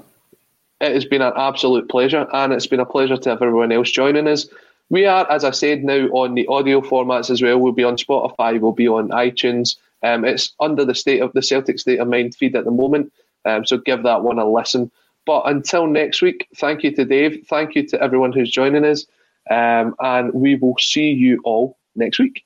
It 0.79 0.93
has 0.93 1.05
been 1.05 1.21
an 1.21 1.33
absolute 1.35 1.89
pleasure, 1.89 2.25
and 2.31 2.53
it's 2.53 2.67
been 2.67 2.79
a 2.79 2.85
pleasure 2.85 3.17
to 3.17 3.29
have 3.29 3.41
everyone 3.41 3.73
else 3.73 3.91
joining 3.91 4.27
us. 4.27 4.47
We 4.89 5.05
are, 5.05 5.29
as 5.29 5.43
I 5.43 5.51
said, 5.51 5.83
now 5.83 6.07
on 6.07 6.35
the 6.35 6.47
audio 6.47 6.79
formats 6.81 7.29
as 7.29 7.41
well. 7.41 7.59
We'll 7.59 7.73
be 7.73 7.83
on 7.83 7.97
Spotify, 7.97 8.59
we'll 8.59 8.71
be 8.71 8.87
on 8.87 9.09
iTunes. 9.09 9.75
Um, 10.01 10.23
it's 10.23 10.53
under 10.61 10.85
the 10.85 10.95
state 10.95 11.21
of 11.21 11.33
the 11.33 11.41
Celtic 11.41 11.79
State 11.79 11.99
of 11.99 12.07
Mind 12.07 12.33
feed 12.33 12.55
at 12.55 12.63
the 12.63 12.71
moment, 12.71 13.11
um, 13.43 13.65
so 13.65 13.77
give 13.77 14.03
that 14.03 14.23
one 14.23 14.39
a 14.39 14.49
listen. 14.49 14.89
But 15.25 15.43
until 15.45 15.85
next 15.85 16.21
week, 16.21 16.47
thank 16.55 16.83
you 16.83 16.95
to 16.95 17.03
Dave, 17.03 17.45
thank 17.49 17.75
you 17.75 17.85
to 17.87 18.01
everyone 18.01 18.31
who's 18.31 18.49
joining 18.49 18.85
us, 18.85 19.05
um, 19.51 19.95
and 19.99 20.33
we 20.33 20.55
will 20.55 20.77
see 20.79 21.11
you 21.11 21.41
all 21.43 21.77
next 21.95 22.19
week. 22.19 22.45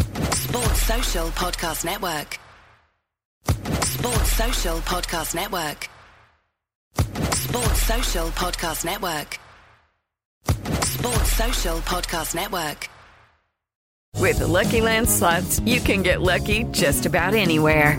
Sports 0.00 0.82
Social 0.82 1.28
Podcast 1.30 1.84
Network. 1.84 2.38
Sports 3.84 4.32
Social 4.32 4.78
Podcast 4.80 5.34
Network. 5.34 5.88
Sports 7.34 7.82
Social 7.82 8.28
Podcast 8.30 8.84
Network. 8.84 9.38
Sports 10.84 11.32
Social 11.32 11.78
Podcast 11.80 12.34
Network. 12.34 12.88
With 14.18 14.38
the 14.38 14.46
Lucky 14.46 14.80
Land 14.80 15.08
slots, 15.08 15.60
you 15.60 15.80
can 15.80 16.02
get 16.02 16.22
lucky 16.22 16.64
just 16.72 17.06
about 17.06 17.34
anywhere. 17.34 17.98